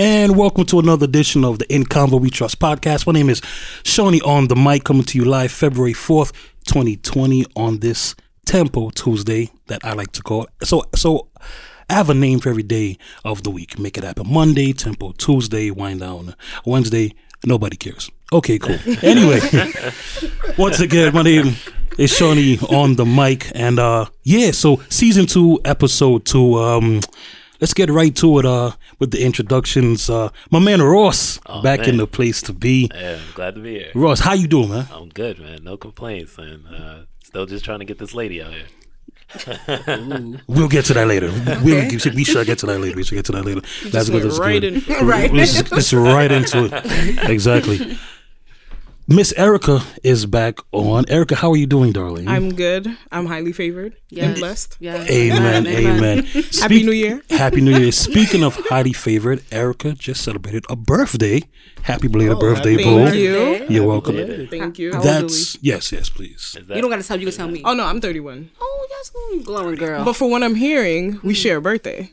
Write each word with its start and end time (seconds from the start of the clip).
And 0.00 0.34
welcome 0.34 0.64
to 0.64 0.78
another 0.78 1.04
edition 1.04 1.44
of 1.44 1.58
the 1.58 1.70
In 1.70 1.84
Convo 1.84 2.18
We 2.18 2.30
Trust 2.30 2.58
podcast. 2.58 3.06
My 3.06 3.12
name 3.12 3.28
is 3.28 3.42
Shawnee 3.84 4.22
on 4.22 4.48
the 4.48 4.56
mic, 4.56 4.84
coming 4.84 5.02
to 5.02 5.18
you 5.18 5.26
live 5.26 5.52
February 5.52 5.92
4th, 5.92 6.32
2020, 6.64 7.44
on 7.54 7.80
this 7.80 8.16
Tempo 8.46 8.88
Tuesday 8.88 9.50
that 9.66 9.84
I 9.84 9.92
like 9.92 10.12
to 10.12 10.22
call. 10.22 10.46
So, 10.62 10.84
so 10.96 11.28
I 11.90 11.92
have 11.92 12.08
a 12.08 12.14
name 12.14 12.40
for 12.40 12.48
every 12.48 12.62
day 12.62 12.96
of 13.26 13.42
the 13.42 13.50
week. 13.50 13.78
Make 13.78 13.98
it 13.98 14.04
happen. 14.04 14.26
Monday, 14.26 14.72
Tempo 14.72 15.12
Tuesday, 15.18 15.70
wind 15.70 16.00
down. 16.00 16.34
Wednesday, 16.64 17.12
nobody 17.44 17.76
cares. 17.76 18.10
Okay, 18.32 18.58
cool. 18.58 18.78
Anyway, 19.02 19.40
once 20.56 20.80
again, 20.80 21.12
my 21.12 21.20
name 21.20 21.56
is 21.98 22.10
Shawnee 22.10 22.58
on 22.70 22.96
the 22.96 23.04
mic. 23.04 23.52
And 23.54 23.78
uh 23.78 24.06
yeah, 24.22 24.52
so 24.52 24.80
season 24.88 25.26
two, 25.26 25.60
episode 25.66 26.24
two. 26.24 26.54
Um 26.58 27.02
let's 27.60 27.74
get 27.74 27.90
right 27.90 28.14
to 28.16 28.38
it 28.38 28.46
uh 28.46 28.72
with 28.98 29.10
the 29.10 29.22
introductions. 29.24 30.08
Uh 30.10 30.30
my 30.50 30.58
man 30.58 30.82
Ross 30.82 31.38
Oh, 31.46 31.62
back 31.62 31.86
in 31.88 31.96
the 31.96 32.06
place 32.06 32.40
to 32.42 32.52
be. 32.52 32.90
Yeah, 32.94 33.18
I'm 33.26 33.34
glad 33.34 33.54
to 33.56 33.60
be 33.60 33.78
here. 33.78 33.90
Ross, 33.94 34.20
how 34.20 34.34
you 34.34 34.46
doing, 34.48 34.70
man? 34.70 34.88
I'm 34.92 35.08
good, 35.08 35.38
man. 35.38 35.62
No 35.64 35.76
complaints, 35.76 36.38
and 36.38 36.66
uh, 36.68 36.98
still 37.24 37.46
just 37.46 37.64
trying 37.64 37.78
to 37.80 37.84
get 37.84 37.98
this 37.98 38.14
lady 38.14 38.42
out 38.42 38.52
here. 38.52 38.66
We'll 40.48 40.68
get 40.68 40.84
to 40.86 40.94
that 40.94 41.06
later. 41.06 41.30
We'll, 41.62 41.88
we 41.88 42.24
should 42.24 42.46
get 42.46 42.58
to 42.58 42.66
that 42.66 42.80
later. 42.80 42.96
We 42.96 43.04
should 43.04 43.14
get 43.14 43.24
to 43.26 43.32
that 43.32 43.44
later. 43.44 43.60
That's 43.90 44.08
good. 44.08 44.14
went 44.14 44.24
That's 44.24 44.38
right 44.40 44.60
good. 44.60 44.88
in- 44.88 45.06
Right. 45.06 45.32
Let's, 45.32 45.70
let's 45.70 45.92
right 45.92 46.30
into 46.32 46.64
it. 46.70 47.30
Exactly. 47.30 47.96
Miss 49.12 49.34
Erica 49.36 49.82
is 50.04 50.24
back 50.24 50.60
on. 50.70 51.04
Erica, 51.08 51.34
how 51.34 51.50
are 51.50 51.56
you 51.56 51.66
doing, 51.66 51.90
darling? 51.90 52.28
I'm 52.28 52.54
good. 52.54 52.86
I'm 53.10 53.26
highly 53.26 53.52
favored 53.52 53.94
and 54.10 54.18
Yes. 54.18 54.38
blessed. 54.38 54.76
Yeah. 54.78 55.04
Amen. 55.10 55.66
Amen. 55.66 56.18
Happy 56.60 56.84
New 56.84 56.92
Year. 56.92 57.20
Happy 57.30 57.60
New 57.60 57.76
Year. 57.76 57.90
Speaking 57.90 58.44
of 58.44 58.54
highly 58.68 58.92
favored, 58.92 59.42
Erica 59.50 59.94
just 59.94 60.22
celebrated 60.22 60.64
a 60.70 60.76
birthday. 60.76 61.42
Happy 61.82 62.06
belated 62.06 62.36
oh, 62.36 62.40
birthday, 62.40 62.76
Thank 62.76 63.10
boo. 63.10 63.18
you. 63.18 63.66
You're 63.68 63.84
welcome. 63.84 64.46
Thank 64.46 64.78
you. 64.78 64.92
That's 64.92 65.58
yes, 65.60 65.90
yes, 65.90 66.08
please. 66.08 66.56
That, 66.68 66.76
You 66.76 66.80
don't 66.80 66.90
gotta 66.90 67.02
tell. 67.02 67.18
You 67.18 67.26
can 67.26 67.34
tell 67.34 67.48
me. 67.48 67.62
Oh 67.64 67.74
no, 67.74 67.86
I'm 67.86 68.00
31. 68.00 68.48
Oh, 68.60 68.86
that's 68.92 69.10
glowing 69.44 69.74
girl. 69.74 70.04
But 70.04 70.14
for 70.14 70.30
what 70.30 70.44
I'm 70.44 70.54
hearing, 70.54 71.18
we 71.24 71.34
hmm. 71.34 71.42
share 71.42 71.56
a 71.56 71.60
birthday. 71.60 72.12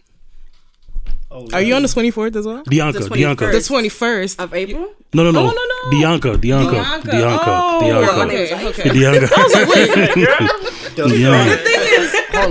Are 1.30 1.62
you 1.62 1.76
on 1.76 1.82
the 1.82 1.90
24th 1.90 2.36
as 2.38 2.46
well? 2.48 2.64
Bianca, 2.64 3.00
The 3.00 3.10
Bianca. 3.10 3.48
The 3.48 3.58
21st. 3.58 4.40
of 4.44 4.54
April. 4.54 4.94
No, 5.14 5.24
no, 5.24 5.32
no. 5.32 5.40
Oh, 5.42 5.46
no, 5.48 5.52
no. 5.52 5.90
Bianca, 5.92 6.38
Bianca, 6.38 6.72
Bianca. 6.72 7.12
Bianca, 7.12 7.44
Oh, 7.48 7.80
Bianca. 7.82 8.22
okay, 8.26 8.68
okay. 8.68 8.90
Bianca. 8.92 9.28
Bianca. 10.96 11.58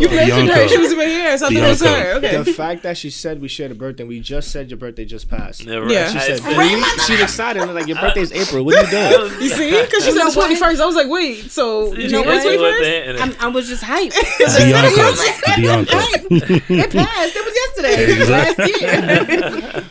You 0.01 0.09
mentioned 0.09 0.49
her. 0.49 0.69
She 0.69 0.79
was 0.79 0.93
even 0.93 1.09
here, 1.09 1.37
so 1.39 1.47
I 1.47 1.49
thought 1.49 1.57
it 1.57 1.69
was 1.69 1.83
Bianca. 1.83 2.03
her. 2.03 2.13
Okay. 2.17 2.37
The 2.43 2.53
fact 2.53 2.83
that 2.85 2.97
she 2.97 3.11
said 3.11 3.41
we 3.41 3.49
shared 3.49 3.71
a 3.71 3.75
birthday, 3.75 4.05
we 4.05 4.21
just 4.21 4.51
said 4.51 4.71
your 4.71 4.79
birthday 4.79 5.05
just 5.05 5.29
passed. 5.29 5.65
Yeah, 5.65 5.77
right. 5.77 5.91
Yeah. 5.91 6.09
She 6.11 6.19
I- 6.19 6.37
said, 6.37 7.01
she's 7.07 7.21
excited. 7.21 7.63
and 7.63 7.75
like, 7.75 7.87
your 7.87 7.99
birthday's 8.01 8.33
April. 8.33 8.65
What 8.65 8.77
are 8.77 8.85
you 8.85 8.91
doing? 9.29 9.43
You 9.43 9.49
see? 9.51 9.71
Because 9.83 10.05
she 10.05 10.11
said 10.13 10.19
know 10.19 10.31
the 10.31 10.41
21st. 10.41 10.81
I 10.81 10.87
was 10.87 10.97
like, 10.97 11.09
wait, 11.09 11.51
so 11.51 11.93
You 11.95 12.09
know 12.11 12.23
know 12.23 12.29
what? 12.29 12.45
what? 12.45 12.83
21st? 12.83 13.21
I'm, 13.21 13.35
I 13.41 13.49
was 13.49 13.69
just 13.69 13.83
hyped. 13.85 14.15
Bianca. 14.59 15.57
Bianca. 15.57 16.73
it 16.73 16.91
passed. 16.93 17.37
It 17.37 17.45
was 17.45 17.55
yesterday. 17.55 18.27
Last 18.31 18.59
year. 18.81 19.85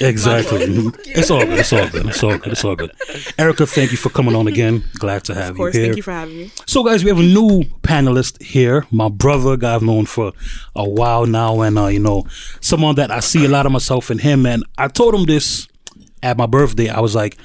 Exactly. 0.00 0.62
It's 1.06 1.30
all 1.30 1.40
good. 1.44 1.58
It's 1.58 1.72
all 1.72 1.88
good. 1.88 2.06
It's 2.06 2.22
all 2.22 2.38
good. 2.38 2.52
It's 2.52 2.64
all 2.64 2.76
good. 2.76 2.92
Erica, 3.38 3.66
thank 3.66 3.90
you 3.90 3.96
for 3.96 4.08
coming 4.10 4.34
on 4.36 4.46
again. 4.46 4.84
Glad 4.98 5.24
to 5.24 5.34
have 5.34 5.50
Of 5.50 5.56
course. 5.56 5.74
you 5.74 5.80
here. 5.80 5.88
Thank 5.88 5.96
you 5.96 6.02
for 6.02 6.12
having 6.12 6.36
me. 6.36 6.50
So, 6.66 6.84
guys, 6.84 7.02
we 7.04 7.10
have 7.10 7.18
a 7.18 7.22
new 7.22 7.64
panelist 7.82 8.40
here. 8.42 8.86
My 8.90 9.08
brother, 9.08 9.56
guy 9.56 9.74
I've 9.74 9.82
known 9.82 10.06
for 10.06 10.32
a 10.76 10.88
while 10.88 11.26
now, 11.26 11.60
and 11.62 11.78
uh, 11.78 11.86
you 11.86 11.98
know, 12.00 12.24
someone 12.60 12.94
that 12.96 13.10
I 13.10 13.20
see 13.20 13.44
a 13.44 13.48
lot 13.48 13.66
of 13.66 13.72
myself 13.72 14.10
in 14.10 14.18
him. 14.18 14.46
And 14.46 14.64
I 14.78 14.88
told 14.88 15.14
him 15.14 15.24
this 15.24 15.66
at 16.22 16.36
my 16.36 16.46
birthday. 16.46 16.88
I 16.88 17.00
was 17.00 17.14
like, 17.14 17.36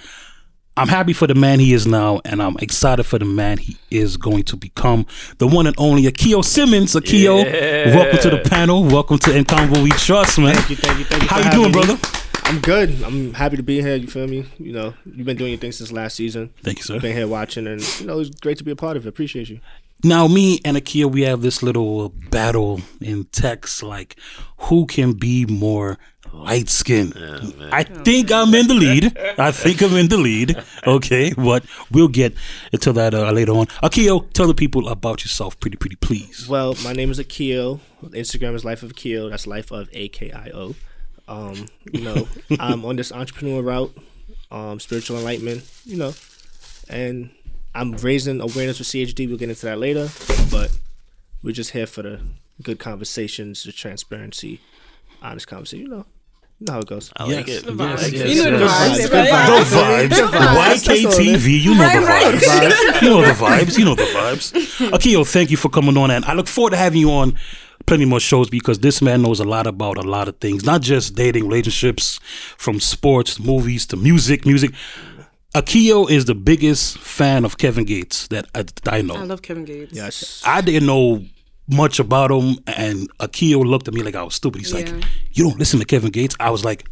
I'm 0.77 0.89
happy 0.89 1.13
for 1.13 1.25
the 1.25 1.35
man 1.35 1.59
he 1.61 1.73
is 1.73 1.87
now, 1.87 2.19
and 2.25 2.43
I'm 2.43 2.57
excited 2.59 3.03
for 3.05 3.17
the 3.17 3.23
man 3.25 3.57
he 3.57 3.77
is 3.89 4.17
going 4.17 4.43
to 4.43 4.57
become. 4.57 5.05
The 5.37 5.47
one 5.47 5.67
and 5.67 5.75
only 5.79 6.03
Akio 6.03 6.43
Simmons. 6.43 6.93
Akio, 6.95 7.43
Yeah. 7.45 7.95
welcome 7.95 8.19
to 8.19 8.29
the 8.29 8.49
panel. 8.49 8.83
Welcome 8.83 9.17
to 9.19 9.35
In 9.35 9.45
Convo 9.45 9.81
We 9.81 9.91
Trust, 9.91 10.37
man. 10.37 10.53
Thank 10.53 10.69
you, 10.69 10.75
thank 10.75 10.99
you, 10.99 11.05
thank 11.05 11.23
you. 11.23 11.29
How 11.29 11.39
you 11.39 11.49
doing, 11.51 11.67
me. 11.67 11.71
brother? 11.71 11.97
I'm 12.47 12.61
good. 12.61 13.01
I'm 13.03 13.33
happy 13.33 13.57
to 13.57 13.63
be 13.63 13.81
here. 13.81 13.95
You 13.95 14.07
feel 14.07 14.27
me? 14.27 14.45
You 14.59 14.71
know, 14.71 14.93
you've 15.03 15.25
been 15.25 15.35
doing 15.35 15.51
your 15.51 15.59
thing 15.59 15.71
since 15.71 15.91
last 15.91 16.15
season. 16.15 16.53
Thank 16.61 16.77
you, 16.77 16.83
sir. 16.83 16.99
Been 16.99 17.15
here 17.15 17.27
watching, 17.27 17.65
and 17.65 17.81
you 17.99 18.05
know, 18.05 18.19
it's 18.19 18.29
great 18.29 18.59
to 18.59 18.63
be 18.63 18.69
a 18.69 18.75
part 18.75 18.97
of 18.97 19.05
it. 19.05 19.09
Appreciate 19.09 19.49
you. 19.49 19.59
Now, 20.03 20.27
me 20.27 20.59
and 20.63 20.77
Akio, 20.77 21.11
we 21.11 21.21
have 21.23 21.41
this 21.41 21.63
little 21.63 22.09
battle 22.09 22.81
in 23.01 23.23
text, 23.31 23.81
like 23.81 24.15
who 24.57 24.85
can 24.85 25.13
be 25.13 25.47
more 25.47 25.97
light 26.31 26.69
skinned. 26.69 27.13
I 27.71 27.81
think 27.81 28.31
I'm 28.31 28.53
in 28.53 28.67
the 28.67 28.75
lead. 28.75 29.17
I 29.39 29.51
think 29.51 29.81
I'm 29.81 29.95
in 29.95 30.09
the 30.09 30.17
lead. 30.17 30.55
Okay, 30.85 31.33
but 31.33 31.65
we'll 31.91 32.09
get 32.09 32.35
into 32.71 32.93
that 32.93 33.15
uh, 33.15 33.31
later 33.31 33.53
on. 33.53 33.65
Akio, 33.81 34.31
tell 34.33 34.45
the 34.45 34.53
people 34.53 34.87
about 34.89 35.23
yourself, 35.23 35.59
pretty, 35.59 35.77
pretty, 35.77 35.95
please. 35.95 36.47
Well, 36.47 36.75
my 36.83 36.93
name 36.93 37.09
is 37.09 37.17
Akio. 37.17 37.79
Instagram 38.03 38.53
is 38.53 38.63
Life 38.63 38.83
of 38.83 38.93
Akio. 38.93 39.31
That's 39.31 39.47
Life 39.47 39.71
of 39.71 39.89
A 39.93 40.09
K 40.09 40.31
I 40.31 40.51
O. 40.53 40.75
Um, 41.27 41.67
you 41.91 42.01
know, 42.01 42.27
I'm 42.59 42.85
on 42.85 42.95
this 42.95 43.11
entrepreneur 43.11 43.61
route, 43.61 43.95
um, 44.51 44.79
spiritual 44.79 45.17
enlightenment. 45.17 45.69
You 45.85 45.97
know, 45.97 46.13
and 46.89 47.29
I'm 47.73 47.93
raising 47.93 48.41
awareness 48.41 48.77
for 48.77 48.83
CHD. 48.83 49.27
We'll 49.27 49.37
get 49.37 49.49
into 49.49 49.65
that 49.65 49.79
later, 49.79 50.09
but 50.51 50.77
we're 51.43 51.51
just 51.53 51.71
here 51.71 51.87
for 51.87 52.01
the 52.03 52.21
good 52.61 52.79
conversations, 52.79 53.63
the 53.63 53.71
transparency, 53.71 54.61
honest 55.21 55.47
conversation. 55.47 55.85
You 55.85 55.91
know, 55.91 56.05
you 56.59 56.65
know 56.67 56.73
how 56.73 56.79
it 56.79 56.87
goes. 56.87 57.11
I 57.17 57.23
like 57.25 57.47
Yes, 57.47 57.63
it. 57.63 57.65
yes, 57.65 57.79
I 57.79 57.93
like 57.95 58.11
yes. 58.13 58.29
You 58.35 58.43
know 58.43 58.51
the 58.51 58.57
Good 58.57 58.69
vibes, 58.69 59.07
vibes, 59.07 59.71
right? 59.75 60.09
good 60.09 60.31
The 60.31 60.37
vibes. 60.37 60.87
YKTV, 60.87 61.61
you 61.61 61.75
know 61.75 61.89
the 61.89 62.05
Right, 62.05 62.35
vibes. 62.35 63.01
You 63.01 63.09
know 63.09 63.21
the 63.21 63.33
vibes. 63.33 63.77
You 63.77 63.85
know 63.85 63.95
the 63.95 64.03
vibes. 64.03 64.89
Akio, 64.91 65.27
thank 65.29 65.51
you 65.51 65.57
for 65.57 65.69
coming 65.69 65.97
on, 65.97 66.11
and 66.11 66.23
I 66.25 66.33
look 66.33 66.47
forward 66.47 66.71
to 66.71 66.77
having 66.77 67.01
you 67.01 67.11
on 67.11 67.37
plenty 67.85 68.05
more 68.05 68.19
shows 68.19 68.49
because 68.49 68.79
this 68.79 69.01
man 69.01 69.21
knows 69.21 69.39
a 69.39 69.43
lot 69.43 69.67
about 69.67 69.97
a 69.97 70.01
lot 70.01 70.27
of 70.27 70.37
things, 70.37 70.63
not 70.63 70.81
just 70.81 71.13
dating, 71.15 71.47
relationships, 71.47 72.19
from 72.57 72.79
sports, 72.79 73.39
movies 73.39 73.85
to 73.87 73.97
music. 73.97 74.45
Music. 74.45 74.71
Akio 75.53 76.09
is 76.09 76.25
the 76.25 76.35
biggest 76.35 76.97
fan 76.97 77.45
of 77.45 77.57
Kevin 77.57 77.85
Gates 77.85 78.27
that 78.27 78.45
I, 78.55 78.63
that 78.63 78.87
I 78.91 79.01
know. 79.01 79.15
I 79.15 79.23
love 79.23 79.41
Kevin 79.41 79.63
Gates. 79.65 79.93
Yes. 79.93 80.41
I 80.45 80.59
didn't 80.61 80.85
know 80.85 81.23
much 81.67 81.99
about 81.99 82.31
him, 82.31 82.57
and 82.67 83.09
Akio 83.19 83.65
looked 83.65 83.87
at 83.87 83.93
me 83.93 84.03
like 84.03 84.15
I 84.15 84.23
was 84.23 84.35
stupid. 84.35 84.61
He's 84.61 84.73
like, 84.73 84.87
"You 85.33 85.45
don't 85.45 85.57
listen 85.59 85.79
to 85.79 85.85
Kevin 85.85 86.11
Gates?" 86.11 86.35
I 86.39 86.49
was 86.51 86.63
like, 86.63 86.87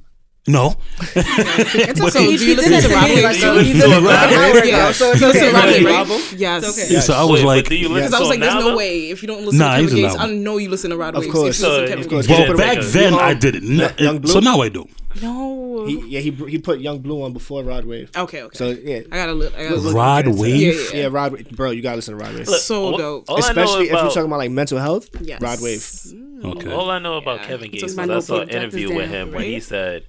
"No." 0.48 0.76
It's 1.16 2.00
But 2.00 2.16
okay. 2.16 2.26
he- 2.26 2.32
You 2.32 2.38
do 2.38 2.46
you 2.48 2.56
did 2.56 2.70
listen 2.70 2.72
that 2.72 2.82
to 2.82 2.88
to 2.88 2.94
me, 2.94 3.16
Rob 3.16 3.24
like, 3.24 3.36
so 3.40 3.54
you 3.54 3.62
You 3.62 3.74
did 3.74 3.90
know 3.90 3.98
it 3.98 4.02
Rob 4.02 4.30
an 4.30 4.34
hour 4.34 4.52
Williams? 4.54 4.68
ago, 4.68 4.92
so 4.92 5.12
it's 5.12 5.22
You 5.22 5.28
listen 5.28 5.54
to 5.54 5.60
okay. 5.60 5.84
Rob 5.86 6.08
right? 6.10 6.10
Robo? 6.10 6.36
Yes. 6.38 6.92
Yes. 6.92 7.06
So 7.08 7.14
I 7.14 7.24
was 7.24 7.42
Wait, 7.42 7.46
like, 7.46 7.66
do 7.70 7.76
you 7.76 7.90
listen 7.90 7.96
Because 8.10 8.14
I 8.14 8.20
was 8.20 8.30
like, 8.30 8.40
there's 8.40 8.54
no 8.66 8.76
way 8.76 9.10
if 9.12 9.22
you 9.22 9.28
don't 9.28 9.44
listen 9.46 9.60
Nah, 9.60 9.78
to 9.78 9.84
Kevin 9.84 9.96
Gates, 9.98 10.16
I 10.20 10.28
know 10.32 10.58
you 10.58 10.70
listen 10.70 10.90
to 10.92 10.98
Rod 10.98 11.16
Of 11.16 11.22
Waves. 11.22 11.34
course. 11.34 11.60
If 11.60 11.64
you 11.64 11.70
listen 11.70 11.82
to 11.82 11.88
So, 11.88 11.88
Kevin 11.88 12.04
of 12.06 12.10
Gates. 12.10 12.28
course. 12.28 12.48
Well, 12.50 12.58
back 12.58 12.78
then 12.84 13.14
I 13.14 13.34
didn't. 13.34 14.28
So 14.28 14.40
now 14.40 14.62
I 14.62 14.70
do. 14.70 14.88
No. 15.22 15.86
He, 15.86 16.00
yeah, 16.08 16.20
he 16.22 16.32
he 16.32 16.58
put 16.58 16.80
Young 16.80 17.00
Blue 17.00 17.24
on 17.24 17.34
before 17.34 17.64
Rod 17.64 17.86
Wave. 17.86 18.10
okay, 18.16 18.44
okay. 18.44 18.58
So 18.58 18.70
yeah, 18.70 19.00
I 19.12 19.16
gotta 19.16 19.34
look. 19.34 19.54
I 19.56 19.64
gotta 19.64 19.76
look. 19.76 19.96
Rod 19.96 20.26
into 20.26 20.38
that. 20.38 20.42
Wave. 20.42 20.90
Yeah, 20.94 21.00
yeah, 21.02 21.08
Rod, 21.12 21.50
bro, 21.50 21.72
you 21.72 21.82
gotta 21.82 21.98
listen 21.98 22.18
to 22.18 22.24
Rod 22.24 22.34
Wave. 22.36 22.48
Look, 22.48 22.60
So 22.62 22.86
all- 22.86 22.98
dope. 22.98 23.30
all 23.30 23.38
I 23.38 23.40
know 23.40 23.48
Especially 23.64 23.86
if 23.86 23.92
you're 23.92 24.02
talking 24.10 24.26
about 24.26 24.38
like 24.40 24.52
mental 24.52 24.80
health. 24.80 25.10
Yes. 25.22 25.42
Rod 25.42 25.62
Wave. 25.62 25.86
Okay. 26.58 26.72
All 26.74 26.90
I 26.90 27.00
know 27.00 27.18
about 27.18 27.42
Yeah. 27.42 27.48
Kevin 27.48 27.72
Gates 27.72 27.96
my 27.96 28.06
was 28.06 28.26
I 28.26 28.28
saw 28.28 28.34
an 28.42 28.48
notebook, 28.48 28.52
jot 28.54 28.64
interview 28.64 28.96
with 28.96 29.12
down, 29.12 29.28
him 29.28 29.32
where 29.34 29.42
he 29.44 29.60
said, 29.60 30.04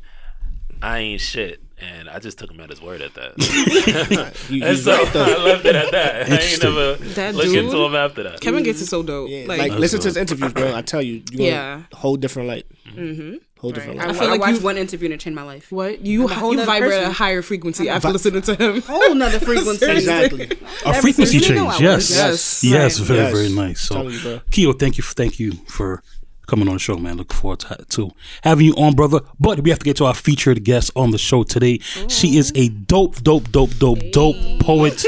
"I 0.83 0.99
ain't 0.99 1.21
shit," 1.21 1.61
and 1.79 2.09
I 2.09 2.19
just 2.19 2.39
took 2.39 2.51
him 2.51 2.61
at 2.61 2.71
his 2.71 2.81
word 2.83 3.03
at 3.03 3.15
that. 3.15 3.35
You, 4.51 4.65
and 4.65 4.77
so 4.79 4.93
right. 4.93 5.17
I 5.17 5.43
left 5.45 5.65
it 5.65 5.77
at 5.77 5.91
that. 5.93 6.31
I 6.31 6.37
ain't 6.37 6.63
never 6.63 6.95
That 7.15 7.35
look 7.35 7.45
dude- 7.47 7.65
into 7.67 7.77
him 7.85 7.95
after 7.95 8.23
that. 8.25 8.41
Kevin 8.41 8.63
Gates 8.65 8.81
is 8.81 8.89
so 8.89 9.03
dope. 9.03 9.29
Yeah, 9.31 9.45
like, 9.47 9.59
like, 9.59 9.73
listen 9.73 10.01
to 10.01 10.09
his 10.09 10.17
interviews, 10.17 10.53
bro. 10.53 10.75
I 10.75 10.83
tell 10.83 11.03
you, 11.03 11.23
you 11.31 11.45
Yeah. 11.45 11.47
yeah, 11.47 11.83
whole 11.93 12.17
different 12.17 12.49
light. 12.49 12.67
Mm-hmm. 12.95 13.37
Whole 13.61 13.71
different 13.73 13.99
I, 14.01 14.07
light. 14.07 14.17
feel 14.17 14.29
I 14.29 14.31
like 14.33 14.41
watched 14.41 14.59
you- 14.59 14.65
one 14.65 14.77
interview 14.77 15.07
and 15.07 15.15
it 15.15 15.21
changed 15.21 15.37
my 15.37 15.43
life. 15.43 15.73
what 15.73 16.05
you 16.05 16.25
I'm 16.27 16.31
a 16.31 16.35
whole 16.35 16.51
you 16.51 16.57
nother 16.59 16.67
vibrate 16.67 16.93
at 17.03 17.11
a 17.11 17.13
higher 17.13 17.41
frequency 17.41 17.89
after 17.89 18.09
vi- 18.09 18.13
listening 18.13 18.43
to 18.43 18.55
him. 18.57 18.83
Whole 18.87 19.15
nother 19.15 19.41
frequency. 19.51 19.91
Exactly. 19.91 20.51
A 20.87 21.01
frequency 21.01 21.41
change. 21.41 21.81
Yes. 21.81 22.11
Yes. 22.11 22.11
Yes. 22.11 22.65
Yes. 22.65 22.99
Right. 23.01 23.07
Very, 23.09 23.21
Yes. 23.21 23.33
very 23.33 23.49
nice. 23.49 23.81
So, 23.81 23.95
Telling. 23.95 24.41
Keo, 24.51 24.73
thank 24.75 24.99
you, 24.99 25.05
thank 25.05 25.39
you 25.41 25.53
for 25.67 26.03
coming 26.47 26.69
on 26.69 26.75
the 26.75 26.81
show, 26.81 26.97
man. 26.97 27.17
Looking 27.17 27.37
forward 27.37 27.61
to, 27.61 27.85
to 27.91 28.11
having 28.43 28.67
you 28.67 28.75
on, 28.75 28.95
brother. 28.95 29.21
But 29.39 29.61
we 29.61 29.71
have 29.71 29.79
to 29.81 29.85
get 29.85 29.97
to 29.99 30.05
our 30.07 30.15
featured 30.15 30.65
guest 30.65 30.91
on 30.97 31.11
the 31.11 31.19
show 31.19 31.45
today. 31.45 31.79
She 32.09 32.37
is 32.37 32.53
a 32.55 32.69
dope, 32.69 33.23
dope, 33.23 33.51
dope, 33.51 33.77
dope, 33.79 33.99
dope 34.13 34.37
poet. 34.61 35.05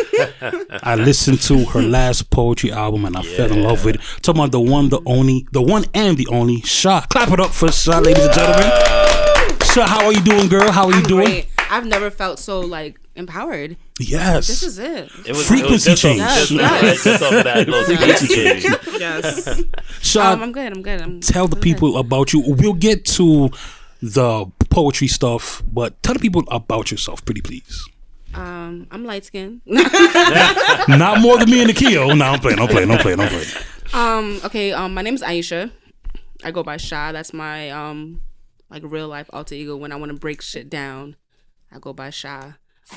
I 0.83 0.95
listened 0.99 1.41
to 1.43 1.65
her 1.67 1.83
last 1.83 2.31
poetry 2.31 2.73
album 2.73 3.05
and 3.05 3.17
I 3.17 3.23
fell 3.23 3.53
in 3.53 3.63
love 3.63 3.85
with 3.85 3.97
it. 3.97 4.01
Talking 4.23 4.41
about 4.43 4.53
the 4.53 4.61
one, 4.61 4.89
the 4.89 5.01
only, 5.07 5.47
the 5.53 5.63
one 5.63 5.85
and 5.95 6.17
the 6.17 6.27
only 6.29 6.61
Sha. 6.63 7.03
Clap 7.03 7.31
it 7.33 7.41
up 7.41 7.51
for 7.51 7.71
Sha, 7.73 7.99
ladies 7.99 8.25
and 8.25 8.35
gentlemen. 8.35 8.71
Sha, 9.65 9.87
how 9.87 10.07
are 10.07 10.13
you 10.13 10.23
doing, 10.23 10.49
girl? 10.49 10.71
How 10.71 10.87
are 10.87 10.95
you 10.95 11.03
doing? 11.03 11.27
Great. 11.27 11.56
I've 11.71 11.87
never 11.87 12.11
felt 12.11 12.39
so 12.39 12.61
like 12.61 12.99
empowered. 13.15 13.77
Yes. 13.99 14.47
This 14.47 14.63
is 14.63 14.79
it. 14.79 15.11
It 15.27 15.29
was 15.37 15.47
Frequency 15.47 15.91
it 15.91 15.93
was 15.93 16.01
change. 16.01 16.21
Off, 16.21 16.37
just, 16.39 16.51
Yes. 16.53 17.05
just 17.05 17.23
off 17.23 17.33
of 17.33 17.45
that 17.45 17.69
little 17.69 17.85
frequency 17.85 18.27
change. 18.35 18.65
yes. 19.01 19.63
Sha, 20.03 20.33
Um, 20.33 20.43
I'm 20.43 20.53
good. 20.53 20.73
I'm 20.73 20.83
good. 20.83 21.01
I'm 21.01 21.21
tell 21.21 21.49
the 21.49 21.57
I'm 21.57 21.63
people 21.63 21.97
about 21.99 22.33
you. 22.33 22.43
We'll 22.47 22.75
get 22.75 23.05
to 23.17 23.51
the 24.03 24.47
poetry 24.71 25.09
stuff, 25.09 25.63
but 25.73 26.03
tell 26.03 26.15
the 26.15 26.21
people 26.21 26.45
about 26.51 26.91
yourself, 26.91 27.25
pretty 27.25 27.41
please. 27.41 27.89
Um, 28.35 28.87
I'm 28.91 29.05
light 29.05 29.25
skinned. 29.25 29.63
Not 29.67 31.21
more 31.21 31.39
than 31.39 31.51
me 31.51 31.61
and 31.61 31.71
the 31.71 31.75
Keo. 31.75 32.13
No, 32.15 32.25
I'm 32.27 32.39
playing. 32.41 32.59
I'm 32.59 32.69
playing. 32.69 32.91
I'm 32.91 32.99
playing. 32.99 33.21
I'm 33.21 33.29
playing. 33.29 33.47
um, 33.95 34.41
okay. 34.45 34.73
Um, 34.73 34.93
my 34.95 35.01
name 35.03 35.15
is 35.15 35.23
Aisha. 35.23 35.71
I 36.45 36.51
go 36.51 36.63
by 36.63 36.77
Sha. 36.77 37.13
That's 37.13 37.33
my 37.33 37.71
um, 37.71 38.21
like 38.69 38.83
real 38.85 39.09
life 39.09 39.31
alter 39.33 39.55
ego. 39.55 39.77
When 39.77 39.91
I 39.93 39.97
want 39.97 40.13
to 40.13 40.19
break 40.19 40.43
shit 40.43 40.69
down, 40.69 41.17
I 41.77 41.79
go 41.79 41.93
by 41.93 42.09
Sha. 42.09 42.53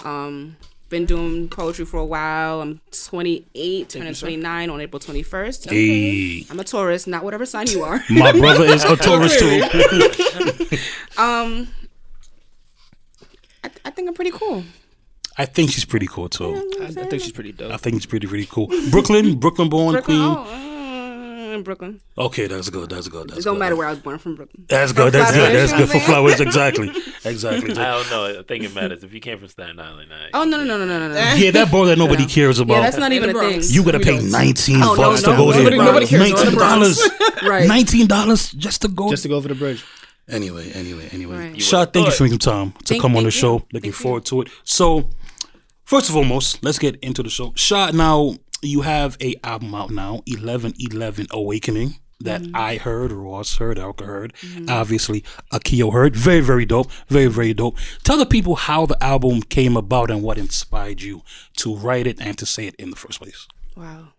Um, 0.06 0.56
been 0.88 1.06
doing 1.06 1.50
poetry 1.50 1.84
for 1.84 1.98
a 1.98 2.06
while. 2.06 2.62
I'm 2.62 2.80
28, 2.92 3.90
turning 3.90 4.14
29 4.14 4.70
on 4.70 4.80
April 4.80 5.00
21st. 5.02 5.70
Hey, 5.70 6.46
I'm 6.50 6.60
a 6.60 6.64
Taurus, 6.64 7.06
not 7.06 7.26
whatever 7.26 7.46
sign 7.46 7.68
you 7.68 7.84
are. 7.84 8.02
my 8.10 8.32
brother 8.40 8.64
is 8.64 8.86
a 8.86 8.96
Taurus 8.96 9.38
too. 9.38 9.62
um, 11.22 11.68
I, 13.64 13.70
I 13.84 13.90
think 13.92 14.08
I'm 14.08 14.14
pretty 14.14 14.32
cool. 14.32 14.64
I 15.38 15.46
think 15.46 15.72
she's 15.72 15.86
pretty 15.86 16.08
cool 16.08 16.30
too. 16.30 16.56
I, 16.82 16.86
I 16.86 16.88
think 16.92 17.22
she's 17.22 17.34
pretty 17.34 17.52
dope. 17.52 17.74
I 17.74 17.78
think 17.78 17.96
she's 17.96 18.06
pretty 18.06 18.28
pretty 18.28 18.46
cool. 18.46 18.68
Brooklyn, 18.92 19.38
Brooklyn 19.40 19.68
born 19.70 19.94
Brooklyn, 19.94 20.18
queen. 20.18 20.36
oh, 20.38 20.69
uh, 21.54 21.62
Brooklyn. 21.62 22.02
Okay, 22.18 22.48
that's 22.48 22.70
good. 22.70 22.90
That's 22.90 23.08
good. 23.08 23.30
That's 23.30 23.40
It 23.40 23.44
don't 23.44 23.56
good. 23.56 23.60
matter 23.60 23.76
where 23.76 23.88
I 23.88 23.92
was 23.92 24.00
born 24.00 24.18
from. 24.20 24.36
Brooklyn. 24.36 24.66
That's 24.70 24.92
good. 24.92 25.14
That's 25.14 25.32
good. 25.32 25.56
That's 25.56 25.74
good 25.74 25.90
for 25.90 26.00
flowers. 26.00 26.40
Exactly. 26.40 26.90
Exactly. 27.26 27.72
I 27.72 27.92
don't 27.92 28.10
know. 28.10 28.40
I 28.40 28.44
think 28.44 28.64
it 28.64 28.74
matters 28.74 29.04
if 29.04 29.14
you 29.14 29.20
came 29.20 29.38
from 29.40 29.48
Staten 29.50 29.80
Island. 29.80 30.12
I, 30.14 30.30
Oh 30.34 30.44
no 30.44 30.58
no 30.58 30.64
no 30.64 30.78
no 30.78 30.86
no 30.86 31.00
no 31.08 31.14
no. 31.14 31.34
Yeah, 31.36 31.52
that 31.52 31.72
bar 31.72 31.86
that 31.88 31.98
nobody 31.98 32.26
cares 32.26 32.60
about. 32.60 32.76
Yeah, 32.76 32.82
that's 32.82 32.98
not 32.98 33.12
even 33.12 33.30
a 33.30 33.34
thing. 33.34 33.62
You 33.66 33.84
gotta 33.84 34.00
pay 34.00 34.18
don't. 34.18 34.32
nineteen 34.32 34.78
Oh, 34.82 34.96
bucks 34.96 35.24
no, 35.24 35.32
to 35.32 35.38
go 35.38 35.52
there. 35.52 35.64
nobody- 35.64 35.78
nobody 35.78 36.06
cares 36.08 36.30
Nineteen 36.32 36.58
dollars. 36.58 37.10
Right. 37.44 37.68
Nineteen 37.68 38.08
dollars 38.08 38.52
just 38.52 38.82
to 38.84 38.88
go. 38.88 39.10
Just 39.10 39.24
to 39.24 39.30
go 39.30 39.36
over 39.36 39.48
the 39.48 39.56
bridge. 39.56 39.84
Anyway, 40.28 40.72
anyway, 40.74 41.10
anyway. 41.12 41.38
Right. 41.38 41.56
You 41.56 41.62
Sha, 41.62 41.86
thank 41.86 42.06
you 42.06 42.12
for 42.14 42.24
making 42.24 42.40
time 42.40 42.72
to 42.72 42.78
Thank- 42.86 43.02
come 43.02 43.12
on 43.16 43.24
thank 43.24 43.32
the 43.34 43.38
you. 43.38 43.42
show. 43.42 43.54
Looking 43.54 43.72
Thank 43.72 43.86
you. 43.86 43.92
forward 43.94 44.26
to 44.26 44.42
it. 44.42 44.50
So, 44.64 45.10
first 45.86 46.10
and 46.10 46.14
foremost, 46.14 46.64
let's 46.64 46.78
get 46.78 46.98
into 46.98 47.24
the 47.24 47.30
show. 47.30 47.52
Sha, 47.56 47.90
now 47.92 48.36
you 48.62 48.82
have 48.82 49.18
a 49.22 49.36
album 49.44 49.74
out 49.76 49.92
now, 49.92 50.22
Eleven 50.26 50.74
Eleven 50.80 51.28
Awakening. 51.32 51.96
That 52.22 52.42
Mm-hmm. 52.42 52.56
I 52.56 52.76
heard, 52.76 53.14
Ross 53.14 53.60
heard, 53.60 53.80
Alka 53.80 54.04
heard, 54.04 54.34
obviously 54.68 55.24
Akio 55.54 55.94
heard. 55.94 56.18
Very, 56.18 56.42
very 56.42 56.66
dope. 56.66 56.92
Very, 57.08 57.28
very 57.28 57.54
dope. 57.54 57.78
Tell 58.04 58.18
the 58.18 58.26
people 58.26 58.56
how 58.56 58.86
the 58.86 59.02
album 59.02 59.42
came 59.42 59.78
about 59.78 60.12
and 60.12 60.22
what 60.22 60.38
inspired 60.38 61.02
you 61.02 61.22
to 61.58 61.74
write 61.78 62.08
it 62.08 62.20
and 62.20 62.38
to 62.38 62.46
say 62.46 62.68
it 62.68 62.76
in 62.76 62.90
the 62.90 62.98
first 62.98 63.22
place. 63.22 63.48
Wow. 63.78 64.10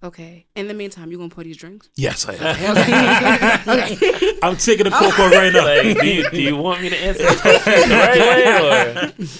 Okay. 0.00 0.46
In 0.54 0.68
the 0.68 0.74
meantime, 0.74 1.10
you 1.10 1.16
gonna 1.18 1.28
pour 1.28 1.42
these 1.42 1.56
drinks? 1.56 1.88
Yes, 1.96 2.24
I 2.28 2.34
am. 2.34 4.38
I'm 4.44 4.56
taking 4.56 4.86
a 4.86 4.90
coke 4.90 5.18
one 5.18 5.32
right 5.32 5.52
now. 5.52 5.64
Like, 5.64 5.98
do 5.98 6.06
you, 6.06 6.30
do 6.30 6.40
you 6.40 6.56
want 6.56 6.82
me 6.82 6.90
to 6.90 6.96
answer 6.96 7.24
this 7.24 7.40
question 7.40 7.88
the 7.88 7.94
right 7.96 9.18
way? 9.18 9.24
Or? 9.26 9.28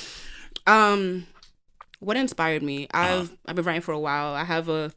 Um, 0.66 1.26
what 2.00 2.16
inspired 2.16 2.62
me? 2.62 2.86
I've 2.92 3.36
I've 3.46 3.56
been 3.56 3.64
writing 3.64 3.82
for 3.82 3.92
a 3.92 3.98
while. 3.98 4.34
I 4.34 4.44
have 4.44 4.68
a, 4.68 4.92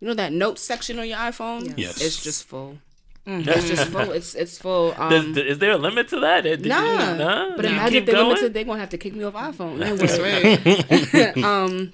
you 0.00 0.08
know, 0.08 0.14
that 0.14 0.32
notes 0.32 0.62
section 0.62 0.98
on 0.98 1.08
your 1.08 1.18
iPhone. 1.18 1.74
Yes. 1.78 2.00
It's 2.00 2.22
just 2.22 2.44
full. 2.44 2.78
It's 3.26 3.68
just 3.68 3.88
full. 3.90 4.10
It's 4.12 4.34
it's 4.34 4.58
full. 4.58 4.92
Does, 4.92 5.24
Um, 5.24 5.36
is 5.38 5.58
there 5.58 5.72
a 5.72 5.76
limit 5.78 6.08
to 6.08 6.20
that? 6.20 6.42
Did 6.42 6.62
you- 6.64 6.68
nah. 6.68 7.14
nah? 7.14 7.50
But 7.56 7.62
Do 7.62 7.68
you 7.68 7.74
imagine 7.74 7.96
if 7.98 8.06
they're 8.06 8.14
going? 8.16 8.28
limited, 8.28 8.54
they're 8.54 8.64
gonna 8.64 8.80
have 8.80 8.88
to 8.90 8.98
kick 8.98 9.14
me 9.14 9.24
off 9.24 9.34
iPhone. 9.34 9.78
That's 9.98 10.18
right. 10.18 11.36
um 11.44 11.92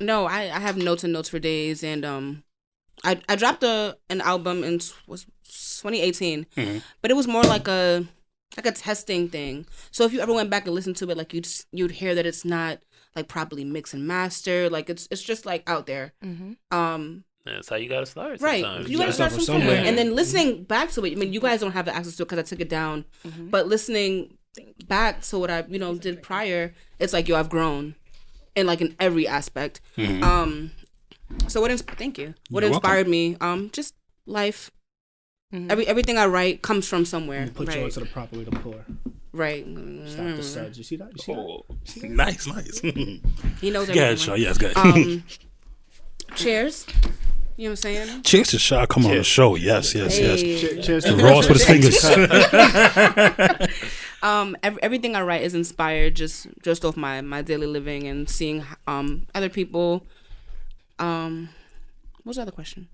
no 0.00 0.26
I, 0.26 0.42
I 0.44 0.60
have 0.60 0.76
notes 0.76 1.04
and 1.04 1.12
notes 1.12 1.28
for 1.28 1.38
days 1.38 1.82
and 1.82 2.04
um 2.04 2.44
i 3.04 3.20
i 3.28 3.34
dropped 3.34 3.64
a 3.64 3.96
an 4.08 4.20
album 4.20 4.62
in 4.62 4.80
was 5.08 5.24
2018 5.44 6.46
Mhm. 6.56 6.82
but 7.02 7.10
it 7.10 7.14
was 7.14 7.26
more 7.26 7.42
like 7.42 7.66
a 7.68 8.06
like 8.56 8.66
a 8.66 8.72
testing 8.72 9.28
thing 9.28 9.66
so 9.90 10.04
if 10.04 10.12
you 10.12 10.20
ever 10.20 10.32
went 10.32 10.50
back 10.50 10.66
and 10.66 10.74
listened 10.74 10.96
to 10.98 11.10
it 11.10 11.16
like 11.16 11.34
you'd 11.34 11.48
you'd 11.72 11.90
hear 11.92 12.14
that 12.14 12.26
it's 12.26 12.44
not 12.44 12.78
like 13.18 13.28
properly 13.28 13.64
mixed 13.64 13.94
and 13.94 14.06
master. 14.06 14.70
like 14.70 14.88
it's 14.92 15.08
it's 15.10 15.22
just 15.22 15.44
like 15.44 15.62
out 15.66 15.84
there 15.86 16.12
um 16.70 17.24
That's 17.44 17.68
how 17.68 17.76
you 17.76 17.88
gotta 17.88 18.06
start. 18.06 18.40
Right. 18.40 18.62
sometimes. 18.62 18.90
You 18.90 18.98
gotta 18.98 19.12
start 19.12 19.32
start 19.32 19.32
from 19.32 19.38
from 19.38 19.46
somewhere. 19.46 19.76
somewhere. 19.76 19.88
And 19.88 19.96
then 19.98 20.14
listening 20.14 20.64
back 20.64 20.90
to 20.92 21.04
it, 21.06 21.12
I 21.12 21.14
mean, 21.20 21.32
you 21.32 21.40
guys 21.40 21.60
don't 21.60 21.72
have 21.72 21.86
the 21.86 21.94
access 21.94 22.16
to 22.16 22.22
it 22.22 22.26
because 22.26 22.38
I 22.38 22.46
took 22.50 22.60
it 22.60 22.68
down. 22.68 23.04
But 23.54 23.66
listening 23.74 24.36
back 24.86 25.22
to 25.28 25.38
what 25.38 25.50
I, 25.50 25.64
you 25.68 25.78
know, 25.78 25.94
did 25.96 26.22
prior, 26.22 26.74
it's 26.98 27.12
like, 27.12 27.28
yo, 27.28 27.36
I've 27.36 27.48
grown 27.48 27.94
in 28.56 28.66
like 28.66 28.80
in 28.80 28.94
every 29.00 29.26
aspect. 29.26 29.80
Um, 29.96 30.72
so 31.46 31.60
what, 31.60 31.70
ins- 31.70 31.82
thank 31.82 32.18
you. 32.18 32.34
What 32.50 32.62
You're 32.64 32.72
inspired 32.72 33.08
me, 33.08 33.36
um, 33.40 33.70
just 33.72 33.94
life. 34.26 34.70
Every 35.52 35.86
everything 35.86 36.18
I 36.18 36.26
write 36.26 36.60
comes 36.60 36.86
from 36.86 37.06
somewhere. 37.06 37.48
Put 37.54 37.68
you 37.68 37.80
right. 37.80 37.84
onto 37.84 38.00
the 38.00 38.06
proper 38.06 38.36
way 38.38 38.44
to 38.44 38.50
pour. 38.50 38.84
Right. 39.32 39.64
Stop 40.06 40.36
the 40.36 40.42
suds. 40.42 40.78
You 40.78 40.84
see 40.84 40.96
that? 40.96 41.10
You 41.28 41.62
see 41.84 42.00
that? 42.02 42.10
nice, 42.10 42.46
nice. 42.46 42.80
He 43.60 43.70
knows 43.70 43.88
Yeah, 43.88 44.02
everything. 44.04 44.16
sure. 44.16 44.36
Yes, 44.36 44.58
good. 44.58 44.76
Um, 44.76 45.22
cheers. 46.34 46.86
You 47.56 47.64
know 47.64 47.70
what 47.70 47.70
I'm 47.70 47.76
saying? 47.76 48.22
Cheers 48.22 48.48
to 48.48 48.58
Sha. 48.58 48.86
Come 48.86 49.04
on 49.06 49.16
the 49.16 49.24
show. 49.24 49.56
Yes, 49.56 49.94
yes, 49.94 50.18
yes. 50.18 50.40
Hey. 50.40 50.58
Che- 50.60 50.82
Cheers 50.82 51.04
to 51.04 51.16
Ross 51.16 51.48
with 51.48 51.58
his 51.58 51.66
fingers. 51.66 52.04
um 54.22 54.56
ev- 54.64 54.78
everything 54.82 55.14
i 55.14 55.20
write 55.22 55.42
is 55.42 55.54
inspired 55.54 56.16
just 56.16 56.48
just 56.62 56.84
off 56.84 56.96
my 56.96 57.20
my 57.20 57.40
daily 57.40 57.68
living 57.68 58.06
and 58.08 58.28
seeing 58.28 58.64
um 58.88 59.26
other 59.32 59.48
people 59.48 60.04
um 60.98 61.48
what 62.16 62.26
was 62.30 62.36
the 62.36 62.42
other 62.42 62.50
question 62.50 62.88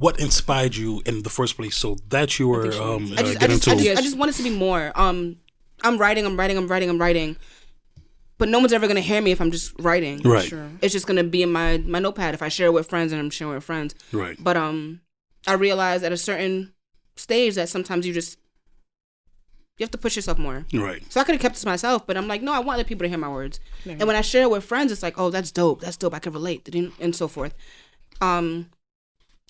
what 0.00 0.18
inspired 0.18 0.74
you 0.74 1.02
in 1.04 1.22
the 1.22 1.30
first 1.30 1.56
place 1.56 1.76
so 1.76 1.96
that 2.08 2.38
you 2.38 2.48
were 2.48 2.72
um, 2.82 3.12
I 3.16 3.20
uh, 3.20 3.22
just, 3.22 3.36
I, 3.36 3.40
getting 3.40 3.56
just, 3.56 3.68
I, 3.68 3.76
just, 3.76 3.98
I 3.98 4.02
just 4.02 4.16
want 4.16 4.30
it 4.30 4.34
to 4.34 4.42
be 4.42 4.50
more 4.50 4.90
um 4.94 5.36
i'm 5.84 5.98
writing 5.98 6.26
i'm 6.26 6.36
writing 6.38 6.56
i'm 6.56 6.66
writing 6.66 6.88
i'm 6.88 6.98
writing 6.98 7.36
but 8.38 8.48
no 8.48 8.58
one's 8.58 8.72
ever 8.72 8.88
gonna 8.88 9.00
hear 9.00 9.20
me 9.20 9.30
if 9.30 9.40
i'm 9.40 9.50
just 9.50 9.78
writing 9.78 10.18
right, 10.22 10.52
it's 10.80 10.92
just 10.92 11.06
gonna 11.06 11.22
be 11.22 11.42
in 11.42 11.52
my 11.52 11.78
my 11.78 11.98
notepad 11.98 12.34
if 12.34 12.42
i 12.42 12.48
share 12.48 12.68
it 12.68 12.72
with 12.72 12.88
friends 12.88 13.12
and 13.12 13.20
i'm 13.20 13.30
sharing 13.30 13.54
with 13.54 13.62
friends 13.62 13.94
right. 14.12 14.42
but 14.42 14.56
um 14.56 15.02
i 15.46 15.52
realized 15.52 16.02
at 16.02 16.12
a 16.12 16.16
certain 16.16 16.72
stage 17.16 17.54
that 17.54 17.68
sometimes 17.68 18.06
you 18.06 18.14
just 18.14 18.38
you 19.76 19.84
have 19.84 19.90
to 19.90 19.98
push 19.98 20.16
yourself 20.16 20.38
more 20.38 20.66
Right. 20.74 21.02
So 21.10 21.20
I 21.20 21.24
could 21.24 21.34
have 21.34 21.40
kept 21.40 21.54
this 21.54 21.64
myself, 21.64 22.06
but 22.06 22.18
I'm 22.18 22.28
like, 22.28 22.42
no, 22.42 22.52
I 22.52 22.58
want 22.58 22.74
other 22.74 22.84
people 22.86 23.04
to 23.04 23.08
hear 23.08 23.16
my 23.16 23.30
words. 23.30 23.60
And 23.86 24.04
when 24.04 24.14
I 24.14 24.20
share 24.20 24.42
it 24.42 24.50
with 24.50 24.62
friends, 24.62 24.92
it's 24.92 25.02
like, 25.02 25.18
oh, 25.18 25.30
that's 25.30 25.50
dope. 25.50 25.80
That's 25.80 25.96
dope. 25.96 26.12
I 26.12 26.18
can 26.18 26.34
relate, 26.34 26.68
and 27.00 27.16
so 27.16 27.28
forth. 27.28 27.54
Um, 28.20 28.68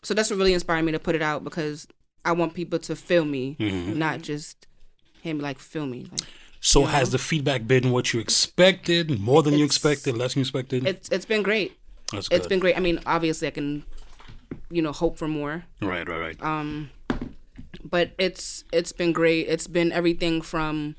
so 0.03 0.15
that's 0.15 0.31
what 0.31 0.37
really 0.39 0.55
inspired 0.55 0.83
me 0.85 0.93
to 0.93 0.99
put 0.99 1.15
it 1.15 1.23
out 1.23 1.45
because 1.45 1.87
I 2.25 2.33
want 2.33 2.55
people 2.55 2.79
to 2.81 2.95
feel 2.97 3.25
me, 3.25 3.57
Mhm. 3.59 3.97
not 3.97 4.23
just 4.23 4.67
him 5.23 5.39
like 5.39 5.59
feel 5.59 5.87
me. 5.87 6.07
Like 6.11 6.21
So 6.61 6.81
Yeah. 6.83 6.89
has 6.91 7.11
the 7.11 7.19
feedback 7.19 7.67
been 7.67 7.91
what 7.91 8.13
you 8.13 8.21
expected, 8.21 9.19
more 9.21 9.43
than 9.43 9.55
you 9.55 9.65
expected, 9.65 10.17
less 10.17 10.35
than 10.35 10.41
you 10.41 10.43
expected? 10.43 10.87
it's 10.87 11.09
it's 11.11 11.25
been 11.27 11.43
great. 11.43 11.73
That's 12.13 12.29
good. 12.29 12.37
It's 12.37 12.47
been 12.47 12.59
great. 12.59 12.77
I 12.77 12.81
mean, 12.81 13.01
obviously, 13.07 13.47
I 13.49 13.51
can, 13.53 13.85
you 14.71 14.83
know, 14.83 14.93
hope 14.93 15.17
for 15.17 15.29
more. 15.29 15.65
right, 15.81 16.07
right, 16.09 16.19
right. 16.21 16.43
Um, 16.43 16.91
but 17.85 18.13
it's 18.19 18.65
it's 18.73 18.93
been 18.93 19.13
great. 19.13 19.49
It's 19.49 19.67
been 19.67 19.93
everything 19.93 20.43
from, 20.43 20.97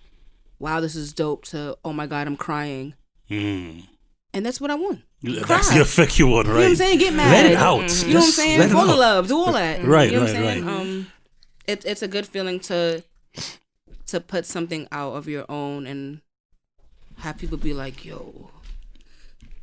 wow, 0.59 0.79
this 0.79 0.95
is 0.95 1.13
dope 1.13 1.45
to 1.45 1.77
oh 1.85 1.93
my 1.93 2.07
god, 2.07 2.27
I'm 2.27 2.37
crying, 2.37 2.95
Mm. 3.29 3.87
and 4.33 4.45
that's 4.45 4.59
what 4.61 4.71
I 4.71 4.75
want. 4.75 5.01
That's 5.23 5.67
Cry. 5.67 5.75
the 5.77 5.81
effect 5.83 6.17
you 6.17 6.27
want, 6.27 6.47
right? 6.47 6.53
You 6.53 6.59
know 6.59 6.63
what 6.65 6.69
I'm 6.71 6.75
saying? 6.77 6.99
Get 6.99 7.13
mad. 7.13 7.31
Let 7.31 7.45
it 7.51 7.55
out. 7.57 8.05
You 8.07 8.13
know 8.13 8.19
what 8.19 8.25
I'm 8.25 8.31
saying? 8.31 8.59
let 8.59 8.69
it 8.69 8.73
Fall 8.73 8.91
in 8.91 8.97
love. 8.99 9.27
Do 9.27 9.37
all 9.37 9.53
that. 9.53 9.83
Right, 9.83 10.09
You 10.11 10.17
know 10.17 10.23
what 10.23 10.33
right, 10.33 10.37
I'm 10.37 10.43
saying? 10.43 10.65
right. 10.65 10.79
Um, 10.81 11.07
it's 11.67 11.85
it's 11.85 12.01
a 12.01 12.07
good 12.07 12.25
feeling 12.27 12.59
to 12.61 13.03
to 14.07 14.19
put 14.19 14.45
something 14.45 14.87
out 14.91 15.13
of 15.13 15.27
your 15.27 15.45
own 15.49 15.85
and 15.85 16.21
have 17.19 17.37
people 17.37 17.57
be 17.57 17.73
like, 17.73 18.03
"Yo, 18.03 18.49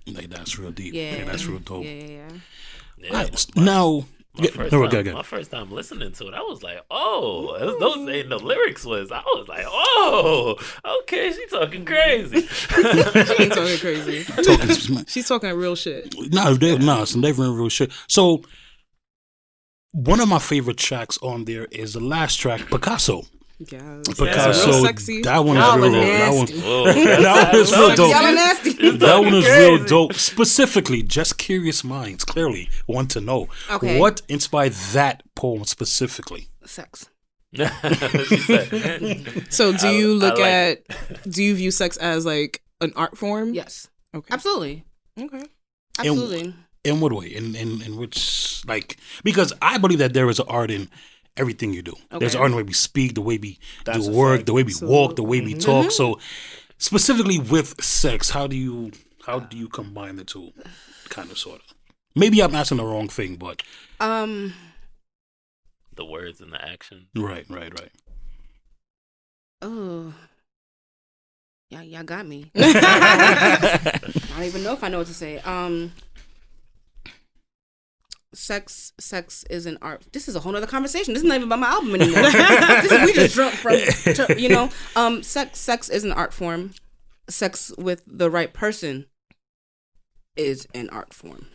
Like 0.07 0.31
that's 0.31 0.59
real 0.59 0.71
deep. 0.71 0.95
yeah, 0.95 1.17
Yeah, 1.17 1.25
that's 1.25 1.45
real 1.47 1.59
dope. 1.59 1.85
Yeah, 1.85 1.91
yeah, 1.91 2.07
yeah. 2.07 2.29
Yeah, 3.01 3.13
Nice. 3.13 3.47
Now, 3.57 4.07
My 4.39 4.45
yeah, 4.45 4.51
first, 4.53 4.73
no, 4.73 4.83
time, 4.83 4.91
go, 4.91 5.03
go. 5.03 5.13
my 5.15 5.23
first 5.23 5.51
time 5.51 5.71
listening 5.73 6.13
to 6.13 6.29
it, 6.29 6.35
I 6.35 6.41
was 6.43 6.63
like, 6.63 6.79
"Oh, 6.91 7.57
those- 7.59 7.79
those 7.81 8.09
ain't 8.09 8.29
the 8.29 8.39
lyrics." 8.39 8.85
Was 8.85 9.11
I 9.11 9.21
was 9.35 9.49
like, 9.49 9.65
"Oh, 9.67 10.57
okay, 11.03 11.33
she 11.33 11.47
talking 11.49 11.85
crazy." 11.85 12.43
She 12.49 13.43
ain't 13.43 13.53
talking 13.53 13.79
crazy. 13.79 14.25
Talking- 14.25 15.05
She's 15.07 15.27
talking 15.29 15.53
real 15.55 15.75
shit. 15.75 16.15
no, 16.33 16.55
they, 16.55 16.79
no, 16.79 17.03
it's 17.03 17.17
never 17.17 17.45
in 17.45 17.55
real 17.55 17.69
shit. 17.69 17.93
So, 18.09 18.43
one 19.93 20.21
of 20.21 20.29
my 20.29 20.39
favorite 20.39 20.77
tracks 20.77 21.19
on 21.23 21.45
there 21.45 21.65
is 21.67 21.95
the 21.95 22.01
last 22.01 22.37
track, 22.37 22.61
Picasso. 22.71 23.23
Yes. 23.59 24.09
Picasso, 24.17 24.71
real 24.71 24.85
sexy. 24.85 25.23
that 25.23 25.39
one 25.45 25.57
is 25.57 25.63
real. 25.63 25.85
are 25.85 25.91
That 25.91 26.33
one, 26.33 26.47
that 27.23 27.53
one 27.53 27.61
is 27.61 27.73
real 27.73 27.89
dope. 27.97 28.11
Y'all 28.11 28.25
are 28.25 28.33
nasty. 28.33 28.91
That 28.93 29.19
one 29.19 29.35
is 29.35 29.45
real 29.49 29.85
dope. 29.85 30.13
Specifically, 30.15 31.03
just 31.03 31.39
curious 31.39 31.83
minds 31.83 32.25
clearly 32.25 32.71
want 32.87 33.11
to 33.13 33.21
know 33.21 33.49
Okay. 33.71 33.99
what 33.99 34.23
inspired 34.29 34.73
that 34.93 35.23
poem 35.35 35.65
specifically. 35.65 36.49
Sex. 36.65 37.09
So 39.51 39.73
do 39.73 39.87
I- 39.89 39.93
you 39.93 40.15
look 40.15 40.39
like 40.39 40.47
at 40.47 41.31
do 41.31 41.43
you 41.43 41.55
view 41.55 41.71
sex 41.71 41.97
as 41.97 42.25
like 42.27 42.63
an 42.81 42.93
art 42.95 43.17
form? 43.19 43.55
Yes, 43.55 43.89
Okay. 44.15 44.33
absolutely, 44.33 44.85
Okay. 45.21 45.43
absolutely. 45.99 46.55
In 46.85 47.01
what 47.01 47.13
way? 47.13 47.27
In 47.27 47.55
in 47.57 47.83
in 47.83 47.97
which 47.97 48.63
like 48.67 48.97
because 49.25 49.53
I 49.61 49.79
believe 49.79 49.99
that 49.99 50.13
there 50.15 50.29
is 50.29 50.39
an 50.39 50.47
art 50.49 50.71
in 50.71 50.89
everything 51.39 51.73
you 51.73 51.83
do. 51.83 51.95
There's 52.11 52.35
Okay. 52.35 52.39
art 52.39 52.47
in 52.47 52.51
the 52.53 52.57
way 52.59 52.63
we 52.65 52.73
speak, 52.73 53.15
the 53.15 53.21
way 53.21 53.39
we 53.39 53.59
That's 53.85 54.07
do 54.07 54.13
work, 54.13 54.39
fact. 54.39 54.47
the 54.47 54.53
way 54.55 54.63
we 54.63 54.75
walk, 54.83 55.17
the 55.17 55.23
way 55.23 55.41
we 55.41 55.55
talk. 55.55 55.91
So, 55.91 56.19
specifically 56.79 57.39
with 57.39 57.83
sex, 57.83 58.31
how 58.31 58.47
do 58.47 58.57
you 58.57 58.93
how 59.27 59.41
do 59.41 59.57
you 59.57 59.69
combine 59.69 60.17
the 60.17 60.25
two? 60.25 60.53
Kind 61.11 61.31
of, 61.31 61.39
sort 61.39 61.61
of. 61.61 61.75
Maybe 62.17 62.41
I'm 62.43 62.55
asking 62.55 62.79
the 62.79 62.85
wrong 62.85 63.09
thing, 63.09 63.37
but 63.37 63.63
Um, 64.01 64.55
The 65.95 66.05
words 66.05 66.41
and 66.41 66.53
the 66.53 66.63
action. 66.65 67.09
right, 67.15 67.45
right, 67.49 67.73
right. 67.79 67.93
oh, 69.63 70.15
yeah, 71.71 71.83
y'all 71.83 72.03
got 72.05 72.27
me. 72.27 72.51
I 72.57 74.01
don't 74.37 74.45
even 74.45 74.63
know 74.63 74.73
if 74.73 74.83
I 74.83 74.89
know 74.89 74.99
what 74.99 75.07
to 75.09 75.15
say. 75.15 75.39
Um, 75.41 75.93
sex, 78.35 78.93
sex 78.99 79.45
is 79.51 79.67
an 79.67 79.79
art. 79.83 80.07
This 80.13 80.29
is 80.29 80.37
a 80.37 80.41
whole 80.41 80.53
nother 80.53 80.67
conversation. 80.67 81.15
This 81.15 81.23
is 81.23 81.29
not 81.29 81.37
even 81.37 81.49
about 81.49 81.59
my 81.61 81.69
album 81.69 81.95
anymore. 81.95 82.23
this 82.83 82.93
is, 82.93 83.07
we 83.07 83.13
just 83.15 83.35
jumped 83.37 83.57
from, 83.57 83.73
to, 84.15 84.35
you 84.41 84.49
know, 84.49 84.71
um, 84.97 85.23
sex, 85.23 85.59
sex 85.59 85.89
is 85.89 86.05
an 86.05 86.13
art 86.13 86.33
form. 86.33 86.73
Sex 87.29 87.73
with 87.77 88.03
the 88.07 88.31
right 88.31 88.53
person 88.53 89.07
is 90.37 90.67
an 90.75 90.89
art 90.91 91.13
form. 91.13 91.47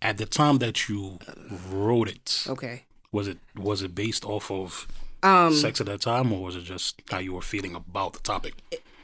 At 0.00 0.18
the 0.18 0.26
time 0.26 0.58
that 0.58 0.88
you 0.88 1.18
wrote 1.70 2.08
it, 2.08 2.44
Okay. 2.48 2.84
was 3.12 3.28
it 3.28 3.38
was 3.56 3.82
it 3.82 3.94
based 3.94 4.24
off 4.24 4.50
of 4.50 4.88
Um, 5.22 5.54
sex 5.54 5.80
at 5.80 5.86
that 5.86 6.00
time, 6.00 6.32
or 6.32 6.42
was 6.42 6.56
it 6.56 6.62
just 6.62 7.00
how 7.10 7.18
you 7.18 7.34
were 7.34 7.42
feeling 7.42 7.74
about 7.74 8.14
the 8.14 8.18
topic? 8.20 8.54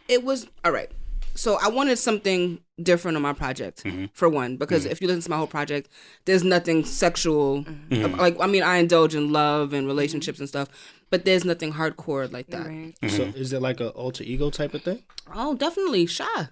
it 0.09 0.25
was 0.25 0.47
all 0.65 0.73
right. 0.73 0.91
So 1.39 1.57
I 1.63 1.69
wanted 1.69 1.99
something 1.99 2.59
different 2.83 3.17
on 3.17 3.23
my 3.23 3.33
project 3.33 3.85
for 4.13 4.29
one, 4.29 4.57
because 4.57 4.85
if 4.87 5.01
you 5.01 5.07
listen 5.07 5.23
to 5.23 5.31
my 5.31 5.37
whole 5.37 5.47
project, 5.47 5.89
there's 6.25 6.43
nothing 6.43 6.85
sexual. 6.85 7.65
Like 7.91 8.37
I 8.41 8.49
mean, 8.49 8.65
I 8.65 8.79
indulge 8.79 9.15
in 9.15 9.31
love 9.33 9.73
and 9.73 9.87
relationships 9.87 10.41
and 10.41 10.49
stuff, 10.49 10.69
but 11.11 11.25
there's 11.25 11.45
nothing 11.45 11.73
hardcore 11.73 12.31
like 12.33 12.49
that. 12.49 12.67
So 13.09 13.23
is 13.23 13.53
it 13.53 13.63
like 13.63 13.79
a 13.81 13.91
alter 13.91 14.25
ego 14.25 14.51
type 14.51 14.75
of 14.75 14.83
thing? 14.83 15.05
Oh, 15.33 15.55
definitely 15.55 16.07
shy. 16.07 16.49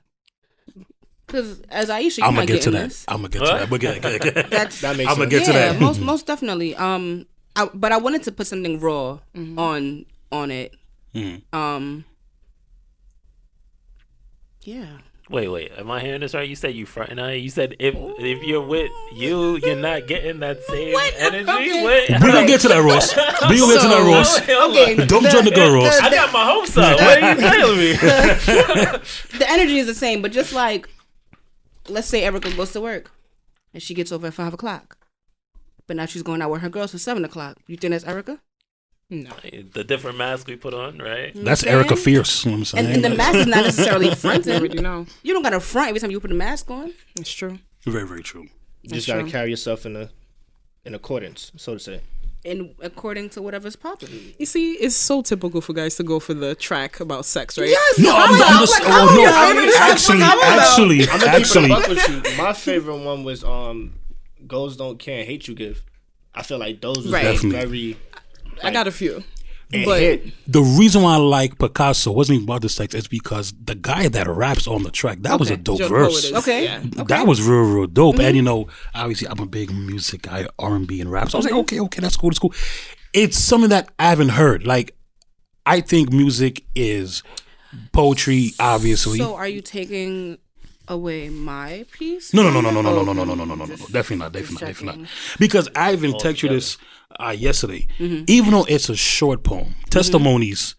Because 1.26 1.62
as 1.68 1.88
Aisha, 1.88 2.18
you 2.18 2.24
I'm 2.24 2.30
gonna 2.34 2.42
might 2.42 2.46
get 2.46 2.62
to 2.62 2.70
that. 2.70 2.84
this. 2.84 3.04
I'm 3.08 3.16
gonna 3.16 3.28
get 3.30 3.38
to 3.40 3.44
that. 3.46 3.62
I'm 3.62 3.68
gonna 3.68 3.78
get, 3.78 4.02
get, 4.02 4.34
get. 4.34 4.50
That's 4.50 4.80
That 4.82 4.96
makes 4.96 5.10
I'm 5.10 5.16
gonna 5.18 5.30
sense. 5.30 5.46
get 5.46 5.52
to 5.52 5.58
yeah, 5.58 5.72
that. 5.72 5.80
most 5.80 6.00
most 6.00 6.26
definitely. 6.28 6.76
Um, 6.76 7.26
I, 7.56 7.68
but 7.74 7.90
I 7.90 7.96
wanted 7.96 8.22
to 8.22 8.30
put 8.32 8.46
something 8.46 8.78
raw 8.78 9.18
on 9.34 10.06
on 10.30 10.50
it. 10.52 10.76
Mhm. 11.12 11.42
Um. 11.52 12.04
Yeah. 14.66 14.86
Wait, 15.28 15.48
wait. 15.48 15.72
Am 15.76 15.90
I 15.90 16.00
hearing 16.00 16.20
this 16.20 16.34
right? 16.34 16.48
You 16.48 16.54
said 16.54 16.74
you 16.74 16.86
fronting 16.86 17.18
on 17.18 17.30
it. 17.30 17.36
You 17.38 17.50
said 17.50 17.74
if 17.80 17.94
if 18.18 18.42
you're 18.44 18.64
with 18.64 18.90
you, 19.12 19.56
you're 19.56 19.74
not 19.74 20.06
getting 20.06 20.38
that 20.40 20.62
same 20.64 20.92
What? 20.92 21.14
energy. 21.18 21.50
Okay. 21.50 21.82
What? 21.82 22.22
We 22.22 22.32
gonna 22.32 22.46
get 22.46 22.60
to 22.62 22.68
that, 22.68 22.78
Ross. 22.82 23.14
We 23.48 23.58
gonna 23.58 23.72
get 23.74 23.82
to 23.82 23.88
that, 23.88 24.02
So- 24.04 24.12
Ross. 24.12 24.38
Okay. 24.40 25.06
Don't 25.06 25.22
the- 25.24 25.28
join 25.30 25.44
the 25.44 25.50
girl, 25.50 25.70
the- 25.72 25.76
Ross. 25.78 25.98
I 26.00 26.10
got 26.10 26.32
my 26.32 26.44
hopes 26.44 26.76
up. 26.76 26.98
What 27.00 27.22
are 27.22 27.30
you 27.34 27.40
telling 27.40 27.76
me? 27.78 27.92
the 29.38 29.46
energy 29.48 29.78
is 29.78 29.86
the 29.86 29.94
same, 29.94 30.22
but 30.22 30.30
just 30.32 30.52
like, 30.52 30.88
let's 31.88 32.06
say 32.08 32.22
Erica 32.24 32.50
goes 32.54 32.72
to 32.72 32.80
work 32.80 33.10
and 33.74 33.82
she 33.82 33.94
gets 33.94 34.12
over 34.12 34.28
at 34.28 34.34
five 34.34 34.54
o'clock, 34.54 34.96
but 35.88 35.96
now 35.96 36.06
she's 36.06 36.22
going 36.22 36.40
out 36.42 36.50
with 36.50 36.62
her 36.62 36.68
girls 36.68 36.92
for 36.92 36.98
seven 36.98 37.24
o'clock. 37.24 37.58
You 37.66 37.76
think 37.76 37.92
that's 37.92 38.04
Erica? 38.04 38.40
No. 39.08 39.30
the 39.72 39.84
different 39.84 40.18
mask 40.18 40.48
we 40.48 40.56
put 40.56 40.74
on, 40.74 40.98
right? 40.98 41.32
That's 41.34 41.62
You 41.62 41.70
Erica 41.70 41.94
Fierce. 41.96 42.44
You 42.44 42.50
know 42.50 42.54
what 42.56 42.58
I'm 42.58 42.64
saying? 42.64 42.86
And, 42.86 42.94
and 42.96 43.04
the 43.04 43.16
mask 43.16 43.36
is 43.36 43.46
not 43.46 43.64
necessarily 43.64 44.10
I 44.10 44.14
fronting. 44.16 44.52
already 44.56 44.80
know. 44.80 45.06
You 45.22 45.32
don't 45.32 45.42
got 45.44 45.50
to 45.50 45.60
front 45.60 45.88
every 45.90 46.00
time 46.00 46.10
you 46.10 46.18
put 46.18 46.32
a 46.32 46.34
mask 46.34 46.70
on. 46.70 46.92
It's 47.18 47.32
true. 47.32 47.58
very, 47.84 48.06
very 48.06 48.22
true. 48.24 48.48
You 48.82 48.90
just 48.90 49.06
gotta 49.06 49.24
carry 49.24 49.50
yourself 49.50 49.84
in 49.86 49.96
a 49.96 50.10
in 50.84 50.94
accordance, 50.94 51.50
so 51.56 51.74
to 51.74 51.80
say. 51.80 52.00
And 52.44 52.74
according 52.80 53.30
to 53.30 53.42
whatever's 53.42 53.74
popping. 53.74 54.08
You 54.38 54.46
see, 54.46 54.74
it's 54.74 54.94
so 54.94 55.20
typical 55.22 55.60
for 55.60 55.72
guys 55.72 55.96
to 55.96 56.04
go 56.04 56.20
for 56.20 56.32
the 56.34 56.54
track 56.54 57.00
about 57.00 57.24
sex, 57.24 57.58
right? 57.58 57.68
Yes, 57.68 57.98
No, 57.98 58.12
I'm, 58.14 58.30
I'm 58.40 58.60
just. 58.60 58.78
like, 58.80 58.88
oh, 58.88 59.08
I'm 59.08 59.16
no, 59.16 59.24
I- 59.24 59.54
favorite 59.54 59.80
actually, 59.80 60.18
topic. 60.20 60.44
Actually, 60.44 61.00
I'm 61.08 61.18
gonna 61.18 61.18
keep 61.18 61.26
it 61.26 61.26
a 61.26 61.36
actually, 61.40 61.68
buck 61.68 61.88
with 61.88 62.08
you. 62.28 62.36
My 62.42 62.52
favorite 62.52 62.98
one 62.98 63.24
was 63.24 63.42
um, 63.42 63.94
"Goals 64.46 64.76
Don't 64.76 64.98
Care, 64.98 65.24
Hate 65.24 65.48
You 65.48 65.54
Give." 65.54 65.82
I 66.32 66.42
feel 66.42 66.58
like 66.58 66.80
those 66.80 66.98
was 66.98 67.10
Right. 67.12 67.24
Like 68.62 68.64
I 68.64 68.70
got 68.72 68.86
a 68.86 68.92
few. 68.92 69.22
and 69.72 69.84
But- 69.84 70.00
hit. 70.00 70.26
the 70.46 70.60
reason 70.62 71.02
why 71.02 71.14
I 71.14 71.16
like 71.16 71.58
Picasso 71.58 72.12
wasn't 72.12 72.36
even 72.36 72.48
about 72.48 72.62
the 72.62 72.68
sex. 72.68 72.94
It's 72.94 73.08
because 73.08 73.52
the 73.64 73.74
guy 73.74 74.06
that 74.08 74.28
raps 74.28 74.66
on 74.68 74.84
the 74.84 74.90
track 74.92 75.18
that 75.22 75.40
was 75.40 75.50
a 75.50 75.56
dope 75.56 75.78
Joe 75.78 75.88
verse. 75.88 76.12
Poet 76.12 76.24
is- 76.24 76.48
Okay. 76.48 76.80
That 77.08 77.26
was 77.26 77.42
real, 77.42 77.62
real 77.62 77.86
dope. 77.88 78.20
And 78.20 78.36
you 78.36 78.42
know, 78.42 78.68
obviously, 78.94 79.26
I'm 79.28 79.40
a 79.40 79.46
big 79.46 79.72
music 79.72 80.22
guy, 80.22 80.46
R 80.58 80.76
and 80.76 80.86
B 80.86 81.00
and 81.00 81.10
rap. 81.10 81.30
So 81.30 81.36
I 81.36 81.40
was 81.40 81.46
like, 81.46 81.54
okay, 81.54 81.80
okay, 81.80 82.00
that's 82.00 82.16
cool, 82.16 82.30
that's 82.30 82.38
cool. 82.38 82.54
It's 83.12 83.36
something 83.38 83.70
that 83.70 83.88
I 83.98 84.08
haven't 84.10 84.28
heard. 84.30 84.66
Like, 84.66 84.94
I 85.64 85.80
think 85.80 86.12
music 86.12 86.62
is 86.76 87.22
poetry. 87.92 88.52
Obviously, 88.60 89.18
So 89.18 89.34
are 89.34 89.48
you 89.48 89.60
taking 89.62 90.38
away 90.88 91.28
my 91.28 91.84
piece? 91.90 92.32
no, 92.32 92.42
no, 92.42 92.50
no, 92.52 92.60
no, 92.60 92.70
no, 92.70 92.82
no, 92.82 92.90
Oh, 93.00 93.02
no, 93.02 93.12
no, 93.12 93.24
no, 93.24 93.34
no, 93.34 93.44
no, 93.44 93.44
no, 93.44 93.54
no, 93.56 93.64
no, 93.64 93.76
definitely 93.90 94.16
not, 94.18 94.32
definitely 94.32 94.54
not, 94.54 94.60
definitely 94.68 95.00
not. 95.02 95.10
Because 95.40 95.68
I 95.74 95.92
even 95.92 96.12
texted 96.12 96.50
this 96.50 96.76
uh, 97.18 97.30
yesterday. 97.36 97.86
Mm-hmm. 97.98 98.24
Even 98.26 98.52
though 98.52 98.64
it's 98.68 98.88
a 98.88 98.96
short 98.96 99.42
poem, 99.42 99.74
testimonies 99.90 100.74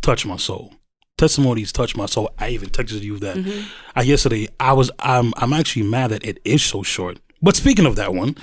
touch 0.00 0.26
my 0.26 0.36
soul. 0.36 0.74
Testimonies 1.16 1.72
touch 1.72 1.96
my 1.96 2.06
soul. 2.06 2.30
I 2.38 2.48
even 2.50 2.70
texted 2.70 3.02
you 3.02 3.18
that 3.20 3.36
Mm-hmm. 3.36 3.98
uh, 3.98 4.02
yesterday. 4.02 4.48
I 4.58 4.72
was, 4.72 4.90
I'm, 4.98 5.32
I'm 5.36 5.52
actually 5.52 5.84
mad 5.84 6.10
that 6.10 6.24
it 6.24 6.38
is 6.44 6.62
so 6.62 6.82
short. 6.82 7.18
But 7.40 7.56
speaking 7.56 7.86
of 7.86 7.96
that 7.96 8.14
one, 8.14 8.36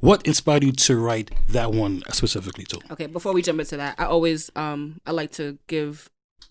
what 0.00 0.26
inspired 0.26 0.62
you 0.64 0.72
to 0.72 0.96
write 0.96 1.30
that 1.48 1.72
one 1.72 2.02
specifically 2.12 2.64
too? 2.64 2.78
Okay, 2.90 3.06
before 3.06 3.32
we 3.32 3.42
jump 3.42 3.58
into 3.60 3.76
that, 3.78 3.96
I 3.98 4.04
always 4.04 4.50
um 4.54 5.00
I 5.06 5.10
like 5.10 5.32
to 5.32 5.58
give 5.66 6.08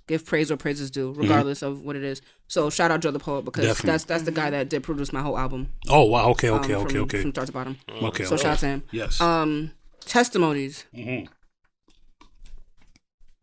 give 0.08 0.26
praise 0.26 0.50
where 0.50 0.58
praise 0.58 0.82
is 0.82 0.92
due, 0.92 1.14
regardless 1.14 1.62
of 1.62 1.82
what 1.82 1.96
it 1.96 2.04
is. 2.04 2.22
So 2.48 2.70
shout 2.70 2.92
out 2.92 3.00
Joe 3.00 3.12
the 3.12 3.20
Poet 3.20 3.46
because 3.46 3.64
Definitely. 3.66 3.92
that's 3.92 4.04
that's 4.06 4.24
the 4.24 4.32
guy 4.32 4.50
that 4.50 4.68
did 4.70 4.84
produce 4.84 5.14
my 5.14 5.22
whole 5.22 5.38
album. 5.38 5.70
Oh 5.88 6.04
wow, 6.06 6.30
okay, 6.32 6.50
um, 6.50 6.60
okay, 6.60 6.76
okay, 6.76 6.94
from, 6.94 7.02
okay, 7.04 7.22
From 7.22 7.32
start 7.32 7.48
to 7.48 7.54
bottom. 7.54 7.78
okay. 7.90 8.26
So 8.26 8.34
okay. 8.36 8.44
shout 8.44 8.52
out 8.54 8.60
to 8.60 8.66
him. 8.66 8.84
Yes. 8.92 9.22
Um, 9.22 9.72
testimonies. 10.04 10.86
Mhm. 10.96 11.28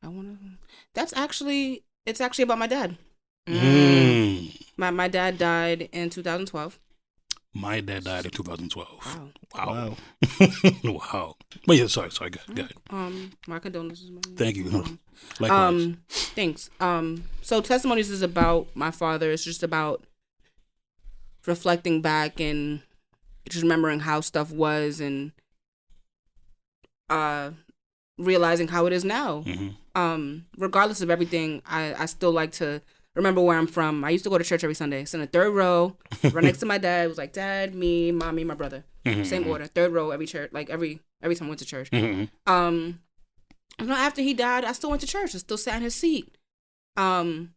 I 0.03 0.09
wanna. 0.09 0.37
That's 0.95 1.13
actually 1.15 1.85
it's 2.07 2.21
actually 2.21 2.45
about 2.45 2.59
my 2.59 2.67
dad. 2.67 2.97
Mm. 3.47 4.57
My 4.77 4.91
my 4.91 5.09
dad 5.09 5.39
died 5.39 5.89
in 5.93 6.11
2012. 6.11 6.79
My 7.53 7.81
dad 7.81 8.05
died 8.05 8.25
in 8.27 8.31
2012. 8.31 8.89
Wow. 9.05 9.29
Wow. 9.55 9.97
Wow. 10.45 10.71
wow. 10.85 11.37
But 11.67 11.77
yeah, 11.77 11.87
sorry, 11.89 12.11
sorry, 12.13 12.31
go 12.31 12.39
ahead. 12.45 12.57
Go 12.57 12.63
ahead. 12.63 12.77
Um, 12.91 13.33
my 13.49 13.59
condolences. 13.59 14.11
man. 14.11 14.23
Thank 14.37 14.57
you. 14.57 14.69
Um, 14.69 15.01
Likewise. 15.41 15.51
Um, 15.69 15.99
thanks. 16.09 16.71
Um, 16.79 17.25
so 17.43 17.61
testimonies 17.61 18.09
is 18.09 18.23
about 18.23 18.69
my 18.75 18.93
father. 18.93 19.33
It's 19.33 19.45
just 19.45 19.63
about 19.65 20.05
reflecting 21.47 22.01
back 22.03 22.41
and 22.41 22.83
just 23.49 23.63
remembering 23.63 24.01
how 24.01 24.21
stuff 24.21 24.53
was 24.53 25.01
and 25.01 25.33
uh 27.11 27.51
realizing 28.19 28.69
how 28.69 28.87
it 28.87 28.93
is 28.93 29.05
now. 29.05 29.43
Mhm. 29.47 29.75
Um, 29.95 30.47
regardless 30.57 31.01
of 31.01 31.11
everything, 31.11 31.63
I 31.67 31.95
I 31.95 32.07
still 32.07 32.33
like 32.33 32.53
to 32.53 32.81
remember 33.17 33.41
where 33.41 33.59
I'm 33.59 33.67
from. 33.67 34.05
I 34.05 34.11
used 34.11 34.25
to 34.25 34.31
go 34.31 34.39
to 34.39 34.45
church 34.45 34.63
every 34.63 34.75
Sunday. 34.75 35.05
Sit 35.05 35.17
in 35.19 35.21
the 35.23 35.27
third 35.27 35.51
row, 35.53 35.97
right 36.23 36.45
next 36.45 36.59
to 36.59 36.67
my 36.67 36.79
dad. 36.79 37.07
It 37.07 37.09
was 37.09 37.19
like 37.19 37.33
dad, 37.33 37.75
me, 37.75 38.13
mommy, 38.13 38.45
my 38.45 38.55
brother. 38.55 38.85
Mhm, 39.05 39.27
Same 39.27 39.47
order. 39.49 39.67
Third 39.67 39.93
row 39.93 40.11
every 40.11 40.27
church. 40.27 40.51
Like 40.53 40.71
every 40.71 41.01
every 41.23 41.35
time 41.35 41.47
I 41.47 41.51
went 41.51 41.59
to 41.61 41.65
church. 41.67 41.91
mhm. 41.91 42.29
Um, 42.47 43.01
you 43.81 43.87
know, 43.87 43.95
after 43.95 44.23
he 44.23 44.33
died, 44.35 44.65
I 44.65 44.73
still 44.73 44.91
went 44.91 45.01
to 45.01 45.07
church. 45.09 45.35
I 45.35 45.39
still 45.39 45.57
sat 45.59 45.77
in 45.77 45.83
his 45.83 45.95
seat. 45.95 46.37
Um, 46.97 47.55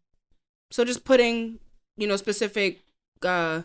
so 0.71 0.83
just 0.85 1.03
putting, 1.05 1.59
you 1.97 2.07
know, 2.07 2.15
specific 2.15 2.79
uh 3.21 3.61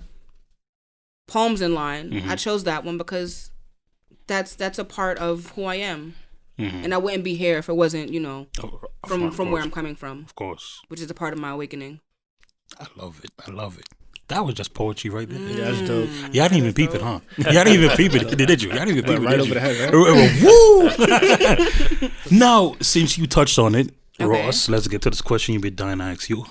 poems 1.27 1.61
in 1.63 1.75
line. 1.75 2.11
Mhm. 2.11 2.29
I 2.29 2.37
chose 2.37 2.65
that 2.65 2.85
one 2.85 2.99
because 2.99 3.51
that's 4.27 4.55
that's 4.55 4.79
a 4.79 4.85
part 4.85 5.19
of 5.19 5.51
who 5.57 5.65
I 5.65 5.77
am, 5.77 6.15
Mhm. 6.59 6.85
and 6.85 6.95
I 6.95 6.99
wouldn't 6.99 7.25
be 7.25 7.35
here 7.35 7.59
if 7.59 7.69
it 7.69 7.77
wasn't, 7.77 8.13
you 8.13 8.21
know, 8.21 8.47
Oh, 8.63 8.81
from 9.07 9.23
of 9.25 9.35
from 9.37 9.51
where 9.51 9.63
I'm 9.63 9.71
coming 9.71 9.97
from, 9.97 10.25
Of 10.25 10.35
course. 10.35 10.81
which 10.89 11.01
is 11.01 11.11
a 11.11 11.15
part 11.15 11.33
of 11.33 11.39
my 11.39 11.51
awakening. 11.51 12.01
I 12.79 12.87
love 12.97 13.21
it. 13.25 13.31
I 13.47 13.51
love 13.51 13.79
it. 13.79 13.87
That 14.29 14.45
was 14.45 14.55
just 14.55 14.75
poetry 14.75 15.09
right 15.09 15.27
there. 15.27 15.41
Yeah, 15.41 15.71
that's 15.71 15.89
dope. 15.89 16.11
Y'all 16.35 16.49
didn't 16.49 16.59
even 16.59 16.75
peep 16.75 16.95
it, 16.95 17.01
huh? 17.01 17.21
Y'all 17.39 17.65
didn't 17.65 17.83
even 17.83 17.97
peep 17.97 18.15
it, 18.15 18.37
did 18.37 18.63
you? 18.63 18.69
Y'all 18.69 18.85
didn't 18.85 18.99
even 18.99 19.05
peep 19.05 19.23
it, 19.23 19.25
right 19.25 19.41
over 19.41 19.49
you? 19.49 19.55
the 19.55 19.61
head, 19.61 19.95
right? 19.95 22.11
Woo! 22.31 22.31
now, 22.39 22.77
since 22.81 23.17
you 23.17 23.27
touched 23.27 23.59
on 23.59 23.75
it, 23.75 23.95
Okay. 24.21 24.47
Ross, 24.47 24.69
let's 24.69 24.89
get 24.89 25.01
to 25.03 25.11
this 25.11 25.23
question 25.23 25.55
you've 25.55 25.63
been 25.63 25.77
dying 25.77 25.99
to 25.99 26.05
ask 26.05 26.29
you. 26.29 26.45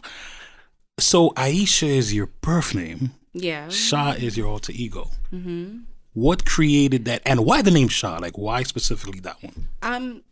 So, 0.99 1.31
Aisha 1.31 1.87
is 1.87 2.13
your 2.13 2.27
birth 2.27 2.73
name. 2.73 3.11
Yeah. 3.33 3.67
Sha 3.69 4.11
is 4.13 4.37
your 4.37 4.47
alter 4.47 4.71
ego. 4.73 5.11
Mm-hmm. 5.33 5.79
What 6.17 6.45
created 6.45 7.05
that, 7.05 7.21
and 7.27 7.45
why 7.45 7.61
the 7.61 7.69
name 7.69 7.89
Sha? 7.89 8.17
Like, 8.17 8.37
why 8.39 8.63
specifically 8.63 9.19
that 9.19 9.37
one? 9.43 9.67
Um, 9.83 10.23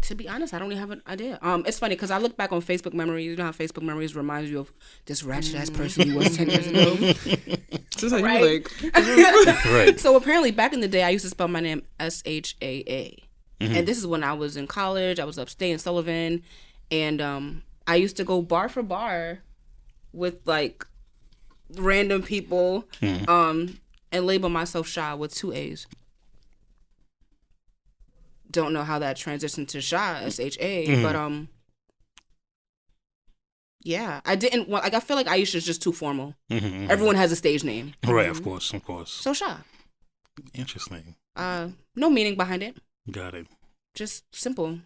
to 0.00 0.14
be 0.14 0.26
honest, 0.26 0.54
I 0.54 0.58
don't 0.58 0.68
even 0.72 0.78
have 0.78 0.90
an 0.90 1.02
idea. 1.06 1.38
Um, 1.42 1.64
it's 1.66 1.78
funny 1.78 1.94
because 1.94 2.10
I 2.10 2.16
look 2.16 2.34
back 2.36 2.50
on 2.50 2.62
Facebook 2.62 2.94
memories. 2.94 3.26
You 3.26 3.36
know 3.36 3.44
how 3.44 3.50
Facebook 3.52 3.82
memories 3.82 4.16
reminds 4.16 4.50
you 4.50 4.58
of 4.58 4.72
this 5.04 5.22
ratchet 5.22 5.56
ass 5.56 5.68
person 5.68 6.08
you 6.08 6.14
was 6.14 6.34
ten 6.34 6.48
years 6.48 6.66
ago. 6.66 6.96
Just 7.90 8.14
Right. 8.14 8.64
like, 8.64 8.94
Right. 9.66 10.00
so 10.00 10.16
apparently, 10.16 10.50
back 10.50 10.72
in 10.72 10.80
the 10.80 10.88
day, 10.88 11.02
I 11.02 11.10
used 11.10 11.24
to 11.26 11.30
spell 11.30 11.48
my 11.48 11.60
name 11.60 11.82
S 12.00 12.22
H 12.24 12.56
A 12.62 12.82
A. 12.88 13.22
And 13.60 13.86
this 13.88 13.98
is 13.98 14.06
when 14.06 14.24
I 14.24 14.32
was 14.32 14.56
in 14.56 14.66
college. 14.66 15.18
I 15.20 15.24
was 15.26 15.38
upstate 15.38 15.72
in 15.72 15.78
Sullivan, 15.78 16.42
and 16.90 17.20
um, 17.20 17.62
I 17.86 17.96
used 17.96 18.16
to 18.16 18.24
go 18.24 18.40
bar 18.42 18.68
for 18.70 18.82
bar 18.82 19.40
with 20.12 20.36
like 20.46 20.86
random 21.76 22.22
people, 22.22 22.86
um, 23.28 23.78
and 24.14 24.26
label 24.26 24.48
myself 24.48 24.86
shy 24.88 25.12
with 25.14 25.34
two 25.34 25.52
A's. 25.52 25.86
Don't 28.50 28.72
know 28.72 28.84
how 28.84 28.98
that 29.00 29.16
transitioned 29.16 29.68
to 29.68 29.80
shy 29.80 30.22
S 30.24 30.38
H 30.38 30.56
A, 30.60 31.02
but 31.02 31.16
um, 31.16 31.48
yeah, 33.82 34.20
I 34.24 34.36
didn't 34.36 34.68
want 34.68 34.84
like 34.84 34.94
I 34.94 35.00
feel 35.00 35.16
like 35.16 35.26
Aisha's 35.26 35.64
just 35.66 35.82
too 35.82 35.92
formal. 35.92 36.34
Mhm. 36.50 36.88
Everyone 36.88 37.16
has 37.16 37.32
a 37.32 37.36
stage 37.36 37.64
name, 37.64 37.94
Right, 38.06 38.28
of 38.28 38.42
course, 38.42 38.72
of 38.72 38.84
course. 38.84 39.10
so 39.10 39.32
shy. 39.32 39.56
Interesting. 40.54 41.16
Uh, 41.36 41.68
no 41.96 42.08
meaning 42.10 42.36
behind 42.36 42.62
it, 42.62 42.76
Got 43.10 43.34
it. 43.34 43.46
just 43.94 44.24
simple. 44.32 44.78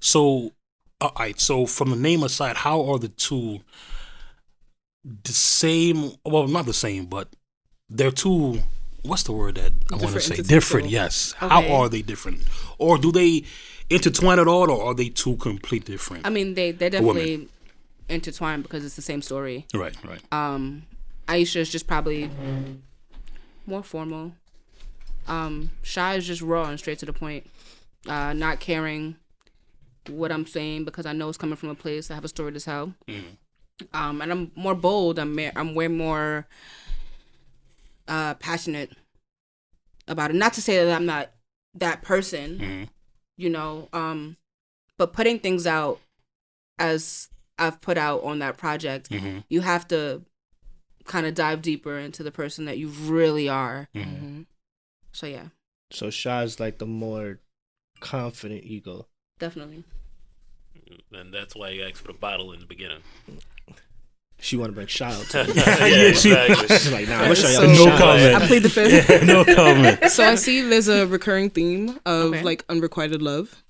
So, 0.00 0.52
all 1.00 1.12
right. 1.18 1.38
So, 1.40 1.66
from 1.66 1.90
the 1.90 1.96
name 1.96 2.22
aside, 2.22 2.56
how 2.56 2.84
are 2.90 2.98
the 2.98 3.08
two 3.08 3.60
the 5.04 5.32
same? 5.32 6.12
Well, 6.24 6.46
not 6.48 6.66
the 6.66 6.74
same, 6.74 7.06
but 7.06 7.28
they're 7.88 8.10
two. 8.12 8.62
What's 9.06 9.22
the 9.24 9.32
word 9.32 9.56
that 9.56 9.72
I 9.92 9.96
want 9.96 10.14
to 10.14 10.20
say? 10.20 10.36
Different. 10.42 10.88
Yes. 10.90 11.32
How 11.38 11.62
are 11.66 11.88
they 11.88 12.02
different, 12.02 12.40
or 12.78 12.98
do 12.98 13.12
they 13.12 13.44
intertwine 13.88 14.38
at 14.38 14.48
all, 14.48 14.70
or 14.70 14.82
are 14.90 14.94
they 14.94 15.08
two 15.08 15.36
complete 15.36 15.84
different? 15.84 16.26
I 16.26 16.30
mean, 16.30 16.54
they 16.54 16.72
they're 16.72 16.90
woman. 17.02 17.16
definitely 17.22 17.48
intertwined 18.08 18.62
because 18.62 18.84
it's 18.84 18.96
the 18.96 19.02
same 19.02 19.22
story. 19.22 19.66
right. 19.74 19.94
Right. 20.04 20.20
Um, 20.32 20.84
Aisha 21.28 21.56
is 21.56 21.70
just 21.70 21.86
probably 21.86 22.30
more 23.66 23.82
formal. 23.82 24.32
Um, 25.26 25.70
Shy 25.82 26.14
is 26.14 26.26
just 26.26 26.42
raw 26.42 26.68
and 26.68 26.78
straight 26.78 26.98
to 27.00 27.06
the 27.06 27.12
point. 27.12 27.48
Uh, 28.08 28.32
not 28.32 28.60
caring 28.60 29.16
what 30.08 30.30
I'm 30.30 30.46
saying 30.46 30.84
because 30.84 31.06
I 31.06 31.12
know 31.12 31.28
it's 31.28 31.38
coming 31.38 31.56
from 31.56 31.70
a 31.70 31.74
place. 31.74 32.10
I 32.10 32.14
have 32.14 32.24
a 32.24 32.28
story 32.28 32.52
to 32.52 32.60
tell. 32.60 32.94
Um, 33.92 34.22
and 34.22 34.30
I'm 34.32 34.52
more 34.54 34.74
bold. 34.74 35.18
I'm 35.18 35.38
I'm 35.56 35.74
way 35.74 35.88
more 35.88 36.46
uh, 38.08 38.34
passionate 38.34 38.92
about 40.08 40.30
it. 40.30 40.34
Not 40.34 40.52
to 40.54 40.62
say 40.62 40.84
that 40.84 40.94
I'm 40.94 41.06
not 41.06 41.32
that 41.74 42.02
person, 42.02 42.58
Mhm. 42.58 42.88
you 43.36 43.50
know. 43.50 43.88
Um, 43.92 44.36
but 44.98 45.12
putting 45.12 45.38
things 45.38 45.66
out 45.66 46.00
as 46.78 47.28
I've 47.58 47.80
put 47.80 47.96
out 47.98 48.22
on 48.22 48.38
that 48.40 48.56
project, 48.58 49.10
Mhm. 49.10 49.44
you 49.48 49.62
have 49.62 49.88
to 49.88 50.24
kind 51.04 51.26
of 51.26 51.34
dive 51.34 51.62
deeper 51.62 51.98
into 51.98 52.22
the 52.22 52.32
person 52.32 52.64
that 52.66 52.78
you 52.78 52.88
really 52.88 53.48
are. 53.48 53.88
Mhm. 53.94 54.46
So 55.12 55.26
yeah, 55.26 55.48
So 55.90 56.10
Shy's 56.10 56.58
like 56.60 56.78
the 56.78 56.86
more 56.86 57.40
confident 58.00 58.64
ego. 58.64 59.08
definitely. 59.38 59.84
And 61.12 61.32
that's 61.32 61.54
why 61.54 61.70
you 61.70 61.82
asked 61.84 61.98
for 62.02 62.08
the 62.12 62.18
bottle 62.18 62.52
in 62.52 62.60
the 62.60 62.66
beginning. 62.66 63.02
She 64.38 64.56
want 64.56 64.68
to 64.70 64.74
bring 64.74 64.86
Shy 64.86 65.06
out. 65.10 65.24
To 65.30 65.40
it. 65.48 65.56
yeah, 65.56 66.12
she- 66.12 66.30
exactly. 66.32 66.68
She's 66.76 66.92
like, 66.92 67.08
nah, 67.08 67.14
I'm 67.16 67.22
gonna 67.22 67.34
show 67.36 67.48
y'all 67.48 67.60
So- 67.62 67.66
No 67.66 67.84
Shy 67.86 67.98
comment. 67.98 68.34
I 68.42 68.46
played 68.46 68.62
the 68.62 68.68
fifth. 68.70 69.22
no 69.26 69.44
comment. 69.44 70.04
so 70.10 70.24
I 70.24 70.34
see 70.34 70.60
there's 70.62 70.88
a 70.88 71.06
recurring 71.06 71.50
theme 71.50 71.98
of 72.04 72.32
Okay. 72.32 72.42
like 72.42 72.64
unrequited 72.68 73.22
love 73.22 73.62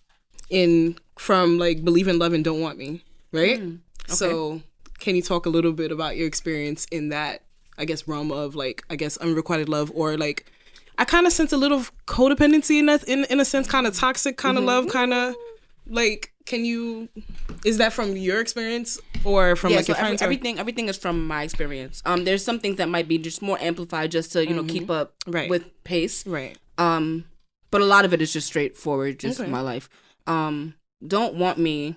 in 0.50 0.98
from 1.18 1.58
like 1.58 1.84
believe 1.84 2.08
in 2.08 2.18
love 2.18 2.32
and 2.32 2.44
don't 2.44 2.60
want 2.60 2.78
me, 2.78 3.02
right? 3.32 3.60
Mm, 3.60 3.78
So 4.08 4.60
can 4.98 5.14
you 5.16 5.22
talk 5.22 5.46
a 5.46 5.50
little 5.50 5.72
bit 5.72 5.90
about 5.92 6.16
your 6.16 6.26
experience 6.26 6.86
in 6.90 7.08
that 7.10 7.42
I 7.78 7.84
guess 7.84 8.06
realm 8.08 8.30
of 8.32 8.54
like 8.54 8.82
I 8.90 8.96
guess 8.96 9.16
unrequited 9.18 9.68
love 9.68 9.90
or 9.94 10.16
like 10.16 10.46
I 10.98 11.04
kind 11.04 11.26
of 11.26 11.32
sense 11.32 11.52
a 11.52 11.56
little 11.58 11.84
codependency 12.06 12.78
in 12.78 12.86
that 12.86 13.04
in 13.04 13.24
in 13.24 13.38
a 13.40 13.44
sense 13.44 13.66
kind 13.68 13.86
of 13.86 13.94
toxic 13.94 14.36
kind 14.36 14.56
of 14.58 14.64
love 14.64 14.88
kind 14.88 15.12
of 15.12 15.34
like 15.86 16.32
can 16.46 16.64
you 16.64 17.08
is 17.64 17.78
that 17.78 17.92
from 17.92 18.16
your 18.16 18.40
experience 18.40 18.98
or 19.24 19.56
from 19.56 19.70
yeah, 19.70 19.76
like 19.78 19.86
so 19.86 19.90
your 19.92 19.98
every- 19.98 20.08
friends 20.08 20.22
or- 20.22 20.24
everything 20.26 20.58
everything 20.58 20.88
is 20.88 20.96
from 20.96 21.26
my 21.26 21.42
experience. 21.42 22.02
Um, 22.06 22.24
there's 22.24 22.44
some 22.44 22.58
things 22.60 22.76
that 22.76 22.88
might 22.88 23.08
be 23.08 23.18
just 23.18 23.42
more 23.42 23.58
amplified 23.60 24.10
just 24.12 24.32
to 24.32 24.46
you 24.46 24.54
know 24.54 24.64
keep 24.64 24.88
up 24.90 25.14
Right. 25.26 25.50
with 25.50 25.64
pace. 25.84 26.26
right 26.26 26.56
Um, 26.78 27.24
but 27.70 27.80
a 27.80 27.84
lot 27.84 28.04
of 28.04 28.12
it 28.14 28.22
is 28.22 28.32
just 28.32 28.46
straightforward, 28.46 29.18
just 29.18 29.40
Okay. 29.40 29.50
my 29.50 29.60
life. 29.60 29.88
Um, 30.26 30.74
don't 31.06 31.34
want 31.34 31.58
me. 31.58 31.96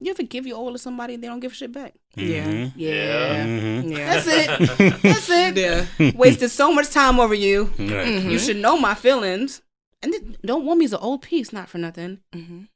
You 0.00 0.10
ever 0.10 0.22
give 0.24 0.46
your 0.46 0.58
all 0.58 0.72
to 0.72 0.78
somebody 0.78 1.14
and 1.14 1.22
they 1.22 1.28
don't 1.28 1.40
give 1.40 1.54
shit 1.54 1.72
back? 1.72 1.94
Yeah. 2.16 2.44
Mhm. 2.46 2.72
Yeah. 2.76 3.46
Mhm. 3.46 3.96
yeah 3.96 4.14
That's 4.14 4.26
it. 4.26 5.02
That's 5.02 5.30
it. 5.30 5.56
yeah 6.00 6.12
Wasted 6.14 6.50
so 6.50 6.70
much 6.72 6.90
time 6.90 7.18
over 7.18 7.32
you. 7.34 7.72
Right. 7.78 8.22
You 8.22 8.38
should 8.38 8.58
know 8.58 8.78
my 8.78 8.94
feelings. 8.94 9.62
And 10.02 10.12
th- 10.12 10.22
don't 10.44 10.64
want 10.64 10.78
me 10.78 10.84
is 10.84 10.92
an 10.92 10.98
old 11.00 11.22
piece, 11.22 11.52
not 11.52 11.68
for 11.68 11.78
nothing. 11.78 12.20
Mhm. 12.34 12.68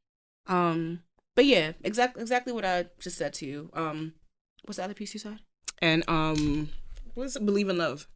Um, 0.46 1.02
but 1.37 1.44
yeah, 1.44 1.72
exactly 1.85 2.22
exactly 2.22 2.52
what 2.52 2.64
I 2.64 2.87
just 2.98 3.16
said 3.18 3.33
to 3.35 3.46
you. 3.46 3.70
Um, 3.74 4.14
what's 4.64 4.78
the 4.78 4.85
other 4.85 4.94
piece 4.94 5.14
you 5.14 5.20
said? 5.20 5.38
and 5.83 6.04
um 6.09 6.68
what's 7.14 7.38
believe 7.38 7.70
in 7.70 7.78
love 7.78 8.06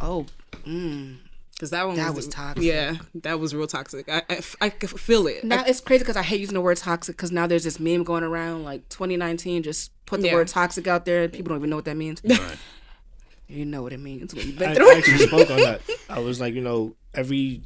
Oh, 0.00 0.26
mm. 0.66 1.18
Because 1.52 1.70
that 1.70 1.86
one 1.86 1.94
That 1.96 2.14
was, 2.14 2.26
was 2.26 2.34
toxic. 2.34 2.64
Yeah, 2.64 2.96
that 3.16 3.38
was 3.38 3.54
real 3.54 3.66
toxic. 3.66 4.08
I 4.08 4.22
I, 4.62 4.70
could 4.70 4.88
feel 4.98 5.26
it. 5.26 5.44
Now 5.44 5.62
I- 5.62 5.66
it's 5.68 5.80
crazy 5.80 6.00
because 6.02 6.16
I 6.16 6.22
hate 6.22 6.40
using 6.40 6.54
the 6.54 6.60
word 6.60 6.78
toxic 6.78 7.16
because 7.16 7.30
now 7.30 7.46
there's 7.46 7.64
this 7.64 7.78
meme 7.78 8.02
going 8.02 8.24
around 8.24 8.64
like 8.64 8.88
2019. 8.88 9.62
Just 9.62 9.92
put 10.06 10.20
the 10.22 10.28
Yeah. 10.28 10.34
word 10.34 10.48
toxic 10.48 10.86
out 10.88 11.04
there 11.04 11.24
and 11.24 11.32
people 11.32 11.50
don't 11.50 11.58
even 11.58 11.70
know 11.70 11.76
what 11.76 11.84
that 11.84 11.96
means. 11.96 12.22
Right. 12.24 12.40
You 13.48 13.64
know 13.64 13.82
what 13.82 13.92
it 13.92 13.98
means 13.98 14.32
when 14.32 14.46
you've 14.46 14.58
been 14.60 14.70
I, 14.70 14.74
through 14.76 14.92
I 14.92 14.98
actually 14.98 15.26
spoke 15.26 15.50
on 15.50 15.56
that. 15.56 15.80
I 16.08 16.20
was 16.20 16.40
like, 16.40 16.54
you 16.54 16.60
know, 16.60 16.94
every 17.14 17.62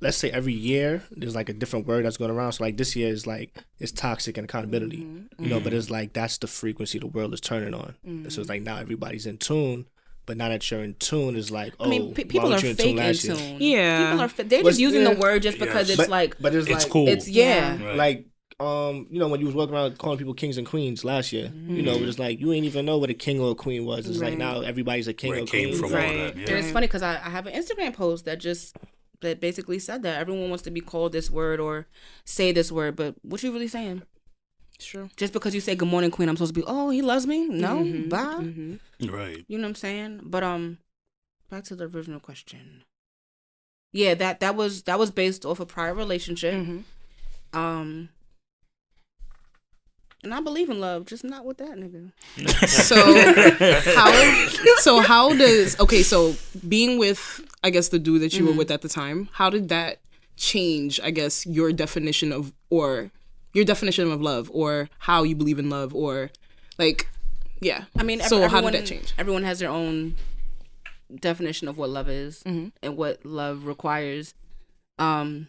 let's 0.00 0.16
say 0.16 0.30
every 0.30 0.52
year 0.52 1.02
there's 1.10 1.34
like 1.34 1.48
a 1.48 1.52
different 1.54 1.86
word 1.86 2.04
that's 2.04 2.16
going 2.16 2.30
around. 2.30 2.52
So 2.52 2.64
like 2.64 2.76
this 2.76 2.94
year 2.96 3.08
is 3.08 3.26
like 3.26 3.54
it's 3.78 3.92
toxic 3.92 4.36
and 4.36 4.44
accountability. 4.44 4.98
Mm-hmm. 4.98 5.44
You 5.44 5.50
know, 5.50 5.60
but 5.60 5.72
it's 5.72 5.90
like 5.90 6.12
that's 6.12 6.38
the 6.38 6.46
frequency 6.46 6.98
the 6.98 7.06
world 7.06 7.32
is 7.34 7.40
turning 7.40 7.74
on. 7.74 7.94
So 8.30 8.40
it's 8.40 8.48
like 8.50 8.62
now 8.62 8.76
everybody's 8.78 9.26
in 9.26 9.38
tune. 9.38 9.86
But 10.26 10.38
now 10.38 10.48
that 10.48 10.70
you're 10.70 10.82
in 10.82 10.94
tune, 10.94 11.36
is 11.36 11.50
like, 11.50 11.74
oh, 11.78 11.84
I 11.84 11.88
mean, 11.88 12.14
pe- 12.14 12.22
why 12.24 12.28
people 12.30 12.46
are 12.46 12.50
weren't 12.52 12.78
fake 12.78 12.86
in 12.92 12.96
last 12.96 13.24
year? 13.24 13.36
tune. 13.36 13.56
Yeah. 13.60 14.06
people 14.06 14.20
are. 14.24 14.28
Fa- 14.28 14.44
they're 14.44 14.62
But- 14.62 14.70
just 14.70 14.80
using 14.80 15.02
yeah. 15.02 15.12
the 15.12 15.20
word 15.20 15.42
just 15.42 15.58
because 15.58 15.88
Yes. 15.90 15.98
it's 15.98 16.06
But, 16.08 16.08
like 16.08 16.36
but 16.40 16.54
it's, 16.54 16.66
It's 16.66 16.84
like, 16.84 16.90
cool. 16.92 17.08
it's 17.08 17.28
yeah. 17.28 17.76
Right. 17.84 17.94
Like, 17.96 18.26
um, 18.58 19.06
you 19.10 19.18
know, 19.18 19.28
when 19.28 19.40
you 19.40 19.46
was 19.46 19.54
walking 19.54 19.74
around 19.74 19.98
calling 19.98 20.16
people 20.16 20.32
kings 20.32 20.56
and 20.56 20.66
queens 20.66 21.04
last 21.04 21.30
year, 21.30 21.52
you 21.68 21.82
know, 21.82 21.96
Mm-hmm. 21.96 22.08
it's 22.08 22.18
like 22.18 22.40
you 22.40 22.54
ain't 22.54 22.64
even 22.64 22.86
know 22.86 22.96
what 22.96 23.10
a 23.10 23.14
king 23.14 23.38
or 23.38 23.50
a 23.50 23.54
queen 23.54 23.84
was. 23.84 24.08
It's 24.08 24.20
like 24.20 24.38
now 24.38 24.62
everybody's 24.62 25.08
a 25.08 25.12
king 25.12 25.28
Where 25.32 25.40
or 25.40 25.42
it 25.42 25.50
came 25.50 25.68
queen. 25.68 25.78
from, 25.78 25.90
all 25.92 25.98
Right. 25.98 26.34
that. 26.34 26.48
And 26.48 26.58
it's 26.58 26.70
funny 26.70 26.86
because 26.86 27.02
I, 27.02 27.16
I 27.16 27.28
have 27.28 27.46
an 27.46 27.52
Instagram 27.52 27.92
post 27.92 28.24
that 28.24 28.38
just 28.40 28.76
that 29.24 29.40
basically 29.40 29.78
said 29.78 30.02
that 30.04 30.18
everyone 30.20 30.48
wants 30.48 30.62
to 30.64 30.70
be 30.70 30.80
called 30.80 31.12
this 31.12 31.30
word 31.30 31.58
or 31.60 31.86
say 32.24 32.52
this 32.52 32.70
word, 32.72 32.96
but 32.96 33.14
what 33.22 33.42
you 33.42 33.52
really 33.52 33.68
saying? 33.68 34.02
True. 34.78 35.08
Just 35.16 35.32
because 35.32 35.54
you 35.54 35.60
say 35.60 35.74
good 35.74 35.88
morning, 35.88 36.10
queen, 36.10 36.28
I'm 36.28 36.36
supposed 36.36 36.54
to 36.54 36.60
be 36.60 36.64
oh 36.66 36.90
he 36.90 37.02
loves 37.02 37.26
me? 37.26 37.46
No, 37.48 37.78
Mhm, 37.84 38.08
bye. 38.08 38.42
mhm. 38.44 38.78
Right. 39.10 39.44
You 39.48 39.58
know 39.58 39.64
what 39.64 39.68
I'm 39.70 39.74
saying? 39.76 40.20
But 40.24 40.42
um, 40.42 40.78
back 41.50 41.64
to 41.64 41.76
the 41.76 41.84
original 41.84 42.20
question. 42.20 42.82
Yeah, 43.92 44.14
that 44.14 44.40
that 44.40 44.56
was 44.56 44.82
that 44.84 44.98
was 44.98 45.10
based 45.12 45.44
off 45.46 45.60
a 45.60 45.66
prior 45.66 45.94
relationship. 45.94 46.54
Mhm. 46.54 46.82
Um, 47.52 48.08
and 50.24 50.34
I 50.34 50.40
believe 50.40 50.68
in 50.70 50.80
love, 50.80 51.06
just 51.06 51.22
not 51.24 51.44
with 51.44 51.58
that 51.58 51.76
nigga. 51.78 52.10
So 52.68 52.96
how? 53.94 54.80
So 54.80 55.00
how 55.00 55.34
does? 55.36 55.78
Okay, 55.78 56.02
so 56.02 56.34
being 56.68 56.98
with, 56.98 57.40
I 57.62 57.70
guess 57.70 57.88
the 57.88 57.98
dude 57.98 58.22
that 58.22 58.34
you 58.34 58.46
were 58.46 58.52
with 58.52 58.70
at 58.70 58.82
the 58.82 58.88
time, 58.88 59.28
how 59.32 59.50
did 59.50 59.68
that 59.68 59.98
change? 60.36 60.98
I 61.02 61.10
guess 61.10 61.46
your 61.46 61.72
definition 61.72 62.32
of 62.32 62.52
or 62.70 63.10
your 63.52 63.64
definition 63.64 64.10
of 64.10 64.20
love, 64.20 64.50
or 64.52 64.88
how 64.98 65.22
you 65.22 65.36
believe 65.36 65.58
in 65.60 65.70
love, 65.70 65.94
or 65.94 66.30
like, 66.78 67.08
yeah. 67.60 67.84
I 67.96 68.02
mean, 68.02 68.20
ev- 68.20 68.26
so 68.26 68.40
how 68.40 68.44
everyone, 68.58 68.72
did 68.72 68.82
that 68.82 68.86
change? 68.88 69.14
Everyone 69.16 69.44
has 69.44 69.60
their 69.60 69.70
own 69.70 70.16
definition 71.20 71.68
of 71.68 71.78
what 71.78 71.90
love 71.90 72.08
is 72.08 72.42
Mhm. 72.44 72.72
and 72.82 72.96
what 72.96 73.24
love 73.24 73.66
requires. 73.66 74.34
Um, 74.98 75.48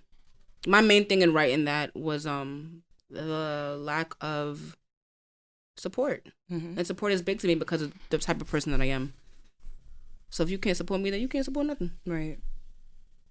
my 0.67 0.81
main 0.81 1.05
thing 1.05 1.21
in 1.21 1.33
writing 1.33 1.65
that 1.65 1.95
was 1.95 2.25
um 2.27 2.81
the 3.09 3.77
lack 3.79 4.13
of 4.21 4.75
support, 5.77 6.27
Mhm. 6.51 6.77
and 6.77 6.87
support 6.87 7.11
is 7.11 7.21
big 7.21 7.39
to 7.39 7.47
me 7.47 7.55
because 7.55 7.81
of 7.81 7.93
the 8.09 8.17
type 8.17 8.41
of 8.41 8.47
person 8.47 8.71
that 8.71 8.81
I 8.81 8.85
am. 8.85 9.13
So 10.29 10.43
if 10.43 10.49
you 10.49 10.57
can't 10.57 10.75
support 10.77 11.01
me, 11.01 11.09
then 11.09 11.21
you 11.21 11.27
can't 11.27 11.45
support 11.45 11.65
nothing. 11.67 11.91
Right. 12.05 12.39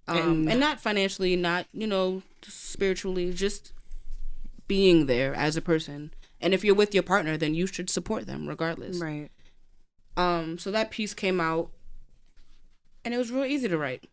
Um, 0.07 0.19
And- 0.19 0.51
and, 0.51 0.61
not 0.61 0.81
financially, 0.81 1.35
not 1.37 1.67
you 1.73 1.87
know 1.87 2.23
spiritually, 2.43 3.33
just 3.33 3.73
being 4.69 5.07
there 5.07 5.35
as 5.35 5.57
a 5.57 5.63
person. 5.63 6.13
And 6.41 6.53
if 6.53 6.63
you're 6.65 6.75
with 6.75 6.93
your 6.95 7.03
partner, 7.03 7.37
then 7.39 7.55
you 7.55 7.67
should 7.67 7.89
support 7.89 8.27
them 8.27 8.47
regardless. 8.47 8.99
Right. 8.99 9.31
Um, 10.17 10.59
so 10.59 10.71
that 10.71 10.91
piece 10.91 11.15
came 11.15 11.41
out, 11.41 11.73
and 13.05 13.15
it 13.15 13.19
was 13.19 13.31
real 13.33 13.45
easy 13.47 13.69
to 13.69 13.79
write. 13.79 14.09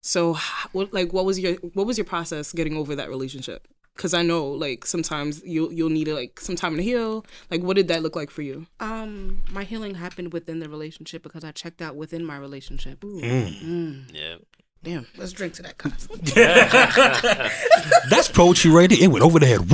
So, 0.00 0.36
h- 0.36 0.42
what 0.72 0.92
like 0.92 1.12
what 1.12 1.24
was 1.24 1.38
your 1.40 1.54
what 1.74 1.86
was 1.86 1.98
your 1.98 2.04
process 2.04 2.52
getting 2.52 2.76
over 2.76 2.94
that 2.94 3.08
relationship? 3.08 3.66
Because 3.96 4.12
I 4.12 4.22
know 4.22 4.46
like 4.46 4.84
sometimes 4.86 5.40
you'll 5.44 5.72
you'll 5.72 5.90
need 5.90 6.08
like 6.08 6.40
some 6.40 6.56
time 6.56 6.76
to 6.76 6.82
heal. 6.82 7.24
Like, 7.50 7.62
what 7.62 7.76
did 7.76 7.88
that 7.88 8.02
look 8.02 8.16
like 8.16 8.30
for 8.30 8.42
you? 8.42 8.66
Um, 8.80 9.42
my 9.50 9.62
healing 9.64 9.94
happened 9.94 10.32
within 10.32 10.58
the 10.58 10.68
relationship 10.68 11.22
because 11.22 11.44
I 11.44 11.52
checked 11.52 11.80
out 11.80 11.94
within 11.94 12.24
my 12.24 12.36
relationship. 12.36 13.00
Mm. 13.00 13.62
Mm. 13.62 14.12
Yeah. 14.12 14.36
Damn. 14.82 15.06
Let's 15.16 15.32
drink 15.32 15.54
to 15.54 15.62
that 15.62 15.78
concept. 15.78 16.34
That's 18.10 18.28
poetry 18.28 18.70
right 18.70 18.90
there. 18.90 18.98
It 19.00 19.08
went 19.08 19.24
over 19.24 19.38
the 19.38 19.46
head. 19.46 19.70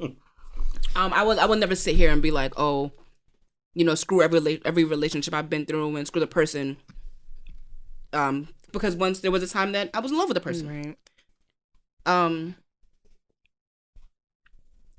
Woo! 0.00 0.16
Um, 0.94 1.12
I 1.12 1.22
will. 1.22 1.40
I 1.40 1.46
will 1.46 1.56
never 1.56 1.74
sit 1.74 1.96
here 1.96 2.10
and 2.10 2.20
be 2.20 2.30
like, 2.30 2.52
oh, 2.56 2.92
you 3.74 3.84
know, 3.84 3.94
screw 3.94 4.22
every 4.22 4.60
every 4.64 4.84
relationship 4.84 5.32
I've 5.32 5.48
been 5.48 5.64
through 5.64 5.96
and 5.96 6.06
screw 6.06 6.20
the 6.20 6.26
person. 6.26 6.76
Um, 8.12 8.48
because 8.72 8.94
once 8.94 9.20
there 9.20 9.30
was 9.30 9.42
a 9.42 9.48
time 9.48 9.72
that 9.72 9.90
I 9.94 10.00
was 10.00 10.12
in 10.12 10.18
love 10.18 10.28
with 10.28 10.34
the 10.34 10.42
person. 10.42 10.68
Right. 10.68 10.98
Um, 12.06 12.56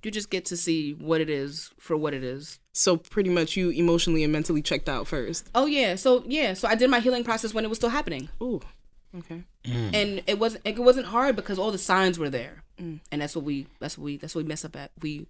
you 0.03 0.11
just 0.11 0.29
get 0.29 0.45
to 0.45 0.57
see 0.57 0.93
what 0.93 1.21
it 1.21 1.29
is 1.29 1.71
for 1.77 1.95
what 1.95 2.13
it 2.13 2.23
is. 2.23 2.59
So 2.73 2.97
pretty 2.97 3.29
much 3.29 3.55
you 3.55 3.69
emotionally 3.69 4.23
and 4.23 4.33
mentally 4.33 4.61
checked 4.61 4.89
out 4.89 5.07
first. 5.07 5.49
Oh 5.55 5.65
yeah, 5.65 5.95
so 5.95 6.23
yeah, 6.27 6.53
so 6.53 6.67
I 6.67 6.75
did 6.75 6.89
my 6.89 6.99
healing 6.99 7.23
process 7.23 7.53
when 7.53 7.63
it 7.63 7.69
was 7.69 7.77
still 7.77 7.89
happening, 7.89 8.29
Ooh. 8.41 8.61
Okay. 9.17 9.43
and 9.65 10.23
it 10.25 10.39
wasn't 10.39 10.65
it 10.65 10.79
wasn't 10.79 11.05
hard 11.07 11.35
because 11.35 11.59
all 11.59 11.71
the 11.71 11.77
signs 11.77 12.17
were 12.17 12.29
there, 12.29 12.63
and 12.77 12.99
that's 13.11 13.35
what 13.35 13.45
we 13.45 13.67
that's 13.79 13.97
what 13.97 14.05
we 14.05 14.17
that's 14.17 14.33
what 14.35 14.43
we 14.43 14.47
mess 14.47 14.65
up 14.65 14.75
at. 14.75 14.91
We 15.01 15.27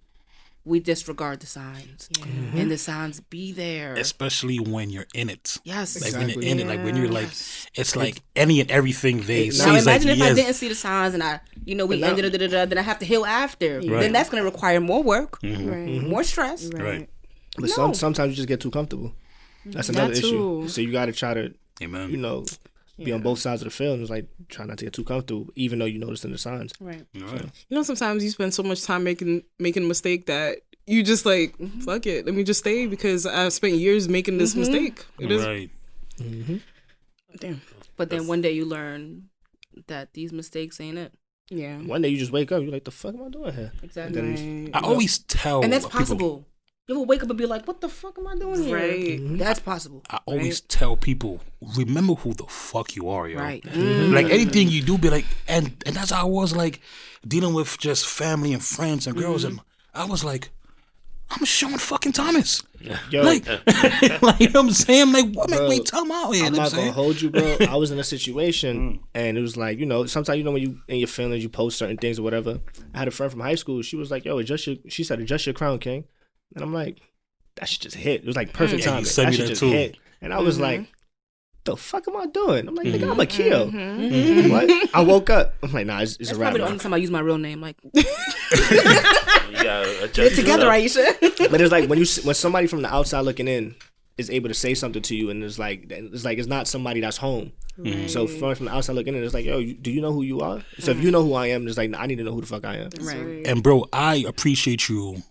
we 0.66 0.80
disregard 0.80 1.40
the 1.40 1.46
signs, 1.46 2.08
and 2.54 2.70
the 2.70 2.78
signs 2.78 3.20
be 3.20 3.52
there. 3.52 3.94
Especially 3.94 4.58
when 4.58 4.88
you're 4.90 5.06
in 5.14 5.28
it. 5.28 5.58
yes, 5.64 6.00
Like 6.02 6.14
when 6.14 6.28
you're 6.30 6.42
in 6.42 6.58
it, 6.60 6.66
like 6.66 6.82
when 6.82 6.96
you're 6.96 7.08
like, 7.10 7.28
it's 7.74 7.94
like 7.96 8.22
any 8.34 8.60
and 8.60 8.70
everything 8.70 9.20
they 9.22 9.48
It- 9.48 9.54
say. 9.54 9.66
Now 9.66 9.74
is 9.76 9.84
like, 9.86 10.02
imagine 10.02 10.10
if 10.20 10.22
I 10.22 10.34
didn't 10.34 10.54
see 10.54 10.68
the 10.68 10.74
signs 10.74 11.12
and 11.14 11.22
I, 11.22 11.40
you 11.66 11.74
know, 11.74 11.84
we 11.86 12.00
But 12.00 12.10
ended, 12.10 12.32
da, 12.32 12.38
da, 12.38 12.46
da, 12.48 12.64
then 12.64 12.78
I 12.78 12.82
have 12.82 12.98
to 13.00 13.06
heal 13.06 13.26
after. 13.26 13.76
Right. 13.80 14.00
Then 14.00 14.12
that's 14.12 14.30
going 14.30 14.42
to 14.42 14.48
require 14.50 14.80
more 14.80 15.02
work, 15.02 15.40
mm-hmm. 15.42 15.68
Right. 15.68 15.88
Mm-hmm. 15.88 16.08
more 16.08 16.24
stress. 16.24 16.70
Right. 16.72 17.08
But 17.56 17.68
No. 17.68 17.74
some, 17.74 17.94
sometimes 17.94 18.30
you 18.30 18.36
just 18.36 18.48
get 18.48 18.60
too 18.60 18.70
comfortable. 18.70 19.12
That's 19.66 19.88
another 19.90 20.12
issue. 20.14 20.66
So 20.68 20.80
you 20.80 20.92
got 20.92 21.06
to 21.06 21.12
try 21.12 21.34
to, 21.34 21.54
Amen. 21.82 22.10
you 22.10 22.16
know, 22.16 22.44
be 22.96 23.12
on 23.12 23.22
both 23.22 23.38
sides 23.38 23.62
of 23.62 23.66
the 23.66 23.70
field. 23.70 24.00
It's 24.00 24.10
like 24.10 24.28
try 24.48 24.64
not 24.66 24.78
to 24.78 24.84
get 24.84 24.92
too 24.94 25.04
comfortable, 25.04 25.48
even 25.56 25.78
though 25.78 25.84
you 25.84 25.98
notice 25.98 26.24
in 26.24 26.32
the 26.32 26.38
signs. 26.38 26.72
Right. 26.80 27.04
All 27.20 27.28
right. 27.28 27.50
You 27.68 27.76
know, 27.76 27.82
sometimes 27.82 28.22
you 28.22 28.30
spend 28.30 28.54
so 28.54 28.62
much 28.62 28.82
time 28.84 29.04
making 29.04 29.42
making 29.58 29.84
a 29.84 29.86
mistake 29.86 30.26
that 30.26 30.58
you 30.86 31.02
just 31.02 31.24
like, 31.26 31.54
fuck 31.82 32.06
it, 32.06 32.26
let 32.26 32.34
me 32.34 32.44
just 32.44 32.60
stay 32.60 32.86
because 32.86 33.26
I've 33.26 33.52
spent 33.52 33.74
years 33.74 34.08
making 34.08 34.38
this 34.38 34.50
mm-hmm. 34.50 34.60
mistake. 34.60 35.04
It 35.18 35.32
is 35.32 35.44
Right. 35.44 35.70
Mm-hmm. 36.18 36.56
damn. 37.40 37.62
But 37.96 38.10
then 38.10 38.26
one 38.26 38.40
day 38.40 38.52
you 38.52 38.64
learn 38.64 39.28
that 39.86 40.12
these 40.14 40.32
mistakes 40.32 40.80
ain't 40.80 40.98
it. 40.98 41.12
Yeah. 41.50 41.78
One 41.78 42.02
day 42.02 42.08
you 42.08 42.18
just 42.18 42.32
wake 42.32 42.52
up, 42.52 42.62
you're 42.62 42.72
like, 42.72 42.84
the 42.84 42.90
fuck 42.90 43.14
am 43.14 43.24
I 43.24 43.28
doing 43.28 43.54
here? 43.54 43.72
Exactly. 43.82 44.20
Then 44.20 44.64
Right. 44.66 44.76
I 44.76 44.86
always 44.86 45.18
tell 45.18 45.62
and 45.62 45.72
that's 45.72 45.86
people- 45.86 46.00
possible. 46.00 46.46
You 46.86 46.96
ever 46.96 47.04
wake 47.04 47.22
up 47.22 47.30
and 47.30 47.38
be 47.38 47.46
like, 47.46 47.66
what 47.66 47.80
the 47.80 47.88
fuck 47.88 48.18
am 48.18 48.26
I 48.26 48.36
doing 48.36 48.62
here? 48.62 48.76
Right. 48.76 49.18
Mm-hmm. 49.18 49.38
That's 49.38 49.58
possible. 49.58 50.02
I 50.10 50.20
always 50.26 50.60
tell 50.60 50.96
people, 50.96 51.40
remember 51.78 52.12
who 52.12 52.34
the 52.34 52.44
fuck 52.44 52.94
you 52.94 53.08
are, 53.08 53.26
yo. 53.26 53.38
Right. 53.38 53.62
Mm. 53.62 54.12
Like 54.12 54.26
anything 54.26 54.68
you 54.68 54.82
do, 54.82 54.98
be 54.98 55.08
like, 55.08 55.24
and 55.48 55.82
and 55.86 55.96
that's 55.96 56.10
how 56.10 56.26
I 56.26 56.30
was 56.30 56.54
like 56.54 56.80
dealing 57.26 57.54
with 57.54 57.78
just 57.78 58.06
family 58.06 58.52
and 58.52 58.62
friends 58.62 59.06
and 59.06 59.16
girls, 59.16 59.44
and 59.44 59.60
mm-hmm. 59.60 59.98
I 59.98 60.04
was 60.04 60.24
like, 60.24 60.50
I'm 61.30 61.46
Sean 61.46 61.78
fucking 61.78 62.12
Thomas. 62.12 62.62
Yo, 63.10 63.22
Like, 63.22 63.46
like 64.22 64.40
you 64.40 64.50
know 64.50 64.60
what 64.60 64.66
I'm 64.66 64.70
saying? 64.72 65.10
Like, 65.10 65.32
what 65.32 65.48
make 65.48 65.66
me 65.66 65.80
tell 65.80 66.12
out 66.12 66.32
here? 66.32 66.44
I'm 66.44 66.52
what 66.52 66.58
not 66.58 66.66
I'm 66.66 66.70
gonna 66.70 66.82
saying? 66.82 66.92
hold 66.92 67.22
you, 67.22 67.30
bro. 67.30 67.56
I 67.66 67.76
was 67.76 67.92
in 67.92 67.98
a 67.98 68.04
situation, 68.04 68.98
mm. 68.98 69.00
and 69.14 69.38
it 69.38 69.40
was 69.40 69.56
like, 69.56 69.78
you 69.78 69.86
know, 69.86 70.04
sometimes 70.04 70.36
you 70.36 70.44
know 70.44 70.50
when 70.50 70.60
you 70.60 70.80
in 70.88 70.98
your 70.98 71.08
feelings, 71.08 71.42
you 71.42 71.48
post 71.48 71.78
certain 71.78 71.96
things 71.96 72.18
or 72.18 72.22
whatever. 72.22 72.60
I 72.92 72.98
had 72.98 73.08
a 73.08 73.10
friend 73.10 73.32
from 73.32 73.40
high 73.40 73.54
school. 73.54 73.80
She 73.80 73.96
was 73.96 74.10
like, 74.10 74.26
"Yo, 74.26 74.36
adjust 74.36 74.66
your," 74.66 74.76
she 74.88 75.02
said, 75.02 75.18
"Adjust 75.18 75.46
your 75.46 75.54
crown, 75.54 75.78
king," 75.78 76.04
and 76.54 76.62
I'm 76.64 76.72
like, 76.72 77.00
"That 77.56 77.68
should 77.68 77.82
just 77.82 77.96
hit." 77.96 78.22
It 78.22 78.26
was 78.26 78.36
like 78.36 78.52
perfect 78.52 78.80
Yeah, 78.80 78.86
you 78.86 78.90
timing. 78.92 79.04
sent 79.06 79.26
that 79.26 79.30
me 79.32 79.36
shit 79.36 79.46
that 79.46 79.50
just 79.50 79.60
too. 79.60 79.70
hit, 79.70 79.96
and 80.20 80.32
I 80.32 80.40
was 80.40 80.58
like, 80.60 80.86
"The 81.64 81.76
fuck 81.76 82.06
am 82.08 82.16
I 82.16 82.26
doing?" 82.26 82.68
I'm 82.68 82.74
like, 82.74 82.86
"Nigga, 82.86 83.10
I'm 83.10 83.20
a 83.20 83.24
Mm-hmm. 83.24 83.28
kill." 83.28 83.70
Mm-hmm. 83.70 84.50
What? 84.50 84.94
I 84.94 85.00
woke 85.02 85.30
up. 85.30 85.54
I'm 85.62 85.72
like, 85.72 85.86
"Nah, 85.86 86.00
it's, 86.00 86.12
it's 86.16 86.28
That's 86.28 86.32
a 86.32 86.40
wrap." 86.40 86.48
probably 86.52 86.60
the 86.60 86.66
only 86.66 86.78
time 86.78 86.94
I 86.94 86.98
use 86.98 87.10
my 87.10 87.20
real 87.20 87.38
name. 87.38 87.60
Like, 87.60 87.76
You 87.94 88.02
gotta 89.62 90.04
adjust 90.04 90.16
get 90.16 90.34
together. 90.36 90.66
Aisha. 90.68 91.04
But 91.50 91.60
it's 91.60 91.72
like 91.72 91.88
when 91.88 91.98
you 91.98 92.06
when 92.24 92.34
somebody 92.34 92.66
from 92.66 92.82
the 92.82 92.92
outside 92.92 93.20
looking 93.20 93.48
in 93.48 93.74
is 94.16 94.30
able 94.30 94.48
to 94.48 94.54
say 94.54 94.74
something 94.74 95.02
to 95.02 95.16
you, 95.16 95.30
and 95.30 95.42
it's 95.42 95.58
like 95.58 95.86
it's 95.90 96.24
like 96.24 96.38
it's 96.38 96.46
not 96.48 96.66
somebody 96.68 97.00
that's 97.00 97.16
home. 97.18 97.52
So 98.06 98.28
from, 98.28 98.54
from 98.54 98.66
the 98.66 98.72
outside 98.72 98.92
looking 98.94 99.16
in, 99.16 99.24
it's 99.24 99.34
like, 99.34 99.44
yo, 99.44 99.58
you, 99.58 99.74
do 99.74 99.90
you 99.90 100.00
know 100.00 100.12
who 100.12 100.22
you 100.22 100.40
are? 100.40 100.62
So 100.78 100.92
if 100.92 101.02
you 101.02 101.10
know 101.10 101.24
who 101.24 101.34
I 101.34 101.48
am, 101.48 101.66
it's 101.66 101.76
like 101.76 101.92
I 101.96 102.06
need 102.06 102.16
to 102.18 102.24
know 102.24 102.32
who 102.32 102.40
the 102.40 102.46
fuck 102.46 102.64
I 102.64 102.76
am. 102.76 102.90
right. 103.02 103.44
And 103.46 103.62
bro, 103.64 103.86
I 103.92 104.24
appreciate 104.28 104.88
you 104.88 105.22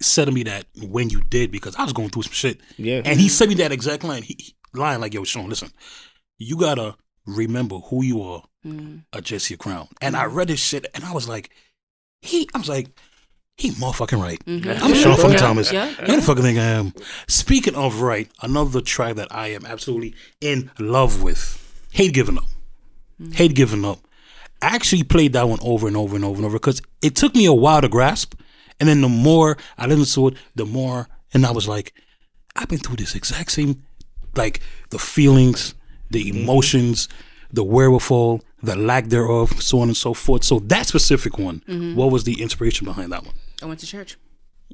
setting 0.00 0.34
me 0.34 0.42
that 0.44 0.66
when 0.88 1.10
you 1.10 1.22
did 1.22 1.50
because 1.50 1.76
I 1.76 1.84
was 1.84 1.92
going 1.92 2.10
through 2.10 2.24
some 2.24 2.32
shit. 2.32 2.60
Yeah. 2.76 3.02
And 3.04 3.18
he 3.20 3.28
said 3.28 3.48
me 3.48 3.54
that 3.56 3.72
exact 3.72 4.04
line. 4.04 4.22
He, 4.22 4.36
he- 4.38 4.54
line 4.74 5.00
like, 5.00 5.14
yo, 5.14 5.24
Sean, 5.24 5.48
listen, 5.48 5.70
you 6.38 6.56
gotta 6.56 6.96
remember 7.26 7.78
who 7.78 8.02
you 8.02 8.22
are, 8.22 8.42
mm. 8.66 9.02
adjust 9.12 9.50
your 9.50 9.56
crown. 9.56 9.88
And 10.00 10.16
I 10.16 10.24
mm. 10.24 10.34
read 10.34 10.48
this 10.48 10.60
shit 10.60 10.86
and 10.94 11.04
I 11.04 11.12
was 11.12 11.28
like, 11.28 11.50
he, 12.22 12.48
I 12.54 12.58
was 12.58 12.68
like, 12.68 12.88
he 13.56 13.70
motherfucking 13.70 14.20
right. 14.20 14.44
Mm-hmm. 14.44 14.84
I'm 14.84 14.94
Sean 14.94 15.16
fucking 15.16 15.32
Yeah, 15.32 15.38
Thomas. 15.38 15.72
yeah, 15.72 15.94
You 16.00 16.16
know 16.16 16.20
fucking 16.20 16.42
thing 16.42 16.58
I 16.58 16.64
am. 16.64 16.92
Speaking 17.28 17.76
of 17.76 18.00
right, 18.00 18.28
another 18.42 18.80
track 18.80 19.14
that 19.16 19.28
I 19.30 19.48
am 19.48 19.64
absolutely 19.64 20.14
in 20.40 20.70
love 20.78 21.22
with. 21.22 21.60
Hate 21.92 22.12
giving 22.12 22.38
up. 22.38 22.44
Mm. 23.20 23.32
Hate 23.34 23.54
giving 23.54 23.84
up. 23.84 24.00
I 24.60 24.74
actually 24.74 25.04
played 25.04 25.34
that 25.34 25.48
one 25.48 25.60
over 25.62 25.86
and 25.86 25.96
over 25.96 26.16
and 26.16 26.24
over 26.24 26.38
and 26.38 26.46
over 26.46 26.58
because 26.58 26.82
it 27.00 27.14
took 27.14 27.34
me 27.36 27.44
a 27.44 27.52
while 27.52 27.80
to 27.80 27.88
grasp. 27.88 28.34
And 28.80 28.88
then 28.88 29.00
the 29.00 29.08
more 29.08 29.56
I 29.78 29.86
listened 29.86 30.08
to 30.14 30.28
it, 30.28 30.42
the 30.54 30.66
more, 30.66 31.08
and 31.32 31.46
I 31.46 31.52
was 31.52 31.68
like, 31.68 31.94
I've 32.56 32.68
been 32.68 32.78
through 32.78 32.96
this 32.96 33.14
exact 33.14 33.52
same, 33.52 33.84
like 34.34 34.60
the 34.90 34.98
feelings, 34.98 35.74
the 36.10 36.28
emotions, 36.28 37.08
the 37.52 37.64
wherewithal, 37.64 38.42
the 38.62 38.76
lack 38.76 39.06
thereof, 39.06 39.62
so 39.62 39.80
on 39.80 39.88
and 39.88 39.96
so 39.96 40.14
forth. 40.14 40.44
So 40.44 40.58
that 40.60 40.86
specific 40.86 41.38
one, 41.38 41.62
what 41.96 42.10
was 42.10 42.24
the 42.24 42.40
inspiration 42.40 42.84
behind 42.84 43.12
that 43.12 43.24
one? 43.24 43.34
I 43.62 43.66
went 43.66 43.80
to 43.80 43.86
church. 43.86 44.16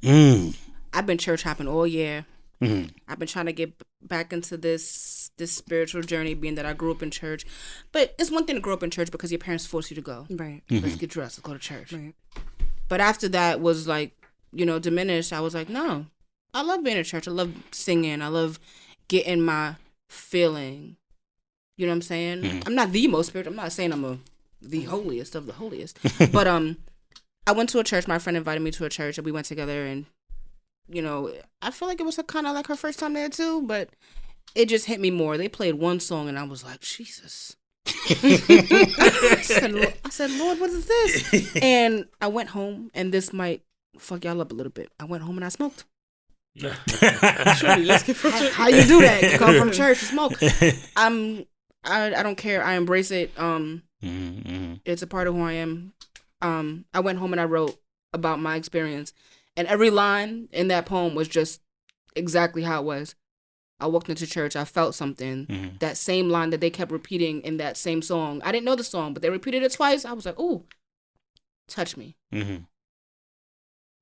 Mm. 0.02 0.56
I've 0.92 1.06
been 1.06 1.18
church 1.18 1.42
hopping 1.42 1.68
all 1.68 1.86
year. 1.86 2.26
Mm-hmm. 2.60 2.88
I've 3.08 3.18
been 3.18 3.28
trying 3.28 3.46
to 3.46 3.52
get 3.52 3.72
back 4.02 4.32
into 4.32 4.56
this 4.56 5.30
this 5.38 5.52
spiritual 5.52 6.02
journey, 6.02 6.34
being 6.34 6.56
that 6.56 6.66
I 6.66 6.74
grew 6.74 6.90
up 6.90 7.02
in 7.02 7.10
church. 7.10 7.46
But 7.92 8.14
it's 8.18 8.30
one 8.30 8.44
thing 8.44 8.56
to 8.56 8.60
grow 8.60 8.74
up 8.74 8.82
in 8.82 8.90
church 8.90 9.10
because 9.10 9.32
your 9.32 9.38
parents 9.38 9.66
force 9.66 9.90
you 9.90 9.94
to 9.94 10.02
go. 10.02 10.26
Right. 10.28 10.62
Let's 10.70 10.96
get 10.96 11.08
dressed. 11.08 11.38
Let's 11.38 11.46
go 11.46 11.54
to 11.54 11.58
church. 11.58 11.92
Right. 11.92 12.14
But 12.90 13.00
after 13.00 13.28
that 13.28 13.60
was 13.60 13.86
like, 13.86 14.12
you 14.52 14.66
know, 14.66 14.80
diminished. 14.80 15.32
I 15.32 15.40
was 15.40 15.54
like, 15.54 15.68
no, 15.68 16.06
I 16.52 16.62
love 16.62 16.82
being 16.82 16.96
in 16.96 17.04
church. 17.04 17.28
I 17.28 17.30
love 17.30 17.54
singing. 17.70 18.20
I 18.20 18.26
love 18.26 18.58
getting 19.08 19.40
my 19.40 19.76
feeling. 20.08 20.96
You 21.78 21.86
know 21.86 21.92
what 21.92 21.96
I'm 21.96 22.02
saying? 22.02 22.62
I'm 22.66 22.74
not 22.74 22.90
the 22.90 23.06
most 23.06 23.28
spiritual. 23.28 23.52
I'm 23.52 23.56
not 23.56 23.72
saying 23.72 23.92
I'm 23.92 24.04
a 24.04 24.18
the 24.60 24.82
holiest 24.82 25.36
of 25.36 25.46
the 25.46 25.52
holiest. 25.54 25.98
but 26.32 26.48
um, 26.48 26.78
I 27.46 27.52
went 27.52 27.70
to 27.70 27.78
a 27.78 27.84
church. 27.84 28.08
My 28.08 28.18
friend 28.18 28.36
invited 28.36 28.60
me 28.60 28.72
to 28.72 28.84
a 28.84 28.90
church, 28.90 29.16
and 29.16 29.24
we 29.24 29.32
went 29.32 29.46
together. 29.46 29.86
And 29.86 30.06
you 30.88 31.00
know, 31.00 31.32
I 31.62 31.70
feel 31.70 31.86
like 31.86 32.00
it 32.00 32.04
was 32.04 32.20
kind 32.26 32.46
of 32.46 32.54
like 32.54 32.66
her 32.66 32.76
first 32.76 32.98
time 32.98 33.14
there 33.14 33.30
too. 33.30 33.62
But 33.62 33.90
it 34.56 34.68
just 34.68 34.86
hit 34.86 34.98
me 34.98 35.12
more. 35.12 35.38
They 35.38 35.48
played 35.48 35.76
one 35.76 36.00
song, 36.00 36.28
and 36.28 36.36
I 36.36 36.42
was 36.42 36.64
like, 36.64 36.80
Jesus. 36.80 37.56
I, 37.86 39.40
said, 39.42 39.94
I 40.04 40.08
said, 40.10 40.30
Lord, 40.32 40.60
what 40.60 40.70
is 40.70 40.86
this? 40.86 41.56
And 41.62 42.06
I 42.20 42.28
went 42.28 42.50
home, 42.50 42.90
and 42.94 43.12
this 43.12 43.32
might 43.32 43.62
fuck 43.98 44.24
y'all 44.24 44.40
up 44.40 44.52
a 44.52 44.54
little 44.54 44.72
bit. 44.72 44.90
I 44.98 45.04
went 45.04 45.22
home 45.22 45.36
and 45.36 45.44
I 45.44 45.48
smoked. 45.48 45.84
Let's 46.60 48.02
get 48.02 48.16
from 48.16 48.32
How 48.32 48.68
you 48.68 48.82
do 48.84 49.00
that? 49.02 49.22
You 49.32 49.38
come 49.38 49.56
from 49.56 49.70
church, 49.72 49.98
smoke. 49.98 50.32
I'm, 50.96 51.44
I, 51.84 52.14
I 52.14 52.22
don't 52.22 52.36
care. 52.36 52.62
I 52.64 52.74
embrace 52.74 53.10
it. 53.10 53.30
Um, 53.38 53.82
Mm-hmm. 54.02 54.76
it's 54.86 55.02
a 55.02 55.06
part 55.06 55.28
of 55.28 55.34
who 55.34 55.42
I 55.42 55.52
am. 55.52 55.92
Um, 56.40 56.86
I 56.94 57.00
went 57.00 57.18
home 57.18 57.32
and 57.34 57.40
I 57.40 57.44
wrote 57.44 57.78
about 58.14 58.40
my 58.40 58.56
experience, 58.56 59.12
and 59.58 59.68
every 59.68 59.90
line 59.90 60.48
in 60.52 60.68
that 60.68 60.86
poem 60.86 61.14
was 61.14 61.28
just 61.28 61.60
exactly 62.16 62.62
how 62.62 62.80
it 62.80 62.86
was. 62.86 63.14
I 63.80 63.86
walked 63.86 64.08
into 64.08 64.26
church, 64.26 64.54
I 64.56 64.64
felt 64.64 64.94
something. 64.94 65.46
Mhm. 65.46 65.78
That 65.80 65.96
same 65.96 66.28
line 66.28 66.50
that 66.50 66.60
they 66.60 66.70
kept 66.70 66.92
repeating 66.92 67.40
in 67.42 67.56
that 67.58 67.76
same 67.76 68.02
song. 68.02 68.40
I 68.44 68.52
didn't 68.52 68.64
know 68.66 68.76
the 68.76 68.84
song, 68.84 69.12
but 69.14 69.22
they 69.22 69.30
repeated 69.30 69.62
it 69.62 69.72
twice. 69.72 70.04
I 70.04 70.12
was 70.12 70.26
like, 70.26 70.38
"Ooh, 70.38 70.64
touch 71.68 71.96
me." 71.96 72.16
Mm-hmm. 72.32 72.64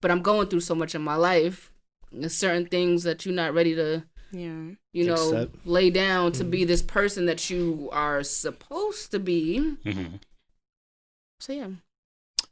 But 0.00 0.10
I'm 0.10 0.22
going 0.22 0.48
through 0.48 0.60
so 0.60 0.74
much 0.74 0.94
in 0.94 1.02
my 1.02 1.16
life. 1.16 1.72
There's 2.12 2.34
certain 2.34 2.66
things 2.66 3.02
that 3.02 3.26
you're 3.26 3.34
not 3.34 3.52
ready 3.52 3.74
to, 3.74 4.04
Yeah. 4.32 4.70
you 4.92 5.04
know, 5.04 5.14
Accept. 5.14 5.66
lay 5.66 5.90
down 5.90 6.32
to 6.32 6.44
be 6.44 6.64
this 6.64 6.82
person 6.82 7.26
that 7.26 7.50
you 7.50 7.88
are 7.92 8.22
supposed 8.22 9.10
to 9.10 9.18
be. 9.18 9.58
Mm-hmm. 9.84 10.16
So 11.40 11.52
yeah. 11.52 11.70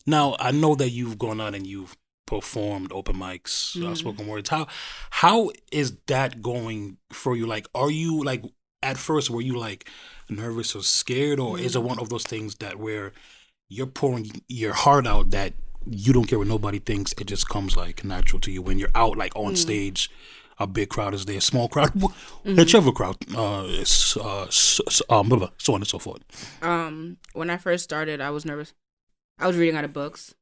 Now 0.06 0.36
I 0.38 0.50
know 0.50 0.74
that 0.74 0.90
you've 0.90 1.18
gone 1.18 1.40
out 1.40 1.54
and 1.54 1.66
you've 1.66 1.96
performed 2.26 2.92
open 2.92 3.16
mics, 3.16 3.80
uh, 3.82 3.94
spoken 3.94 4.26
words. 4.26 4.50
How 4.50 4.66
how 5.10 5.50
is 5.72 5.96
that 6.06 6.42
going 6.42 6.98
for 7.10 7.36
you? 7.36 7.46
Like, 7.46 7.66
are 7.74 7.90
you 7.90 8.22
like 8.22 8.44
at 8.82 8.96
first 8.98 9.30
were 9.30 9.40
you 9.40 9.56
like 9.56 9.88
nervous 10.28 10.74
or 10.74 10.82
scared, 10.82 11.40
or 11.40 11.58
is 11.58 11.76
it 11.76 11.82
one 11.82 11.98
of 11.98 12.08
those 12.08 12.24
things 12.24 12.56
that 12.56 12.78
where 12.78 13.12
you're 13.68 13.86
pouring 13.86 14.30
your 14.48 14.72
heart 14.72 15.06
out 15.06 15.30
that 15.30 15.52
you 15.88 16.12
don't 16.12 16.26
care 16.26 16.38
what 16.38 16.48
nobody 16.48 16.78
thinks? 16.78 17.12
It 17.18 17.26
just 17.26 17.48
comes 17.48 17.76
like 17.76 18.04
natural 18.04 18.40
to 18.40 18.50
you 18.50 18.62
when 18.62 18.78
you're 18.78 18.90
out 18.94 19.16
like 19.16 19.34
on 19.36 19.56
stage, 19.56 20.10
a 20.58 20.66
big 20.66 20.88
crowd 20.88 21.14
is 21.14 21.26
there, 21.26 21.40
small 21.40 21.68
crowd, 21.68 21.92
whichever 22.44 22.92
crowd, 22.92 23.16
uh, 23.36 23.64
it's, 23.66 24.16
uh, 24.16 24.46
so, 24.50 24.82
so, 24.88 25.04
um, 25.10 25.28
blah, 25.28 25.38
blah, 25.38 25.50
so 25.58 25.74
on 25.74 25.80
and 25.80 25.88
so 25.88 25.98
forth. 25.98 26.22
Um, 26.62 27.18
when 27.34 27.50
I 27.50 27.56
first 27.56 27.84
started, 27.84 28.20
I 28.20 28.30
was 28.30 28.44
nervous. 28.44 28.72
I 29.38 29.46
was 29.46 29.56
reading 29.56 29.76
out 29.76 29.84
of 29.84 29.92
books. 29.92 30.34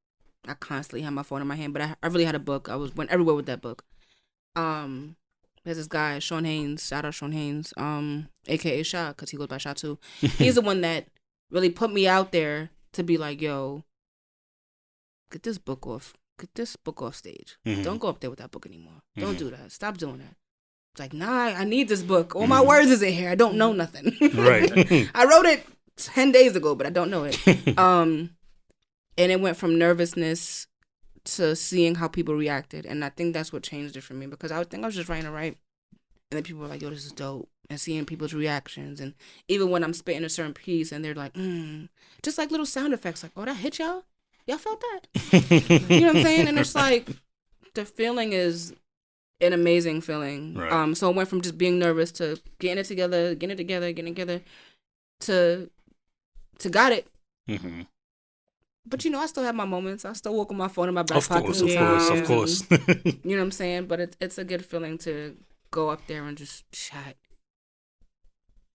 I 0.46 0.54
constantly 0.54 1.02
had 1.02 1.12
my 1.14 1.22
phone 1.22 1.40
in 1.40 1.46
my 1.46 1.57
hand, 1.57 1.72
but 1.72 1.83
I, 1.83 1.94
I 2.02 2.07
really 2.09 2.24
had 2.24 2.35
a 2.35 2.38
book. 2.40 2.68
I 2.68 2.76
was 2.76 2.94
went 2.94 3.11
everywhere 3.11 3.35
with 3.35 3.46
that 3.46 3.61
book. 3.61 3.85
Um, 4.57 5.16
there's 5.64 5.78
this 5.78 5.87
guy, 5.87 6.18
Sean 6.18 6.44
Haynes. 6.44 6.87
Shout 6.87 7.04
out 7.04 7.14
Sean 7.14 7.33
Haynes, 7.33 7.72
um, 7.76 8.28
aka 8.46 8.83
Sha, 8.83 9.09
because 9.09 9.30
he 9.30 9.37
goes 9.37 9.46
by 9.48 9.59
Sha 9.59 9.72
too. 9.74 9.98
He's 10.20 10.57
the 10.57 10.61
one 10.61 10.80
that 10.83 11.07
really 11.50 11.70
put 11.70 11.92
me 11.92 12.07
out 12.07 12.33
there 12.33 12.70
to 12.92 13.02
be 13.02 13.16
like, 13.16 13.40
yo, 13.40 13.85
get 15.30 15.42
this 15.42 15.59
book 15.59 15.87
off, 15.87 16.14
get 16.38 16.54
this 16.54 16.76
book 16.76 17.00
off 17.02 17.14
stage. 17.16 17.57
Mhm. 17.66 17.83
Don't 17.85 17.98
go 17.98 18.09
up 18.09 18.20
there 18.20 18.30
with 18.30 18.38
that 18.38 18.50
book 18.50 18.66
anymore. 18.66 19.02
Mhm. 19.16 19.22
Don't 19.22 19.38
do 19.38 19.50
that. 19.50 19.72
Stop 19.72 19.96
doing 19.96 20.18
that. 20.18 20.37
It's 20.92 21.00
like, 21.00 21.12
nah, 21.12 21.46
I 21.46 21.64
need 21.64 21.88
this 21.88 22.02
book. 22.02 22.37
All 22.37 22.46
my 22.46 22.61
words 22.62 22.90
is 22.90 23.02
in 23.02 23.12
here. 23.12 23.28
I 23.30 23.35
don't 23.35 23.57
know 23.57 23.72
nothing. 23.72 24.16
Right. 24.35 24.70
I 25.14 25.24
wrote 25.24 25.46
it 25.46 25.66
ten 25.96 26.30
days 26.30 26.54
ago, 26.54 26.74
but 26.76 26.87
I 26.87 26.90
don't 26.90 27.11
know 27.11 27.24
it. 27.24 27.78
um, 27.78 28.30
and 29.16 29.33
it 29.33 29.40
went 29.40 29.57
from 29.57 29.79
nervousness 29.79 30.66
to 31.24 31.57
seeing 31.57 31.96
how 31.96 32.09
people 32.09 32.35
reacted, 32.35 32.85
and 32.87 33.05
I 33.05 33.09
think 33.09 33.35
that's 33.35 33.53
what 33.53 33.62
changed 33.62 33.96
it 33.96 34.03
for 34.03 34.14
me 34.14 34.27
because 34.27 34.53
I 34.53 34.59
would 34.59 34.70
think 34.70 34.83
I 34.83 34.87
was 34.87 34.94
just 34.94 35.09
writing 35.09 35.24
to 35.24 35.31
write, 35.31 35.57
and 36.31 36.37
then 36.38 36.42
people 36.42 36.62
were 36.62 36.68
like, 36.68 36.83
"Yo, 36.83 36.90
this 36.90 37.07
is 37.07 37.12
dope," 37.12 37.48
and 37.70 37.81
seeing 37.81 38.05
people's 38.05 38.35
reactions, 38.35 39.00
and 39.00 39.14
even 39.48 39.70
when 39.70 39.83
I'm 39.83 39.94
spitting 39.94 40.24
a 40.24 40.29
certain 40.29 40.55
piece, 40.55 40.92
and 40.92 41.05
they're 41.05 41.14
like, 41.14 41.33
mm, 41.35 41.88
just 42.22 42.38
like 42.38 42.50
little 42.50 42.66
sound 42.66 42.92
effects, 42.92 43.22
like, 43.22 43.33
"Oh, 43.37 43.44
that 43.44 43.57
hit 43.57 43.79
y'all." 43.79 44.05
Y'all 44.46 44.59
felt 44.59 44.81
that? 44.81 45.09
you 45.90 46.00
know 46.00 46.09
what 46.09 46.16
I'm 46.16 46.22
saying? 46.22 46.48
And 46.48 46.59
it's 46.59 46.74
like 46.74 47.09
the 47.74 47.85
feeling 47.85 48.33
is 48.33 48.74
an 49.40 49.53
amazing 49.53 50.00
feeling. 50.03 50.55
Right. 50.55 50.70
Um, 50.70 50.94
so 50.94 51.09
it 51.11 51.16
went 51.16 51.29
from 51.29 51.40
just 51.40 51.57
being 51.57 51.79
nervous 51.79 52.12
to 52.12 52.38
getting 52.59 52.79
it 52.79 52.85
together, 52.85 53.35
getting 53.35 53.55
it 53.55 53.57
together, 53.57 53.92
getting 53.92 54.12
it 54.12 54.16
together, 54.16 54.40
to 55.20 55.70
to 56.59 56.68
got 56.70 56.92
it. 56.92 57.07
hmm 57.48 57.83
But 58.87 59.05
you 59.05 59.11
know, 59.11 59.20
I 59.20 59.27
still 59.27 59.44
have 59.44 59.55
my 59.55 59.64
moments. 59.64 60.05
I 60.05 60.12
still 60.12 60.35
walk 60.35 60.51
with 60.51 60.59
my 60.59 60.68
phone 60.68 60.88
in 60.88 60.94
my 60.94 61.03
back 61.03 61.18
Of 61.18 61.29
pocket. 61.29 61.44
course, 61.47 61.61
of 61.61 61.75
course, 61.75 62.11
of 62.11 62.25
course. 62.27 62.64
You 63.25 63.37
know 63.37 63.37
what 63.38 63.42
I'm 63.44 63.51
saying? 63.53 63.87
But 63.87 64.01
it, 64.01 64.16
it's 64.20 64.38
a 64.38 64.44
good 64.44 64.64
feeling 64.64 64.99
to 64.99 65.37
go 65.70 65.88
up 65.90 66.07
there 66.07 66.25
and 66.27 66.37
just 66.37 66.70
chat. 66.73 67.16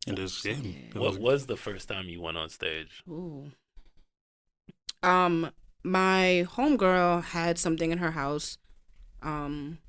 it 0.07 0.19
is, 0.19 0.43
yeah. 0.43 0.55
It 0.95 0.95
What 0.95 1.19
was 1.19 1.45
the 1.45 1.57
first 1.57 1.87
time 1.87 2.09
you 2.09 2.21
went 2.21 2.37
on 2.37 2.49
stage? 2.49 3.03
Ooh. 3.07 3.51
Um, 5.03 5.51
my 5.83 6.45
homegirl 6.51 7.23
had 7.23 7.57
something 7.57 7.91
in 7.91 7.99
her 7.99 8.11
house. 8.11 8.57
Um, 9.21 9.79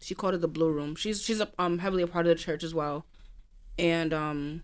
she 0.00 0.14
called 0.14 0.34
it 0.34 0.40
the 0.40 0.48
Blue 0.48 0.70
Room. 0.70 0.94
She's 0.96 1.22
she's 1.22 1.40
a, 1.40 1.48
um 1.58 1.78
heavily 1.78 2.02
a 2.02 2.06
part 2.06 2.26
of 2.26 2.36
the 2.36 2.42
church 2.42 2.62
as 2.62 2.74
well, 2.74 3.06
and 3.78 4.12
um, 4.12 4.62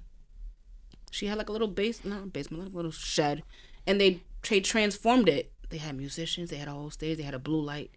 she 1.10 1.26
had 1.26 1.38
like 1.38 1.48
a 1.48 1.52
little 1.52 1.68
base, 1.68 2.04
not 2.04 2.22
a 2.24 2.26
basement, 2.26 2.64
like 2.64 2.72
a 2.72 2.76
little 2.76 2.90
shed, 2.90 3.42
and 3.86 4.00
they 4.00 4.22
they 4.48 4.60
transformed 4.60 5.28
it. 5.28 5.52
They 5.68 5.78
had 5.78 5.96
musicians. 5.96 6.50
They 6.50 6.56
had 6.56 6.68
a 6.68 6.72
whole 6.72 6.90
stage. 6.90 7.16
They 7.18 7.22
had 7.22 7.34
a 7.34 7.38
blue 7.38 7.60
light, 7.60 7.92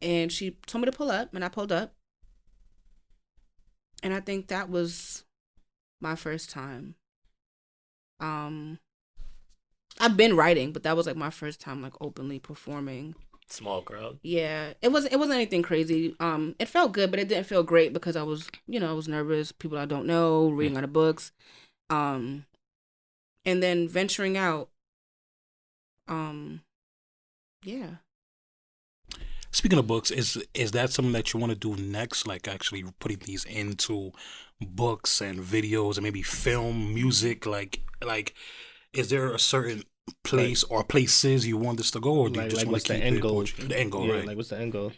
and 0.00 0.32
she 0.32 0.52
told 0.66 0.82
me 0.82 0.90
to 0.90 0.96
pull 0.96 1.10
up, 1.10 1.34
and 1.34 1.44
I 1.44 1.48
pulled 1.48 1.72
up, 1.72 1.94
and 4.02 4.14
I 4.14 4.20
think 4.20 4.48
that 4.48 4.68
was 4.70 5.24
my 6.00 6.14
first 6.14 6.50
time. 6.50 6.94
Um, 8.20 8.78
I've 10.00 10.16
been 10.16 10.36
writing, 10.36 10.72
but 10.72 10.82
that 10.82 10.96
was 10.96 11.06
like 11.06 11.16
my 11.16 11.30
first 11.30 11.60
time 11.60 11.82
like 11.82 11.94
openly 12.00 12.38
performing. 12.38 13.14
Small 13.48 13.82
crowd. 13.82 14.18
Yeah, 14.22 14.72
it 14.80 14.90
wasn't 14.90 15.12
it 15.12 15.18
wasn't 15.18 15.36
anything 15.36 15.62
crazy. 15.62 16.16
Um, 16.18 16.54
it 16.58 16.68
felt 16.68 16.92
good, 16.92 17.10
but 17.10 17.20
it 17.20 17.28
didn't 17.28 17.46
feel 17.46 17.62
great 17.62 17.92
because 17.92 18.16
I 18.16 18.22
was 18.22 18.48
you 18.66 18.80
know 18.80 18.90
I 18.90 18.94
was 18.94 19.08
nervous. 19.08 19.52
People 19.52 19.78
I 19.78 19.84
don't 19.84 20.06
know, 20.06 20.48
reading 20.48 20.76
out 20.76 20.84
of 20.84 20.92
books, 20.92 21.32
um, 21.90 22.46
and 23.44 23.62
then 23.62 23.86
venturing 23.88 24.36
out. 24.36 24.70
Um, 26.08 26.62
yeah. 27.64 27.96
Speaking 29.50 29.78
of 29.78 29.86
books, 29.86 30.10
is 30.10 30.42
is 30.52 30.72
that 30.72 30.90
something 30.90 31.12
that 31.12 31.32
you 31.32 31.38
want 31.38 31.52
to 31.52 31.58
do 31.58 31.80
next? 31.80 32.26
Like 32.26 32.48
actually 32.48 32.84
putting 32.98 33.18
these 33.18 33.44
into 33.44 34.12
books 34.60 35.20
and 35.20 35.38
videos 35.38 35.94
and 35.96 36.02
maybe 36.02 36.22
film, 36.22 36.92
music. 36.92 37.46
Like 37.46 37.80
like, 38.02 38.34
is 38.92 39.10
there 39.10 39.32
a 39.32 39.38
certain 39.38 39.84
place 40.24 40.64
or 40.64 40.82
places 40.84 41.46
you 41.46 41.56
want 41.56 41.78
this 41.78 41.90
to 41.92 42.00
go, 42.00 42.12
or 42.14 42.28
do 42.30 42.40
you 42.40 42.42
Like, 42.42 42.50
just 42.50 42.62
like 42.62 42.66
want 42.66 42.72
what's 42.72 42.84
to 42.84 42.94
the 42.94 42.96
keep 42.96 43.04
end 43.04 43.22
goal? 43.22 43.36
poetry? 43.36 43.64
The 43.68 43.78
end 43.78 43.92
goal, 43.92 44.06
yeah, 44.06 44.14
right? 44.14 44.26
Like, 44.26 44.36
what's 44.36 44.48
the 44.50 44.58
end 44.58 44.72
goal? 44.72 44.92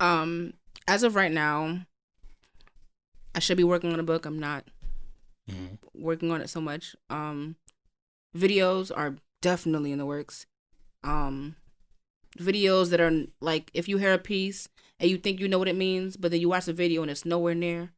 Um, 0.00 0.54
as 0.86 1.02
of 1.02 1.14
right 1.14 1.32
now, 1.32 1.86
I 3.34 3.38
should 3.40 3.56
be 3.56 3.64
working 3.64 3.92
on 3.92 4.00
a 4.00 4.04
book. 4.04 4.26
I'm 4.26 4.38
not 4.38 4.64
Mhm. 5.48 5.78
working 5.94 6.30
on 6.30 6.40
it 6.40 6.48
so 6.50 6.60
much. 6.60 6.96
Um, 7.10 7.56
videos 8.36 8.90
are 8.96 9.16
definitely 9.40 9.92
in 9.92 9.98
the 9.98 10.06
works. 10.06 10.46
Um, 11.04 11.56
videos 12.38 12.90
that 12.90 13.00
are 13.00 13.12
like 13.40 13.70
if 13.74 13.88
you 13.88 13.98
hear 13.98 14.12
a 14.12 14.18
piece 14.18 14.68
and 15.00 15.10
you 15.10 15.16
think 15.16 15.40
you 15.40 15.48
know 15.48 15.58
what 15.58 15.68
it 15.68 15.76
means, 15.76 16.16
but 16.16 16.30
then 16.30 16.40
you 16.40 16.48
watch 16.48 16.66
the 16.66 16.72
video 16.72 17.02
and 17.02 17.10
it's 17.10 17.24
nowhere 17.24 17.54
near. 17.54 17.92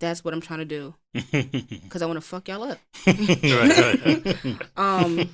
That's 0.00 0.24
what 0.24 0.32
I'm 0.32 0.40
trying 0.40 0.60
to 0.60 0.64
do 0.64 0.94
because 1.12 2.02
I 2.02 2.06
want 2.06 2.18
to 2.18 2.20
fuck 2.20 2.48
y'all 2.48 2.62
up. 2.62 2.78
right, 3.06 4.04
right. 4.04 4.56
Um, 4.76 5.28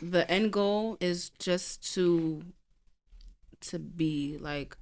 the 0.00 0.30
end 0.30 0.52
goal 0.52 0.96
is 1.00 1.30
just 1.38 1.94
to 1.94 2.42
to 3.62 3.78
be 3.78 4.36
like 4.40 4.76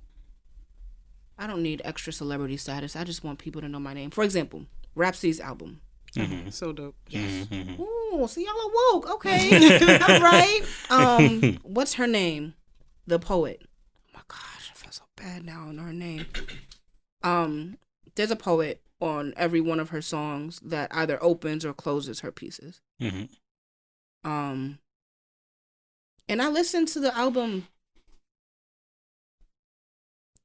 I 1.39 1.47
don't 1.47 1.63
need 1.63 1.83
extra 1.85 2.13
celebrity 2.13 2.57
status. 2.57 2.95
I 2.95 3.05
just 3.05 3.25
want 3.25 3.39
people 3.39 3.63
to 3.63 3.69
know 3.69 3.81
my 3.81 3.95
name. 3.95 4.11
For 4.11 4.25
example, 4.25 4.67
Rapsody's 4.95 5.41
album. 5.41 5.81
Mhm. 6.15 6.53
So 6.53 6.73
dope. 6.73 6.97
Yes. 7.09 7.47
Mhm. 7.47 7.79
Ooh, 7.81 8.27
so 8.29 8.41
y'all 8.41 8.51
are 8.51 8.93
woke. 8.93 9.11
Okay. 9.15 9.79
All 10.09 10.21
right. 10.21 10.61
Um, 10.91 11.59
what's 11.63 11.95
her 11.95 12.07
name? 12.07 12.55
The 13.07 13.19
poet. 13.19 13.63
Oh 13.65 14.11
my 14.15 14.21
gosh, 14.29 14.71
I 14.71 14.75
feel 14.75 14.93
so 14.93 15.05
bad 15.17 15.45
now 15.45 15.69
on 15.69 15.79
her 15.79 15.93
name. 15.93 16.27
Um, 17.23 17.79
there's 18.15 18.31
a 18.31 18.37
poet 18.37 18.83
on 19.01 19.33
every 19.37 19.61
one 19.61 19.81
of 19.81 19.89
her 19.91 20.03
songs 20.03 20.61
that 20.63 20.95
either 20.95 21.23
opens 21.23 21.65
or 21.65 21.73
closes 21.73 22.21
her 22.21 22.31
pieces. 22.31 22.81
Mhm. 23.01 23.29
Um, 24.25 24.79
and 26.29 26.41
I 26.41 26.49
listened 26.49 26.89
to 26.89 27.01
the 27.01 27.17
album 27.17 27.67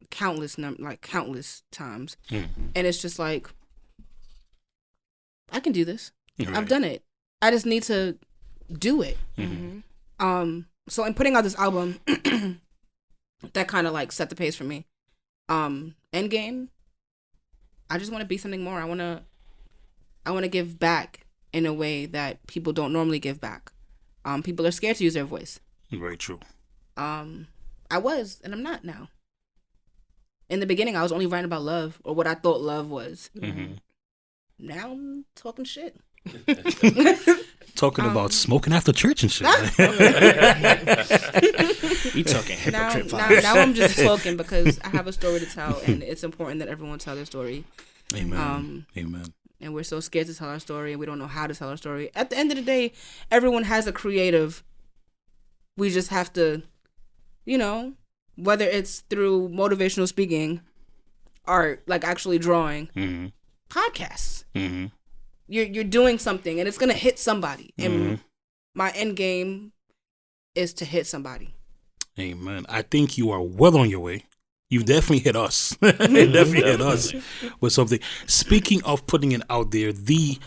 countless 0.09 0.57
num 0.57 0.77
like 0.79 1.01
countless 1.01 1.63
times, 1.71 2.17
Mhm. 2.29 2.71
and 2.75 2.87
it's 2.87 3.01
just 3.01 3.19
like 3.19 3.49
I 5.51 5.59
can 5.59 5.71
do 5.73 5.85
this. 5.85 6.11
Right. 6.39 6.49
I've 6.55 6.67
done 6.67 6.83
it. 6.83 7.03
I 7.41 7.51
just 7.51 7.65
need 7.65 7.83
to 7.83 8.17
do 8.71 9.01
it. 9.01 9.17
Mhm. 9.37 9.83
Um, 10.19 10.67
so 10.89 11.03
in 11.05 11.13
putting 11.13 11.35
out 11.35 11.43
this 11.43 11.55
album, 11.57 11.99
that 13.53 13.67
kind 13.67 13.87
of 13.87 13.93
like 13.93 14.11
set 14.11 14.29
the 14.29 14.35
pace 14.35 14.55
for 14.55 14.63
me. 14.63 14.85
Um, 15.49 15.95
Endgame. 16.13 16.69
I 17.89 17.97
just 17.97 18.11
want 18.11 18.21
to 18.21 18.27
be 18.27 18.37
something 18.37 18.63
more. 18.63 18.79
I 18.79 18.85
want 18.85 18.99
to. 18.99 19.23
I 20.25 20.31
want 20.31 20.43
to 20.43 20.49
give 20.49 20.77
back 20.77 21.25
in 21.53 21.65
a 21.65 21.73
way 21.73 22.05
that 22.07 22.45
people 22.47 22.73
don't 22.73 22.91
normally 22.91 23.19
give 23.19 23.39
back. 23.39 23.71
Um, 24.25 24.43
people 24.43 24.67
are 24.67 24.71
scared 24.71 24.97
to 24.97 25.03
use 25.05 25.13
their 25.13 25.23
voice. 25.23 25.59
Very 25.89 26.17
true. 26.17 26.39
Um, 26.97 27.47
I 27.89 27.97
was, 27.99 28.41
and 28.43 28.53
I'm 28.53 28.61
not 28.63 28.83
now. 28.83 29.07
In 30.49 30.59
the 30.59 30.65
beginning, 30.65 30.97
I 30.97 31.03
was 31.03 31.13
only 31.13 31.25
writing 31.27 31.45
about 31.45 31.61
love 31.61 32.01
or 32.03 32.13
what 32.13 32.27
I 32.27 32.33
thought 32.35 32.59
love 32.59 32.89
was. 32.89 33.29
Mhm. 33.37 33.77
Now 34.59 34.91
I'm 34.91 35.25
talking 35.35 35.65
shit. 35.65 35.95
Talking 37.75 38.05
Um, 38.05 38.11
about 38.11 38.33
smoking 38.33 38.73
after 38.73 38.91
church 38.91 39.21
and 39.21 39.31
shit. 39.31 39.45
We 42.15 42.23
talking 42.23 42.57
now, 42.71 42.89
hypocrite 42.91 43.11
now, 43.13 43.27
vibes. 43.29 43.43
now 43.43 43.53
I'm 43.59 43.73
just 43.75 43.99
talking 43.99 44.35
because 44.37 44.79
I 44.83 44.89
have 44.89 45.05
a 45.07 45.13
story 45.13 45.39
to 45.39 45.45
tell, 45.45 45.79
and 45.85 46.01
it's 46.01 46.23
important 46.23 46.59
that 46.59 46.69
everyone 46.69 46.97
tell 46.99 47.15
their 47.15 47.25
story. 47.25 47.63
Amen. 48.15 48.39
Um, 48.39 48.85
Amen. 48.97 49.25
and 49.61 49.73
we're 49.75 49.83
so 49.83 49.99
scared 49.99 50.25
to 50.27 50.33
tell 50.35 50.49
our 50.49 50.59
story, 50.59 50.91
and 50.93 50.99
we 50.99 51.05
don't 51.05 51.19
know 51.19 51.27
how 51.27 51.45
to 51.45 51.53
tell 51.53 51.69
our 51.69 51.77
story. 51.77 52.09
At 52.15 52.29
the 52.31 52.37
end 52.37 52.51
of 52.51 52.57
the 52.57 52.63
day, 52.63 52.93
everyone 53.29 53.63
has 53.65 53.85
a 53.85 53.91
creative. 53.91 54.63
We 55.77 55.91
just 55.91 56.09
have 56.09 56.33
to, 56.33 56.63
you 57.45 57.57
know, 57.59 57.93
whether 58.35 58.65
it's 58.65 59.01
through 59.01 59.49
motivational 59.49 60.07
speaking, 60.07 60.61
art, 61.45 61.83
like 61.87 62.03
actually 62.03 62.39
drawing, 62.39 62.87
hmm 62.95 63.27
podcasts. 63.69 64.43
hmm 64.55 64.85
You're 65.47 65.65
you're 65.65 65.83
doing 65.83 66.19
something, 66.19 66.59
and 66.59 66.67
it's 66.67 66.77
gonna 66.77 66.93
hit 66.93 67.19
somebody. 67.19 67.73
And 67.77 67.93
Mhm. 67.93 68.19
my 68.75 68.91
end 68.91 69.15
game 69.15 69.71
is 70.55 70.73
to 70.75 70.85
hit 70.85 71.07
somebody. 71.07 71.53
Amen. 72.19 72.65
I 72.67 72.81
think 72.81 73.17
you 73.17 73.29
are 73.31 73.41
well 73.41 73.77
on 73.77 73.89
your 73.89 73.99
way. 74.01 74.23
You 74.69 74.83
definitely 74.93 75.19
hit 75.19 75.35
us. 75.35 75.75
definitely 75.79 76.63
hit 76.63 76.81
us 76.81 77.13
with 77.61 77.73
something. 77.73 77.99
Speaking 78.25 78.83
of 78.83 79.05
putting 79.07 79.31
it 79.31 79.41
out 79.49 79.71
there, 79.71 79.93
the 79.93 80.37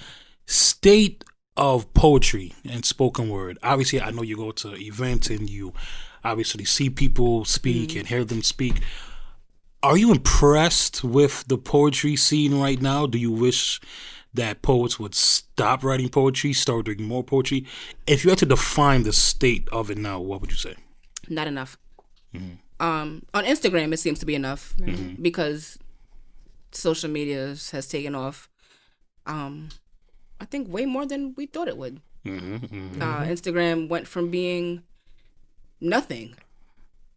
state 0.46 1.24
of 1.56 1.92
poetry 1.94 2.52
and 2.68 2.85
spoken 2.85 3.28
word. 3.28 3.59
Obviously, 3.62 4.00
I 4.00 4.11
know 4.11 4.22
you 4.22 4.37
go 4.37 4.50
to 4.52 4.74
events 4.76 5.30
and 5.30 5.48
you 5.48 5.72
obviously 6.24 6.64
see 6.64 6.90
people 6.90 7.44
speak 7.44 7.94
and 7.96 8.06
hear 8.09 8.24
them 8.24 8.42
speak. 8.42 8.80
Are 9.83 9.97
you 9.97 10.11
impressed 10.12 11.03
with 11.03 11.45
the 11.49 11.57
poetry 11.59 12.16
scene 12.16 12.59
right 12.61 12.81
now? 12.81 13.07
Do 13.07 13.19
you 13.19 13.31
wish 13.33 13.81
that 14.35 14.62
poets 14.62 14.99
would 15.01 15.14
stop 15.14 15.83
writing 15.83 16.09
poetry, 16.09 16.53
start 16.53 16.87
doing 16.87 17.03
more 17.03 17.25
poetry? 17.25 17.66
If 18.07 18.25
you 18.25 18.31
had 18.31 18.38
to 18.40 18.47
define 18.47 19.03
the 19.03 19.12
state 19.12 19.69
of 19.73 19.90
it 19.90 19.99
now, 19.99 20.21
what 20.21 20.40
would 20.40 20.51
you 20.51 20.57
say? 20.57 20.75
not 21.29 21.47
enough. 21.47 21.79
Um, 22.81 23.23
on 23.35 23.45
Instagram, 23.45 23.93
it 23.93 23.99
seems 23.99 24.19
to 24.21 24.27
be 24.27 24.35
enough 24.35 24.75
because 25.21 25.79
social 26.73 27.09
media 27.11 27.55
has 27.73 27.87
taken 27.88 28.14
off. 28.14 28.49
Um, 29.27 29.69
I 30.40 30.45
think 30.47 30.73
way 30.73 30.87
more 30.87 31.07
than 31.07 31.35
we 31.37 31.47
thought 31.47 31.69
it 31.69 31.77
would. 31.77 32.01
Uh, 32.27 32.31
Instagram 33.25 33.88
went 33.88 34.09
from 34.09 34.31
being 34.31 34.83
nothing. 35.81 36.35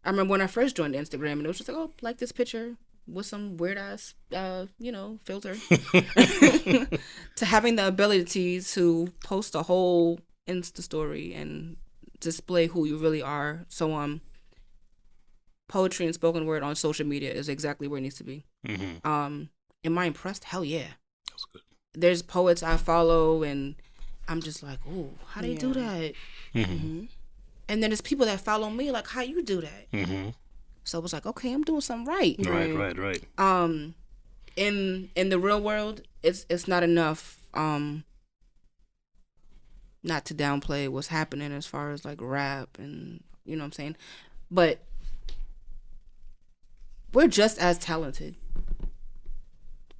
I 0.04 0.10
remember 0.10 0.32
when 0.32 0.40
I 0.40 0.46
first 0.46 0.76
joined 0.76 0.94
Instagram, 0.94 1.32
and 1.32 1.44
it 1.44 1.48
was 1.48 1.58
just 1.58 1.68
like, 1.68 1.78
oh, 1.78 1.90
like 2.02 2.18
this 2.18 2.32
picture 2.32 2.76
with 3.06 3.26
some 3.26 3.56
weird 3.56 3.78
ass, 3.78 4.14
uh, 4.34 4.66
you 4.78 4.92
know, 4.92 5.18
filter, 5.24 5.54
to 7.36 7.44
having 7.44 7.76
the 7.76 7.86
ability 7.86 8.60
to 8.60 9.08
post 9.24 9.54
a 9.54 9.62
whole 9.62 10.20
Insta 10.48 10.82
story 10.82 11.32
and 11.34 11.76
display 12.20 12.66
who 12.66 12.86
you 12.86 12.96
really 12.98 13.22
are. 13.22 13.64
So, 13.68 13.94
um, 13.94 14.20
poetry 15.68 16.06
and 16.06 16.14
spoken 16.14 16.46
word 16.46 16.62
on 16.62 16.76
social 16.76 17.06
media 17.06 17.32
is 17.32 17.48
exactly 17.48 17.88
where 17.88 17.98
it 17.98 18.02
needs 18.02 18.16
to 18.16 18.24
be. 18.24 18.44
Um, 19.04 19.48
am 19.84 19.98
I 19.98 20.06
impressed? 20.06 20.44
Hell 20.44 20.64
yeah. 20.64 20.88
That's 21.30 21.44
good. 21.52 21.62
There's 21.94 22.22
poets 22.22 22.62
I 22.62 22.76
follow, 22.76 23.42
and 23.42 23.76
I'm 24.28 24.40
just 24.42 24.62
like, 24.62 24.78
oh, 24.88 25.10
how 25.28 25.40
do 25.40 25.48
they 25.48 25.54
do 25.54 25.74
that? 25.74 26.12
Mm-hmm. 26.54 27.04
And 27.68 27.82
then 27.82 27.90
there's 27.90 28.00
people 28.00 28.26
that 28.26 28.40
follow 28.40 28.68
me, 28.70 28.90
like, 28.90 29.08
how 29.08 29.22
you 29.22 29.42
do 29.42 29.60
that? 29.60 29.90
Mm-hmm. 29.92 30.30
So 30.84 30.98
it 30.98 31.02
was 31.02 31.12
like, 31.12 31.24
okay, 31.24 31.52
I'm 31.52 31.62
doing 31.62 31.80
something 31.80 32.06
right. 32.06 32.36
Right, 32.38 32.74
right, 32.74 32.98
right. 32.98 33.24
Um, 33.38 33.94
in 34.56 35.08
in 35.14 35.30
the 35.30 35.38
real 35.38 35.60
world, 35.60 36.02
it's 36.22 36.44
it's 36.50 36.68
not 36.68 36.82
enough. 36.82 37.38
Um, 37.54 38.04
not 40.02 40.26
to 40.26 40.34
downplay 40.34 40.88
what's 40.88 41.08
happening 41.08 41.50
as 41.52 41.66
far 41.66 41.90
as 41.92 42.04
like 42.04 42.18
rap 42.20 42.76
and 42.78 43.24
you 43.46 43.56
know 43.56 43.62
what 43.62 43.66
I'm 43.68 43.72
saying, 43.72 43.96
but 44.50 44.80
we're 47.14 47.28
just 47.28 47.58
as 47.58 47.78
talented. 47.78 48.34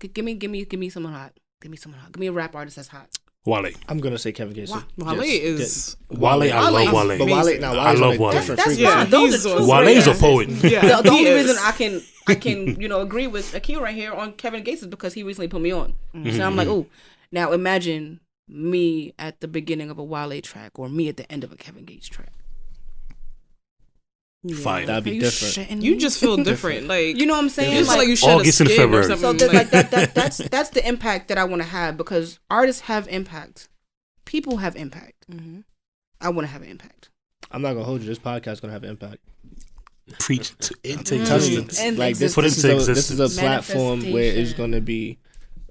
G- 0.00 0.09
give 0.09 0.24
me, 0.24 0.35
give 0.35 0.50
me, 0.50 0.64
give 0.64 0.81
me 0.81 0.90
someone 0.90 1.12
hot. 1.12 1.38
Give 1.62 1.70
me 1.70 1.77
someone 1.77 2.00
hot. 2.00 2.12
Give 2.12 2.20
me 2.20 2.27
a 2.27 2.33
rap 2.33 2.55
artist 2.55 2.77
that's 2.77 2.88
hot. 2.88 3.09
Wale. 3.46 3.70
I'm 3.88 3.98
gonna 3.98 4.18
say 4.18 4.33
Kevin 4.33 4.54
Gates. 4.54 4.72
Wale 4.96 5.20
is 5.22 5.96
Wale, 6.11 6.52
I 6.52 6.68
love 6.70 6.92
Wale. 6.92 7.18
But 7.18 7.26
Wale, 7.28 7.61
now 7.61 7.74
I 7.74 7.88
Wale's 7.92 8.00
love 8.00 8.11
on 8.12 8.16
a 8.16 8.20
Wale. 8.20 8.33
different 8.33 8.57
That's 8.59 8.74
frequency. 8.76 8.85
fine. 8.85 9.11
Those 9.11 9.46
are 9.46 9.57
a- 9.57 9.61
two 9.61 9.68
Wale 9.68 9.88
is 9.88 10.07
a 10.07 10.14
poet. 10.14 10.48
Yeah, 10.48 10.80
the, 10.96 11.02
the 11.02 11.11
only 11.11 11.33
reason 11.33 11.57
I 11.61 11.72
can 11.72 12.02
I 12.26 12.35
can 12.37 12.80
you 12.80 12.88
know 12.88 13.00
agree 13.02 13.26
with 13.26 13.54
Akil 13.54 13.83
right 13.83 13.94
here 13.94 14.12
on 14.14 14.33
Kevin 14.33 14.64
Gates 14.64 14.80
is 14.83 14.88
because 14.88 15.12
he 15.12 15.22
recently 15.22 15.48
put 15.48 15.61
me 15.61 15.72
on. 15.72 15.94
Mm-hmm. 16.14 16.37
So 16.37 16.46
I'm 16.46 16.57
like, 16.57 16.68
oh, 16.68 16.87
now 17.33 17.52
imagine 17.52 18.20
me 18.48 19.12
at 19.18 19.40
the 19.40 19.48
beginning 19.48 19.90
of 19.90 19.98
a 19.98 20.04
Wale 20.04 20.40
track 20.40 20.78
or 20.78 20.88
me 20.88 21.09
at 21.09 21.16
the 21.18 21.30
end 21.30 21.44
of 21.44 21.52
a 21.52 21.57
Kevin 21.57 21.85
Gates 21.85 22.09
track. 22.09 22.33
Fire. 24.52 24.85
That'd 24.85 25.04
be 25.04 25.12
you 25.12 25.20
different. 25.22 25.68
shitting 25.70 25.83
You 25.83 25.96
just 25.96 26.20
feel 26.20 26.37
different. 26.37 26.87
Like 26.87 27.16
you 27.16 27.24
know 27.24 27.33
what 27.35 27.44
I'm 27.44 27.48
saying? 27.48 27.76
it's 27.78 27.88
like, 27.88 27.98
Like, 27.98 28.09
you 28.09 28.16
shed 28.16 28.30
a 28.30 28.40
August 28.40 28.61
and 28.61 28.70
or 28.70 28.74
February. 28.74 29.04
so 29.07 29.16
something. 29.16 29.52
like 29.52 29.70
that, 29.70 29.90
that 29.90 30.14
that's 30.14 30.37
that's 30.37 30.70
the 30.70 30.87
impact 30.87 31.28
that 31.28 31.38
I 31.38 31.44
want 31.44 31.62
to 31.62 31.68
have 31.68 31.96
because 31.96 32.38
artists 32.50 32.83
have 32.83 33.09
impact, 33.09 33.68
people 34.26 34.59
have 34.59 34.76
impact. 34.76 35.26
Mm-hmm. 35.30 35.61
I 36.20 36.28
want 36.28 36.46
to 36.46 36.52
have 36.52 36.61
an 36.62 36.68
impact. 36.68 37.11
I'm 37.50 37.62
not 37.62 37.72
gonna 37.72 37.85
hold 37.85 38.02
you. 38.02 38.07
This 38.07 38.18
podcast 38.18 38.52
is 38.52 38.61
gonna 38.61 38.74
have 38.74 38.85
impact. 38.85 39.18
Preach 40.18 40.54
to 40.59 40.74
into 40.85 41.20
I'm 41.20 41.24
telling 41.24 41.50
you, 41.50 41.61
existence. 41.61 41.98
Like 41.98 42.16
this, 42.18 42.35
Put 42.35 42.42
this, 42.42 42.62
into 42.62 42.76
is 42.76 42.88
a, 42.88 42.92
this 42.94 43.11
is 43.11 43.20
a 43.20 43.40
platform 43.40 44.12
where 44.12 44.24
it's 44.24 44.52
gonna 44.52 44.83
be 44.83 45.18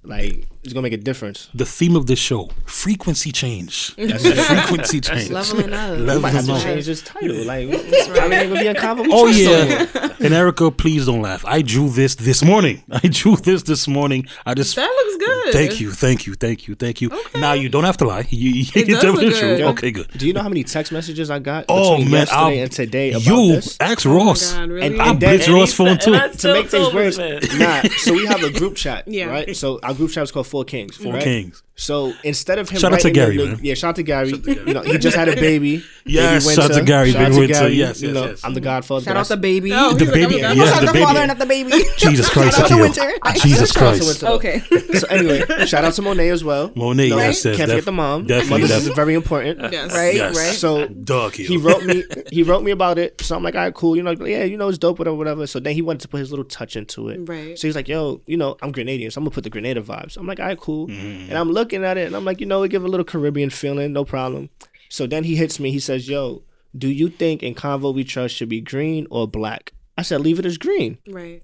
like 0.03 0.47
it's 0.63 0.73
gonna 0.73 0.83
make 0.83 0.93
a 0.93 0.97
difference. 0.97 1.49
The 1.53 1.65
theme 1.65 1.95
of 1.95 2.05
this 2.07 2.19
show: 2.19 2.49
frequency 2.65 3.31
change. 3.31 3.95
That's 3.97 4.23
frequency 4.47 5.01
change. 5.01 5.29
Leveling 5.29 5.73
up. 5.73 5.97
We 5.97 6.05
might 6.19 6.29
have 6.31 6.45
Leveling 6.45 6.45
to 6.45 6.53
up. 6.53 6.61
change 6.63 6.85
this 6.85 7.01
title. 7.01 7.43
Like, 7.45 7.67
I 7.67 8.27
mean, 8.27 8.49
gonna 8.49 8.59
be 8.61 8.67
a 8.67 8.73
convo. 8.75 9.05
Oh 9.11 9.27
yeah, 9.27 10.15
and 10.19 10.33
Erica, 10.33 10.71
please 10.71 11.05
don't 11.05 11.21
laugh. 11.21 11.43
I 11.45 11.61
drew 11.61 11.89
this 11.89 12.15
this 12.15 12.43
morning. 12.43 12.83
I 12.91 12.99
drew 13.07 13.35
this 13.35 13.63
this 13.63 13.87
morning. 13.87 14.25
I 14.45 14.53
just 14.53 14.75
that 14.75 14.87
looks 14.89 15.25
good. 15.25 15.53
thank 15.53 15.79
you, 15.81 15.91
thank 15.91 16.25
you, 16.27 16.33
thank 16.35 16.67
you, 16.67 16.75
thank 16.75 17.01
you. 17.01 17.09
Okay. 17.11 17.39
Now 17.39 17.53
you 17.53 17.69
don't 17.69 17.83
have 17.83 17.97
to 17.97 18.05
lie. 18.05 18.25
You, 18.29 18.49
you 18.51 18.65
It 18.75 18.87
you 18.87 18.95
does 18.95 19.03
look 19.03 19.17
me 19.21 19.29
the 19.29 19.35
truth. 19.39 19.59
Okay, 19.61 19.91
good. 19.91 20.07
Do 20.17 20.27
you 20.27 20.33
know 20.33 20.41
how 20.41 20.49
many 20.49 20.63
text 20.63 20.91
messages 20.91 21.29
I 21.29 21.39
got 21.39 21.65
Oh 21.69 21.97
between 21.97 22.11
man, 22.11 22.19
yesterday 22.21 22.37
I'll, 22.57 22.63
and 22.63 22.71
today 22.71 23.09
about 23.11 23.25
you 23.25 23.47
this? 23.55 23.77
ask 23.79 24.05
Oh 24.05 24.13
Ross. 24.15 24.53
God, 24.53 24.69
really? 24.69 24.87
And- 24.87 25.01
I 25.01 25.09
and 25.11 25.19
then- 25.19 25.37
blitz 25.37 25.49
Ross 25.49 25.73
phone 25.73 25.97
too. 25.97 26.13
to 26.13 26.53
make 26.53 26.69
things 26.69 26.93
worse, 26.93 27.17
nah. 27.17 27.81
So 27.97 28.13
we 28.13 28.25
have 28.25 28.43
a 28.43 28.49
group 28.51 28.75
chat, 28.75 29.07
Yeah. 29.07 29.25
right? 29.25 29.55
So 29.55 29.79
our 29.83 29.93
group 29.93 30.11
chat 30.11 30.23
is 30.23 30.31
called 30.31 30.47
Four 30.53 30.65
Kings. 30.65 30.95
Four 30.97 31.13
right? 31.13 31.23
Kings. 31.23 31.63
So 31.75 32.13
instead 32.23 32.59
of 32.59 32.69
him, 32.69 32.79
Shout 32.79 32.93
out 32.93 32.99
to 32.99 33.09
Gary, 33.09 33.37
the- 33.37 33.47
man. 33.47 33.59
Yeah, 33.63 33.73
shout 33.73 33.89
out 33.89 33.95
to 33.95 34.03
Gary. 34.03 34.29
You 34.29 34.73
know, 34.75 34.81
he 34.83 34.99
just 34.99 35.17
had 35.17 35.27
a 35.29 35.35
baby. 35.35 35.83
Yes, 36.05 36.43
Baby 36.45 36.55
shout 36.61 36.69
out 36.71 36.77
to 36.77 36.83
Gary, 36.83 37.11
Shout 37.13 37.21
out 37.21 37.25
Baby 37.29 37.33
to 37.35 37.39
Winter. 37.39 37.53
Gary. 37.53 37.73
Yes, 37.75 38.01
you 38.01 38.07
yes, 38.09 38.13
know, 38.13 38.25
yes. 38.31 38.41
I'm 38.43 38.53
the 38.53 38.59
Godfather. 38.59 39.05
Shout 39.05 39.13
but 39.15 39.19
out 39.21 39.27
the 39.29 39.33
I- 39.35 39.37
baby. 39.37 39.71
Oh, 39.73 39.93
The 39.93 40.05
baby, 40.05 40.41
like, 40.43 40.57
yes, 40.57 40.67
Shout 40.67 40.75
out 40.75 40.79
the 40.81 40.85
the 40.87 40.91
baby. 40.91 41.05
father 41.05 41.19
and 41.21 41.27
not 41.29 41.39
the 41.39 41.45
baby. 41.45 41.71
Jesus 41.97 42.29
Christ, 42.29 42.57
Shout 42.57 42.65
out 42.71 42.75
to 42.75 42.81
Winter. 42.83 43.11
Jesus 43.41 43.71
Shout 43.71 43.83
out 43.83 43.93
to 43.95 44.03
Christ. 44.03 44.23
Okay. 44.25 44.59
So 44.99 45.07
anyway, 45.07 45.65
shout 45.65 45.85
out 45.85 45.93
to 45.93 46.01
Monet 46.01 46.27
as 46.29 46.43
well. 46.43 46.73
Monet, 46.75 47.09
No, 47.09 47.15
yes, 47.17 47.45
yes, 47.45 47.55
can't 47.55 47.69
forget 47.69 47.85
the 47.85 47.93
mom. 47.93 48.25
definitely, 48.27 48.63
Mothers 48.63 48.85
is 48.87 48.93
very 48.93 49.13
important. 49.13 49.71
Yes. 49.71 49.93
Right. 49.95 50.13
Yes. 50.15 50.35
Right. 50.35 50.53
So 50.53 50.87
Dog 50.89 51.35
he 51.35 51.55
wrote 51.55 51.85
me 51.85 52.03
he 52.29 52.43
wrote 52.43 52.63
me 52.63 52.71
about 52.71 52.97
it 52.99 53.21
so 53.21 53.35
i'm 53.37 53.43
like 53.43 53.55
all 53.55 53.61
right 53.61 53.73
cool 53.73 53.95
you 53.95 54.03
know 54.03 54.11
yeah 54.25 54.43
you 54.43 54.57
know 54.57 54.67
it's 54.67 54.77
dope 54.77 54.99
whatever 54.99 55.15
whatever 55.15 55.47
so 55.47 55.59
then 55.59 55.73
he 55.73 55.81
wanted 55.81 56.01
to 56.01 56.07
put 56.07 56.19
his 56.19 56.29
little 56.31 56.45
touch 56.45 56.75
into 56.75 57.07
it 57.09 57.17
Right. 57.27 57.57
so 57.57 57.67
he's 57.67 57.75
like 57.75 57.87
yo 57.87 58.21
you 58.25 58.35
know 58.37 58.57
i'm 58.61 58.71
grenadian 58.73 59.11
so 59.11 59.19
i'm 59.19 59.23
gonna 59.25 59.33
put 59.33 59.43
the 59.43 59.49
grenada 59.49 59.81
vibes 59.81 60.17
i'm 60.17 60.27
like 60.27 60.39
all 60.43 60.49
right 60.49 60.59
cool 60.59 60.89
and 60.91 61.33
i'm 61.33 61.51
looking 61.51 61.83
at 61.83 61.97
it 61.97 62.05
and 62.07 62.15
i'm 62.15 62.25
like 62.25 62.39
you 62.41 62.45
know 62.45 62.59
we 62.61 62.67
give 62.67 62.83
a 62.83 62.87
little 62.87 63.03
caribbean 63.05 63.49
feeling 63.49 63.93
no 63.93 64.03
problem 64.05 64.49
so 64.89 65.07
then 65.07 65.23
he 65.23 65.35
hits 65.35 65.59
me 65.59 65.71
he 65.71 65.79
says 65.79 66.07
yo 66.09 66.43
do 66.77 66.87
you 66.89 67.07
think 67.09 67.41
in 67.41 67.55
convo 67.55 67.93
we 67.93 68.03
trust 68.03 68.35
should 68.35 68.49
be 68.49 68.61
green 68.61 69.07
or 69.09 69.27
black 69.27 69.73
i 69.97 70.01
said 70.01 70.21
leave 70.21 70.39
it 70.39 70.45
as 70.45 70.57
green 70.57 70.97
Right. 71.07 71.41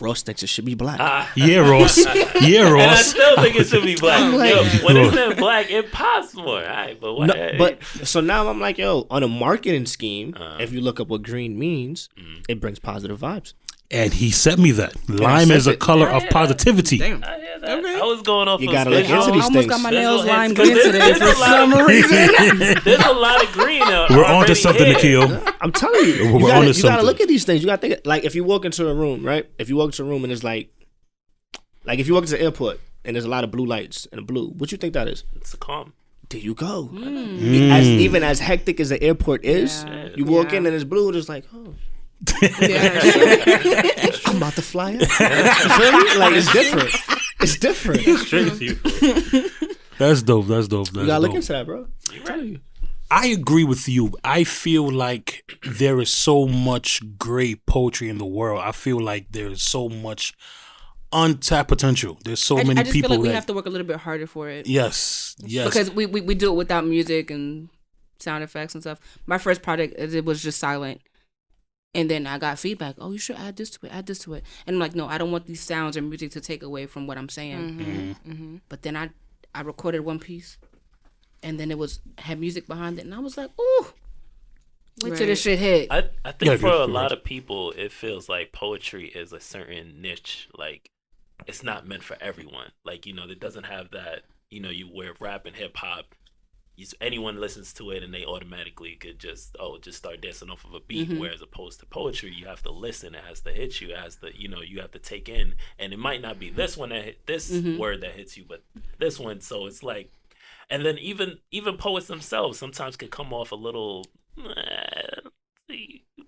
ross 0.00 0.22
thinks 0.22 0.42
it 0.42 0.48
should 0.48 0.64
be 0.66 0.74
black 0.74 1.00
Yeah, 1.36 1.68
Ross. 1.70 1.96
Yeah, 2.40 2.68
And 2.82 2.90
I 2.90 2.96
still 2.96 3.34
think 3.42 3.56
it 3.56 3.66
should 3.66 3.82
be 3.84 3.94
black. 4.04 4.32
like- 4.34 4.50
Yo, 4.54 4.62
when 4.86 4.94
Bro. 4.94 5.04
it's 5.08 5.16
in 5.16 5.36
black, 5.38 5.70
it 5.70 5.90
pops 5.92 6.34
more. 6.34 6.60
All 6.60 6.76
right, 6.82 6.98
but 7.00 7.14
what? 7.14 7.26
No, 7.28 7.50
but 7.58 7.82
so 8.04 8.20
now 8.20 8.48
I'm 8.48 8.60
like, 8.60 8.76
yo, 8.78 9.06
on 9.10 9.22
a 9.22 9.28
marketing 9.28 9.86
scheme, 9.86 10.34
Uh-huh. 10.36 10.58
if 10.60 10.72
you 10.72 10.80
look 10.82 11.00
up 11.00 11.08
what 11.08 11.22
green 11.22 11.58
means, 11.58 12.08
Mm. 12.18 12.44
it 12.48 12.60
brings 12.60 12.78
positive 12.78 13.18
vibes. 13.20 13.54
And 13.90 14.12
he 14.12 14.30
sent 14.32 14.58
me 14.58 14.72
that. 14.72 14.94
Lime 15.08 15.50
is 15.52 15.66
a 15.68 15.76
color 15.76 16.08
Yeah, 16.08 16.16
of 16.16 16.28
positivity. 16.30 16.98
Damn. 16.98 17.22
I 17.22 17.38
hear 17.38 17.58
that. 17.60 17.78
Okay. 17.78 17.94
I 18.00 18.02
was 18.04 18.20
going 18.22 18.48
off. 18.48 18.60
You 18.60 18.68
of 18.68 18.72
gotta 18.74 18.90
look 18.90 19.02
visual- 19.06 19.22
into 19.26 19.38
I 19.38 19.42
almost 19.44 19.68
got 19.68 19.80
my 19.80 19.90
nails 19.90 20.22
hints, 20.24 20.36
lime 20.36 20.54
'cause 20.56 20.68
green 20.70 20.82
today 20.84 21.14
for 21.14 21.32
some 21.34 21.86
reason. 21.86 22.10
There's 22.84 23.04
a 23.06 23.12
lot 23.12 23.44
of 23.44 23.52
green. 23.52 23.80
We're 23.86 24.24
on 24.24 24.46
to 24.46 24.54
something. 24.56 24.82
Nikhil. 24.88 25.40
I'm 25.60 25.70
telling 25.70 26.00
you, 26.04 26.12
you, 26.14 26.32
We're 26.34 26.40
gotta, 26.48 26.66
onto 26.66 26.76
you 26.76 26.82
gotta 26.82 27.02
look 27.04 27.20
at 27.20 27.28
these 27.28 27.44
things. 27.44 27.60
You 27.62 27.66
gotta 27.66 27.80
think 27.80 28.00
like 28.04 28.24
if 28.24 28.34
you 28.34 28.42
walk 28.44 28.64
into 28.64 28.88
a 28.88 28.94
room, 28.94 29.24
right? 29.24 29.48
If 29.58 29.68
you 29.68 29.76
walk 29.76 29.86
into 29.88 30.02
a 30.02 30.06
room 30.06 30.24
and 30.24 30.32
it's 30.32 30.42
like, 30.42 30.68
like 31.84 31.98
if 32.00 32.08
you 32.08 32.14
walk 32.14 32.24
into 32.24 32.36
the 32.36 32.42
airport 32.42 32.80
and 33.04 33.14
there's 33.14 33.24
a 33.24 33.28
lot 33.30 33.44
of 33.44 33.52
blue 33.52 33.66
lights 33.66 34.06
and 34.10 34.18
a 34.18 34.22
blue, 34.24 34.48
what 34.48 34.72
you 34.72 34.78
think 34.78 34.94
that 34.94 35.06
is? 35.06 35.22
It's 35.36 35.54
a 35.54 35.58
calm. 35.58 35.92
There 36.28 36.40
you 36.40 36.54
go. 36.54 36.90
Mm. 36.92 37.70
As 37.70 37.86
even 37.86 38.24
as 38.24 38.40
hectic 38.40 38.80
as 38.80 38.88
the 38.88 39.00
airport 39.00 39.44
is, 39.44 39.84
Yeah. 39.86 40.08
you 40.16 40.24
walk 40.24 40.50
Yeah. 40.50 40.58
in 40.58 40.66
and 40.66 40.74
it's 40.74 40.82
blue, 40.82 41.06
and 41.06 41.16
it's 41.16 41.28
like, 41.28 41.44
oh, 41.54 41.74
Yeah. 42.60 44.10
I'm 44.26 44.36
about 44.36 44.54
to 44.54 44.62
fly 44.62 44.94
out. 44.94 45.00
you 45.00 45.06
feel? 45.06 46.18
Like 46.18 46.34
it's 46.34 46.52
different. 46.52 46.90
It's 47.40 47.58
different. 47.58 48.02
That's 49.98 50.22
dope. 50.22 50.46
That's 50.46 50.68
dope. 50.68 50.88
That's 50.88 50.96
You 51.02 51.06
gotta 51.06 51.20
look 51.20 51.30
dope. 51.30 51.36
into 51.36 51.52
that, 51.52 51.66
bro. 51.66 51.86
I'm 52.12 52.22
telling 52.24 52.48
you. 52.48 52.60
I 53.10 53.28
agree 53.28 53.64
with 53.64 53.88
you. 53.88 54.12
I 54.24 54.44
feel 54.44 54.90
like 54.90 55.58
there 55.62 56.00
is 56.00 56.10
so 56.12 56.46
much 56.46 57.00
great 57.18 57.64
poetry 57.66 58.08
in 58.08 58.18
the 58.18 58.26
world. 58.26 58.60
I 58.64 58.72
feel 58.72 59.00
like 59.00 59.30
there 59.30 59.46
is 59.48 59.62
so 59.62 59.88
much 59.88 60.34
untapped 61.12 61.68
potential. 61.68 62.18
There's 62.24 62.40
so 62.40 62.58
I, 62.58 62.64
many 62.64 62.80
I 62.80 62.82
just 62.82 62.92
people 62.92 63.10
feel 63.10 63.18
like 63.20 63.28
we 63.28 63.34
have 63.34 63.46
to 63.46 63.54
work 63.54 63.66
a 63.66 63.70
little 63.70 63.86
bit 63.86 63.98
harder 63.98 64.26
for 64.26 64.48
it. 64.48 64.66
yes, 64.66 65.36
yes. 65.38 65.66
because 65.66 65.90
we, 65.92 66.06
we, 66.06 66.20
we 66.20 66.34
do 66.34 66.52
it 66.52 66.56
without 66.56 66.84
music 66.84 67.30
and 67.30 67.68
sound 68.18 68.42
effects 68.42 68.74
and 68.74 68.82
stuff. 68.82 68.98
My 69.26 69.38
first 69.38 69.62
project 69.62 69.94
it 69.96 70.14
it 70.14 70.24
was 70.24 70.42
just 70.42 70.58
silent, 70.58 71.00
and 71.96 72.10
then 72.10 72.26
I 72.26 72.38
got 72.38 72.58
feedback. 72.58 72.96
Oh, 72.98 73.12
you 73.12 73.18
should 73.18 73.36
add 73.36 73.56
this 73.56 73.70
to 73.70 73.86
it. 73.86 73.92
Add 73.92 74.06
this 74.06 74.18
to 74.20 74.34
it. 74.34 74.44
And 74.66 74.76
I'm 74.76 74.80
like, 74.80 74.94
no, 74.94 75.06
I 75.06 75.18
don't 75.18 75.32
want 75.32 75.46
these 75.46 75.60
sounds 75.60 75.96
or 75.96 76.02
music 76.02 76.30
to 76.32 76.40
take 76.40 76.62
away 76.62 76.86
from 76.86 77.06
what 77.06 77.18
I'm 77.18 77.28
saying. 77.28 78.18
Mm-hmm. 78.26 78.56
But 78.68 78.82
then 78.82 78.96
I 78.96 79.10
I 79.54 79.62
recorded 79.62 80.00
one 80.00 80.18
piece, 80.18 80.58
and 81.42 81.58
then 81.58 81.70
it 81.70 81.78
was 81.78 82.00
had 82.18 82.38
music 82.38 82.66
behind 82.66 82.98
it, 82.98 83.06
and 83.06 83.14
I 83.14 83.18
was 83.18 83.36
like, 83.36 83.50
ooh, 83.58 83.86
wait 85.02 85.16
till 85.16 85.26
this 85.26 85.40
shit 85.40 85.58
hit. 85.58 85.88
I, 85.90 86.10
I 86.24 86.32
think 86.32 86.50
Yeah, 86.50 86.56
for 86.58 86.68
a 86.68 86.86
lot 86.86 87.12
of 87.12 87.24
people, 87.24 87.72
it 87.72 87.92
feels 87.92 88.28
like 88.28 88.52
poetry 88.52 89.08
is 89.08 89.32
a 89.32 89.40
certain 89.40 90.00
niche. 90.00 90.48
Like, 90.56 90.90
it's 91.46 91.62
not 91.62 91.86
meant 91.86 92.02
for 92.02 92.16
everyone. 92.20 92.72
Like, 92.84 93.06
you 93.06 93.14
know, 93.14 93.24
it 93.24 93.40
doesn't 93.40 93.64
have 93.64 93.90
that, 93.92 94.24
you 94.50 94.60
know, 94.60 94.70
you 94.70 94.88
wear 94.92 95.12
rap 95.20 95.46
and 95.46 95.56
hip 95.56 95.76
hop. 95.76 96.14
You- 96.76 96.86
anyone 97.00 97.40
listens 97.40 97.72
to 97.74 97.90
it 97.90 98.02
and 98.02 98.12
they 98.12 98.24
automatically 98.24 98.94
could 98.96 99.18
just 99.18 99.56
oh 99.58 99.78
just 99.78 99.98
start 99.98 100.20
dancing 100.20 100.50
off 100.50 100.64
of 100.64 100.74
a 100.74 100.80
beat. 100.80 101.08
Whereas 101.18 101.40
opposed 101.42 101.80
to 101.80 101.86
poetry, 101.86 102.32
you 102.32 102.46
have 102.46 102.62
to 102.64 102.70
listen. 102.70 103.14
It 103.14 103.24
has 103.26 103.40
to 103.40 103.52
hit 103.52 103.80
you. 103.80 103.90
It 103.90 103.98
has 103.98 104.16
to 104.16 104.30
you 104.38 104.48
know 104.48 104.60
you 104.62 104.80
have 104.80 104.92
to 104.92 104.98
take 104.98 105.28
in, 105.28 105.54
and 105.78 105.92
it 105.92 105.98
might 105.98 106.20
not 106.22 106.38
be 106.38 106.50
this 106.50 106.76
one 106.76 106.90
that 106.90 107.02
hit 107.04 107.26
this 107.26 107.50
word 107.78 108.00
that 108.02 108.12
hits 108.12 108.36
you, 108.36 108.44
but 108.46 108.62
this 108.98 109.18
one. 109.18 109.40
So 109.40 109.66
it's 109.66 109.82
like, 109.82 110.12
and 110.70 110.84
then 110.84 110.98
even 110.98 111.38
even 111.50 111.76
poets 111.76 112.06
themselves 112.08 112.58
sometimes 112.58 112.96
can 112.96 113.08
come 113.08 113.32
off 113.32 113.52
a 113.52 113.56
little. 113.56 114.04
eh, 114.38 115.02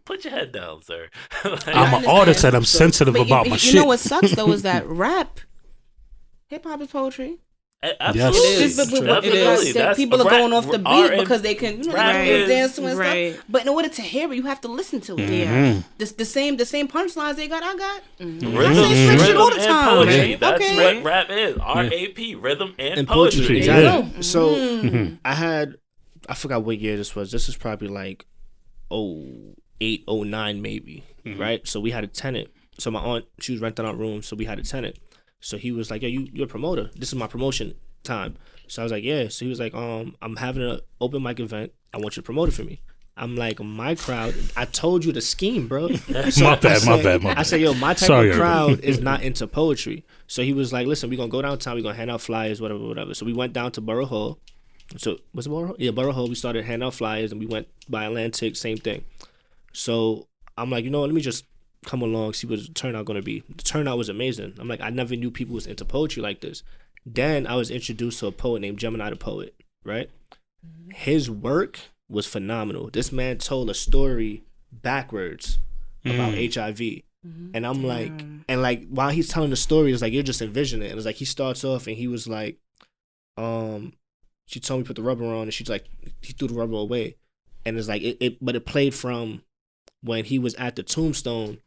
Put 0.05 0.25
your 0.25 0.33
head 0.33 0.53
down, 0.53 0.83
sir. 0.83 1.09
Like, 1.45 1.69
I'm 1.69 2.03
an 2.03 2.09
artist 2.09 2.43
and 2.45 2.57
I'm 2.57 2.65
sensitive 2.65 3.13
But 3.15 3.27
about 3.27 3.45
you, 3.45 3.51
my 3.51 3.57
you 3.57 3.61
shit. 3.61 3.75
know 3.75 3.85
what 3.85 4.01
sucks 4.01 4.33
though 4.35 4.51
is 4.53 4.63
that 4.63 4.87
rap, 5.05 5.41
hip 6.49 6.65
hop 6.65 6.81
is 6.81 6.89
poetry. 6.89 7.39
A- 7.81 8.03
Absolutely, 8.03 8.41
It 8.41 8.61
is. 8.63 8.77
But- 8.77 8.91
but- 8.91 9.01
but 9.07 9.25
It 9.25 9.31
Definitely. 9.31 9.39
is. 9.69 9.75
that 9.75 9.79
That's- 9.79 9.97
people 9.97 10.21
are 10.21 10.29
going 10.29 10.53
off 10.53 10.69
the 10.69 10.79
beat 10.79 10.87
R&B 10.87 11.21
because 11.21 11.43
they 11.43 11.55
can, 11.55 11.79
you 11.83 11.89
know, 11.89 11.95
rap 11.95 12.13
they 12.17 12.41
can 12.41 12.49
dance 12.49 12.75
to 12.77 12.87
and 12.87 12.99
right. 12.99 13.33
stuff. 13.35 13.45
But 13.49 13.63
in 13.63 13.69
order 13.69 13.89
to 13.89 14.03
hear 14.03 14.33
it, 14.33 14.37
you 14.37 14.43
have 14.47 14.61
to 14.63 14.69
listen 14.69 15.01
to 15.03 15.17
it. 15.17 15.31
Yeah. 15.31 15.83
The, 15.99 16.07
the 16.19 16.25
same 16.25 16.57
the 16.57 16.67
same 16.67 16.89
punchlines 16.89 17.37
they 17.37 17.47
got, 17.47 17.63
I 17.63 17.77
got. 17.77 18.03
Rhythm, 18.19 18.57
I 18.57 18.75
say 18.75 19.07
slick 19.07 19.21
shit 19.21 19.37
all 19.37 19.51
the 19.51 19.57
rhythm 19.57 19.61
and 19.61 19.69
time. 19.69 19.89
poetry. 19.97 20.19
Right. 20.19 20.41
That's 20.41 20.61
Okay. 20.65 20.95
what 20.97 21.05
rap 21.05 21.27
is. 21.31 21.57
R 21.59 21.85
A 21.85 22.09
P, 22.09 22.35
rhythm 22.35 22.75
and, 22.81 22.99
and 22.99 23.07
poetry. 23.09 23.41
poetry. 23.43 23.61
There 23.61 23.81
you 23.83 23.89
Exactly. 23.99 24.23
So 24.23 24.49
Mm-hmm. 24.57 25.15
I 25.25 25.35
had, 25.35 25.77
I 26.29 26.35
forgot 26.35 26.65
what 26.65 26.79
year 26.81 26.97
this 26.97 27.15
was. 27.15 27.31
This 27.31 27.49
is 27.49 27.57
probably 27.57 27.89
like, 27.89 28.27
oh 28.91 29.55
eight, 29.81 30.03
oh 30.09 30.25
nine, 30.25 30.61
maybe. 30.63 31.05
Mm-hmm. 31.25 31.41
Right. 31.41 31.69
So 31.69 31.79
we 31.81 31.93
had 31.93 32.03
a 32.05 32.09
tenant. 32.09 32.49
So 32.79 32.91
my 32.91 33.01
aunt, 33.01 33.25
she 33.41 33.53
was 33.53 33.61
renting 33.61 33.87
out 33.87 33.99
rooms. 33.99 34.27
So 34.27 34.35
we 34.37 34.45
had 34.47 34.59
a 34.59 34.63
tenant. 34.63 34.97
So 35.41 35.57
he 35.57 35.73
was 35.73 35.91
like, 35.91 36.03
"Yo, 36.03 36.09
you, 36.09 36.29
you're 36.33 36.47
a 36.47 36.49
promoter. 36.49 36.91
This 36.97 37.09
is 37.11 37.15
my 37.15 37.27
promotion 37.27 37.75
time." 38.03 38.37
So 38.67 38.83
I 38.83 38.85
was 38.85 38.93
like, 38.93 39.05
"Yeah." 39.05 39.29
So 39.29 39.45
he 39.45 39.49
was 39.49 39.61
like, 39.61 39.75
"Um, 39.75 40.17
I'm 40.21 40.37
having 40.37 40.63
an 40.63 40.81
open 41.01 41.23
mic 41.23 41.41
event. 41.41 41.73
I 41.95 41.99
want 41.99 42.17
you 42.17 42.23
to 42.23 42.27
promote 42.27 42.49
it 42.49 42.53
for 42.53 42.65
me." 42.65 42.81
I'm 43.17 43.35
like, 43.37 43.59
"My 43.61 43.95
crowd. 43.95 44.35
I 44.57 44.65
told 44.65 45.05
you 45.05 45.13
the 45.13 45.21
scheme, 45.21 45.69
bro." 45.69 45.89
So 46.31 46.45
My 46.45 46.57
bad, 46.57 46.63
my 46.63 46.97
said- 46.97 47.03
bad, 47.05 47.23
my 47.23 47.35
I 47.39 47.43
said, 47.43 47.61
"Yo, 47.61 47.75
my 47.75 47.95
type 47.95 48.07
Sorry, 48.07 48.31
of 48.31 48.37
crowd 48.37 48.81
is 48.81 49.01
not 49.11 49.23
into 49.23 49.47
poetry." 49.47 50.05
So 50.27 50.43
he 50.43 50.53
was 50.53 50.73
like, 50.73 50.87
"Listen, 50.87 51.09
we're 51.11 51.17
gonna 51.17 51.29
go 51.29 51.43
downtown. 51.43 51.77
We're 51.77 51.83
gonna 51.83 51.95
hand 51.97 52.11
out 52.11 52.21
flyers, 52.21 52.61
whatever, 52.61 52.81
whatever." 52.87 53.15
So 53.15 53.25
we 53.27 53.33
went 53.33 53.53
down 53.53 53.73
to 53.73 53.81
Borough 53.81 54.07
Hall. 54.07 54.39
So 54.97 55.19
was 55.35 55.47
it 55.47 55.51
Borough? 55.51 55.67
Hall? 55.69 55.77
Yeah, 55.79 55.91
Borough 55.93 56.13
Hall. 56.13 56.29
We 56.29 56.35
started 56.35 56.65
handing 56.65 56.87
out 56.87 56.95
flyers, 56.95 57.31
and 57.33 57.41
we 57.41 57.47
went 57.47 57.69
by 57.89 58.05
Atlantic, 58.05 58.57
same 58.57 58.79
thing. 58.79 59.05
So 59.73 60.27
I'm 60.57 60.71
like, 60.71 60.85
you 60.85 60.91
know, 60.91 61.03
let 61.03 61.13
me 61.13 61.21
just 61.21 61.45
come 61.89 62.03
along, 62.03 62.35
see 62.35 62.47
what 62.47 62.59
the 62.59 62.69
turnout 62.75 63.07
gonna 63.07 63.23
be. 63.23 63.43
The 63.49 63.63
turnout 63.63 63.97
was 63.97 64.11
amazing. 64.11 64.55
I'm 64.59 64.69
like, 64.69 64.83
I 64.83 64.91
never 64.91 65.17
knew 65.17 65.31
people 65.31 65.55
was 65.55 65.67
into 65.67 65.87
poetry 65.87 66.23
like 66.23 66.43
this. 66.43 66.63
Then 67.07 67.47
I 67.47 67.55
was 67.57 67.71
introduced 67.71 68.21
to 68.21 68.27
a 68.27 68.33
poet 68.33 68.61
named 68.61 68.79
Gemini 68.79 69.09
the 69.09 69.17
Poet, 69.17 69.55
right? 69.85 70.11
Mm-hmm. 70.65 70.91
His 70.91 71.31
work 71.31 71.81
was 72.07 72.27
phenomenal. 72.27 72.91
This 72.93 73.11
man 73.11 73.39
told 73.39 73.71
a 73.71 73.75
story 73.75 74.45
backwards 74.71 75.59
about 76.05 76.35
mm. 76.35 76.55
HIV. 76.55 76.77
Mm-hmm. 76.77 77.51
And 77.55 77.67
I'm 77.67 77.83
like, 77.83 78.13
and 78.49 78.61
like 78.61 78.87
while 78.89 79.09
he's 79.09 79.29
telling 79.29 79.49
the 79.49 79.57
story, 79.57 79.91
it's 79.91 80.03
like 80.03 80.13
you're 80.13 80.23
just 80.23 80.43
envisioning 80.43 80.87
it. 80.87 80.91
And 80.91 80.99
it's 80.99 81.07
like 81.07 81.17
he 81.17 81.25
starts 81.25 81.65
off 81.65 81.87
and 81.87 81.97
he 81.97 82.07
was 82.07 82.29
like, 82.29 82.59
um, 83.39 83.95
she 84.45 84.61
told 84.61 84.81
me 84.81 84.85
to 84.85 84.89
put 84.89 84.97
the 84.97 85.03
rubber 85.03 85.25
on, 85.25 85.43
and 85.43 85.55
she's 85.55 85.71
like, 85.71 85.87
he 86.21 86.35
threw 86.35 86.49
the 86.49 86.55
rubber 86.55 86.77
away, 86.77 87.17
and 87.65 87.79
it's 87.79 87.89
like 87.89 88.03
it, 88.03 88.19
it 88.21 88.45
but 88.45 88.57
it 88.57 88.67
played 88.67 88.95
from 88.95 89.43
when 90.03 90.25
he 90.25 90.39
was 90.39 90.55
at 90.57 90.77
the 90.77 90.83
tombstone 90.83 91.59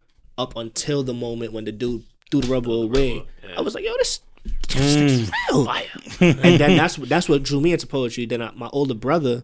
up 0.42 0.56
until 0.56 1.04
the 1.04 1.14
moment 1.14 1.54
when 1.54 1.66
the 1.66 1.72
dude 1.72 2.04
threw 2.30 2.42
the 2.42 2.48
rubber 2.48 2.72
away. 2.72 3.24
yeah. 3.44 3.56
I 3.58 3.62
was 3.62 3.76
like, 3.76 3.86
yo, 3.86 3.94
this, 3.98 4.22
this 4.68 4.96
mm. 4.96 5.06
is 5.06 5.32
real. 5.50 5.66
Fire. 5.66 5.86
and 6.20 6.60
then 6.60 6.78
that's 6.78 6.98
what 6.98 7.10
that's 7.10 7.30
what 7.30 7.44
drew 7.44 7.62
me 7.62 7.74
into 7.74 7.88
poetry. 7.88 8.26
Then 8.26 8.42
I, 8.42 8.52
my 8.52 8.70
older 8.74 8.96
brother, 8.96 9.44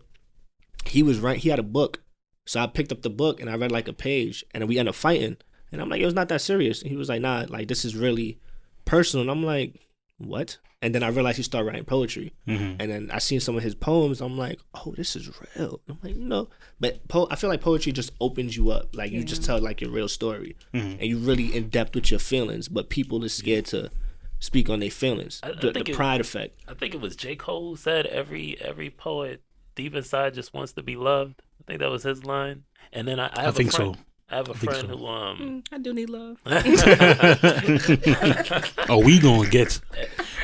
he 0.86 1.04
was 1.04 1.20
right. 1.20 1.38
He 1.38 1.50
had 1.50 1.60
a 1.60 1.64
book, 1.64 2.02
so 2.46 2.60
I 2.60 2.68
picked 2.68 2.92
up 2.92 3.04
the 3.04 3.10
book 3.10 3.40
and 3.40 3.50
I 3.50 3.56
read 3.56 3.72
like 3.72 3.88
a 3.88 3.94
page, 3.94 4.44
and 4.54 4.68
we 4.68 4.80
ended 4.80 4.92
up 4.92 4.96
fighting. 4.96 5.38
And 5.72 5.82
I'm 5.82 5.90
like, 5.90 6.02
it 6.02 6.06
was 6.06 6.14
not 6.14 6.30
that 6.30 6.42
serious. 6.42 6.82
And 6.82 6.90
he 6.90 6.98
was 6.98 7.10
like, 7.10 7.22
nah, 7.22 7.46
like 7.50 7.68
this 7.68 7.84
is 7.84 7.96
really 7.96 8.40
personal. 8.86 9.22
And 9.22 9.32
I'm 9.32 9.44
like, 9.44 9.87
what? 10.18 10.58
And 10.82 10.94
then 10.94 11.02
I 11.02 11.08
realized 11.08 11.38
he 11.38 11.44
started 11.44 11.66
writing 11.68 11.86
poetry. 11.86 12.34
Mm-hmm. 12.48 12.76
And 12.80 12.92
then 12.92 13.10
I 13.12 13.18
seen 13.20 13.40
some 13.40 13.58
of 13.58 13.64
his 13.64 13.74
poems. 13.76 14.22
I'm 14.22 14.38
like, 14.38 14.60
oh, 14.76 14.94
this 14.96 15.16
is 15.16 15.30
real. 15.56 15.82
I'm 15.90 15.98
like, 16.04 16.16
no, 16.16 16.50
but 16.80 17.08
po- 17.08 17.28
I 17.32 17.36
feel 17.36 17.50
like 17.50 17.62
poetry 17.62 17.92
just 17.92 18.12
opens 18.22 18.56
you 18.56 18.70
up. 18.72 18.96
Like 18.96 19.12
you 19.12 19.24
just 19.24 19.44
tell 19.44 19.60
like 19.60 19.82
your 19.82 19.90
real 19.90 20.08
story, 20.08 20.56
and 20.74 21.02
you 21.02 21.18
really 21.18 21.56
in 21.56 21.70
depth 21.70 21.96
with 21.96 22.12
your 22.12 22.20
feelings. 22.20 22.68
But 22.68 22.90
people 22.90 23.24
are 23.26 23.30
scared 23.30 23.66
to 23.68 23.90
speak 24.40 24.70
on 24.70 24.80
their 24.80 24.92
feelings. 24.92 25.40
I- 25.42 25.48
I 25.48 25.52
the, 25.54 25.56
the 25.68 25.74
think 25.74 25.90
it- 25.90 25.96
pride 25.96 26.22
effect. 26.22 26.60
I 26.68 26.74
think 26.76 26.94
it 26.94 27.02
was 27.02 27.16
J. 27.16 27.36
Cole 27.36 27.76
said 27.76 28.06
every 28.06 28.60
every 28.62 28.90
poet 28.92 29.42
deep 29.76 29.96
inside 29.96 30.34
just 30.36 30.54
wants 30.54 30.74
to 30.74 30.84
be 30.84 30.96
loved. 30.96 31.42
I 31.62 31.64
think 31.66 31.80
that 31.80 31.90
was 31.90 32.04
his 32.04 32.24
line. 32.24 32.64
And 32.94 33.08
then 33.08 33.20
I, 33.20 33.30
I 33.34 33.42
have 33.44 33.56
think 33.56 33.70
a 33.74 33.76
friend, 33.76 33.96
so. 33.96 34.02
I 34.30 34.36
have 34.38 34.50
a 34.50 34.54
friend 34.54 34.88
so. 34.90 34.98
who 34.98 35.08
um 35.08 35.64
I 35.72 35.78
do 35.78 35.94
need 35.94 36.10
love. 36.10 36.38
Oh, 38.90 39.02
we 39.04 39.20
gonna 39.20 39.50
get 39.50 39.80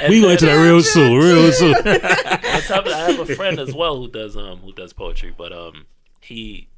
and 0.02 0.10
we 0.10 0.22
going 0.22 0.38
to 0.38 0.46
that 0.46 0.62
real 0.64 0.82
soon, 0.82 1.18
real 1.18 1.52
soon. 1.52 1.76
on 1.76 1.84
top 1.84 2.86
of 2.86 2.92
that, 2.92 3.10
I 3.10 3.12
have 3.12 3.30
a 3.30 3.36
friend 3.36 3.60
as 3.60 3.74
well 3.74 3.98
who 3.98 4.10
does 4.10 4.36
um 4.38 4.60
who 4.60 4.72
does 4.74 4.94
poetry, 4.94 5.34
but 5.36 5.52
um 5.54 5.86
he 6.22 6.70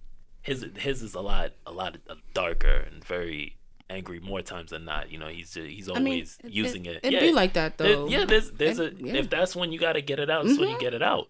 his 0.42 0.66
his 0.78 1.02
is 1.02 1.16
a 1.16 1.22
lot 1.22 1.52
a 1.66 1.72
lot 1.72 1.98
darker 2.34 2.86
and 2.92 3.04
very 3.04 3.58
angry 3.90 4.20
more 4.20 4.42
times 4.42 4.72
than 4.72 4.86
not. 4.86 5.12
You 5.12 5.20
know, 5.20 5.28
he's 5.28 5.54
just, 5.54 5.68
he's 5.68 5.90
I 5.90 5.94
mean, 5.94 6.06
always 6.08 6.38
using 6.44 6.86
it. 6.86 6.98
It'd 7.04 7.14
yeah, 7.14 7.20
be 7.20 7.32
like 7.32 7.54
that 7.54 7.78
there- 7.78 7.96
though. 7.96 8.08
yeah, 8.08 8.26
there's 8.26 8.52
there's 8.52 8.80
a 8.80 8.92
yeah. 8.98 9.16
if 9.16 9.30
that's 9.30 9.56
when 9.56 9.72
you 9.72 9.80
got 9.80 9.94
to 9.94 10.02
get 10.02 10.20
it 10.20 10.30
out, 10.30 10.46
that's 10.46 10.60
when 10.60 10.70
you 10.70 10.80
get 10.80 10.94
it 10.94 11.04
out. 11.04 11.28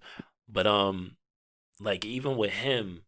But 0.49 0.67
um, 0.67 1.15
like 1.79 2.05
even 2.05 2.37
with 2.37 2.51
him, 2.51 3.01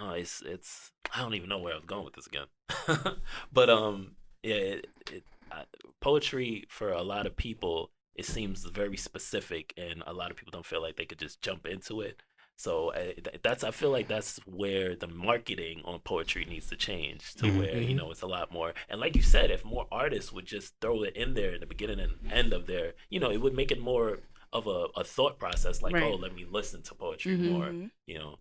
uh, 0.00 0.12
it's 0.12 0.42
it's 0.42 0.92
I 1.14 1.20
don't 1.22 1.34
even 1.34 1.48
know 1.48 1.58
where 1.58 1.72
I 1.74 1.76
was 1.76 1.84
going 1.86 2.04
with 2.04 2.14
this 2.14 2.26
again. 2.26 2.46
but 3.52 3.70
um, 3.70 4.12
yeah, 4.42 4.54
it, 4.54 4.86
it, 5.12 5.24
I, 5.50 5.64
poetry 6.00 6.66
for 6.68 6.92
a 6.92 7.02
lot 7.02 7.26
of 7.26 7.36
people 7.36 7.90
it 8.14 8.24
seems 8.26 8.64
very 8.64 8.96
specific, 8.96 9.72
and 9.76 10.02
a 10.06 10.12
lot 10.12 10.30
of 10.32 10.36
people 10.36 10.50
don't 10.50 10.66
feel 10.66 10.82
like 10.82 10.96
they 10.96 11.04
could 11.06 11.18
just 11.20 11.40
jump 11.40 11.66
into 11.66 12.00
it. 12.00 12.20
So 12.56 12.88
uh, 12.92 13.12
th- 13.24 13.40
that's 13.44 13.62
I 13.62 13.70
feel 13.70 13.90
like 13.92 14.08
that's 14.08 14.40
where 14.44 14.96
the 14.96 15.06
marketing 15.06 15.82
on 15.84 16.00
poetry 16.00 16.44
needs 16.44 16.66
to 16.70 16.76
change 16.76 17.34
to 17.34 17.44
Mhm. 17.46 17.58
where 17.58 17.76
you 17.80 17.94
know 17.94 18.10
it's 18.10 18.22
a 18.22 18.26
lot 18.26 18.50
more. 18.52 18.74
And 18.88 19.00
like 19.00 19.14
you 19.14 19.22
said, 19.22 19.52
if 19.52 19.64
more 19.64 19.86
artists 19.92 20.32
would 20.32 20.46
just 20.46 20.74
throw 20.80 21.04
it 21.04 21.16
in 21.16 21.34
there 21.34 21.54
in 21.54 21.60
the 21.60 21.66
beginning 21.66 22.00
and 22.00 22.32
end 22.32 22.52
of 22.52 22.66
their, 22.66 22.94
you 23.08 23.20
know, 23.20 23.30
it 23.30 23.40
would 23.40 23.54
make 23.54 23.70
it 23.70 23.80
more 23.80 24.18
of 24.52 24.66
a, 24.66 24.86
a 24.96 25.04
thought 25.04 25.38
process. 25.38 25.82
Like, 25.82 25.94
Right. 25.94 26.02
oh, 26.02 26.16
let 26.16 26.34
me 26.34 26.44
listen 26.50 26.82
to 26.82 26.94
poetry 26.96 27.36
Mhm. 27.36 27.50
more, 27.52 27.72
you 28.06 28.18
know, 28.18 28.38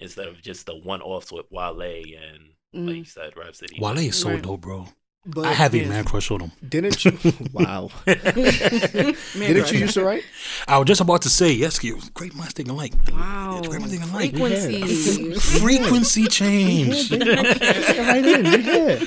instead 0.00 0.28
of 0.28 0.40
just 0.42 0.66
the 0.66 0.76
one 0.76 1.02
offs 1.02 1.30
with 1.32 1.46
Wale 1.50 1.80
and 1.80 2.50
like 2.72 2.96
you 2.96 3.02
mm. 3.02 3.06
said, 3.06 3.32
city. 3.52 3.78
Wale 3.80 3.98
is 3.98 4.16
so 4.16 4.30
Right. 4.30 4.42
dope, 4.42 4.60
bro. 4.60 4.86
But 5.26 5.44
I 5.44 5.52
have 5.52 5.74
a 5.74 5.84
man 5.84 6.04
crush 6.04 6.30
on 6.30 6.40
him. 6.40 6.52
Didn't 6.66 7.04
you? 7.04 7.18
wow. 7.52 7.90
Didn't 8.06 9.16
you 9.34 9.80
used 9.80 9.94
to 9.94 10.04
write? 10.04 10.24
I 10.66 10.78
was 10.78 10.86
just 10.86 11.02
about 11.02 11.22
to 11.22 11.28
say, 11.28 11.52
yes, 11.52 11.82
you 11.84 12.00
great 12.14 12.34
minds 12.34 12.54
think 12.54 12.70
alike. 12.70 12.94
Wow. 13.12 13.58
It's 13.58 13.68
great 13.68 13.80
minds 13.80 13.98
think 13.98 14.10
alike. 14.10 14.30
Frequency. 14.30 15.34
Frequency 15.34 16.26
change. 16.26 17.10
right 17.12 18.24
in. 18.24 18.44
Yeah. 18.64 19.04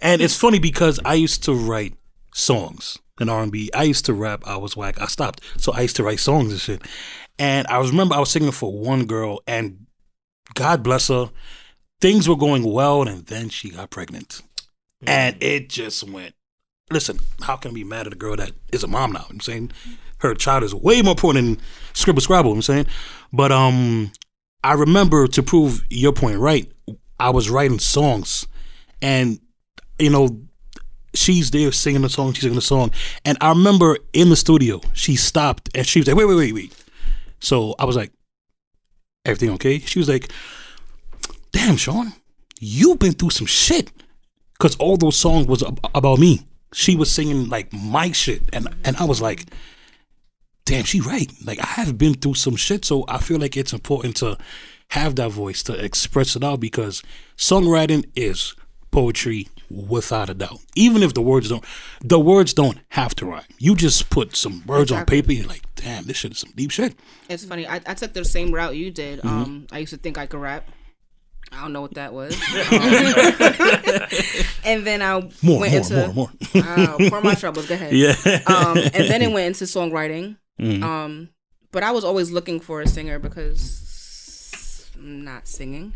And 0.00 0.22
it's 0.22 0.36
funny 0.36 0.58
because 0.58 0.98
I 1.04 1.14
used 1.14 1.44
to 1.44 1.54
write 1.54 1.94
songs 2.34 2.98
in 3.20 3.28
R 3.28 3.42
and 3.42 3.52
B. 3.52 3.70
I 3.74 3.82
used 3.82 4.06
to 4.06 4.14
rap. 4.14 4.42
I 4.46 4.56
was 4.56 4.74
whack. 4.74 5.00
I 5.02 5.06
stopped. 5.06 5.42
So 5.58 5.72
I 5.72 5.82
used 5.82 5.96
to 5.96 6.02
write 6.02 6.20
songs 6.20 6.52
and 6.52 6.60
shit. 6.60 6.82
And 7.38 7.66
I 7.66 7.78
remember 7.78 8.14
I 8.14 8.20
was 8.20 8.30
singing 8.30 8.52
for 8.52 8.72
one 8.72 9.04
girl, 9.04 9.40
and 9.46 9.86
God 10.54 10.82
bless 10.82 11.08
her, 11.08 11.30
things 12.00 12.28
were 12.28 12.36
going 12.36 12.64
well, 12.64 13.06
and 13.06 13.26
then 13.26 13.48
she 13.48 13.70
got 13.70 13.90
pregnant, 13.90 14.42
and 15.06 15.36
it 15.42 15.68
just 15.68 16.08
went. 16.08 16.34
Listen, 16.90 17.18
how 17.40 17.56
can 17.56 17.70
I 17.70 17.74
be 17.74 17.84
mad 17.84 18.06
at 18.06 18.12
a 18.12 18.16
girl 18.16 18.36
that 18.36 18.52
is 18.72 18.84
a 18.84 18.88
mom 18.88 19.12
now? 19.12 19.26
I'm 19.30 19.40
saying 19.40 19.72
her 20.18 20.34
child 20.34 20.62
is 20.62 20.74
way 20.74 21.00
more 21.00 21.12
important 21.12 21.44
than 21.44 21.66
scribble 21.94 22.20
scrabble. 22.20 22.52
I'm 22.52 22.62
saying, 22.62 22.86
but 23.32 23.50
um, 23.50 24.12
I 24.62 24.74
remember 24.74 25.26
to 25.28 25.42
prove 25.42 25.82
your 25.88 26.12
point 26.12 26.38
right. 26.38 26.70
I 27.18 27.30
was 27.30 27.48
writing 27.48 27.78
songs, 27.78 28.46
and 29.00 29.40
you 29.98 30.10
know, 30.10 30.40
she's 31.14 31.50
there 31.50 31.72
singing 31.72 32.02
the 32.02 32.08
song, 32.08 32.32
she's 32.32 32.42
singing 32.42 32.56
the 32.56 32.62
song. 32.62 32.90
And 33.24 33.38
I 33.40 33.50
remember 33.50 33.98
in 34.12 34.28
the 34.28 34.36
studio, 34.36 34.80
she 34.92 35.16
stopped 35.16 35.68
and 35.74 35.86
she 35.86 36.00
was 36.00 36.08
like, 36.08 36.16
wait, 36.16 36.26
wait, 36.26 36.36
wait, 36.36 36.52
wait. 36.52 36.84
So 37.40 37.74
I 37.78 37.84
was 37.84 37.96
like, 37.96 38.12
everything 39.24 39.50
okay? 39.54 39.78
She 39.78 39.98
was 39.98 40.08
like, 40.08 40.30
damn, 41.52 41.76
Sean, 41.76 42.12
you've 42.60 42.98
been 42.98 43.12
through 43.12 43.30
some 43.30 43.46
shit. 43.46 43.90
Cause 44.58 44.76
all 44.76 44.96
those 44.96 45.16
songs 45.16 45.46
was 45.46 45.62
ab- 45.62 45.80
about 45.94 46.18
me. 46.18 46.46
She 46.72 46.94
was 46.94 47.10
singing 47.10 47.48
like 47.48 47.72
my 47.72 48.12
shit. 48.12 48.42
And 48.52 48.68
and 48.84 48.96
I 48.96 49.04
was 49.04 49.20
like, 49.20 49.46
damn, 50.64 50.84
she 50.84 51.00
right. 51.00 51.30
Like 51.44 51.58
I 51.58 51.82
have 51.82 51.98
been 51.98 52.14
through 52.14 52.34
some 52.34 52.56
shit. 52.56 52.84
So 52.84 53.04
I 53.08 53.18
feel 53.18 53.38
like 53.38 53.56
it's 53.56 53.72
important 53.72 54.16
to 54.18 54.38
have 54.90 55.16
that 55.16 55.32
voice 55.32 55.62
to 55.64 55.84
express 55.84 56.36
it 56.36 56.44
out 56.44 56.60
because 56.60 57.02
songwriting 57.36 58.08
is 58.14 58.54
poetry 58.92 59.48
without 59.72 60.28
a 60.28 60.34
doubt. 60.34 60.58
Even 60.76 61.02
if 61.02 61.14
the 61.14 61.22
words 61.22 61.48
don't, 61.48 61.64
the 62.02 62.20
words 62.20 62.52
don't 62.54 62.78
have 62.90 63.14
to 63.16 63.26
rhyme. 63.26 63.42
You 63.58 63.74
just 63.74 64.10
put 64.10 64.36
some 64.36 64.62
words 64.66 64.92
on 64.92 65.06
paper. 65.06 65.32
You're 65.32 65.46
like, 65.46 65.62
damn, 65.76 66.04
this 66.04 66.18
shit 66.18 66.32
is 66.32 66.38
some 66.38 66.52
deep 66.54 66.70
shit. 66.70 66.94
It's 67.28 67.44
funny. 67.44 67.66
I, 67.66 67.76
I 67.86 67.94
took 67.94 68.12
the 68.12 68.24
same 68.24 68.52
route 68.52 68.76
you 68.76 68.90
did. 68.90 69.20
Mm-hmm. 69.20 69.28
Um, 69.28 69.66
I 69.72 69.78
used 69.78 69.92
to 69.92 69.98
think 69.98 70.18
I 70.18 70.26
could 70.26 70.40
rap. 70.40 70.68
I 71.50 71.62
don't 71.62 71.72
know 71.72 71.80
what 71.82 71.94
that 71.94 72.14
was. 72.14 72.34
Um, 72.34 72.40
and 74.64 74.86
then 74.86 75.02
I 75.02 75.20
More, 75.42 75.60
went 75.60 75.72
more, 75.72 75.82
into 75.82 76.12
more, 76.14 76.30
more. 76.54 76.54
uh, 76.64 76.96
pour 77.10 77.20
my 77.20 77.34
troubles. 77.34 77.66
Go 77.66 77.74
ahead. 77.74 77.92
yeah. 77.92 78.14
Um, 78.46 78.78
and 78.78 79.08
then 79.08 79.22
it 79.22 79.32
went 79.32 79.48
into 79.48 79.64
songwriting. 79.64 80.36
Mhm. 80.60 80.82
Um, 80.82 81.28
but 81.72 81.82
I 81.82 81.90
was 81.90 82.04
always 82.04 82.30
looking 82.30 82.60
for 82.60 82.80
a 82.80 82.86
singer 82.86 83.18
because 83.18 84.88
I'm 84.94 85.24
not 85.24 85.48
singing. 85.48 85.94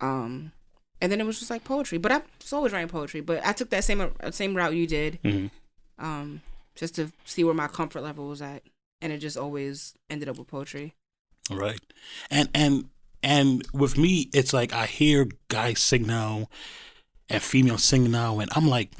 Um, 0.00 0.52
and 1.00 1.10
then 1.12 1.20
it 1.20 1.26
was 1.26 1.38
just 1.38 1.50
like 1.50 1.64
poetry. 1.64 1.98
But 1.98 2.12
I 2.12 2.20
was 2.40 2.52
always 2.52 2.72
writing 2.72 2.88
poetry. 2.88 3.20
But 3.20 3.44
I 3.46 3.52
took 3.52 3.70
that 3.70 3.84
same 3.84 4.00
uh, 4.00 4.30
same 4.30 4.56
route 4.56 4.74
you 4.74 4.86
did. 4.86 5.18
Mhm. 5.22 5.50
Um, 5.98 6.42
just 6.74 6.94
to 6.96 7.10
see 7.24 7.42
where 7.42 7.54
my 7.54 7.66
comfort 7.68 8.02
level 8.02 8.28
was 8.28 8.40
at, 8.40 8.62
and 9.00 9.12
it 9.12 9.18
just 9.18 9.36
always 9.36 9.94
ended 10.08 10.28
up 10.28 10.38
with 10.38 10.48
poetry. 10.48 10.94
Right. 11.50 11.80
And 12.30 12.48
and 12.54 12.88
and 13.22 13.66
with 13.72 13.98
me, 13.98 14.30
it's 14.32 14.52
like 14.52 14.72
I 14.72 14.86
hear 14.86 15.28
guys 15.48 15.80
sing 15.80 16.06
now 16.06 16.48
and 17.28 17.42
females 17.42 17.84
sing 17.84 18.10
now, 18.10 18.38
and 18.38 18.50
I'm 18.54 18.68
like, 18.68 18.92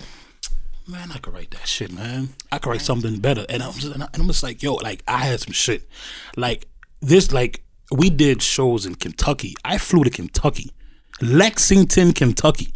man, 0.87 1.11
I 1.13 1.19
could 1.19 1.33
write 1.35 1.51
that 1.53 1.67
shit, 1.67 1.93
man. 1.93 2.31
I 2.51 2.59
could 2.59 2.71
write 2.71 2.83
something 2.83 3.19
better. 3.21 3.47
And 3.49 3.63
I'm 3.63 3.73
just, 3.73 3.95
and 3.95 4.03
I'm 4.03 4.27
just 4.27 4.43
like, 4.43 4.63
yo, 4.63 4.75
like 4.75 5.03
I 5.07 5.19
had 5.19 5.41
some 5.41 5.53
shit. 5.53 5.89
Like 6.37 6.67
this, 7.01 7.33
like 7.33 7.63
we 7.93 8.11
did 8.11 8.43
shows 8.43 8.87
in 8.87 8.97
Kentucky. 8.97 9.55
I 9.65 9.79
flew 9.79 10.05
to 10.05 10.11
Kentucky, 10.11 10.73
Lexington, 11.21 12.13
Kentucky. 12.13 12.73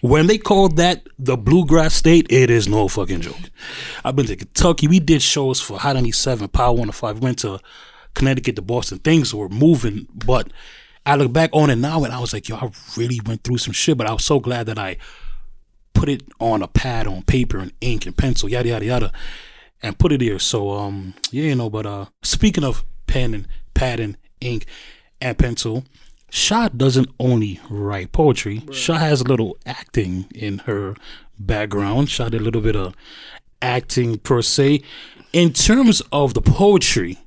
When 0.00 0.28
they 0.28 0.38
called 0.38 0.76
that 0.76 1.06
the 1.18 1.36
bluegrass 1.36 1.94
state, 1.94 2.26
it 2.30 2.50
is 2.50 2.68
no 2.68 2.88
fucking 2.88 3.20
joke. 3.20 3.50
I've 4.04 4.16
been 4.16 4.26
to 4.26 4.36
Kentucky. 4.36 4.88
We 4.88 5.00
did 5.00 5.20
shows 5.20 5.60
for 5.60 5.78
Hot 5.78 5.94
97, 5.94 6.48
Power 6.48 6.72
105. 6.72 7.18
We 7.18 7.24
went 7.24 7.38
to 7.40 7.60
Connecticut 8.14 8.56
to 8.56 8.62
Boston. 8.62 8.98
Things 8.98 9.34
were 9.34 9.48
moving, 9.48 10.06
but 10.14 10.52
I 11.04 11.16
look 11.16 11.32
back 11.32 11.50
on 11.52 11.70
it 11.70 11.76
now 11.76 12.04
and 12.04 12.12
I 12.12 12.20
was 12.20 12.32
like, 12.32 12.48
yo, 12.48 12.56
I 12.56 12.70
really 12.96 13.20
went 13.24 13.44
through 13.44 13.58
some 13.58 13.72
shit, 13.72 13.96
but 13.98 14.06
I 14.06 14.12
was 14.12 14.24
so 14.24 14.40
glad 14.40 14.66
that 14.66 14.78
I 14.78 14.96
put 15.94 16.08
it 16.08 16.22
on 16.38 16.62
a 16.62 16.68
pad, 16.68 17.06
on 17.06 17.22
paper 17.22 17.58
and 17.58 17.72
ink 17.80 18.06
and 18.06 18.16
pencil, 18.16 18.48
yada 18.48 18.68
yada 18.68 18.84
yada, 18.84 19.12
and 19.82 19.98
put 19.98 20.12
it 20.12 20.20
here. 20.20 20.38
So 20.38 20.70
um 20.70 21.14
yeah, 21.30 21.44
you 21.44 21.54
know, 21.54 21.70
but 21.70 21.86
uh 21.86 22.06
speaking 22.22 22.64
of 22.64 22.84
pen 23.06 23.34
and 23.34 23.48
pad 23.74 24.00
and 24.00 24.16
ink 24.40 24.66
and 25.20 25.36
pencil, 25.36 25.84
Sha 26.30 26.68
doesn't 26.68 27.08
only 27.18 27.60
write 27.68 28.12
poetry. 28.12 28.62
Sha 28.72 28.94
has 28.94 29.20
a 29.20 29.24
little 29.24 29.58
acting 29.66 30.26
in 30.34 30.58
her 30.60 30.94
background. 31.38 32.08
Sha 32.08 32.28
did 32.28 32.40
a 32.40 32.44
little 32.44 32.60
bit 32.60 32.76
of 32.76 32.94
acting 33.60 34.18
per 34.18 34.42
se. 34.42 34.82
In 35.32 35.52
terms 35.52 36.00
of 36.12 36.34
the 36.34 36.40
poetry, 36.40 37.18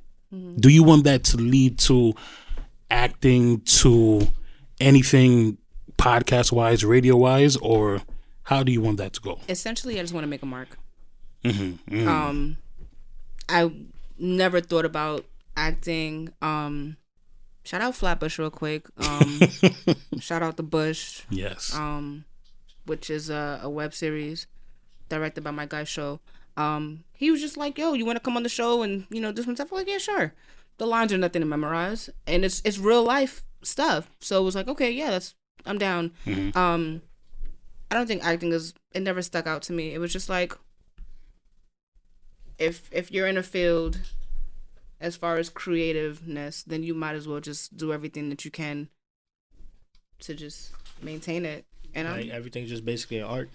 do 0.58 0.68
you 0.68 0.82
want 0.82 1.04
that 1.04 1.24
to 1.24 1.36
lead 1.36 1.78
to 1.80 2.14
acting 2.90 3.60
to 3.60 4.28
anything 4.80 5.58
podcast 5.96 6.52
wise, 6.52 6.84
radio 6.84 7.16
wise, 7.16 7.56
or 7.56 8.02
how 8.44 8.62
do 8.62 8.72
you 8.72 8.80
want 8.80 8.98
that 8.98 9.12
to 9.14 9.20
go? 9.20 9.40
Essentially, 9.48 9.98
I 9.98 10.02
just 10.02 10.12
want 10.12 10.24
to 10.24 10.28
make 10.28 10.42
a 10.42 10.46
mark. 10.46 10.78
Mm-hmm. 11.44 12.08
Um, 12.08 12.56
I 13.48 13.70
never 14.18 14.60
thought 14.60 14.84
about 14.84 15.24
acting. 15.56 16.30
Um, 16.42 16.96
shout 17.64 17.80
out 17.80 17.94
Flatbush 17.94 18.38
real 18.38 18.50
quick. 18.50 18.86
Um, 18.98 19.40
shout 20.20 20.42
out 20.42 20.56
the 20.56 20.62
Bush. 20.62 21.22
yes. 21.30 21.74
um, 21.74 22.24
which 22.86 23.10
is 23.10 23.30
a, 23.30 23.60
a 23.62 23.70
web 23.70 23.94
series 23.94 24.46
directed 25.08 25.42
by 25.42 25.50
my 25.50 25.66
guy 25.66 25.84
Show. 25.84 26.20
Um, 26.56 27.04
he 27.12 27.30
was 27.30 27.40
just 27.40 27.56
like, 27.56 27.78
"Yo, 27.78 27.94
you 27.94 28.06
want 28.06 28.16
to 28.16 28.20
come 28.22 28.36
on 28.36 28.42
the 28.44 28.48
show 28.48 28.82
and 28.82 29.06
you 29.10 29.20
know 29.20 29.32
do 29.32 29.42
some 29.42 29.56
stuff?" 29.56 29.72
I'm 29.72 29.78
like, 29.78 29.88
"Yeah, 29.88 29.98
sure." 29.98 30.34
The 30.78 30.86
lines 30.86 31.12
are 31.12 31.18
nothing 31.18 31.40
to 31.40 31.46
memorize, 31.46 32.10
and 32.26 32.44
it's 32.44 32.62
it's 32.64 32.78
real 32.78 33.02
life 33.02 33.42
stuff. 33.62 34.10
So 34.20 34.40
it 34.40 34.44
was 34.44 34.54
like, 34.54 34.68
"Okay, 34.68 34.90
yeah, 34.90 35.10
that's 35.10 35.34
I'm 35.66 35.78
down." 35.78 36.12
Um, 36.54 37.02
I 37.90 37.96
don't 37.96 38.06
think 38.06 38.24
acting 38.24 38.52
is 38.52 38.74
it 38.92 39.00
never 39.00 39.22
stuck 39.22 39.46
out 39.46 39.62
to 39.62 39.72
me. 39.72 39.94
It 39.94 39.98
was 39.98 40.12
just 40.12 40.28
like 40.28 40.52
if 42.58 42.88
if 42.92 43.10
you're 43.10 43.26
in 43.26 43.36
a 43.36 43.42
field 43.42 43.98
as 45.04 45.16
far 45.16 45.36
as 45.36 45.50
creativeness, 45.50 46.62
then 46.64 46.82
you 46.82 46.94
might 46.94 47.14
as 47.14 47.26
well 47.28 47.40
just 47.40 47.76
do 47.76 47.92
everything 47.92 48.28
that 48.30 48.44
you 48.44 48.50
can 48.50 48.88
to 50.20 50.34
just 50.34 50.72
maintain 51.02 51.44
it. 51.44 51.64
And 51.94 52.08
I'm 52.08 52.20
Like 52.20 52.30
everything's 52.30 52.70
just 52.70 52.84
basically 52.84 53.18
an 53.18 53.24
art. 53.24 53.50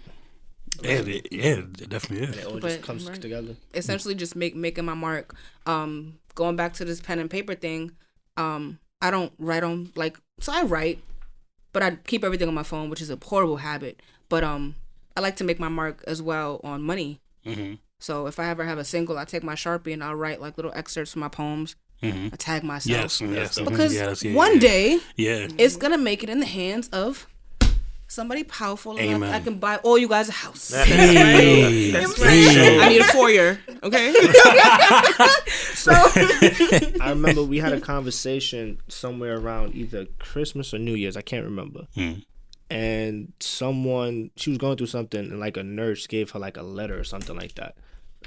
yeah, 0.82 0.92
it, 1.16 1.28
yeah, 1.32 1.44
it 1.84 1.90
definitely 1.90 2.26
And 2.28 2.36
is. 2.36 2.40
it 2.42 2.46
all 2.46 2.60
But- 2.60 2.70
just 2.70 2.82
comes 2.84 3.06
right. 3.10 3.22
together. 3.22 3.56
essentially 3.74 4.16
just 4.16 4.36
make 4.36 4.56
making 4.56 4.86
my 4.86 4.94
mark. 4.94 5.36
Um, 5.66 6.20
going 6.36 6.56
back 6.56 6.74
to 6.74 6.86
this 6.86 7.02
pen 7.02 7.20
and 7.20 7.30
paper 7.30 7.56
thing, 7.56 7.92
um, 8.38 8.80
I 9.02 9.12
don't 9.12 9.34
write 9.40 9.64
on 9.64 9.92
like 9.96 10.18
so 10.40 10.54
I 10.54 10.64
write, 10.64 11.00
but 11.74 11.82
I 11.84 11.96
keep 11.96 12.24
everything 12.24 12.48
on 12.48 12.54
my 12.54 12.64
phone, 12.64 12.90
which 12.90 13.02
is 13.02 13.10
a 13.10 13.18
horrible 13.22 13.58
habit. 13.58 14.02
But 14.30 14.44
um, 14.44 14.76
I 15.18 15.22
like 15.22 15.36
to 15.38 15.44
make 15.44 15.60
my 15.60 15.70
mark 15.70 16.04
as 16.08 16.22
well 16.22 16.62
on 16.64 16.82
money. 16.84 17.20
Mm-hmm. 17.46 17.74
So 18.00 18.28
if 18.28 18.40
I 18.40 18.50
ever 18.50 18.64
have 18.64 18.78
a 18.78 18.86
single, 18.86 19.18
I 19.18 19.26
take 19.26 19.44
my 19.44 19.56
sharpie 19.56 19.94
and 19.94 20.04
I'll 20.04 20.16
write 20.16 20.42
like 20.42 20.58
little 20.58 20.72
excerpts 20.74 21.12
from 21.14 21.22
my 21.22 21.28
poems. 21.30 21.76
Mm-hmm. 22.02 22.28
I 22.32 22.38
tag 22.38 22.64
myself 22.64 22.88
Yes, 22.88 23.20
yes, 23.20 23.60
mhm, 23.60 23.70
because 23.70 23.94
yes, 23.94 24.24
yeah, 24.24 24.34
one 24.34 24.54
yeah, 24.54 24.60
day 24.60 25.00
yeah. 25.18 25.48
it's 25.58 25.76
gonna 25.76 25.98
make 25.98 26.24
it 26.24 26.30
in 26.30 26.40
the 26.40 26.46
hands 26.46 26.88
of 26.94 27.28
somebody 28.08 28.46
powerful 28.46 28.96
enough 28.96 29.30
I 29.34 29.42
can 29.42 29.60
buy 29.60 29.78
all 29.78 29.98
you 29.98 30.08
guys 30.08 30.30
a 30.30 30.32
house. 30.32 30.74
Hey, 30.74 31.92
That's 31.92 32.22
hey. 32.24 32.80
I 32.80 32.88
need 32.88 33.02
a 33.02 33.04
foyer. 33.06 33.60
Okay. 33.84 34.14
So 35.80 35.92
I 35.94 37.10
remember 37.12 37.42
we 37.44 37.60
had 37.60 37.72
a 37.72 37.80
conversation 37.80 38.80
somewhere 38.90 39.38
around 39.38 39.76
either 39.76 40.06
Christmas 40.20 40.74
or 40.74 40.78
New 40.80 40.94
Year's. 40.94 41.16
I 41.16 41.22
can't 41.22 41.46
remember. 41.46 41.88
Mm. 41.96 42.26
And 42.70 43.34
someone 43.40 44.32
she 44.36 44.50
was 44.52 44.58
going 44.60 44.78
through 44.78 44.88
something, 44.88 45.20
and 45.20 45.40
like 45.40 45.58
a 45.58 45.64
nurse 45.64 46.06
gave 46.08 46.32
her 46.32 46.40
like 46.40 46.58
a 46.58 46.62
letter 46.62 47.00
or 47.00 47.04
something 47.04 47.36
like 47.36 47.56
that, 47.56 47.76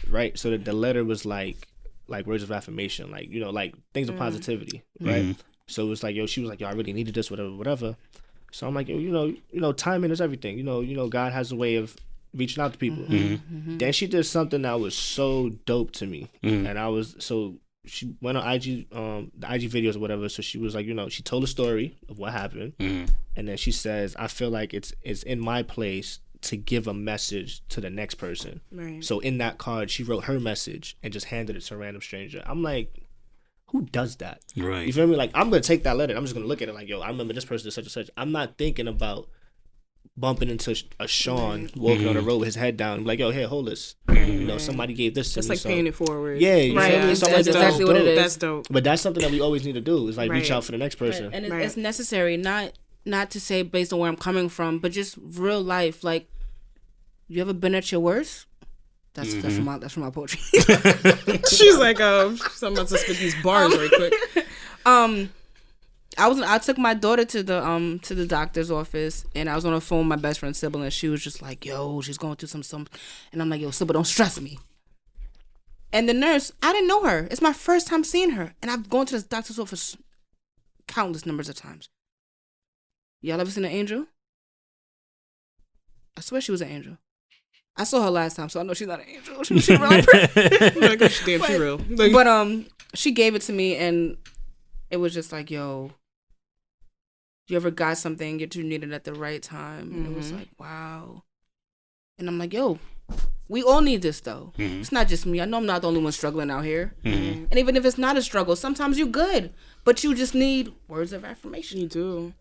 right? 0.08 0.36
So 0.38 0.50
that 0.50 0.64
the 0.64 0.72
letter 0.72 1.04
was 1.04 1.24
like 1.24 1.68
like 2.08 2.26
words 2.26 2.42
of 2.42 2.50
affirmation, 2.50 3.10
like 3.10 3.30
you 3.30 3.40
know, 3.40 3.50
like 3.50 3.74
things 3.94 4.08
of 4.08 4.16
mm. 4.16 4.18
positivity, 4.18 4.82
right? 5.00 5.22
Mm-hmm. 5.22 5.40
So 5.66 5.86
it 5.86 5.88
was 5.88 6.02
like, 6.02 6.14
yo, 6.14 6.26
she 6.26 6.40
was 6.40 6.50
like, 6.50 6.60
yo, 6.60 6.66
I 6.66 6.72
really 6.72 6.92
needed 6.92 7.14
this, 7.14 7.30
whatever, 7.30 7.52
whatever. 7.52 7.96
So 8.50 8.66
I'm 8.66 8.74
like, 8.74 8.88
yo, 8.88 8.98
you 8.98 9.10
know, 9.10 9.26
you 9.26 9.60
know, 9.60 9.72
timing 9.72 10.10
is 10.10 10.20
everything. 10.20 10.58
You 10.58 10.64
know, 10.64 10.80
you 10.80 10.94
know, 10.94 11.08
God 11.08 11.32
has 11.32 11.52
a 11.52 11.56
way 11.56 11.76
of 11.76 11.96
reaching 12.34 12.62
out 12.62 12.72
to 12.72 12.78
people. 12.78 13.04
Mm-hmm. 13.04 13.56
Mm-hmm. 13.56 13.78
Then 13.78 13.92
she 13.92 14.06
did 14.06 14.24
something 14.24 14.62
that 14.62 14.78
was 14.80 14.94
so 14.96 15.50
dope 15.66 15.92
to 15.92 16.06
me, 16.06 16.28
and 16.42 16.78
I 16.78 16.88
was 16.88 17.16
so 17.18 17.54
she 17.84 18.14
went 18.20 18.38
on 18.38 18.48
IG, 18.48 18.86
um, 18.92 19.32
the 19.36 19.52
IG 19.52 19.62
videos 19.70 19.96
or 19.96 19.98
whatever. 19.98 20.28
So 20.28 20.40
she 20.42 20.58
was 20.58 20.74
like, 20.74 20.86
you 20.86 20.94
know, 20.94 21.08
she 21.08 21.22
told 21.22 21.42
a 21.44 21.48
story 21.48 21.96
of 22.08 22.18
what 22.18 22.32
happened, 22.32 22.74
Mm-hmm. 22.78 23.06
and 23.36 23.48
then 23.48 23.56
she 23.56 23.72
says, 23.72 24.14
I 24.18 24.28
feel 24.28 24.50
like 24.50 24.72
it's 24.74 24.92
it's 25.02 25.22
in 25.22 25.40
my 25.40 25.62
place 25.62 26.20
to 26.42 26.56
give 26.56 26.88
a 26.88 26.94
message 26.94 27.62
to 27.68 27.80
the 27.80 27.90
next 27.90 28.16
person. 28.16 28.60
Right. 28.72 29.02
So 29.04 29.20
in 29.20 29.38
that 29.38 29.58
card, 29.58 29.90
she 29.90 30.02
wrote 30.02 30.24
her 30.24 30.40
message 30.40 30.96
and 31.02 31.12
just 31.12 31.26
handed 31.26 31.56
it 31.56 31.60
to 31.62 31.74
a 31.74 31.76
random 31.76 32.02
stranger. 32.02 32.42
I'm 32.46 32.62
like, 32.62 32.92
who 33.68 33.82
does 33.82 34.16
that? 34.16 34.40
Right. 34.56 34.86
You 34.86 34.92
feel 34.92 35.06
me? 35.06 35.16
Like 35.16 35.30
I'm 35.34 35.50
gonna 35.50 35.60
take 35.62 35.84
that 35.84 35.96
letter. 35.96 36.12
and 36.12 36.18
I'm 36.18 36.24
just 36.24 36.34
gonna 36.34 36.46
look 36.46 36.60
at 36.62 36.68
it 36.68 36.74
like, 36.74 36.88
yo, 36.88 37.00
I 37.00 37.08
remember 37.08 37.32
this 37.32 37.44
person 37.44 37.64
did 37.66 37.72
such 37.72 37.84
and 37.84 37.92
such. 37.92 38.10
I'm 38.16 38.32
not 38.32 38.58
thinking 38.58 38.88
about 38.88 39.28
bumping 40.16 40.50
into 40.50 40.76
a 41.00 41.08
Sean 41.08 41.70
walking 41.74 42.06
on 42.06 42.14
the 42.14 42.20
road 42.20 42.38
with 42.38 42.46
his 42.46 42.54
head 42.56 42.76
down. 42.76 43.04
like, 43.04 43.18
yo, 43.18 43.30
here, 43.30 43.48
hold 43.48 43.66
this. 43.66 43.94
You 44.12 44.44
know, 44.44 44.58
somebody 44.58 44.92
gave 44.92 45.14
this 45.14 45.32
to 45.34 45.38
It's 45.40 45.48
me. 45.48 45.52
like 45.54 45.58
so- 45.60 45.68
paying 45.70 45.86
it 45.86 45.94
forward. 45.94 46.40
Yeah, 46.40 46.56
you 46.56 46.76
Right, 46.76 46.90
feel 46.90 47.00
me? 47.00 47.00
that's- 47.00 47.18
Something 47.20 47.36
like 47.36 47.44
that's 47.46 47.56
that. 47.56 47.64
exactly 47.64 47.84
what 47.86 47.96
it 47.96 48.00
dope. 48.00 48.08
is. 48.08 48.18
That's 48.18 48.36
dope. 48.36 48.66
But 48.70 48.84
that's 48.84 49.00
something 49.02 49.22
that 49.22 49.30
we 49.32 49.40
always 49.40 49.64
need 49.64 49.72
to 49.74 49.80
do 49.80 50.06
is 50.08 50.16
like 50.18 50.30
reach 50.30 50.50
out 50.50 50.64
for 50.64 50.72
the 50.72 50.78
next 50.78 50.96
person. 50.96 51.32
and 51.32 51.44
it's, 51.46 51.52
Right. 51.52 51.62
it's 51.64 51.76
necessary 51.76 52.36
not 52.36 52.72
not 53.04 53.30
to 53.32 53.40
say 53.40 53.62
based 53.62 53.92
on 53.92 53.98
where 53.98 54.08
i'm 54.08 54.16
coming 54.16 54.48
from 54.48 54.78
but 54.78 54.92
just 54.92 55.18
real 55.20 55.60
life 55.60 56.04
like 56.04 56.28
you 57.26 57.40
ever 57.40 57.52
been 57.52 57.74
at 57.74 57.90
your 57.90 58.00
worst 58.00 58.46
that's 59.14 59.34
that's 59.42 59.56
from 59.56 59.64
my 59.64 59.76
that's 59.78 59.92
from 59.94 60.04
my 60.04 60.10
poetry 60.10 60.38
She's 61.50 61.76
like, 61.78 62.00
um, 62.00 62.36
so 62.36 62.68
I'm 62.68 62.74
about 62.74 62.86
to 62.88 62.98
spit 62.98 63.16
these 63.16 63.34
bars 63.42 63.76
right 63.76 63.90
quick. 63.90 64.46
um 64.86 65.30
I 66.18 66.28
was 66.28 66.40
I 66.40 66.58
took 66.58 66.78
my 66.78 66.94
daughter 66.94 67.24
to 67.24 67.42
the 67.42 67.64
um 67.64 67.98
to 68.00 68.14
the 68.14 68.26
doctor's 68.26 68.70
office 68.70 69.24
and 69.34 69.48
I 69.48 69.54
was 69.54 69.64
on 69.64 69.72
the 69.72 69.80
phone 69.80 70.00
with 70.00 70.08
my 70.08 70.16
best 70.16 70.40
friend 70.40 70.54
Sybil 70.56 70.82
and 70.82 70.92
she 70.92 71.08
was 71.08 71.22
just 71.22 71.42
like, 71.42 71.64
yo, 71.64 72.00
she's 72.00 72.18
going 72.18 72.36
through 72.36 72.48
some 72.48 72.62
some 72.62 72.86
and 73.32 73.40
I'm 73.40 73.48
like, 73.48 73.60
yo, 73.60 73.70
Sybil, 73.70 73.94
don't 73.94 74.06
stress 74.06 74.40
me. 74.40 74.58
And 75.92 76.08
the 76.08 76.14
nurse, 76.14 76.52
I 76.62 76.72
didn't 76.72 76.88
know 76.88 77.04
her. 77.04 77.28
It's 77.30 77.42
my 77.42 77.52
first 77.52 77.86
time 77.86 78.02
seeing 78.02 78.30
her. 78.30 78.54
And 78.62 78.70
I've 78.70 78.88
gone 78.88 79.06
to 79.06 79.14
this 79.14 79.24
doctor's 79.24 79.58
office 79.58 79.96
countless 80.88 81.26
numbers 81.26 81.48
of 81.48 81.54
times. 81.54 81.88
Y'all 83.20 83.40
ever 83.40 83.50
seen 83.50 83.64
an 83.64 83.70
angel? 83.70 84.06
I 86.16 86.20
swear 86.20 86.40
she 86.40 86.50
was 86.50 86.62
an 86.62 86.68
angel. 86.68 86.98
I 87.76 87.84
saw 87.84 88.02
her 88.02 88.10
last 88.10 88.36
time, 88.36 88.48
so 88.48 88.60
I 88.60 88.64
know 88.64 88.74
she's 88.74 88.88
not 88.88 89.00
an 89.00 89.06
angel. 89.08 89.44
She, 89.44 89.58
she 89.60 89.76
really 89.76 90.02
pretty. 90.02 90.80
like, 90.80 90.98
damn, 90.98 91.42
she 91.42 91.56
real. 91.56 91.80
Like, 91.88 92.12
but 92.12 92.26
um, 92.26 92.66
she 92.94 93.12
gave 93.12 93.34
it 93.34 93.42
to 93.42 93.52
me, 93.52 93.76
and 93.76 94.16
it 94.90 94.98
was 94.98 95.14
just 95.14 95.32
like, 95.32 95.50
yo, 95.50 95.92
you 97.48 97.56
ever 97.56 97.70
got 97.70 97.98
something 97.98 98.38
that 98.38 98.54
you 98.54 98.62
needed 98.62 98.92
at 98.92 99.04
the 99.04 99.12
right 99.14 99.42
time, 99.42 99.92
and 99.92 100.06
it 100.06 100.16
was 100.16 100.30
Mhm. 100.32 100.38
like, 100.38 100.48
wow. 100.58 101.22
And 102.18 102.28
I'm 102.28 102.38
like, 102.38 102.52
yo, 102.52 102.78
we 103.48 103.62
all 103.62 103.80
need 103.80 104.02
this 104.02 104.20
though. 104.20 104.52
Mhm. 104.56 104.80
It's 104.80 104.92
not 104.92 105.08
just 105.08 105.26
me. 105.26 105.40
I 105.40 105.44
know 105.44 105.56
I'm 105.58 105.66
not 105.66 105.82
the 105.82 105.88
only 105.88 106.00
one 106.02 106.12
struggling 106.12 106.50
out 106.50 106.64
here. 106.64 106.94
Mhm. 107.04 107.48
And 107.50 107.58
even 107.58 107.76
if 107.76 107.84
it's 107.84 107.98
not 107.98 108.16
a 108.16 108.22
struggle, 108.22 108.54
sometimes 108.56 108.98
you're 108.98 109.08
good, 109.08 109.52
but 109.84 110.02
you 110.04 110.14
just 110.14 110.34
need 110.34 110.72
words 110.88 111.12
of 111.12 111.24
affirmation. 111.24 111.80
You 111.80 111.88
do. 111.88 112.32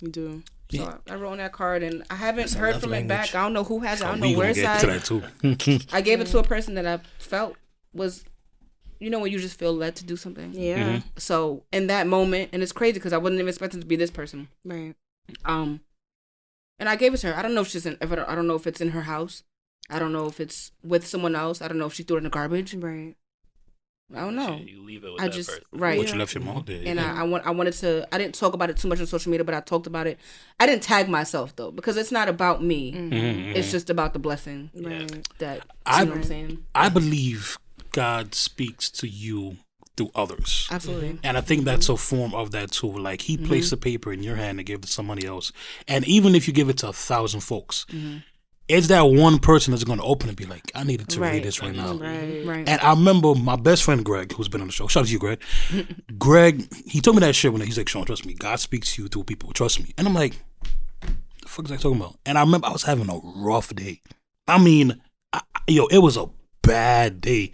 You 0.00 0.08
do. 0.08 0.42
So 0.72 0.84
I, 1.08 1.12
I 1.12 1.16
wrote 1.16 1.32
on 1.32 1.38
that 1.38 1.52
card, 1.52 1.82
and 1.82 2.04
I 2.08 2.14
haven't 2.14 2.42
That's 2.44 2.54
heard 2.54 2.74
love 2.74 2.82
from 2.82 2.94
it 2.94 3.08
back. 3.08 3.34
I 3.34 3.42
don't 3.42 3.52
know 3.52 3.64
who 3.64 3.80
has 3.80 4.00
it. 4.00 4.06
I 4.06 4.10
don't 4.12 4.20
know 4.20 4.38
where 4.38 4.50
it's 4.50 4.60
at. 4.60 4.80
to 4.80 4.86
that 4.86 5.04
too. 5.04 5.22
I 5.92 6.00
gave 6.00 6.20
it 6.20 6.28
to 6.28 6.38
a 6.38 6.44
person 6.44 6.74
that 6.76 6.86
I 6.86 7.00
felt 7.18 7.56
was, 7.92 8.24
you 9.00 9.10
know, 9.10 9.18
when 9.18 9.32
you 9.32 9.38
just 9.40 9.58
feel 9.58 9.72
led 9.74 9.96
to 9.96 10.04
do 10.04 10.16
something. 10.16 10.52
Yeah. 10.54 10.98
Mhm. 10.98 11.02
So 11.16 11.64
in 11.72 11.86
that 11.88 12.06
moment, 12.06 12.50
and 12.52 12.62
it's 12.62 12.72
crazy 12.72 12.94
because 12.94 13.12
I 13.12 13.18
wasn't 13.18 13.40
even 13.40 13.48
expecting 13.48 13.80
to 13.80 13.86
be 13.86 13.96
this 13.96 14.10
person. 14.10 14.48
Right. 14.64 14.94
Um, 15.44 15.80
and 16.78 16.88
I 16.88 16.96
gave 16.96 17.12
it 17.14 17.18
to 17.18 17.28
her. 17.28 17.36
I 17.36 17.42
don't 17.42 17.54
know 17.54 17.62
if 17.62 17.68
she's 17.68 17.86
in. 17.86 17.96
If 18.00 18.12
I, 18.12 18.14
don't, 18.14 18.28
I 18.28 18.34
don't 18.34 18.46
know 18.46 18.54
if 18.56 18.66
it's 18.66 18.80
in 18.80 18.90
her 18.90 19.02
house. 19.02 19.42
I 19.88 19.98
don't 19.98 20.12
know 20.12 20.26
if 20.26 20.38
it's 20.38 20.70
with 20.84 21.06
someone 21.06 21.34
else. 21.34 21.60
I 21.60 21.66
don't 21.68 21.78
know 21.78 21.86
if 21.86 21.94
she 21.94 22.02
threw 22.04 22.16
it 22.16 22.18
in 22.18 22.24
the 22.24 22.30
garbage. 22.30 22.74
Right. 22.74 23.16
I 24.12 24.20
don't 24.22 24.34
know. 24.34 24.56
You 24.64 24.82
leave 24.82 25.04
it 25.04 25.12
with 25.12 25.20
I 25.22 25.26
that 25.28 25.34
just 25.34 25.50
person. 25.50 25.64
right. 25.72 25.96
But 26.00 26.12
you 26.12 26.18
left 26.18 26.34
your 26.34 26.42
mark 26.42 26.66
there. 26.66 26.82
and 26.84 26.98
yeah. 26.98 27.14
I, 27.14 27.20
I 27.20 27.22
want 27.22 27.46
I 27.46 27.50
wanted 27.52 27.74
to 27.74 28.08
I 28.12 28.18
didn't 28.18 28.34
talk 28.34 28.54
about 28.54 28.68
it 28.68 28.76
too 28.76 28.88
much 28.88 28.98
on 28.98 29.06
social 29.06 29.30
media, 29.30 29.44
but 29.44 29.54
I 29.54 29.60
talked 29.60 29.86
about 29.86 30.08
it. 30.08 30.18
I 30.58 30.66
didn't 30.66 30.82
tag 30.82 31.08
myself 31.08 31.54
though 31.54 31.70
because 31.70 31.96
it's 31.96 32.10
not 32.10 32.28
about 32.28 32.60
me. 32.62 32.92
Mhm. 32.92 33.54
It's 33.54 33.70
just 33.70 33.88
about 33.88 34.12
the 34.12 34.18
blessing 34.18 34.70
Right. 34.74 35.28
that 35.38 35.64
I- 35.86 36.00
you 36.00 36.06
know 36.06 36.10
what 36.12 36.18
I'm 36.18 36.24
saying. 36.24 36.66
I 36.74 36.88
believe 36.88 37.56
God 37.92 38.34
speaks 38.34 38.90
to 38.92 39.08
you 39.08 39.56
through 39.96 40.10
others. 40.14 40.66
Absolutely. 40.70 41.18
And 41.22 41.36
I 41.36 41.40
think 41.40 41.64
that's 41.64 41.88
a 41.88 41.96
form 41.96 42.34
of 42.34 42.52
that 42.52 42.70
too. 42.72 42.90
Like 42.90 43.22
he 43.22 43.36
mm-hmm. 43.36 43.46
placed 43.46 43.70
the 43.70 43.76
paper 43.76 44.12
in 44.12 44.22
your 44.22 44.36
hand 44.36 44.58
to 44.58 44.64
give 44.64 44.80
to 44.82 44.88
somebody 44.88 45.26
else. 45.26 45.52
And 45.86 46.06
even 46.08 46.34
if 46.34 46.48
you 46.48 46.54
give 46.54 46.68
it 46.68 46.78
to 46.78 46.88
a 46.88 46.92
thousand 46.92 47.40
folks, 47.40 47.84
mm-hmm. 47.90 48.18
it's 48.68 48.88
that 48.88 49.02
one 49.02 49.38
person 49.38 49.72
that's 49.72 49.84
going 49.84 49.98
to 49.98 50.04
open 50.04 50.28
it 50.28 50.30
and 50.30 50.36
be 50.38 50.46
like, 50.46 50.70
I 50.74 50.84
needed 50.84 51.08
to 51.10 51.20
Right. 51.20 51.34
read 51.34 51.44
this 51.44 51.60
right 51.60 51.74
now. 51.74 51.94
Right. 51.94 52.46
Right. 52.46 52.68
And 52.68 52.80
I 52.80 52.90
remember 52.90 53.34
my 53.34 53.56
best 53.56 53.82
friend 53.82 54.04
Greg, 54.04 54.32
who's 54.32 54.48
been 54.48 54.62
on 54.62 54.68
the 54.68 54.72
show. 54.72 54.86
Shout 54.86 55.02
out 55.02 55.06
to 55.06 55.12
you, 55.12 55.18
Greg. 55.18 55.40
Greg, 56.18 56.66
he 56.86 57.00
told 57.00 57.16
me 57.16 57.20
that 57.20 57.34
shit 57.34 57.52
when 57.52 57.60
he's 57.60 57.76
like, 57.76 57.88
Sean, 57.88 58.04
trust 58.06 58.24
me, 58.24 58.34
God 58.34 58.58
speaks 58.58 58.94
to 58.94 59.02
you 59.02 59.08
through 59.08 59.24
people. 59.24 59.52
Trust 59.52 59.80
me. 59.80 59.92
And 59.98 60.06
I'm 60.06 60.14
like, 60.14 60.34
the 61.42 61.48
fuck 61.48 61.66
is 61.66 61.72
I 61.72 61.76
talking 61.76 61.98
about? 62.00 62.16
And 62.24 62.38
I 62.38 62.42
remember 62.42 62.68
I 62.68 62.72
was 62.72 62.84
having 62.84 63.10
a 63.10 63.20
rough 63.22 63.74
day. 63.74 64.00
I 64.48 64.62
mean, 64.62 65.00
I- 65.32 65.42
yo, 65.68 65.86
it 65.86 65.98
was 65.98 66.16
a 66.16 66.26
bad 66.62 67.20
day. 67.20 67.52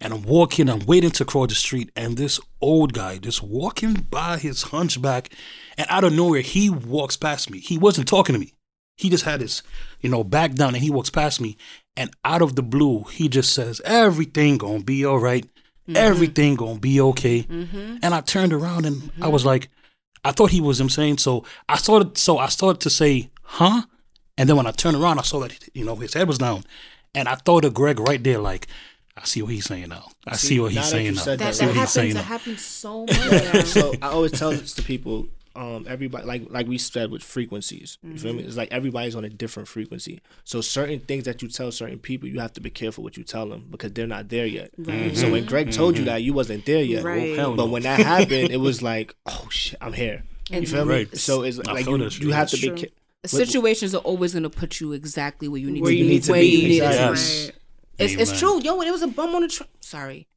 And 0.00 0.12
I'm 0.12 0.22
walking, 0.22 0.68
I'm 0.68 0.84
waiting 0.86 1.10
to 1.12 1.24
cross 1.24 1.48
the 1.48 1.54
street, 1.54 1.90
and 1.96 2.16
this 2.16 2.40
old 2.60 2.92
guy 2.92 3.18
just 3.18 3.42
walking 3.42 3.94
by 4.10 4.38
his 4.38 4.64
hunchback, 4.64 5.32
and 5.76 5.86
out 5.90 6.04
of 6.04 6.12
nowhere, 6.12 6.40
he 6.40 6.70
walks 6.70 7.16
past 7.16 7.50
me. 7.50 7.58
He 7.58 7.78
wasn't 7.78 8.08
talking 8.08 8.34
to 8.34 8.38
me. 8.38 8.52
He 8.96 9.10
just 9.10 9.24
had 9.24 9.40
his, 9.40 9.62
you 10.00 10.10
know, 10.10 10.24
back 10.24 10.54
down, 10.54 10.74
and 10.74 10.82
he 10.82 10.90
walks 10.90 11.10
past 11.10 11.40
me, 11.40 11.56
and 11.96 12.10
out 12.24 12.42
of 12.42 12.56
the 12.56 12.62
blue, 12.62 13.04
he 13.04 13.28
just 13.28 13.52
says, 13.52 13.80
"Everything 13.84 14.58
gonna 14.58 14.82
be 14.82 15.04
all 15.04 15.18
right. 15.18 15.44
Mm-hmm. 15.44 15.96
Everything 15.96 16.56
gonna 16.56 16.80
be 16.80 17.00
okay." 17.00 17.42
Mm-hmm. 17.42 17.98
And 18.02 18.14
I 18.14 18.20
turned 18.20 18.52
around, 18.52 18.86
and 18.86 18.96
I 18.96 19.06
mm-hmm. 19.06 19.30
was 19.30 19.44
like, 19.44 19.68
I 20.24 20.32
thought 20.32 20.50
he 20.50 20.60
was 20.60 20.80
insane. 20.80 21.18
So 21.18 21.44
I 21.68 21.76
started, 21.76 22.18
so 22.18 22.38
I 22.38 22.48
started 22.48 22.80
to 22.80 22.90
say, 22.90 23.30
"Huh?" 23.42 23.82
And 24.36 24.48
then 24.48 24.56
when 24.56 24.66
I 24.66 24.72
turned 24.72 24.96
around, 24.96 25.18
I 25.18 25.22
saw 25.22 25.40
that 25.40 25.68
you 25.74 25.84
know 25.84 25.96
his 25.96 26.14
head 26.14 26.28
was 26.28 26.38
down, 26.38 26.64
and 27.14 27.28
I 27.28 27.34
thought 27.34 27.64
of 27.64 27.74
Greg 27.74 28.00
right 28.00 28.22
there, 28.22 28.38
like, 28.38 28.66
I 29.16 29.24
see 29.24 29.42
what 29.42 29.52
he's 29.52 29.64
saying 29.64 29.88
now. 29.88 30.08
I 30.26 30.36
see, 30.36 30.46
See, 30.48 30.60
what 30.60 30.72
he's 30.72 30.88
saying 30.88 31.14
now. 31.14 31.22
said 31.22 31.42
I 31.42 31.50
that, 31.50 31.54
that 31.56 31.74
happens 31.74 31.94
that 31.94 32.14
now. 32.14 32.22
happens 32.22 32.64
so 32.64 33.06
much. 33.06 33.66
so 33.66 33.94
I 34.00 34.08
always 34.08 34.32
tell 34.32 34.50
this 34.50 34.74
to 34.74 34.82
people, 34.82 35.26
um, 35.56 35.86
everybody 35.88 36.24
like 36.24 36.42
like 36.50 36.68
we 36.68 36.78
said 36.78 37.10
with 37.10 37.22
frequencies. 37.22 37.98
You 38.02 38.16
feel 38.16 38.32
me? 38.32 38.40
Mm-hmm. 38.40 38.48
It's 38.48 38.56
like 38.56 38.70
everybody's 38.70 39.16
on 39.16 39.24
a 39.24 39.28
different 39.28 39.68
frequency. 39.68 40.20
So 40.44 40.60
certain 40.60 41.00
things 41.00 41.24
that 41.24 41.42
you 41.42 41.48
tell 41.48 41.72
certain 41.72 41.98
people, 41.98 42.28
you 42.28 42.38
have 42.38 42.52
to 42.52 42.60
be 42.60 42.70
careful 42.70 43.02
what 43.02 43.16
you 43.16 43.24
tell 43.24 43.48
them 43.48 43.66
because 43.68 43.92
they're 43.92 44.06
not 44.06 44.28
there 44.28 44.46
yet. 44.46 44.70
So 44.76 44.84
when 44.84 45.10
mm-hmm. 45.10 45.46
Greg 45.46 45.72
told 45.72 45.96
you 45.96 46.02
mm-hmm. 46.02 46.10
that, 46.12 46.22
you 46.22 46.32
wasn't 46.32 46.64
there 46.64 46.82
yet. 46.82 47.02
Right. 47.02 47.32
Oh, 47.32 47.34
hell 47.34 47.56
But 47.56 47.64
no. 47.66 47.72
when 47.72 47.82
that 47.82 47.98
happened, 47.98 48.50
it 48.50 48.58
was 48.60 48.82
like, 48.92 49.16
oh 49.26 49.48
shit, 49.50 49.78
I'm 49.80 49.94
here. 49.94 50.22
You 50.48 50.64
feel 50.64 50.84
me? 50.84 51.06
So 51.14 51.42
it's 51.42 51.58
like 51.58 51.86
you, 51.86 52.08
you 52.08 52.30
have 52.30 52.50
to 52.50 52.56
be. 52.56 52.82
ca- 52.82 52.92
Situations 53.26 53.94
are 53.94 53.98
always 53.98 54.32
gonna 54.34 54.48
put 54.50 54.80
you 54.80 54.92
exactly 54.92 55.48
where 55.48 55.60
you 55.60 55.70
need 55.70 55.82
Where 55.82 55.90
to 55.90 55.96
you 55.96 56.04
be. 56.04 56.10
need 56.10 56.22
to 56.24 56.32
where 56.32 56.40
be, 56.40 56.46
you 56.46 56.68
need 56.68 56.76
it 56.76 56.80
to 56.80 56.86
exactly. 56.86 57.16
be. 57.16 57.44
Right. 57.46 57.52
It's, 57.98 58.30
it's 58.30 58.38
true, 58.38 58.60
yo. 58.62 58.80
It 58.80 58.90
was 58.92 59.02
a 59.02 59.08
bum 59.08 59.34
on 59.34 59.42
the 59.42 59.48
train. 59.48 59.68
Sorry, 59.80 60.28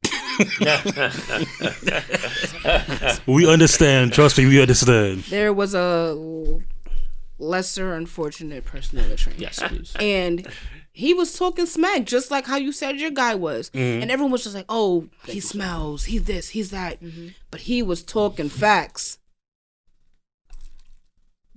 We 3.26 3.46
understand. 3.48 4.12
Trust 4.12 4.38
me, 4.38 4.46
we 4.46 4.60
understand. 4.60 5.20
there 5.24 5.52
was 5.52 5.74
a 5.74 6.16
lesser 7.38 7.94
unfortunate 7.94 8.64
person 8.64 8.98
on 8.98 9.08
the 9.08 9.16
train. 9.16 9.36
Yes, 9.38 9.60
please. 9.64 9.94
and 10.00 10.46
he 10.92 11.12
was 11.14 11.36
talking 11.38 11.66
smack 11.66 12.04
just 12.04 12.30
like 12.30 12.46
how 12.46 12.56
you 12.56 12.70
said 12.72 12.98
your 13.00 13.10
guy 13.10 13.34
was 13.34 13.70
Mm-hmm. 13.70 14.02
and 14.02 14.10
everyone 14.10 14.30
was 14.32 14.42
just 14.44 14.54
like 14.54 14.66
oh 14.68 15.08
he 15.26 15.40
smells 15.40 16.04
he's 16.04 16.24
this 16.24 16.50
he's 16.50 16.70
that 16.70 16.98
but 17.50 17.62
he 17.62 17.82
was 17.82 18.02
talking 18.02 18.48
facts 18.50 19.18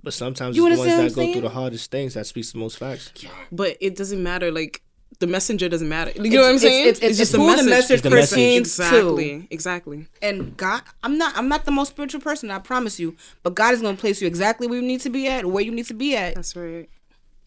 But 0.06 0.14
sometimes 0.14 0.56
You 0.56 0.64
it's 0.68 0.76
the 0.76 0.86
ones 0.86 1.14
that 1.14 1.20
I'm 1.20 1.26
go 1.26 1.32
through 1.32 1.42
the 1.42 1.48
hardest 1.48 1.90
things 1.90 2.14
that 2.14 2.26
speaks 2.26 2.52
the 2.52 2.58
most 2.58 2.78
facts. 2.78 3.10
But 3.50 3.76
it 3.80 3.96
doesn't 3.96 4.22
matter. 4.22 4.52
Like 4.52 4.80
the 5.18 5.26
messenger 5.26 5.68
doesn't 5.68 5.88
matter. 5.88 6.12
You 6.14 6.30
know 6.30 6.42
what 6.42 6.48
I'm 6.50 6.54
It's- 6.56 6.60
saying? 6.62 6.88
it's, 6.90 7.00
it's, 7.00 7.18
it's 7.20 7.32
who 7.32 7.56
the 7.56 7.64
message 7.64 7.90
It's 7.94 8.02
the 8.02 8.10
pertains 8.10 8.78
message. 8.78 8.92
to 8.92 9.16
Exactly. 9.16 9.48
Exactly. 9.50 10.06
and 10.22 10.56
god 10.56 10.82
i'm 11.02 11.18
not 11.18 11.36
i'm 11.36 11.48
not 11.48 11.64
the 11.64 11.70
most 11.72 11.88
spiritual 11.90 12.20
person 12.20 12.50
i 12.52 12.58
promise 12.60 13.00
you 13.00 13.16
but 13.42 13.54
god 13.56 13.74
is 13.74 13.80
going 13.80 13.96
to 13.96 14.00
place 14.00 14.20
you 14.20 14.28
exactly 14.28 14.66
where 14.68 14.78
you 14.80 14.86
need 14.86 15.00
to 15.00 15.10
be 15.10 15.26
at 15.26 15.44
where 15.44 15.64
you 15.64 15.72
need 15.72 15.86
to 15.86 15.94
be 15.94 16.14
at 16.16 16.34
That's 16.36 16.54
right. 16.54 16.88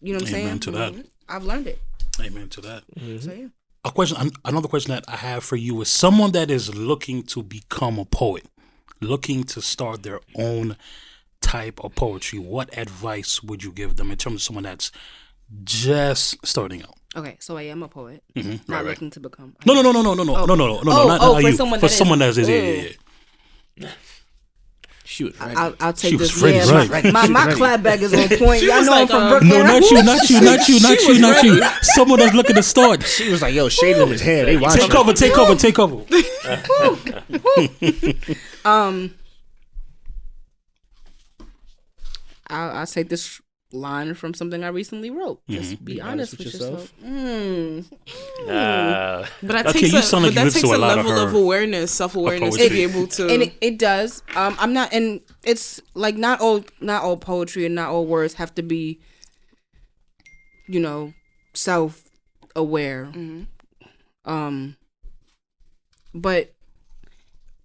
you 0.02 0.12
know 0.12 0.18
what 0.20 0.28
i'm 0.28 0.34
Amen 0.34 0.46
saying 0.48 0.60
to 0.60 0.70
that. 0.72 0.92
Mm-hmm. 0.92 1.02
i've 1.28 1.44
learned 1.44 1.66
it 1.68 1.78
Amen 2.20 2.48
to 2.50 2.60
that. 2.62 2.82
Mm-hmm. 2.98 3.18
so 3.18 3.32
yeah 3.32 3.46
A 3.84 3.90
question, 3.90 4.30
another 4.44 4.68
question 4.68 4.92
that 4.94 5.04
I 5.08 5.16
have 5.16 5.42
for 5.44 5.56
you 5.56 5.80
is 5.80 5.88
someone 5.88 6.32
that 6.32 6.50
is 6.50 6.74
looking 6.74 7.22
to 7.32 7.42
become 7.42 7.98
a 7.98 8.04
poet, 8.04 8.44
looking 9.00 9.44
to 9.44 9.62
start 9.62 10.02
their 10.02 10.20
own 10.34 10.76
type 11.40 11.80
of 11.82 11.94
poetry, 11.94 12.38
what 12.38 12.76
advice 12.76 13.42
would 13.42 13.62
you 13.62 13.72
give 13.72 13.96
them 13.96 14.10
in 14.10 14.16
terms 14.16 14.36
of 14.36 14.42
someone 14.42 14.64
that's 14.64 14.92
just 15.64 16.44
starting 16.46 16.82
out? 16.82 16.94
Okay, 17.16 17.36
so 17.40 17.56
I 17.56 17.62
am 17.62 17.82
a 17.82 17.88
poet. 17.88 18.22
Mm-hmm. 18.36 18.70
Not 18.70 18.84
right, 18.84 18.86
looking 18.86 19.08
right. 19.08 19.12
to 19.14 19.20
become. 19.20 19.56
No, 19.66 19.74
no, 19.74 19.82
no, 19.82 19.90
no, 19.90 20.02
no, 20.02 20.14
no, 20.14 20.22
no, 20.22 20.36
oh. 20.36 20.46
no, 20.46 20.54
no, 20.54 20.66
no, 20.66 20.80
no, 20.82 20.92
oh, 20.92 21.08
not, 21.08 21.20
oh, 21.20 21.32
not 21.32 21.42
for 21.42 21.48
you. 21.48 21.56
Someone 21.56 21.80
for 21.80 21.86
that 21.88 21.92
someone 21.92 22.22
is. 22.22 22.36
that 22.36 22.42
is, 22.42 22.48
yeah, 22.48 22.82
yeah, 22.82 22.88
yeah. 23.76 23.88
Oh. 23.88 24.10
Shoot. 25.10 25.34
I'll, 25.40 25.74
I'll 25.80 25.92
take 25.92 26.12
she 26.12 26.16
this. 26.16 26.40
Ready, 26.40 26.58
yeah, 26.58 26.86
right. 26.86 27.04
my, 27.12 27.26
my, 27.26 27.46
my 27.46 27.52
clap 27.54 27.82
bag 27.82 28.00
is 28.00 28.14
on 28.14 28.28
point. 28.38 28.62
Y'all 28.62 28.84
know 28.84 28.92
like, 28.92 29.00
I'm 29.00 29.08
from 29.08 29.22
um, 29.24 29.28
Brooklyn. 29.30 29.50
No, 29.50 29.62
not 29.64 29.90
you, 29.90 30.02
not 30.04 30.30
you, 30.30 30.40
not 30.40 30.68
you, 30.68 30.80
not 30.80 31.02
you, 31.02 31.18
not 31.18 31.42
you. 31.42 31.62
Someone 31.82 32.20
that's 32.20 32.32
looking 32.32 32.54
to 32.54 32.62
start. 32.62 33.02
She 33.02 33.28
was 33.28 33.42
like, 33.42 33.52
"Yo, 33.52 33.68
shade 33.68 33.96
him 33.96 34.10
his 34.10 34.20
hair. 34.20 34.44
They 34.44 34.56
watching. 34.56 34.82
Take 34.82 34.94
over, 34.94 35.12
take 35.12 35.36
over, 35.36 35.56
take 35.56 35.80
over." 35.80 36.04
um, 38.64 39.12
I'll, 42.50 42.78
I'll 42.78 42.86
take 42.86 43.08
this 43.08 43.40
line 43.72 44.14
from 44.14 44.34
something 44.34 44.64
I 44.64 44.68
recently 44.68 45.10
wrote. 45.10 45.40
Just 45.48 45.84
be, 45.84 46.00
honest, 46.00 46.36
with 46.36 46.46
yourself. 46.46 46.92
Mm. 47.04 47.84
Nah. 48.46 49.26
But 49.42 49.52
that 49.52 49.66
Okay, 49.68 49.80
takes 49.80 49.92
you 49.92 49.98
a, 49.98 50.02
sound 50.02 50.24
like 50.24 50.34
but 50.34 50.44
you 50.44 50.50
that 50.50 50.54
takes 50.54 50.68
a 50.68 50.74
a 50.74 50.78
lot 50.78 50.98
of 50.98 51.06
level 51.06 51.22
of, 51.22 51.34
awareness, 51.34 51.92
self 51.92 52.16
awareness 52.16 52.56
to 52.56 52.68
be 52.68 52.82
able 52.82 53.06
to. 53.06 53.28
And 53.28 53.42
it, 53.44 53.54
it 53.60 53.78
does. 53.78 54.22
Um, 54.34 54.56
I'm 54.58 54.72
not, 54.72 54.92
and 54.92 55.20
it's 55.44 55.80
like 55.94 56.16
not 56.16 56.40
all, 56.40 56.64
not 56.80 57.02
all 57.02 57.16
poetry 57.16 57.64
and 57.66 57.74
not 57.74 57.90
all 57.90 58.06
words 58.06 58.34
have 58.34 58.54
to 58.56 58.62
be, 58.62 59.00
you 60.66 60.80
know, 60.80 61.12
self 61.54 62.04
aware. 62.56 63.12
Um, 64.24 64.76
but 66.12 66.52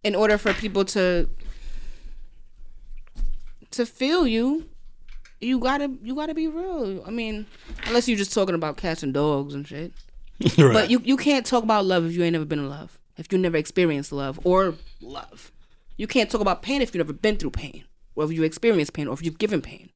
in 0.03 0.15
order 0.15 0.37
for 0.37 0.53
people 0.53 0.85
to 0.85 1.27
to 3.71 3.85
feel 3.85 4.25
you, 4.25 4.69
you 5.41 5.59
gotta 5.59 5.91
you 6.01 6.15
gotta 6.15 6.33
be 6.33 6.47
real. 6.47 7.03
I 7.05 7.11
mean, 7.11 7.45
unless 7.87 8.07
you're 8.07 8.17
just 8.17 8.33
talking 8.33 8.55
about 8.55 8.77
cats 8.77 9.03
and 9.03 9.13
dogs 9.13 9.53
and 9.53 9.67
shit. 9.67 9.93
right. 10.57 10.73
But 10.73 10.89
you 10.89 11.01
you 11.03 11.17
can't 11.17 11.45
talk 11.45 11.63
about 11.63 11.85
love 11.85 12.05
if 12.05 12.13
you 12.13 12.23
ain't 12.23 12.33
never 12.33 12.45
been 12.45 12.59
in 12.59 12.69
love. 12.69 12.99
If 13.17 13.31
you 13.31 13.37
never 13.37 13.57
experienced 13.57 14.11
love 14.11 14.39
or 14.43 14.75
love. 15.01 15.51
You 15.97 16.07
can't 16.07 16.29
talk 16.29 16.41
about 16.41 16.61
pain 16.61 16.81
if 16.81 16.93
you've 16.93 17.05
never 17.05 17.13
been 17.13 17.37
through 17.37 17.51
pain. 17.51 17.85
Or 18.15 18.25
if 18.25 18.31
you 18.31 18.43
experienced 18.43 18.93
pain 18.93 19.07
or 19.07 19.13
if 19.13 19.23
you've 19.23 19.37
given 19.37 19.61
pain. 19.61 19.89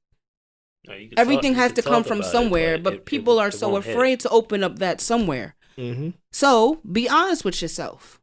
No, 0.87 0.93
you 0.95 1.09
Everything 1.17 1.53
talk- 1.53 1.61
has 1.63 1.71
can 1.73 1.83
to 1.83 1.89
come 1.89 2.03
from 2.05 2.23
somewhere, 2.23 2.75
it- 2.75 2.83
but 2.83 2.93
it- 2.93 3.05
people 3.05 3.39
it- 3.39 3.43
are 3.43 3.47
it 3.49 3.53
so 3.53 3.69
won't 3.69 3.83
hit. 3.85 3.95
afraid 3.95 4.19
to 4.21 4.29
open 4.29 4.63
up 4.63 4.79
that 4.79 5.01
somewhere. 5.01 5.55
Mm-hmm. 5.77 6.11
So 6.31 6.79
be 6.89 7.09
honest 7.09 7.43
with 7.43 7.61
yourself. 7.61 8.19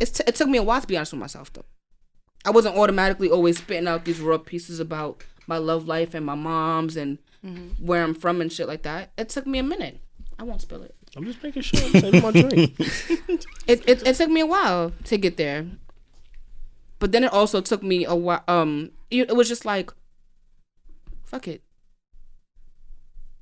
It's 0.00 0.10
t- 0.12 0.24
it 0.26 0.34
took 0.34 0.48
me 0.48 0.58
a 0.58 0.62
while 0.62 0.80
to 0.80 0.86
be 0.86 0.96
honest 0.96 1.12
with 1.12 1.20
myself 1.20 1.52
though. 1.52 1.64
I 2.44 2.50
wasn't 2.50 2.76
automatically 2.76 3.28
always 3.30 3.58
spitting 3.58 3.86
out 3.86 4.04
these 4.04 4.20
raw 4.20 4.38
pieces 4.38 4.80
about 4.80 5.24
my 5.46 5.58
love 5.58 5.86
life 5.88 6.14
and 6.14 6.24
my 6.24 6.34
mom's 6.34 6.96
and 6.96 7.18
where 7.78 8.02
I'm 8.02 8.14
from 8.14 8.40
and 8.40 8.52
shit 8.52 8.68
like 8.68 8.82
that. 8.82 9.12
It 9.18 9.28
took 9.28 9.46
me 9.46 9.58
a 9.58 9.62
minute. 9.62 10.00
I 10.38 10.44
won't 10.44 10.60
spill 10.60 10.82
it. 10.82 10.94
I'm 11.16 11.24
just 11.24 11.42
making 11.42 11.62
sure. 11.62 11.80
I'm 11.80 11.92
saving 11.92 12.22
my 12.22 12.30
drink. 12.30 12.74
It, 13.66 13.88
it 13.88 14.06
it 14.06 14.16
took 14.16 14.30
me 14.30 14.40
a 14.40 14.46
while 14.46 14.92
to 15.04 15.16
get 15.16 15.36
there. 15.36 15.66
But 16.98 17.12
then 17.12 17.24
it 17.24 17.32
also 17.32 17.60
took 17.60 17.82
me 17.82 18.04
a 18.04 18.14
while 18.14 18.42
um 18.48 18.90
it 19.10 19.30
it 19.30 19.36
was 19.36 19.48
just 19.48 19.64
like, 19.64 19.92
fuck 21.24 21.46
it. 21.48 21.62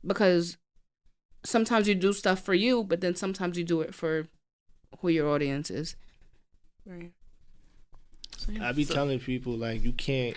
Because 0.06 0.56
sometimes 1.44 1.88
you 1.88 1.94
do 1.94 2.12
stuff 2.12 2.40
for 2.40 2.54
you, 2.54 2.84
but 2.84 3.00
then 3.00 3.14
sometimes 3.14 3.56
you 3.56 3.64
do 3.64 3.80
it 3.80 3.94
for 3.94 4.28
who 5.00 5.08
your 5.08 5.28
audience 5.28 5.70
is. 5.70 5.96
Right. 6.86 7.12
I 8.60 8.72
be 8.72 8.84
telling 8.84 9.20
people 9.20 9.52
like 9.52 9.84
you 9.84 9.92
can't 9.92 10.36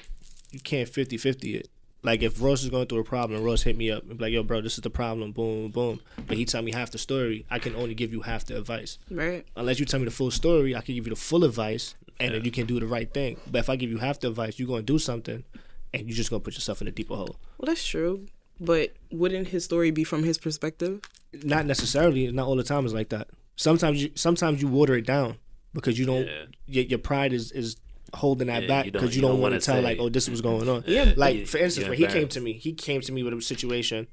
you 0.53 0.59
can't 0.59 0.89
50-50 0.89 1.55
it. 1.55 1.69
Like 2.03 2.21
if 2.21 2.41
Ross 2.41 2.63
is 2.63 2.69
going 2.69 2.87
through 2.87 2.99
a 2.99 3.03
problem, 3.05 3.37
and 3.37 3.45
Ross 3.45 3.63
hit 3.63 3.77
me 3.77 3.89
up 3.89 4.03
and 4.03 4.17
be 4.17 4.25
like, 4.25 4.33
"Yo, 4.33 4.43
bro, 4.43 4.59
this 4.59 4.73
is 4.75 4.81
the 4.81 4.89
problem." 4.89 5.31
Boom, 5.31 5.71
boom. 5.71 6.01
But 6.27 6.35
he 6.35 6.43
tell 6.43 6.61
me 6.61 6.73
half 6.73 6.91
the 6.91 6.97
story. 6.97 7.45
I 7.49 7.59
can 7.59 7.75
only 7.75 7.95
give 7.95 8.11
you 8.11 8.21
half 8.21 8.45
the 8.45 8.57
advice. 8.57 8.99
Right. 9.09 9.45
Unless 9.55 9.79
you 9.79 9.85
tell 9.85 10.01
me 10.01 10.05
the 10.05 10.11
full 10.11 10.29
story, 10.29 10.75
I 10.75 10.81
can 10.81 10.95
give 10.95 11.07
you 11.07 11.11
the 11.11 11.19
full 11.19 11.45
advice, 11.45 11.95
and 12.19 12.33
then 12.33 12.43
you 12.43 12.51
can 12.51 12.65
do 12.65 12.77
the 12.77 12.85
right 12.87 13.11
thing. 13.13 13.37
But 13.49 13.59
if 13.59 13.69
I 13.69 13.77
give 13.77 13.89
you 13.89 13.99
half 13.99 14.19
the 14.19 14.27
advice, 14.27 14.59
you're 14.59 14.67
gonna 14.67 14.81
do 14.81 14.99
something, 14.99 15.45
and 15.93 16.07
you're 16.07 16.15
just 16.15 16.29
gonna 16.29 16.41
put 16.41 16.55
yourself 16.55 16.81
in 16.81 16.89
a 16.89 16.91
deeper 16.91 17.15
hole. 17.15 17.37
Well, 17.57 17.67
that's 17.67 17.85
true. 17.85 18.25
But 18.59 18.93
wouldn't 19.09 19.47
his 19.47 19.63
story 19.63 19.91
be 19.91 20.03
from 20.03 20.23
his 20.23 20.37
perspective? 20.37 20.99
Not 21.41 21.65
necessarily. 21.65 22.29
Not 22.33 22.47
all 22.47 22.57
the 22.57 22.63
time 22.63 22.85
is 22.85 22.93
like 22.93 23.09
that. 23.09 23.29
Sometimes 23.55 24.03
you 24.03 24.11
sometimes 24.15 24.61
you 24.61 24.67
water 24.67 24.95
it 24.95 25.05
down 25.05 25.37
because 25.73 25.97
you 25.97 26.05
don't. 26.05 26.27
Yeah. 26.27 26.45
Your, 26.67 26.83
your 26.83 26.99
pride 26.99 27.31
is 27.31 27.51
is 27.53 27.77
holding 28.13 28.47
that 28.47 28.63
Yeah, 28.63 28.67
back 28.67 28.85
you 28.85 28.91
don't- 28.91 29.01
because 29.01 29.15
you 29.15 29.19
you, 29.19 29.21
don't 29.23 29.31
don't, 29.31 29.41
want 29.41 29.51
wanna 29.53 29.61
tell 29.61 29.75
say- 29.75 29.81
like, 29.81 29.97
oh, 29.99 30.09
this 30.09 30.29
was 30.29 30.41
going 30.41 30.67
on. 30.69 30.83
Yeah, 30.87 31.13
Like 31.17 31.47
for 31.47 31.57
instance, 31.57 31.87
when 31.87 31.97
he 31.97 32.07
came 32.07 32.27
to 32.29 32.39
me, 32.41 32.53
he 32.53 32.73
came 32.73 33.01
to 33.01 33.11
me 33.11 33.23
with 33.23 33.33
a 33.33 33.41
situation, 33.41 34.07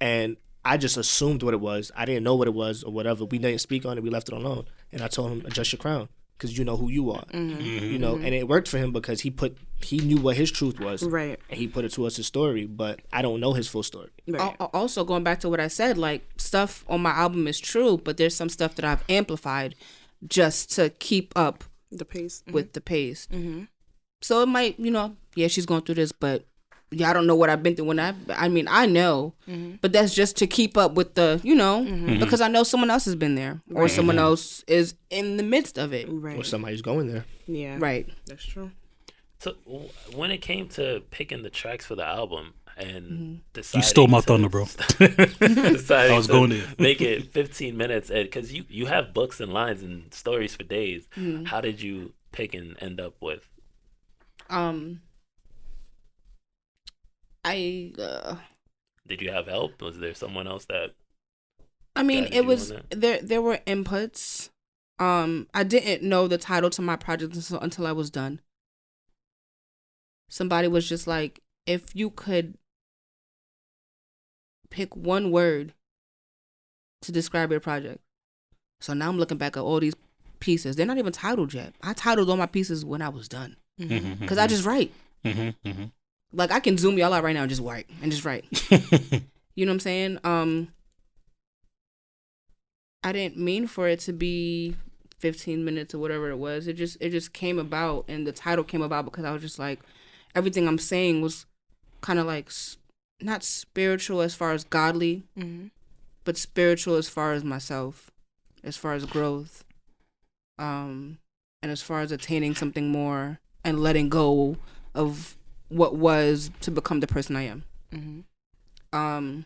and 0.00 0.36
I 0.64 0.76
just 0.76 0.96
assumed 0.96 1.42
what 1.42 1.54
it 1.54 1.60
was. 1.60 1.90
I 1.96 2.04
didn't 2.04 2.22
know 2.24 2.36
what 2.36 2.46
it 2.48 2.54
was 2.54 2.82
or 2.82 2.92
whatever. 2.92 3.24
We 3.24 3.38
didn't 3.38 3.60
speak 3.60 3.86
on 3.86 3.96
it. 3.96 4.02
We 4.02 4.10
left 4.10 4.28
it 4.28 4.34
alone, 4.34 4.66
and 4.92 5.02
I 5.02 5.08
told 5.08 5.32
him 5.32 5.42
adjust 5.46 5.72
your 5.72 5.78
crown 5.78 6.08
because 6.36 6.56
you 6.56 6.64
know 6.64 6.76
who 6.76 6.90
you 6.90 7.10
are. 7.10 7.24
Mm-hmm. 7.32 7.60
You 7.60 7.98
know, 7.98 8.14
mm-hmm. 8.14 8.24
and 8.24 8.34
it 8.34 8.46
worked 8.48 8.68
for 8.68 8.78
him 8.78 8.92
because 8.92 9.20
he 9.22 9.30
put 9.30 9.56
he 9.82 9.98
knew 9.98 10.18
what 10.18 10.36
his 10.36 10.50
truth 10.50 10.78
was, 10.78 11.02
Right. 11.02 11.38
and 11.48 11.58
he 11.58 11.66
put 11.66 11.84
it 11.86 11.92
to 11.92 12.04
us 12.06 12.16
his 12.16 12.26
story. 12.26 12.66
But 12.66 13.00
I 13.12 13.22
don't 13.22 13.40
know 13.40 13.54
his 13.54 13.68
full 13.68 13.82
story. 13.82 14.10
Right. 14.28 14.40
Al- 14.40 14.56
al- 14.60 14.70
Also, 14.74 15.02
going 15.04 15.24
back 15.24 15.40
to 15.40 15.48
what 15.48 15.60
I 15.60 15.68
said, 15.68 15.96
like 15.96 16.22
stuff 16.36 16.84
on 16.88 17.00
my 17.00 17.10
album 17.10 17.48
is 17.48 17.58
true, 17.58 17.96
but 17.96 18.16
there's 18.18 18.34
some 18.36 18.50
stuff 18.50 18.74
that 18.76 18.84
I've 18.84 19.02
amplified 19.08 19.74
just 20.28 20.70
to 20.76 20.90
keep 20.90 21.32
up 21.34 21.64
the 21.90 22.04
pace. 22.04 22.42
Mm-hmm. 22.42 22.52
with 22.52 22.72
the 22.72 22.80
pace. 22.80 23.28
Mm-hmm. 23.32 23.64
So 24.22 24.42
it 24.42 24.46
might, 24.46 24.78
you 24.78 24.90
know, 24.90 25.16
yeah, 25.34 25.48
she's 25.48 25.66
going 25.66 25.82
through 25.82 25.94
this, 25.96 26.12
but 26.12 26.44
yeah, 26.90 27.08
I 27.08 27.12
don't 27.12 27.26
know 27.26 27.36
what 27.36 27.48
I've 27.48 27.62
been 27.62 27.76
through. 27.76 27.86
When 27.86 28.00
I, 28.00 28.14
I 28.30 28.48
mean, 28.48 28.66
I 28.68 28.86
know, 28.86 29.34
mm-hmm. 29.48 29.76
but 29.80 29.92
that's 29.92 30.14
just 30.14 30.36
to 30.38 30.46
keep 30.46 30.76
up 30.76 30.94
with 30.94 31.14
the, 31.14 31.40
you 31.42 31.54
know, 31.54 31.84
because 32.18 32.40
I 32.40 32.48
know 32.48 32.64
someone 32.64 32.90
else 32.90 33.04
has 33.04 33.14
been 33.14 33.34
there 33.34 33.60
or 33.72 33.88
someone 33.88 34.18
else 34.18 34.64
is 34.66 34.94
in 35.08 35.36
the 35.36 35.42
midst 35.42 35.78
of 35.78 35.92
it. 35.92 36.08
Or 36.08 36.44
somebody's 36.44 36.82
going 36.82 37.06
there. 37.06 37.24
Yeah. 37.46 37.76
Right. 37.78 38.08
That's 38.26 38.44
true. 38.44 38.72
So 39.38 39.54
w- 39.64 39.88
when 40.14 40.30
it 40.30 40.38
came 40.38 40.68
to 40.70 41.02
picking 41.10 41.42
the 41.42 41.50
tracks 41.50 41.86
for 41.86 41.94
the 41.94 42.04
album 42.04 42.54
and 42.76 43.40
Mm-hmm. 43.54 43.76
You 43.76 43.82
stole 43.82 44.08
my 44.08 44.20
thunder, 44.20 44.48
bro. 44.48 44.66
I 45.00 46.14
was 46.16 46.26
going 46.26 46.50
there. 46.50 46.62
make 46.78 47.00
it 47.00 47.32
15 47.32 47.76
minutes 47.76 48.10
because 48.10 48.52
you 48.52 48.64
you 48.68 48.86
have 48.86 49.12
books 49.12 49.40
and 49.40 49.52
lines 49.52 49.82
and 49.82 50.12
stories 50.14 50.54
for 50.54 50.62
days. 50.62 51.06
Mm-hmm. 51.16 51.44
How 51.44 51.60
did 51.60 51.82
you 51.82 52.12
pick 52.32 52.54
and 52.54 52.76
end 52.80 53.00
up 53.00 53.14
with? 53.20 53.46
Um, 54.48 55.00
I, 57.44 57.92
uh, 57.98 58.36
Did 59.06 59.22
you 59.22 59.30
have 59.32 59.46
help? 59.46 59.80
Was 59.80 59.98
there 59.98 60.14
someone 60.14 60.46
else 60.46 60.64
that? 60.66 60.90
I 61.96 62.02
mean, 62.02 62.28
it 62.32 62.44
was 62.44 62.72
there. 62.90 63.20
There 63.22 63.42
were 63.42 63.58
inputs. 63.66 64.50
Um, 64.98 65.48
I 65.54 65.64
didn't 65.64 66.06
know 66.06 66.28
the 66.28 66.38
title 66.38 66.70
to 66.70 66.82
my 66.82 66.96
project 66.96 67.34
until, 67.34 67.58
until 67.60 67.86
I 67.86 67.92
was 67.92 68.10
done. 68.10 68.40
Somebody 70.28 70.68
was 70.68 70.88
just 70.88 71.06
like, 71.06 71.40
if 71.66 71.94
you 71.94 72.10
could 72.10 72.58
pick 74.70 74.94
one 74.96 75.30
word 75.30 75.74
to 77.02 77.12
describe 77.12 77.50
your 77.50 77.60
project. 77.60 78.00
So 78.80 78.92
now 78.94 79.08
I'm 79.08 79.18
looking 79.18 79.38
back 79.38 79.56
at 79.56 79.62
all 79.62 79.80
these 79.80 79.94
pieces. 80.38 80.76
They're 80.76 80.86
not 80.86 80.98
even 80.98 81.12
titled 81.12 81.52
yet. 81.52 81.74
I 81.82 81.92
titled 81.92 82.30
all 82.30 82.36
my 82.36 82.46
pieces 82.46 82.84
when 82.84 83.02
I 83.02 83.08
was 83.08 83.28
done 83.28 83.56
Mm-hmm. 83.80 84.14
because 84.20 84.36
I 84.38 84.46
just 84.46 84.64
write. 84.66 84.92
hmm 85.24 85.50
Like 86.32 86.50
I 86.50 86.60
can 86.60 86.76
zoom 86.76 86.98
y'all 86.98 87.12
out 87.14 87.24
right 87.24 87.32
now 87.34 87.42
and 87.42 87.48
just 87.50 87.62
write 87.62 87.88
and 88.02 88.10
just 88.12 88.24
write. 88.24 88.44
You 89.56 89.66
know 89.66 89.72
what 89.72 89.74
I'm 89.76 89.80
saying? 89.80 90.18
Um 90.24 90.68
I 93.02 93.12
didn't 93.12 93.36
mean 93.38 93.66
for 93.66 93.88
it 93.88 94.00
to 94.00 94.12
be 94.12 94.76
15 95.18 95.64
minutes 95.64 95.94
or 95.94 95.98
whatever 95.98 96.30
it 96.30 96.36
was. 96.36 96.66
It 96.66 96.74
just 96.74 96.96
it 97.00 97.10
just 97.10 97.32
came 97.32 97.58
about 97.58 98.04
and 98.08 98.26
the 98.26 98.32
title 98.32 98.64
came 98.64 98.82
about 98.82 99.04
because 99.06 99.24
I 99.24 99.32
was 99.32 99.42
just 99.42 99.58
like 99.58 99.80
everything 100.34 100.68
I'm 100.68 100.78
saying 100.78 101.20
was 101.22 101.46
kind 102.00 102.18
of 102.18 102.26
like 102.26 102.46
s- 102.46 102.76
not 103.22 103.42
spiritual 103.44 104.20
as 104.20 104.34
far 104.34 104.52
as 104.52 104.64
godly, 104.64 105.24
Mm-hmm. 105.38 105.66
but 106.24 106.36
spiritual 106.36 106.96
as 106.96 107.08
far 107.08 107.32
as 107.32 107.42
myself, 107.44 108.10
as 108.64 108.76
far 108.76 108.94
as 108.94 109.04
growth. 109.04 109.64
Um 110.58 111.18
and 111.62 111.70
as 111.70 111.82
far 111.82 112.00
as 112.00 112.10
attaining 112.12 112.54
something 112.54 112.90
more 112.90 113.38
and 113.64 113.80
letting 113.80 114.08
go 114.08 114.56
of 114.94 115.36
what 115.68 115.94
was 115.94 116.50
to 116.62 116.70
become 116.70 117.00
the 117.00 117.06
person 117.06 117.36
I 117.36 117.42
am 117.42 117.64
Mm-hmm. 117.92 118.96
um 118.98 119.44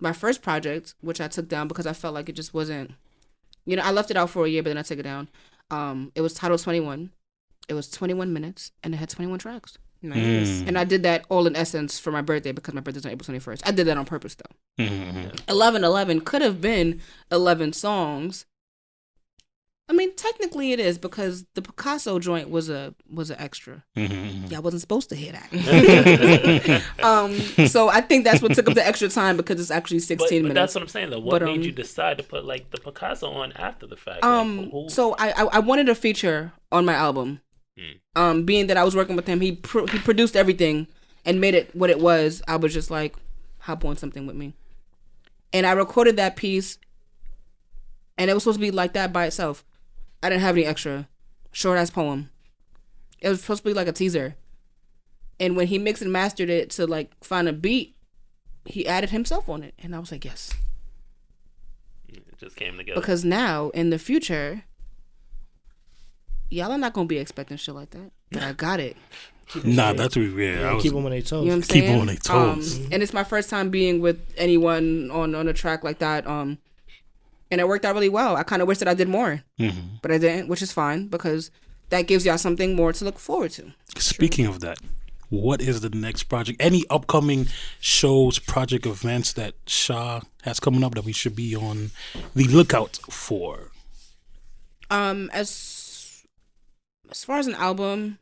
my 0.00 0.12
first 0.12 0.40
project 0.42 0.94
which 1.02 1.20
i 1.20 1.28
took 1.28 1.46
down 1.48 1.68
because 1.68 1.86
i 1.86 1.92
felt 1.92 2.14
like 2.14 2.28
it 2.30 2.32
just 2.34 2.54
wasn't 2.54 2.92
you 3.66 3.76
know 3.76 3.82
i 3.82 3.90
left 3.90 4.10
it 4.10 4.16
out 4.16 4.30
for 4.30 4.46
a 4.46 4.48
year 4.48 4.62
but 4.62 4.70
then 4.70 4.78
i 4.78 4.82
took 4.82 4.98
it 4.98 5.02
down 5.02 5.28
um 5.70 6.10
it 6.14 6.22
was 6.22 6.32
titled 6.32 6.62
21 6.62 7.10
it 7.68 7.74
was 7.74 7.90
21 7.90 8.32
minutes 8.32 8.72
and 8.82 8.94
it 8.94 8.96
had 8.96 9.10
21 9.10 9.38
tracks 9.38 9.76
Nice. 10.02 10.62
and 10.66 10.78
i 10.78 10.84
did 10.84 11.02
that 11.02 11.24
all 11.28 11.46
in 11.46 11.54
essence 11.54 11.98
for 11.98 12.10
my 12.10 12.22
birthday 12.22 12.52
because 12.52 12.72
my 12.74 12.80
birthday's 12.80 13.04
on 13.04 13.12
april 13.12 13.26
21st 13.38 13.60
i 13.66 13.70
did 13.70 13.86
that 13.86 13.96
on 13.98 14.04
purpose 14.06 14.34
though 14.34 14.84
Mm-hmm. 14.84 15.28
11 15.48 15.84
11 15.84 16.20
could 16.22 16.40
have 16.42 16.60
been 16.60 17.00
11 17.30 17.74
songs 17.74 18.46
i 19.90 19.92
mean 19.92 20.14
technically 20.16 20.72
it 20.72 20.80
is 20.80 20.96
because 20.96 21.44
the 21.54 21.60
picasso 21.60 22.18
joint 22.18 22.48
was 22.48 22.70
a 22.70 22.94
was 23.12 23.28
an 23.30 23.36
extra 23.38 23.84
Mm-hmm. 23.96 24.46
yeah 24.46 24.56
i 24.56 24.60
wasn't 24.60 24.80
supposed 24.80 25.08
to 25.10 25.16
hear 25.16 25.32
that 25.32 26.82
um 27.02 27.34
so 27.68 27.88
i 27.88 28.00
think 28.00 28.24
that's 28.24 28.40
what 28.40 28.54
took 28.54 28.68
up 28.68 28.74
the 28.74 28.86
extra 28.86 29.08
time 29.08 29.36
because 29.36 29.60
it's 29.60 29.70
actually 29.70 29.98
16 29.98 30.18
But, 30.18 30.28
but 30.30 30.42
minutes 30.42 30.54
that's 30.54 30.74
what 30.76 30.82
I'm 30.82 30.88
saying 30.88 31.10
though. 31.10 31.18
What 31.20 31.40
But, 31.40 31.42
made 31.42 31.56
um, 31.58 31.62
you 31.62 31.72
decide 31.72 32.18
to 32.18 32.24
put 32.24 32.44
like 32.44 32.70
the 32.70 32.78
Picasso 32.78 33.28
on 33.30 33.52
after 33.52 33.86
the 33.86 33.96
fact? 33.96 34.24
um 34.24 34.70
like, 34.70 34.90
so 34.90 35.14
I, 35.18 35.32
I 35.32 35.44
i 35.44 35.58
wanted 35.58 35.88
a 35.88 35.94
feature 35.94 36.52
on 36.72 36.84
my 36.84 36.94
album 36.94 37.40
Hmm. 37.80 38.20
um 38.20 38.44
being 38.44 38.66
that 38.66 38.76
i 38.76 38.84
was 38.84 38.94
working 38.94 39.16
with 39.16 39.26
him 39.26 39.40
he 39.40 39.52
pro- 39.52 39.86
he 39.86 39.98
produced 39.98 40.36
everything 40.36 40.86
and 41.24 41.40
made 41.40 41.54
it 41.54 41.74
what 41.74 41.88
it 41.88 41.98
was 42.00 42.42
i 42.46 42.56
was 42.56 42.74
just 42.74 42.90
like 42.90 43.14
hop 43.60 43.84
on 43.84 43.96
something 43.96 44.26
with 44.26 44.36
me. 44.36 44.54
And 45.52 45.66
i 45.66 45.72
recorded 45.72 46.16
that 46.16 46.36
piece 46.36 46.78
and 48.18 48.30
it 48.30 48.34
was 48.34 48.42
supposed 48.42 48.58
to 48.58 48.60
be 48.60 48.70
like 48.70 48.92
that 48.92 49.12
by 49.12 49.26
itself. 49.26 49.64
I 50.22 50.28
didn't 50.28 50.42
have 50.42 50.56
any 50.56 50.66
extra 50.66 51.08
short 51.52 51.78
ass 51.78 51.90
poem. 51.90 52.30
It 53.20 53.28
was 53.28 53.40
supposed 53.40 53.62
to 53.62 53.68
be 53.68 53.74
like 53.74 53.88
a 53.88 53.92
teaser. 53.92 54.36
And 55.38 55.56
when 55.56 55.68
he 55.68 55.78
mixed 55.78 56.02
and 56.02 56.12
mastered 56.12 56.50
it 56.50 56.68
to 56.72 56.86
like 56.86 57.12
find 57.24 57.48
a 57.48 57.52
beat 57.52 57.96
he 58.66 58.86
added 58.86 59.08
himself 59.10 59.48
on 59.48 59.62
it. 59.62 59.74
And 59.78 59.94
i 59.94 59.98
was 59.98 60.12
like 60.12 60.24
yes. 60.24 60.52
It 62.08 62.22
just 62.38 62.56
came 62.56 62.76
together. 62.76 63.00
because 63.00 63.24
now 63.24 63.70
in 63.70 63.90
the 63.90 63.98
future 63.98 64.64
y'all 66.50 66.70
are 66.72 66.78
not 66.78 66.92
gonna 66.92 67.06
be 67.06 67.18
expecting 67.18 67.56
shit 67.56 67.74
like 67.74 67.90
that 67.90 68.10
but 68.30 68.42
i 68.42 68.52
got 68.52 68.80
it 68.80 68.96
Nah, 69.64 69.92
that's 69.94 70.14
what 70.14 70.26
yeah. 70.26 70.70
I 70.70 70.74
was, 70.74 70.82
Keep 70.84 70.92
them 70.92 71.04
on 71.04 71.10
their 71.10 71.22
toes. 71.22 71.32
you 71.44 71.50
know 71.50 71.56
what 71.56 71.56
i'm 71.56 71.62
Keep 71.62 71.84
saying 71.84 72.00
on 72.00 72.06
their 72.06 72.14
toes. 72.16 72.78
Um, 72.78 72.88
and 72.92 73.02
it's 73.02 73.12
my 73.12 73.24
first 73.24 73.50
time 73.50 73.68
being 73.70 74.00
with 74.00 74.20
anyone 74.36 75.10
on 75.10 75.34
on 75.34 75.48
a 75.48 75.52
track 75.52 75.82
like 75.82 75.98
that 75.98 76.24
um 76.26 76.58
and 77.50 77.60
it 77.60 77.66
worked 77.66 77.84
out 77.84 77.94
really 77.94 78.08
well 78.08 78.36
i 78.36 78.44
kind 78.44 78.62
of 78.62 78.68
wish 78.68 78.78
that 78.78 78.86
i 78.86 78.94
did 78.94 79.08
more 79.08 79.42
Mhm. 79.58 80.00
but 80.02 80.12
i 80.12 80.18
didn't 80.18 80.46
which 80.46 80.62
is 80.62 80.70
fine 80.70 81.08
because 81.08 81.50
that 81.88 82.02
gives 82.02 82.24
y'all 82.24 82.38
something 82.38 82.76
more 82.76 82.92
to 82.92 83.04
look 83.04 83.18
forward 83.18 83.50
to 83.52 83.72
Speaking 83.98 84.46
of 84.46 84.60
that, 84.60 84.78
what 85.30 85.60
is 85.60 85.80
the 85.80 85.90
next 85.90 86.24
project? 86.24 86.62
Any 86.62 86.84
upcoming 86.88 87.48
shows, 87.80 88.38
project 88.38 88.86
events 88.86 89.32
that 89.32 89.54
Sha 89.66 90.20
has 90.42 90.60
coming 90.60 90.84
up 90.84 90.94
that 90.94 91.04
we 91.04 91.12
should 91.12 91.34
be 91.34 91.56
on 91.56 91.90
the 92.36 92.44
lookout 92.44 93.00
for? 93.10 93.72
Um, 94.90 95.28
as 95.32 95.48
as 97.10 97.24
far 97.24 97.38
as 97.38 97.46
an 97.46 97.54
album, 97.54 98.18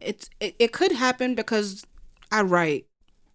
it's 0.00 0.28
it, 0.40 0.56
it 0.58 0.72
could 0.72 0.92
happen 0.92 1.34
because 1.34 1.84
I 2.30 2.42
write. 2.42 2.86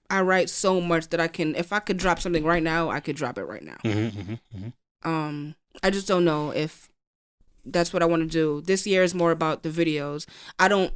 I 0.09 0.21
write 0.21 0.49
so 0.49 0.79
much 0.79 1.09
that 1.09 1.19
I 1.19 1.27
can 1.27 1.55
if 1.55 1.73
I 1.73 1.79
could 1.79 1.97
drop 1.97 2.19
something 2.19 2.43
right 2.43 2.61
now, 2.61 2.89
I 2.89 2.99
could 2.99 3.15
drop 3.15 3.37
it 3.37 3.45
right 3.45 3.63
now. 3.63 3.77
Mm-hmm, 3.83 4.19
mm-hmm, 4.19 4.33
mm-hmm. 4.57 5.09
Um, 5.09 5.55
I 5.81 5.89
just 5.89 6.07
don't 6.07 6.23
know 6.23 6.51
if 6.51 6.89
that's 7.65 7.93
what 7.93 8.03
I 8.03 8.05
want 8.05 8.21
to 8.21 8.27
do. 8.27 8.61
This 8.61 8.85
year 8.85 9.03
is 9.03 9.15
more 9.15 9.31
about 9.31 9.63
the 9.63 9.69
videos. 9.69 10.27
I 10.59 10.67
don't 10.67 10.93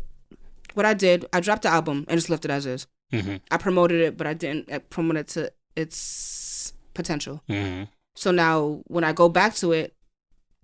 what 0.77 0.85
I 0.85 0.93
did, 0.93 1.25
I 1.33 1.39
dropped 1.39 1.63
the 1.63 1.69
album 1.69 2.05
and 2.07 2.17
just 2.17 2.29
left 2.29 2.45
it 2.45 2.51
as 2.51 2.67
is. 2.67 2.85
Mm-hmm. 3.11 3.37
I 3.49 3.57
promoted 3.57 4.01
it, 4.01 4.17
but 4.17 4.27
I 4.27 4.35
didn't 4.35 4.89
promote 4.91 5.17
it 5.17 5.27
to 5.29 5.51
its 5.75 6.73
potential. 6.93 7.41
Mm-hmm. 7.49 7.85
So 8.15 8.29
now 8.29 8.81
when 8.85 9.03
I 9.03 9.13
go 9.13 9.27
back 9.27 9.55
to 9.55 9.71
it, 9.71 9.95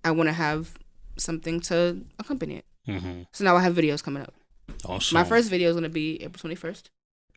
I 0.04 0.12
want 0.12 0.30
to 0.30 0.34
have 0.34 0.78
something 1.18 1.60
to 1.62 2.02
accompany 2.20 2.58
it. 2.58 2.66
Mm-hmm. 2.88 3.24
So 3.32 3.44
now 3.44 3.56
I 3.56 3.62
have 3.62 3.76
videos 3.76 4.04
coming 4.04 4.24
up. 4.24 4.34
Awesome. 4.86 5.16
My 5.16 5.24
first 5.24 5.50
video 5.50 5.70
is 5.70 5.76
gonna 5.76 5.90
be 5.90 6.16
April 6.22 6.40
twenty 6.40 6.56
first. 6.56 6.90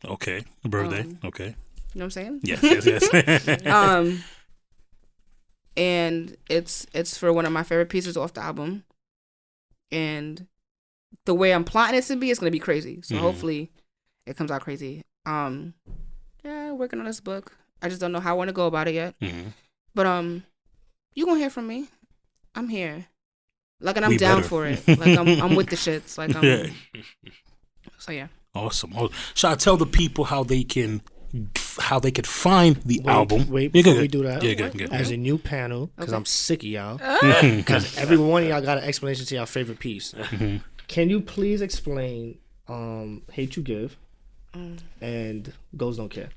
Okay. 0.05 0.43
Birthday. 0.63 1.01
Um, 1.01 1.19
okay. 1.25 1.55
You 1.93 1.99
know 1.99 2.03
what 2.03 2.03
I'm 2.05 2.11
saying? 2.11 2.39
Yes. 2.43 2.61
Yes. 2.63 2.85
Yes. 2.85 3.65
um 3.67 4.23
and 5.75 6.35
it's 6.49 6.85
it's 6.93 7.17
for 7.17 7.31
one 7.31 7.45
of 7.45 7.51
my 7.51 7.63
favorite 7.63 7.89
pieces 7.89 8.17
off 8.17 8.33
the 8.33 8.41
album 8.41 8.83
and 9.91 10.47
the 11.25 11.33
way 11.33 11.53
i'm 11.53 11.63
plotting 11.63 11.97
it 11.97 12.03
to 12.03 12.15
be 12.15 12.31
it's 12.31 12.39
gonna 12.39 12.51
be 12.51 12.59
crazy 12.59 12.99
so 13.03 13.15
Mhm. 13.15 13.19
hopefully 13.19 13.71
it 14.25 14.35
comes 14.35 14.51
out 14.51 14.61
crazy 14.61 15.03
um 15.25 15.73
yeah 16.43 16.71
working 16.71 16.99
on 16.99 17.05
this 17.05 17.19
book 17.19 17.55
i 17.81 17.89
just 17.89 18.01
don't 18.01 18.11
know 18.11 18.19
how 18.19 18.31
i 18.31 18.37
want 18.37 18.47
to 18.49 18.53
go 18.53 18.65
about 18.67 18.87
it 18.87 18.95
yet 18.95 19.15
Mhm. 19.21 19.53
but 19.93 20.05
um 20.07 20.43
you 21.13 21.25
gonna 21.25 21.39
hear 21.39 21.49
from 21.49 21.67
me 21.67 21.87
i'm 22.55 22.69
here 22.69 23.05
like 23.79 23.95
and 23.97 24.05
i'm 24.05 24.11
We 24.11 24.17
down 24.17 24.37
better. 24.37 24.47
for 24.49 24.65
it 24.65 24.87
like 24.99 25.17
i'm, 25.17 25.41
I'm 25.41 25.55
with 25.55 25.69
the 25.69 25.75
shits 25.75 26.17
like 26.17 26.35
i'm 26.35 26.43
Yeah. 26.43 26.67
so 27.97 28.11
yeah 28.11 28.27
Awesome. 28.55 28.91
Oh, 28.97 29.09
should 29.35 29.49
I 29.51 29.55
tell 29.55 29.77
the 29.77 29.85
people 29.85 30.23
how 30.25 30.43
they 30.43 30.63
can 30.63 31.01
how 31.77 31.99
they 31.99 32.09
could 32.09 32.25
find 32.25 32.75
the 32.77 32.99
Wait, 33.03 33.13
album? 33.13 33.47
Wait, 33.51 33.71
before 33.71 33.93
good, 33.93 34.01
we 34.01 34.07
do 34.07 34.23
that, 34.23 34.41
Yeah, 34.41 34.55
good, 34.55 34.75
good. 34.75 34.91
as 34.91 35.11
a 35.11 35.17
new 35.17 35.37
panel, 35.37 35.91
because 35.95 36.09
Okay. 36.09 36.17
I'm 36.17 36.25
sick 36.25 36.59
of 36.63 36.69
y'all. 36.69 36.97
Because 37.57 37.95
every 37.99 38.17
one 38.17 38.41
of 38.41 38.49
y'all 38.49 38.61
got 38.61 38.79
an 38.79 38.83
explanation 38.85 39.27
to 39.27 39.35
your 39.35 39.45
favorite 39.45 39.77
piece. 39.77 40.13
Mhm. 40.13 40.61
Can 40.87 41.07
you 41.11 41.19
please 41.21 41.61
explain 41.61 42.39
um, 42.67 43.21
Hate 43.31 43.55
You 43.57 43.61
Give 43.61 43.95
Mm. 44.55 44.79
and 45.01 45.53
Goals 45.75 45.97
Don't 45.97 46.09
Care? 46.09 46.29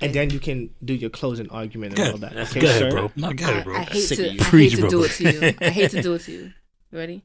And 0.00 0.12
then 0.12 0.30
you 0.30 0.40
can 0.40 0.70
do 0.84 0.94
your 0.94 1.10
closing 1.10 1.48
argument 1.50 1.96
and 1.96 2.04
Go 2.06 2.12
all 2.12 2.18
that. 2.18 2.36
Okay, 2.48 2.60
Go 2.60 2.66
ahead, 2.66 2.80
sir? 2.80 2.90
bro. 2.90 3.12
No, 3.14 3.32
go 3.32 3.44
I, 3.46 3.50
ahead, 3.50 3.64
bro. 3.64 3.76
I 3.76 3.82
hate 3.84 4.08
to. 4.08 4.30
I 4.32 4.36
Preach, 4.38 4.72
hate 4.72 4.76
to 4.76 4.80
bro. 4.82 4.90
do 4.90 5.04
it 5.04 5.10
to 5.12 5.22
you 5.32 5.54
i 5.60 5.70
hate 5.70 5.90
to 5.92 6.02
do 6.02 6.14
it 6.14 6.22
to 6.22 6.32
you 6.32 6.52
You 6.90 6.98
ready 6.98 7.24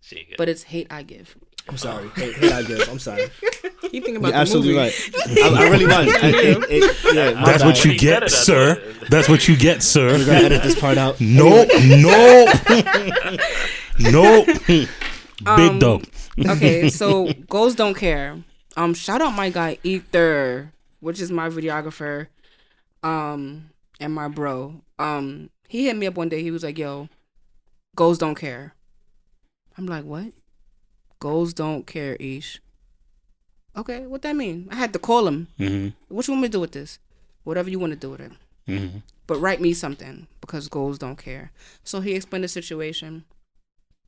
She 0.00 0.24
good. 0.28 0.36
but 0.36 0.48
it's 0.48 0.64
hate 0.64 0.86
i 0.90 1.02
give 1.02 1.36
I'm 1.68 1.76
sorry. 1.76 2.08
Hate, 2.16 2.34
hate 2.34 2.52
I 2.52 2.62
Give. 2.64 2.88
I'm 2.88 2.98
sorry. 2.98 3.28
You 3.92 4.00
think 4.00 4.16
about 4.16 4.28
You're 4.28 4.32
the 4.32 4.38
absolutely 4.38 4.74
movie. 4.74 4.78
right. 5.36 5.42
I, 5.42 5.64
I 5.64 5.68
really 5.68 5.86
was. 5.86 5.94
I, 6.22 6.28
it, 6.28 6.64
it, 6.70 7.14
yeah, 7.14 7.44
That's 7.44 7.62
what 7.62 7.84
you 7.84 7.96
get, 7.98 8.30
sir. 8.30 8.82
That's 9.10 9.28
what 9.28 9.46
you 9.48 9.56
get, 9.56 9.82
sir. 9.82 10.06
We're 10.12 10.18
sir. 10.20 10.24
gonna 10.32 10.44
edit 10.46 10.62
this 10.62 10.78
part 10.80 10.96
out. 10.98 11.16
Nope. 11.20 11.68
Nope. 11.84 12.48
nope. 14.00 14.46
Big 14.66 14.88
Um, 15.46 15.78
dope. 15.78 16.02
okay, 16.48 16.88
so 16.88 17.32
goals 17.48 17.74
don't 17.74 17.94
care. 17.94 18.42
Um, 18.76 18.94
shout 18.94 19.20
out 19.20 19.30
my 19.34 19.50
guy 19.50 19.78
Ether, 19.82 20.72
which 21.00 21.20
is 21.20 21.30
my 21.30 21.48
videographer, 21.48 22.28
um, 23.02 23.70
and 24.00 24.14
my 24.14 24.28
bro. 24.28 24.80
Um, 24.98 25.50
he 25.68 25.86
hit 25.86 25.96
me 25.96 26.06
up 26.06 26.16
one 26.16 26.28
day. 26.30 26.42
He 26.42 26.50
was 26.50 26.62
like, 26.64 26.78
"Yo, 26.78 27.08
goals 27.96 28.18
don't 28.18 28.34
care." 28.34 28.74
I'm 29.76 29.86
like, 29.86 30.04
"What? 30.04 30.32
Goals 31.20 31.52
don't 31.54 31.86
care, 31.86 32.16
Ish." 32.16 32.60
Okay, 33.76 34.06
what 34.06 34.22
that 34.22 34.36
mean? 34.36 34.68
I 34.70 34.76
had 34.76 34.92
to 34.92 34.98
call 34.98 35.26
him. 35.26 35.48
hmm 35.56 35.88
What 36.08 36.26
you 36.28 36.32
want 36.32 36.42
me 36.42 36.48
to 36.48 36.52
do 36.52 36.60
with 36.60 36.72
this? 36.72 36.98
Whatever 37.44 37.70
you 37.70 37.78
want 37.78 37.92
to 37.92 37.98
do 37.98 38.10
with 38.10 38.20
it. 38.20 38.32
hmm 38.66 38.98
But 39.26 39.40
write 39.40 39.60
me 39.60 39.72
something 39.72 40.26
because 40.40 40.68
goals 40.68 40.98
don't 40.98 41.16
care. 41.16 41.52
So 41.84 42.00
he 42.00 42.12
explained 42.14 42.44
the 42.44 42.48
situation. 42.48 43.24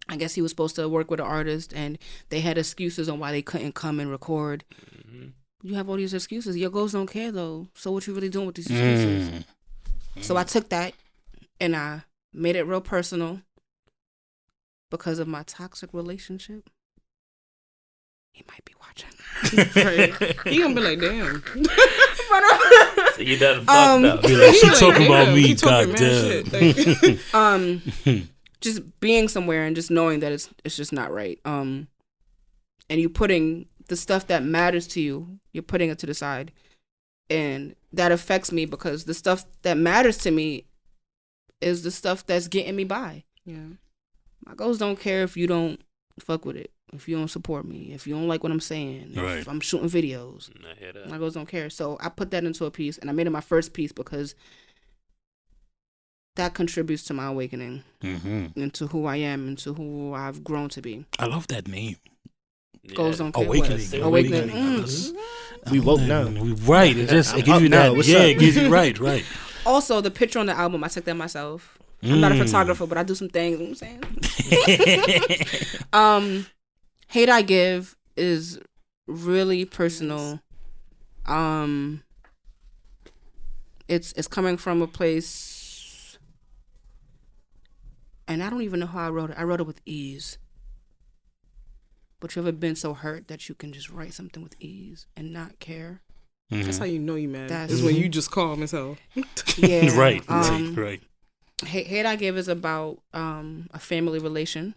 I 0.06 0.16
guess 0.16 0.34
he 0.34 0.42
was 0.42 0.50
supposed 0.50 0.76
to 0.76 0.86
work 0.88 1.10
with 1.10 1.18
an 1.20 1.26
artist 1.26 1.72
and 1.74 1.98
they 2.28 2.40
had 2.40 2.58
excuses 2.58 3.08
on 3.08 3.18
why 3.18 3.32
they 3.32 3.40
couldn't 3.40 3.74
come 3.74 4.00
and 4.00 4.10
record. 4.10 4.64
Mhm. 5.08 5.32
You 5.62 5.76
have 5.76 5.88
all 5.88 5.96
these 5.96 6.12
excuses. 6.12 6.58
Your 6.58 6.68
goals 6.68 6.92
don't 6.92 7.06
care 7.10 7.32
though. 7.32 7.68
So 7.74 7.90
what 7.90 8.06
you 8.06 8.12
really 8.12 8.28
doing 8.28 8.46
with 8.46 8.56
these 8.56 8.70
excuses? 8.70 9.28
Mm. 9.30 9.44
So 10.22 10.36
I 10.36 10.44
took 10.44 10.68
that 10.68 10.92
and 11.58 11.74
I 11.74 12.02
made 12.34 12.54
it 12.56 12.64
real 12.64 12.82
personal 12.82 13.40
because 14.94 15.18
of 15.18 15.26
my 15.26 15.42
toxic 15.42 15.90
relationship. 15.92 16.70
He 18.32 18.44
might 18.48 18.64
be 18.64 18.74
watching. 18.80 19.10
He 20.52 20.58
gonna 20.60 20.74
be 20.74 20.80
like, 20.80 21.00
damn. 21.00 21.42
So 23.14 23.22
you 23.22 23.36
done 23.38 23.64
fucked 23.64 23.70
Um, 23.70 24.04
up. 24.04 24.22
Be 24.22 24.36
like, 24.36 24.54
she 24.54 24.66
like, 24.68 24.78
talking 24.78 25.06
about 25.06 25.24
damn, 25.26 25.34
me, 25.34 25.42
he 25.42 25.54
talking 25.54 25.90
goddamn. 25.94 26.44
Like, 27.02 27.34
um 27.34 27.82
just 28.60 29.00
being 29.00 29.28
somewhere 29.28 29.64
and 29.66 29.74
just 29.76 29.90
knowing 29.90 30.20
that 30.20 30.32
it's 30.32 30.48
it's 30.64 30.76
just 30.76 30.92
not 30.92 31.12
right 31.12 31.38
um 31.44 31.86
and 32.88 33.00
you 33.00 33.08
putting 33.08 33.66
the 33.88 33.96
stuff 33.96 34.26
that 34.28 34.42
matters 34.42 34.86
to 34.88 35.00
you 35.00 35.38
you're 35.52 35.62
putting 35.62 35.90
it 35.90 35.98
to 35.98 36.06
the 36.06 36.14
side 36.14 36.50
and 37.30 37.74
that 37.92 38.10
affects 38.10 38.50
me 38.50 38.64
because 38.64 39.04
the 39.04 39.14
stuff 39.14 39.44
that 39.62 39.76
matters 39.76 40.18
to 40.18 40.30
me 40.30 40.64
is 41.60 41.82
the 41.82 41.90
stuff 41.90 42.24
that's 42.26 42.48
getting 42.48 42.74
me 42.74 42.84
by 42.84 43.22
yeah. 43.44 43.74
My 44.46 44.54
goals 44.54 44.78
don't 44.78 44.98
care 44.98 45.22
if 45.22 45.36
you 45.36 45.46
don't 45.46 45.80
fuck 46.20 46.44
with 46.44 46.56
it 46.56 46.70
if 46.92 47.08
you 47.08 47.16
don't 47.16 47.28
support 47.28 47.64
me 47.66 47.90
if 47.92 48.06
you 48.06 48.14
don't 48.14 48.28
like 48.28 48.42
what 48.42 48.52
i'm 48.52 48.60
saying 48.60 49.12
Right. 49.16 49.38
if 49.38 49.48
i'm 49.48 49.60
shooting 49.60 49.88
videos 49.88 50.50
I 50.64 50.78
hear 50.78 50.92
that. 50.92 51.08
my 51.10 51.18
goals 51.18 51.34
don't 51.34 51.48
care. 51.48 51.68
So 51.70 51.96
I 52.00 52.08
put 52.08 52.30
that 52.30 52.44
into 52.44 52.64
a 52.66 52.70
piece 52.70 52.98
and 52.98 53.10
I 53.10 53.12
made 53.12 53.26
it 53.26 53.30
my 53.30 53.40
first 53.40 53.72
piece 53.72 53.90
because 53.92 54.34
that 56.36 56.54
contributes 56.54 57.04
to 57.04 57.14
my 57.14 57.26
awakening 57.26 57.84
hmm 58.02 58.46
into 58.56 58.86
who 58.88 59.06
I 59.06 59.16
am 59.16 59.46
and 59.48 59.58
to 59.58 59.74
who 59.74 60.14
I've 60.14 60.42
grown 60.42 60.68
to 60.70 60.82
be. 60.82 61.04
I 61.18 61.26
love 61.26 61.46
that 61.48 61.68
name. 61.68 61.96
Yeah. 62.82 62.94
Goals 62.96 63.18
don't 63.18 63.32
care. 63.32 63.44
Awakening. 63.46 63.78
What? 63.90 64.00
Awakening. 64.02 64.50
Awakening. 64.50 64.84
Mm. 64.84 65.70
We 65.70 65.80
woke 65.80 66.00
now. 66.02 66.26
We- 66.28 66.52
Right. 66.52 66.96
It 66.96 67.08
just 67.08 67.36
it 67.36 67.44
gives 67.44 67.62
you 67.62 67.68
now. 67.68 67.94
that. 67.94 68.04
Yeah, 68.06 68.18
up? 68.18 68.24
it 68.24 68.38
gives 68.38 68.56
you 68.56 68.68
right, 68.68 68.98
right. 68.98 69.24
Also, 69.66 70.00
the 70.02 70.10
picture 70.10 70.38
on 70.38 70.46
the 70.46 70.52
album, 70.52 70.84
I 70.84 70.88
took 70.88 71.04
that 71.06 71.14
myself. 71.14 71.78
I'm 72.04 72.20
not 72.20 72.32
a 72.32 72.34
Mm. 72.34 72.44
photographer, 72.46 72.86
but 72.86 72.98
I 72.98 73.02
do 73.02 73.14
some 73.14 73.28
things. 73.28 73.58
You 73.60 73.66
know 73.66 73.72
what 73.72 73.82
I'm 73.82 75.36
saying? 75.36 75.40
um, 75.92 76.46
hate 77.08 77.28
I 77.30 77.42
give 77.42 77.96
is 78.16 78.58
really 79.06 79.64
personal. 79.64 80.40
Um, 81.26 82.02
it's 83.88 84.12
it's 84.12 84.28
coming 84.28 84.56
from 84.56 84.82
a 84.82 84.86
place, 84.86 86.18
and 88.28 88.42
I 88.42 88.50
don't 88.50 88.62
even 88.62 88.80
know 88.80 88.86
how 88.86 89.06
I 89.06 89.10
wrote 89.10 89.30
it. 89.30 89.36
I 89.38 89.42
wrote 89.44 89.60
it 89.60 89.66
with 89.66 89.80
ease. 89.86 90.38
But 92.20 92.34
you 92.36 92.42
ever 92.42 92.52
been 92.52 92.76
so 92.76 92.94
hurt 92.94 93.28
that 93.28 93.48
you 93.48 93.54
can 93.54 93.72
just 93.72 93.90
write 93.90 94.14
something 94.14 94.42
with 94.42 94.54
ease 94.58 95.06
and 95.16 95.32
not 95.32 95.58
care? 95.60 96.00
That's 96.50 96.78
how 96.78 96.84
you 96.84 96.98
know 96.98 97.16
you 97.16 97.28
mad. 97.28 97.50
That's- 97.50 97.70
is 97.70 97.82
when 97.82 97.96
you 97.96 98.08
just 98.08 98.30
calm 98.30 98.62
as 98.62 98.70
hell. 98.70 98.96
Yeah, 99.56 99.94
right, 99.98 100.22
um, 100.28 100.74
right, 100.74 100.84
right. 100.84 101.02
Hate, 101.64 101.86
hate 101.86 102.06
I 102.06 102.16
give 102.16 102.36
is 102.36 102.48
about 102.48 103.00
um 103.12 103.68
a 103.72 103.78
family 103.78 104.18
relation. 104.18 104.74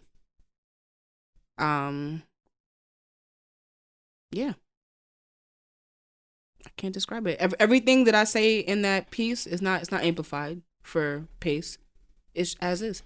Um 1.57 2.23
yeah. 4.31 4.53
I 6.65 6.69
can't 6.75 6.93
describe 6.93 7.27
it. 7.27 7.39
Ev- 7.39 7.53
everything 7.59 8.03
that 8.05 8.15
I 8.15 8.23
say 8.23 8.59
in 8.59 8.81
that 8.81 9.09
piece 9.11 9.47
is 9.47 9.61
not 9.61 9.81
it's 9.81 9.91
not 9.91 10.03
amplified 10.03 10.61
for 10.83 11.27
pace. 11.39 11.77
It's 12.33 12.55
as 12.61 12.81
is. 12.81 13.03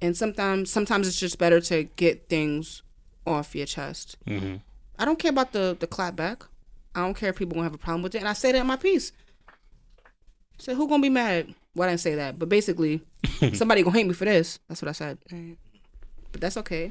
And 0.00 0.16
sometimes 0.16 0.70
sometimes 0.70 1.08
it's 1.08 1.18
just 1.18 1.38
better 1.38 1.60
to 1.62 1.84
get 1.84 2.28
things 2.28 2.82
off 3.26 3.54
your 3.54 3.66
chest. 3.66 4.16
hmm 4.26 4.56
I 4.98 5.04
don't 5.04 5.18
care 5.18 5.30
about 5.30 5.52
the 5.52 5.76
the 5.78 5.86
clap 5.86 6.16
back. 6.16 6.44
I 6.94 7.00
don't 7.00 7.14
care 7.14 7.30
if 7.30 7.36
people 7.36 7.54
gonna 7.54 7.64
have 7.64 7.74
a 7.74 7.78
problem 7.78 8.02
with 8.02 8.14
it. 8.14 8.18
And 8.18 8.28
I 8.28 8.32
say 8.32 8.52
that 8.52 8.60
in 8.60 8.66
my 8.66 8.76
piece. 8.76 9.12
So 10.58 10.74
who 10.74 10.88
gonna 10.88 11.02
be 11.02 11.10
mad? 11.10 11.54
Well, 11.76 11.86
I 11.88 11.92
didn't 11.92 12.00
say 12.00 12.14
that, 12.16 12.38
but 12.38 12.48
basically, 12.48 13.02
somebody 13.52 13.82
gonna 13.84 13.96
hate 13.96 14.06
me 14.06 14.14
for 14.14 14.24
this. 14.24 14.58
That's 14.68 14.82
what 14.82 14.88
I 14.88 14.92
said. 14.92 15.18
Right. 15.30 15.56
But 16.32 16.40
that's 16.40 16.56
okay. 16.56 16.90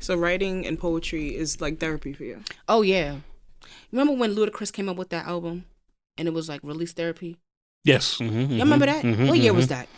So 0.00 0.16
writing 0.16 0.66
and 0.66 0.78
poetry 0.78 1.34
is 1.34 1.60
like 1.60 1.78
therapy 1.80 2.12
for 2.12 2.24
you. 2.24 2.40
Oh 2.68 2.82
yeah. 2.82 3.16
Remember 3.92 4.12
when 4.14 4.34
Ludacris 4.34 4.72
came 4.72 4.88
up 4.88 4.96
with 4.96 5.08
that 5.10 5.26
album, 5.26 5.64
and 6.18 6.28
it 6.28 6.34
was 6.34 6.48
like 6.48 6.60
release 6.62 6.92
therapy? 6.92 7.38
Yes. 7.84 8.18
Mm-hmm, 8.18 8.52
Y'all 8.52 8.60
remember 8.66 8.86
that? 8.86 9.04
what 9.28 9.38
year 9.38 9.54
was 9.54 9.68
that? 9.68 9.88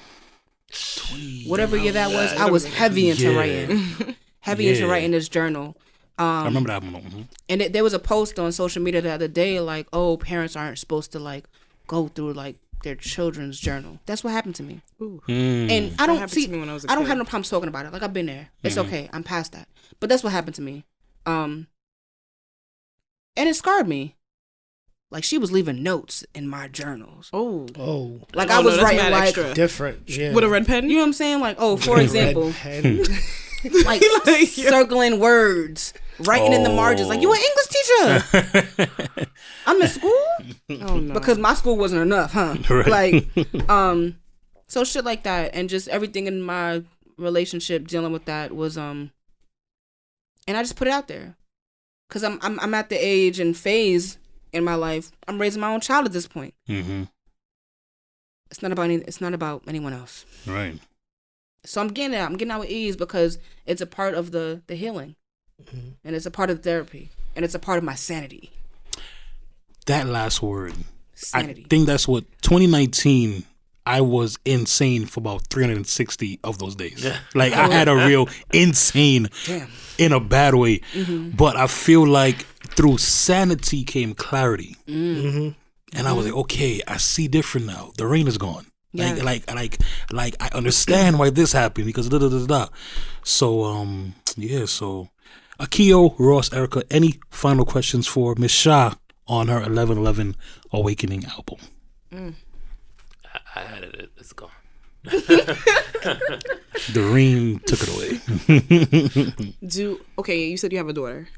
Whatever 1.46 1.76
year 1.76 1.92
that 1.92 2.10
was, 2.10 2.32
I 2.34 2.48
was 2.50 2.64
heavy 2.64 3.10
into 3.10 3.32
Yeah. 3.32 3.36
writing. 3.38 4.16
Heavy 4.42 4.68
into 4.70 4.86
writing 4.86 5.10
this 5.10 5.28
journal. 5.28 5.76
Um, 6.18 6.26
I 6.26 6.44
remember 6.46 6.68
that 6.68 6.82
one. 6.82 6.94
mhm. 7.02 7.24
and 7.50 7.60
it, 7.60 7.72
there 7.74 7.82
was 7.84 7.92
a 7.92 7.98
post 7.98 8.38
on 8.38 8.52
social 8.52 8.82
media 8.82 9.02
the 9.02 9.10
other 9.10 9.28
day 9.28 9.60
like 9.60 9.86
oh 9.92 10.16
parents 10.16 10.56
aren't 10.56 10.78
supposed 10.78 11.12
to 11.12 11.18
like 11.18 11.44
go 11.86 12.08
through 12.08 12.32
like 12.32 12.56
their 12.82 12.94
children's 12.94 13.58
journal 13.60 13.98
that's 14.06 14.22
what 14.24 14.32
happened 14.32 14.54
to 14.54 14.62
me 14.62 14.80
Ooh. 15.02 15.20
Mm. 15.28 15.70
and 15.70 15.94
i 16.00 16.06
don't 16.06 16.28
see 16.30 16.46
to 16.46 16.52
me 16.52 16.58
when 16.60 16.68
I 16.70 16.74
was 16.74 16.84
a 16.84 16.90
i 16.90 16.94
don't 16.94 17.04
kid. 17.04 17.08
have 17.10 17.18
no 17.18 17.24
problems 17.24 17.48
talking 17.50 17.68
about 17.68 17.86
it 17.86 17.92
like 17.92 18.02
i've 18.02 18.12
been 18.12 18.26
there 18.26 18.48
it's 18.62 18.78
okay 18.78 19.08
i'm 19.12 19.22
past 19.22 19.52
that 19.52 19.68
but 20.00 20.08
that's 20.08 20.22
what 20.24 20.32
happened 20.32 20.54
to 20.56 20.62
me 20.62 20.84
um 21.26 21.66
and 23.36 23.48
it 23.48 23.54
scarred 23.54 23.86
me 23.88 24.16
like 25.10 25.24
she 25.24 25.38
was 25.38 25.50
leaving 25.50 25.82
notes 25.82 26.24
in 26.34 26.46
my 26.48 26.68
journals 26.68 27.30
Oh. 27.32 27.66
Oh, 27.78 28.20
like 28.34 28.48
Oh, 28.50 28.54
i 28.54 28.60
no, 28.60 28.66
was 28.66 28.76
that's 28.76 28.84
writing 28.84 29.10
like 29.10 29.22
extra. 29.24 29.54
different. 29.54 30.08
Yeah. 30.08 30.32
With 30.34 30.44
a 30.44 30.48
red 30.48 30.66
pen? 30.66 30.88
you 30.88 30.94
know 30.96 31.00
what 31.00 31.06
i'm 31.08 31.12
saying 31.12 31.40
like 31.40 31.56
oh 31.58 31.76
for 31.76 31.96
Red 31.96 32.04
example 32.04 32.52
pen. 33.62 33.72
like 33.84 34.02
circling 34.48 35.18
words 35.20 35.92
writing 36.20 36.52
in 36.52 36.62
the 36.62 36.68
margins 36.70 37.08
like 37.08 37.20
you 37.20 37.32
an 37.32 37.38
english 37.38 37.66
teacher 38.36 39.26
i'm 39.66 39.80
in 39.80 39.88
school 39.88 40.26
Oh 40.88 40.98
no. 40.98 41.14
because 41.14 41.38
my 41.38 41.54
school 41.54 41.76
wasn't 41.76 42.02
enough, 42.02 42.32
huh? 42.32 42.56
Right. 42.70 42.86
Like, 43.36 43.70
um, 43.70 44.16
so 44.68 44.84
shit 44.84 45.04
like 45.04 45.24
that, 45.24 45.50
and 45.54 45.68
just 45.68 45.88
everything 45.88 46.26
in 46.26 46.42
my 46.42 46.84
relationship 47.18 47.88
dealing 47.88 48.12
with 48.12 48.24
that 48.26 48.54
was 48.54 48.78
um, 48.78 49.10
and 50.46 50.56
I 50.56 50.62
just 50.62 50.76
put 50.76 50.86
it 50.86 50.92
out 50.92 51.08
there, 51.08 51.36
cause 52.08 52.22
I'm 52.22 52.38
I'm 52.42 52.58
I'm 52.60 52.74
at 52.74 52.88
the 52.88 52.96
age 52.96 53.40
and 53.40 53.56
phase 53.56 54.18
in 54.52 54.62
my 54.64 54.74
life. 54.76 55.10
I'm 55.26 55.40
raising 55.40 55.60
my 55.60 55.72
own 55.72 55.80
child 55.80 56.06
at 56.06 56.12
this 56.12 56.28
point. 56.28 56.54
Mm-hmm. 56.68 57.04
It's 58.50 58.62
not 58.62 58.70
about 58.72 58.84
any, 58.84 58.96
it's 58.96 59.20
not 59.20 59.34
about 59.34 59.64
anyone 59.66 59.92
else. 59.92 60.24
Right. 60.46 60.78
So 61.64 61.80
I'm 61.80 61.88
getting 61.88 62.14
it. 62.14 62.18
out. 62.18 62.30
I'm 62.30 62.36
getting 62.36 62.52
out 62.52 62.60
with 62.60 62.70
ease 62.70 62.96
because 62.96 63.38
it's 63.66 63.80
a 63.80 63.86
part 63.86 64.14
of 64.14 64.30
the 64.30 64.62
the 64.66 64.74
healing, 64.74 65.16
mm-hmm. 65.62 65.90
and 66.04 66.16
it's 66.16 66.26
a 66.26 66.30
part 66.30 66.50
of 66.50 66.58
the 66.58 66.62
therapy, 66.62 67.10
and 67.36 67.44
it's 67.44 67.54
a 67.54 67.58
part 67.58 67.78
of 67.78 67.84
my 67.84 67.94
sanity. 67.94 68.50
That 69.86 70.06
last 70.06 70.42
word. 70.42 70.74
Sanity. 71.14 71.64
I 71.64 71.68
think 71.68 71.86
that's 71.86 72.08
what 72.08 72.24
2019. 72.42 73.44
I 73.86 74.02
was 74.02 74.38
insane 74.44 75.06
for 75.06 75.20
about 75.20 75.46
360 75.48 76.40
of 76.44 76.58
those 76.58 76.76
days. 76.76 77.02
Yeah. 77.02 77.18
Like 77.34 77.54
I 77.54 77.66
had 77.68 77.88
a 77.88 77.96
real 78.06 78.28
insane 78.52 79.28
Damn. 79.46 79.68
in 79.98 80.12
a 80.12 80.20
bad 80.20 80.54
way. 80.54 80.80
Mm-hmm. 80.92 81.30
But 81.30 81.56
I 81.56 81.66
feel 81.66 82.06
like 82.06 82.42
through 82.76 82.98
sanity 82.98 83.82
came 83.84 84.14
clarity. 84.14 84.76
Mm-hmm. 84.86 85.50
And 85.96 86.06
I 86.06 86.12
was 86.12 86.26
mm-hmm. 86.26 86.36
like, 86.36 86.44
okay, 86.44 86.80
I 86.86 86.98
see 86.98 87.26
different 87.26 87.66
now. 87.66 87.90
The 87.96 88.06
rain 88.06 88.28
is 88.28 88.38
gone. 88.38 88.66
Like, 88.92 89.16
Yeah. 89.18 89.22
like, 89.22 89.54
like, 89.54 89.78
like, 90.12 90.34
I 90.40 90.48
understand 90.56 91.18
why 91.18 91.30
this 91.30 91.52
happened 91.52 91.86
because 91.86 92.08
da 92.08 92.18
da 92.18 92.28
da 92.28 92.38
da. 92.40 92.46
da. 92.46 92.66
So, 93.22 93.62
um, 93.64 94.14
yeah. 94.36 94.64
So, 94.66 95.08
Akio, 95.60 96.14
Ross, 96.18 96.52
Erica, 96.52 96.82
any 96.90 97.20
final 97.30 97.64
questions 97.64 98.06
for 98.08 98.34
Miss 98.36 98.50
Sha 98.52 98.94
on 99.28 99.48
her 99.48 99.62
Eleven 99.62 99.96
Eleven 99.98 100.34
Awakening 100.72 101.24
album? 101.26 101.58
Mm. 102.12 102.34
I, 103.32 103.60
I 103.60 103.62
had 103.62 103.84
it. 103.84 103.94
it- 103.94 104.10
It's 104.18 104.32
gone. 104.32 104.50
Doreen 106.92 107.60
took 107.60 107.80
it 107.82 107.88
away. 107.94 109.52
Do 109.66 110.00
okay. 110.18 110.44
You 110.50 110.56
said 110.56 110.72
you 110.72 110.78
have 110.78 110.88
a 110.88 110.92
daughter. 110.92 111.28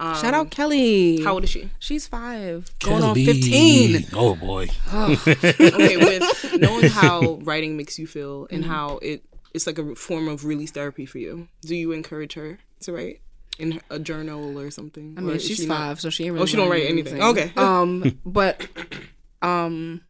Um, 0.00 0.14
Shout 0.16 0.34
out 0.34 0.50
Kelly. 0.50 1.22
How 1.22 1.34
old 1.34 1.44
is 1.44 1.50
she? 1.50 1.70
She's 1.78 2.06
five, 2.06 2.70
going 2.80 3.02
on 3.02 3.14
Kelly. 3.14 3.24
fifteen. 3.26 4.06
Oh 4.12 4.34
boy. 4.34 4.68
okay, 4.92 5.96
with 5.96 6.56
knowing 6.60 6.88
how 6.90 7.34
writing 7.42 7.76
makes 7.76 7.98
you 7.98 8.06
feel 8.06 8.44
Mm-hmm. 8.46 8.54
and 8.56 8.64
how 8.64 8.98
it 9.02 9.24
it's 9.54 9.66
like 9.68 9.78
a 9.78 9.94
form 9.94 10.26
of 10.26 10.44
release 10.44 10.72
therapy 10.72 11.06
for 11.06 11.18
you. 11.18 11.46
Do 11.62 11.76
you 11.76 11.92
encourage 11.92 12.34
her 12.34 12.58
to 12.80 12.92
write 12.92 13.20
in 13.56 13.80
a 13.88 14.00
journal 14.00 14.58
or 14.58 14.70
something? 14.72 15.14
I 15.16 15.20
mean, 15.20 15.38
she's 15.38 15.58
she 15.58 15.66
five, 15.66 15.90
not- 15.90 15.98
so 16.00 16.10
she 16.10 16.24
ain't 16.24 16.32
really 16.34 16.42
Oh, 16.42 16.46
she 16.46 16.56
don't 16.56 16.68
writing 16.68 16.96
write 16.96 17.06
anything. 17.08 17.22
Okay. 17.22 17.52
Um, 17.56 18.18
but 18.26 18.66
um, 19.42 20.00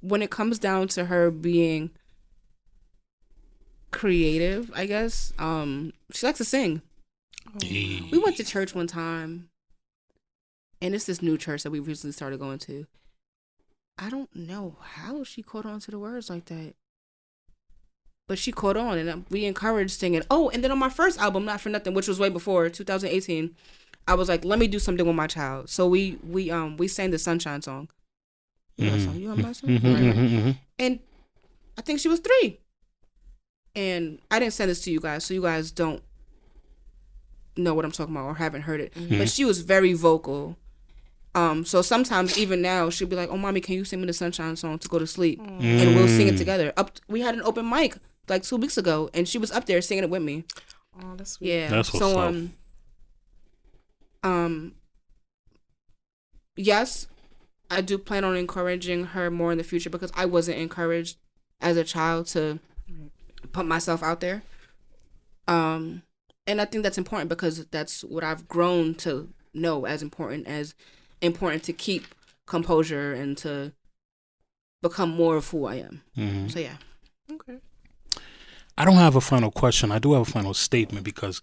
when 0.00 0.22
it 0.22 0.30
comes 0.30 0.58
down 0.58 0.88
to 0.88 1.04
her 1.04 1.30
being 1.30 1.90
creative, 3.90 4.70
I 4.74 4.86
guess 4.86 5.32
um, 5.38 5.92
she 6.12 6.26
likes 6.26 6.38
to 6.38 6.44
sing. 6.44 6.80
We 8.10 8.18
went 8.18 8.36
to 8.36 8.44
church 8.44 8.74
one 8.74 8.86
time, 8.86 9.48
and 10.80 10.94
it's 10.94 11.04
this 11.04 11.22
new 11.22 11.36
church 11.38 11.62
that 11.62 11.70
we 11.70 11.80
recently 11.80 12.12
started 12.12 12.38
going 12.40 12.58
to. 12.60 12.86
I 13.98 14.10
don't 14.10 14.34
know 14.34 14.76
how 14.80 15.24
she 15.24 15.42
caught 15.42 15.64
on 15.66 15.80
to 15.80 15.90
the 15.90 15.98
words 15.98 16.28
like 16.28 16.46
that. 16.46 16.74
But 18.28 18.38
she 18.38 18.50
caught 18.52 18.76
on, 18.76 18.98
and 18.98 19.08
uh, 19.08 19.16
we 19.30 19.44
encouraged 19.44 19.92
singing. 19.98 20.22
Oh, 20.30 20.48
and 20.50 20.62
then 20.62 20.70
on 20.72 20.78
my 20.78 20.88
first 20.88 21.18
album, 21.20 21.44
Not 21.44 21.60
for 21.60 21.68
Nothing, 21.68 21.94
which 21.94 22.08
was 22.08 22.18
way 22.18 22.28
before 22.28 22.68
2018, 22.68 23.54
I 24.08 24.14
was 24.14 24.28
like, 24.28 24.44
let 24.44 24.58
me 24.58 24.66
do 24.66 24.78
something 24.78 25.06
with 25.06 25.14
my 25.16 25.26
child. 25.28 25.70
So 25.70 25.86
we 25.86 26.18
we 26.28 26.50
um 26.50 26.76
we 26.76 26.88
sang 26.88 27.10
the 27.10 27.18
Sunshine 27.18 27.62
song. 27.62 27.88
Song? 28.78 29.16
You 29.16 29.28
know 29.28 29.36
my 29.36 29.52
song? 29.52 29.70
Mhm, 29.70 29.82
Right, 29.84 30.04
right. 30.04 30.16
mhm, 30.16 30.28
mhm. 30.42 30.58
And 30.78 30.98
I 31.78 31.82
think 31.82 32.00
she 32.00 32.08
was 32.08 32.20
three. 32.20 32.60
And 33.74 34.20
I 34.30 34.38
didn't 34.38 34.54
send 34.54 34.70
this 34.70 34.80
to 34.82 34.90
you 34.90 35.00
guys, 35.00 35.24
so 35.24 35.32
you 35.32 35.42
guys 35.42 35.70
don't 35.70 36.02
know 37.56 37.74
what 37.74 37.84
I'm 37.84 37.92
talking 37.92 38.14
about 38.14 38.26
or 38.26 38.34
haven't 38.34 38.62
heard 38.62 38.80
it. 38.80 38.92
But 39.08 39.28
she 39.28 39.44
was 39.44 39.60
very 39.60 39.92
vocal. 39.92 40.56
Um, 41.34 41.64
so 41.66 41.82
sometimes 41.82 42.38
even 42.38 42.62
now 42.62 42.88
she'll 42.88 43.08
be 43.08 43.16
like, 43.16 43.28
"Oh, 43.30 43.36
mommy, 43.36 43.60
can 43.60 43.74
you 43.74 43.84
sing 43.84 44.00
me 44.00 44.06
the 44.06 44.12
Sunshine 44.14 44.56
song 44.56 44.78
to 44.78 44.88
go 44.88 44.98
to 44.98 45.06
sleep?" 45.06 45.38
And 45.40 45.94
we'll 45.94 46.08
sing 46.08 46.28
it 46.28 46.38
together. 46.38 46.72
Up, 46.76 46.92
we 47.08 47.20
had 47.20 47.34
an 47.34 47.42
open 47.42 47.68
mic 47.68 47.98
like 48.28 48.42
two 48.42 48.56
weeks 48.56 48.78
ago, 48.78 49.10
and 49.12 49.28
she 49.28 49.36
was 49.38 49.50
up 49.52 49.66
there 49.66 49.82
singing 49.82 50.04
it 50.04 50.10
with 50.10 50.22
me. 50.22 50.44
Oh, 51.02 51.14
that's 51.16 51.32
sweet. 51.32 51.48
Yeah. 51.50 51.68
That's 51.68 51.92
what's 51.92 52.04
so 52.04 52.18
up. 52.18 52.28
um 52.28 52.52
um 54.22 54.72
yes, 56.56 57.06
I 57.70 57.80
do 57.80 57.98
plan 57.98 58.24
on 58.24 58.36
encouraging 58.36 59.04
her 59.06 59.30
more 59.30 59.52
in 59.52 59.58
the 59.58 59.64
future 59.64 59.90
because 59.90 60.12
I 60.14 60.24
wasn't 60.24 60.58
encouraged 60.58 61.18
as 61.60 61.76
a 61.76 61.84
child 61.84 62.26
to 62.28 62.58
put 63.52 63.66
myself 63.66 64.02
out 64.02 64.20
there. 64.20 64.42
Um 65.46 66.02
and 66.46 66.60
I 66.60 66.64
think 66.64 66.82
that's 66.82 66.98
important 66.98 67.28
because 67.28 67.66
that's 67.66 68.02
what 68.04 68.24
I've 68.24 68.46
grown 68.48 68.94
to 68.96 69.28
know 69.54 69.86
as 69.86 70.02
important 70.02 70.46
as 70.46 70.74
important 71.20 71.62
to 71.64 71.72
keep 71.72 72.06
composure 72.46 73.12
and 73.12 73.36
to 73.38 73.72
become 74.82 75.10
more 75.10 75.36
of 75.36 75.48
who 75.48 75.64
I 75.66 75.76
am. 75.76 76.02
Mhm. 76.16 76.50
So 76.52 76.58
yeah. 76.60 76.76
Okay. 77.32 77.58
I 78.78 78.84
don't 78.84 78.94
have 78.96 79.16
a 79.16 79.20
final 79.20 79.50
question. 79.50 79.90
I 79.90 79.98
do 79.98 80.12
have 80.12 80.22
a 80.28 80.30
final 80.30 80.54
statement 80.54 81.04
because 81.04 81.40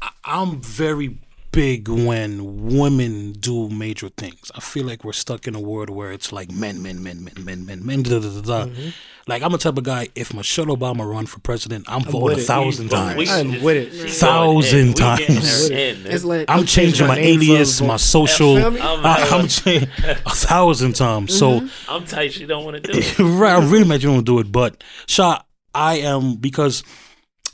I, 0.00 0.10
I'm 0.24 0.60
very 0.60 1.18
big 1.52 1.88
when 1.88 2.66
women 2.76 3.32
do 3.32 3.68
major 3.68 4.08
things. 4.08 4.50
I 4.54 4.60
feel 4.60 4.86
like 4.86 5.04
we're 5.04 5.12
stuck 5.12 5.46
in 5.46 5.54
a 5.54 5.60
world 5.60 5.90
where 5.90 6.10
it's 6.10 6.32
like 6.32 6.50
men, 6.50 6.82
men, 6.82 7.02
men, 7.02 7.22
men, 7.22 7.44
men, 7.44 7.66
men, 7.66 7.86
men. 7.86 8.02
Da, 8.02 8.18
da, 8.18 8.28
da, 8.28 8.40
da. 8.40 8.66
Mm-hmm. 8.66 8.88
Like 9.28 9.42
I'm 9.42 9.54
a 9.54 9.58
type 9.58 9.78
of 9.78 9.84
guy. 9.84 10.08
If 10.16 10.34
Michelle 10.34 10.66
Obama 10.66 11.08
run 11.08 11.26
for 11.26 11.38
president, 11.40 11.84
I'm 11.88 12.02
voting 12.02 12.38
a 12.38 12.42
thousand 12.42 12.90
Well, 12.90 13.06
times. 13.06 13.18
we- 13.18 13.30
I'm 13.30 13.62
with 13.62 13.76
it. 13.76 14.10
Thousand 14.10 14.88
We 14.88 14.94
times. 14.94 15.70
in. 15.70 16.06
It's 16.06 16.24
lit. 16.24 16.50
I'm 16.50 16.66
changing 16.66 17.06
my 17.06 17.14
my 17.16 17.20
name 17.20 17.40
alias, 17.40 17.80
my 17.80 17.98
social. 17.98 18.56
Feel? 18.56 18.82
I'm, 18.82 19.06
I, 19.06 19.28
I'm 19.30 19.46
cha- 19.46 19.86
a 20.26 20.30
thousand 20.34 20.94
times. 20.94 21.38
So 21.38 21.60
mm-hmm. 21.60 21.90
I'm 21.90 22.04
tight. 22.04 22.32
She 22.32 22.46
don't 22.46 22.64
want 22.64 22.82
to 22.82 22.92
do 22.92 22.98
it. 22.98 23.18
right, 23.20 23.62
I 23.62 23.64
really 23.64 23.84
mad 23.84 24.02
you 24.02 24.10
don't 24.10 24.24
do 24.24 24.40
it. 24.40 24.50
But 24.50 24.82
Sha, 25.06 25.42
I 25.74 25.98
am 25.98 26.34
because 26.36 26.82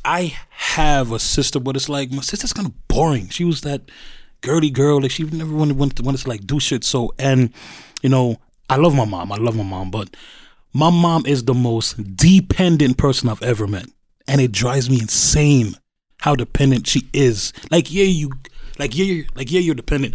I 0.05 0.37
have 0.51 1.13
a 1.13 1.19
sister, 1.19 1.61
but 1.61 1.77
it's 1.77 1.89
like 1.89 2.11
my 2.11 2.23
sister's 2.23 2.53
kind 2.53 2.69
of 2.69 2.89
boring. 2.89 3.29
She 3.29 3.45
was 3.45 3.63
that 3.63 3.91
girly 4.41 4.71
girl, 4.71 5.01
like 5.01 5.11
she 5.11 5.25
never 5.25 5.55
wanted 5.55 5.77
wanted 5.77 5.97
to, 5.97 6.03
wanted 6.03 6.19
to 6.19 6.29
like 6.29 6.47
do 6.47 6.61
shit. 6.61 6.85
So 6.85 7.15
and 7.19 7.53
you 8.03 8.09
know, 8.09 8.39
I 8.71 8.77
love 8.77 8.95
my 8.95 9.05
mom. 9.05 9.33
I 9.33 9.37
love 9.37 9.57
my 9.57 9.65
mom, 9.65 9.91
but 9.91 10.17
my 10.73 10.91
mom 10.91 11.27
is 11.27 11.45
the 11.45 11.55
most 11.55 12.17
dependent 12.17 12.99
person 12.99 13.29
I've 13.29 13.43
ever 13.43 13.67
met, 13.67 13.87
and 14.27 14.41
it 14.41 14.53
drives 14.53 14.89
me 14.89 15.01
insane 15.01 15.75
how 16.21 16.35
dependent 16.35 16.87
she 16.87 17.09
is. 17.13 17.53
Like 17.71 17.93
yeah, 17.93 18.05
you 18.05 18.33
like 18.79 18.97
yeah, 18.97 19.05
you're, 19.05 19.27
like 19.35 19.51
yeah, 19.51 19.61
you're 19.61 19.75
dependent 19.75 20.15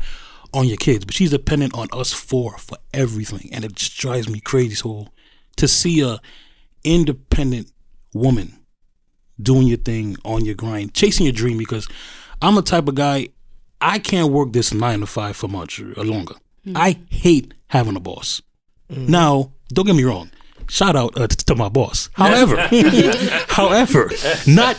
on 0.54 0.68
your 0.68 0.78
kids, 0.78 1.04
but 1.06 1.14
she's 1.14 1.32
dependent 1.32 1.74
on 1.74 1.88
us 1.92 2.14
four 2.14 2.58
for 2.58 2.78
everything, 2.94 3.50
and 3.52 3.66
it 3.66 3.74
just 3.74 3.98
drives 3.98 4.30
me 4.30 4.40
crazy. 4.40 4.76
So 4.76 5.08
to 5.58 5.68
see 5.68 6.02
a 6.02 6.20
independent 6.84 7.72
woman 8.14 8.60
doing 9.42 9.68
your 9.68 9.78
thing 9.78 10.18
on 10.24 10.46
your 10.46 10.56
grind, 10.56 10.94
chasing 10.94 11.26
your 11.26 11.34
dream, 11.34 11.58
because 11.58 11.88
I'm 12.42 12.56
the 12.56 12.62
type 12.62 12.88
of 12.88 12.96
guy 12.96 13.30
I 13.84 14.00
can't 14.00 14.32
work 14.32 14.54
this 14.54 14.74
nine 14.74 15.02
to 15.02 15.06
five 15.06 15.36
for 15.36 15.50
much 15.50 15.80
or 15.80 16.06
longer. 16.06 16.36
Mm. 16.66 16.78
I 16.78 17.00
hate 17.10 17.54
having 17.68 17.98
a 17.98 18.00
boss. 18.00 18.42
Mm. 18.90 19.10
Now, 19.10 19.52
don't 19.74 19.86
get 19.86 19.96
me 19.96 20.06
wrong. 20.06 20.32
Shout 20.70 20.96
out 20.96 21.20
uh, 21.20 21.28
to 21.28 21.56
my 21.56 21.68
boss. 21.68 22.10
However, 22.14 22.56
however, 23.50 24.10
not 24.48 24.78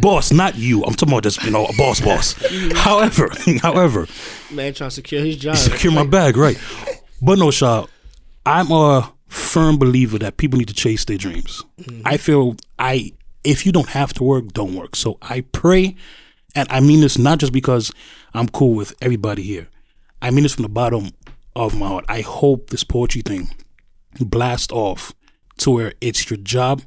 boss, 0.00 0.32
not 0.32 0.56
you. 0.56 0.82
I'm 0.84 0.94
talking 0.94 1.12
about 1.12 1.24
just 1.24 1.42
you 1.44 1.50
know 1.50 1.66
a 1.66 1.72
boss, 1.76 2.00
boss. 2.00 2.32
Mm. 2.34 2.72
However, 2.72 3.30
however, 3.62 4.06
Man 4.50 4.72
trying 4.72 4.88
to 4.88 4.94
secure 4.94 5.22
his 5.22 5.36
job. 5.36 5.56
secure 5.56 5.92
my 5.92 6.06
bag, 6.06 6.38
right? 6.38 6.58
But 7.20 7.38
no, 7.38 7.50
Sha, 7.50 7.86
I'm 8.46 8.70
a 8.70 9.12
firm 9.28 9.76
believer 9.76 10.18
that 10.18 10.38
people 10.38 10.58
need 10.58 10.68
to 10.68 10.74
chase 10.74 11.04
their 11.04 11.18
dreams. 11.18 11.62
Mm-hmm. 11.80 12.02
I 12.06 12.16
feel 12.16 12.56
I 12.78 13.12
if 13.46 13.64
you 13.64 13.72
don't 13.72 13.90
have 13.90 14.12
to 14.14 14.24
work, 14.24 14.52
don't 14.52 14.74
work. 14.74 14.96
So 14.96 15.18
I 15.22 15.42
pray, 15.52 15.96
and 16.54 16.66
I 16.70 16.80
mean 16.80 17.00
this 17.00 17.18
not 17.18 17.38
just 17.38 17.52
because 17.52 17.92
I'm 18.34 18.48
cool 18.48 18.74
with 18.74 18.94
everybody 19.00 19.42
here. 19.42 19.68
I 20.20 20.30
mean 20.30 20.42
this 20.42 20.54
from 20.54 20.62
the 20.62 20.68
bottom 20.68 21.12
of 21.54 21.78
my 21.78 21.86
heart. 21.86 22.04
I 22.08 22.20
hope 22.20 22.70
this 22.70 22.84
poetry 22.84 23.22
thing 23.22 23.50
blast 24.20 24.72
off 24.72 25.14
to 25.58 25.70
where 25.70 25.94
it's 26.00 26.28
your 26.28 26.38
job, 26.38 26.82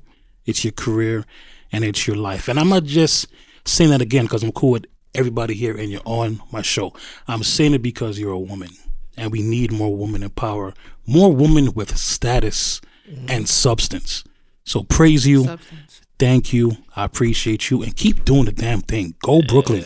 it's 0.46 0.64
your 0.64 0.74
career, 0.74 1.26
and 1.72 1.84
it's 1.84 2.08
your 2.08 2.18
life. 2.18 2.48
And 2.48 2.60
I'm 2.60 2.70
not 2.70 2.84
just 2.84 3.28
saying 3.66 3.92
that 3.92 4.02
again 4.02 4.26
because 4.26 4.44
I'm 4.44 4.52
cool 4.52 4.72
with 4.72 4.86
everybody 5.16 5.54
here 5.54 5.76
and 5.76 5.90
you're 5.90 6.02
on 6.06 6.42
my 6.52 6.62
show. 6.62 6.94
I'm 7.28 7.44
saying 7.44 7.74
it 7.74 7.82
because 7.82 8.20
you're 8.20 8.34
a 8.34 8.40
woman 8.40 8.70
and 9.18 9.32
we 9.32 9.42
need 9.42 9.72
more 9.72 9.96
women 9.96 10.24
in 10.24 10.30
power, 10.32 10.74
more 11.06 11.34
women 11.34 11.74
with 11.74 11.98
status 11.98 12.82
and 13.28 13.48
substance. 13.48 14.24
So 14.66 14.84
praise 14.84 15.26
you. 15.26 15.46
Substance. 15.46 15.89
Thank 16.20 16.52
you. 16.54 16.74
I 16.96 17.06
appreciate 17.06 17.70
you 17.70 17.82
and 17.82 17.96
keep 17.96 18.26
doing 18.26 18.46
the 18.46 18.52
damn 18.52 18.82
thing. 18.82 19.16
Go 19.24 19.42
Brooklyn. 19.42 19.86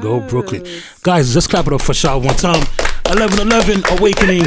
Go 0.00 0.18
Brooklyn. 0.20 0.66
Guys, 1.02 1.34
let's 1.34 1.46
clap 1.46 1.66
it 1.68 1.72
up 1.72 1.80
for 1.80 1.94
Sha 1.94 2.16
one 2.18 2.34
time. 2.36 2.60
1111 3.06 3.98
Awakening. 3.98 4.44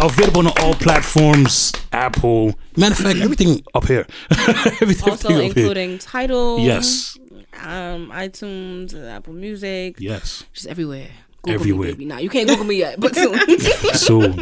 Available 0.00 0.46
on 0.48 0.52
all 0.62 0.74
platforms. 0.74 1.72
Apple. 1.92 2.54
Matter 2.76 2.92
of 2.92 2.98
fact, 2.98 3.18
everything 3.18 3.62
up 3.74 3.86
here. 3.86 4.06
everything 4.80 5.10
Also 5.10 5.38
including 5.40 5.98
title. 5.98 6.58
Yes. 6.58 7.18
um, 7.62 8.10
iTunes, 8.10 8.94
Apple 8.94 9.32
Music, 9.34 9.96
Yes. 9.98 10.44
Just 10.52 10.66
everywhere. 10.66 11.08
Google 11.42 11.54
Everywhere. 11.60 11.96
Me. 11.96 12.04
Nah, 12.06 12.18
you 12.18 12.28
can't 12.28 12.48
Google 12.48 12.64
me 12.64 12.76
yet, 12.76 12.98
but 12.98 13.14
soon. 13.14 13.38
soon. 13.94 14.36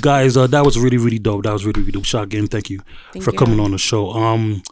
guys, 0.00 0.36
uh, 0.36 0.46
that 0.46 0.64
was 0.64 0.78
really, 0.78 0.98
really 0.98 1.18
dope. 1.18 1.42
That 1.44 1.52
was 1.52 1.64
really, 1.66 1.80
really 1.80 1.92
dope. 1.92 2.04
Shout 2.04 2.24
again, 2.24 2.46
thank 2.46 2.70
you 2.70 2.80
Thank 3.12 3.24
for 3.24 3.32
you. 3.32 3.38
coming 3.38 3.60
on 3.60 3.72
the 3.72 3.78
show. 3.78 4.10
Um, 4.12 4.62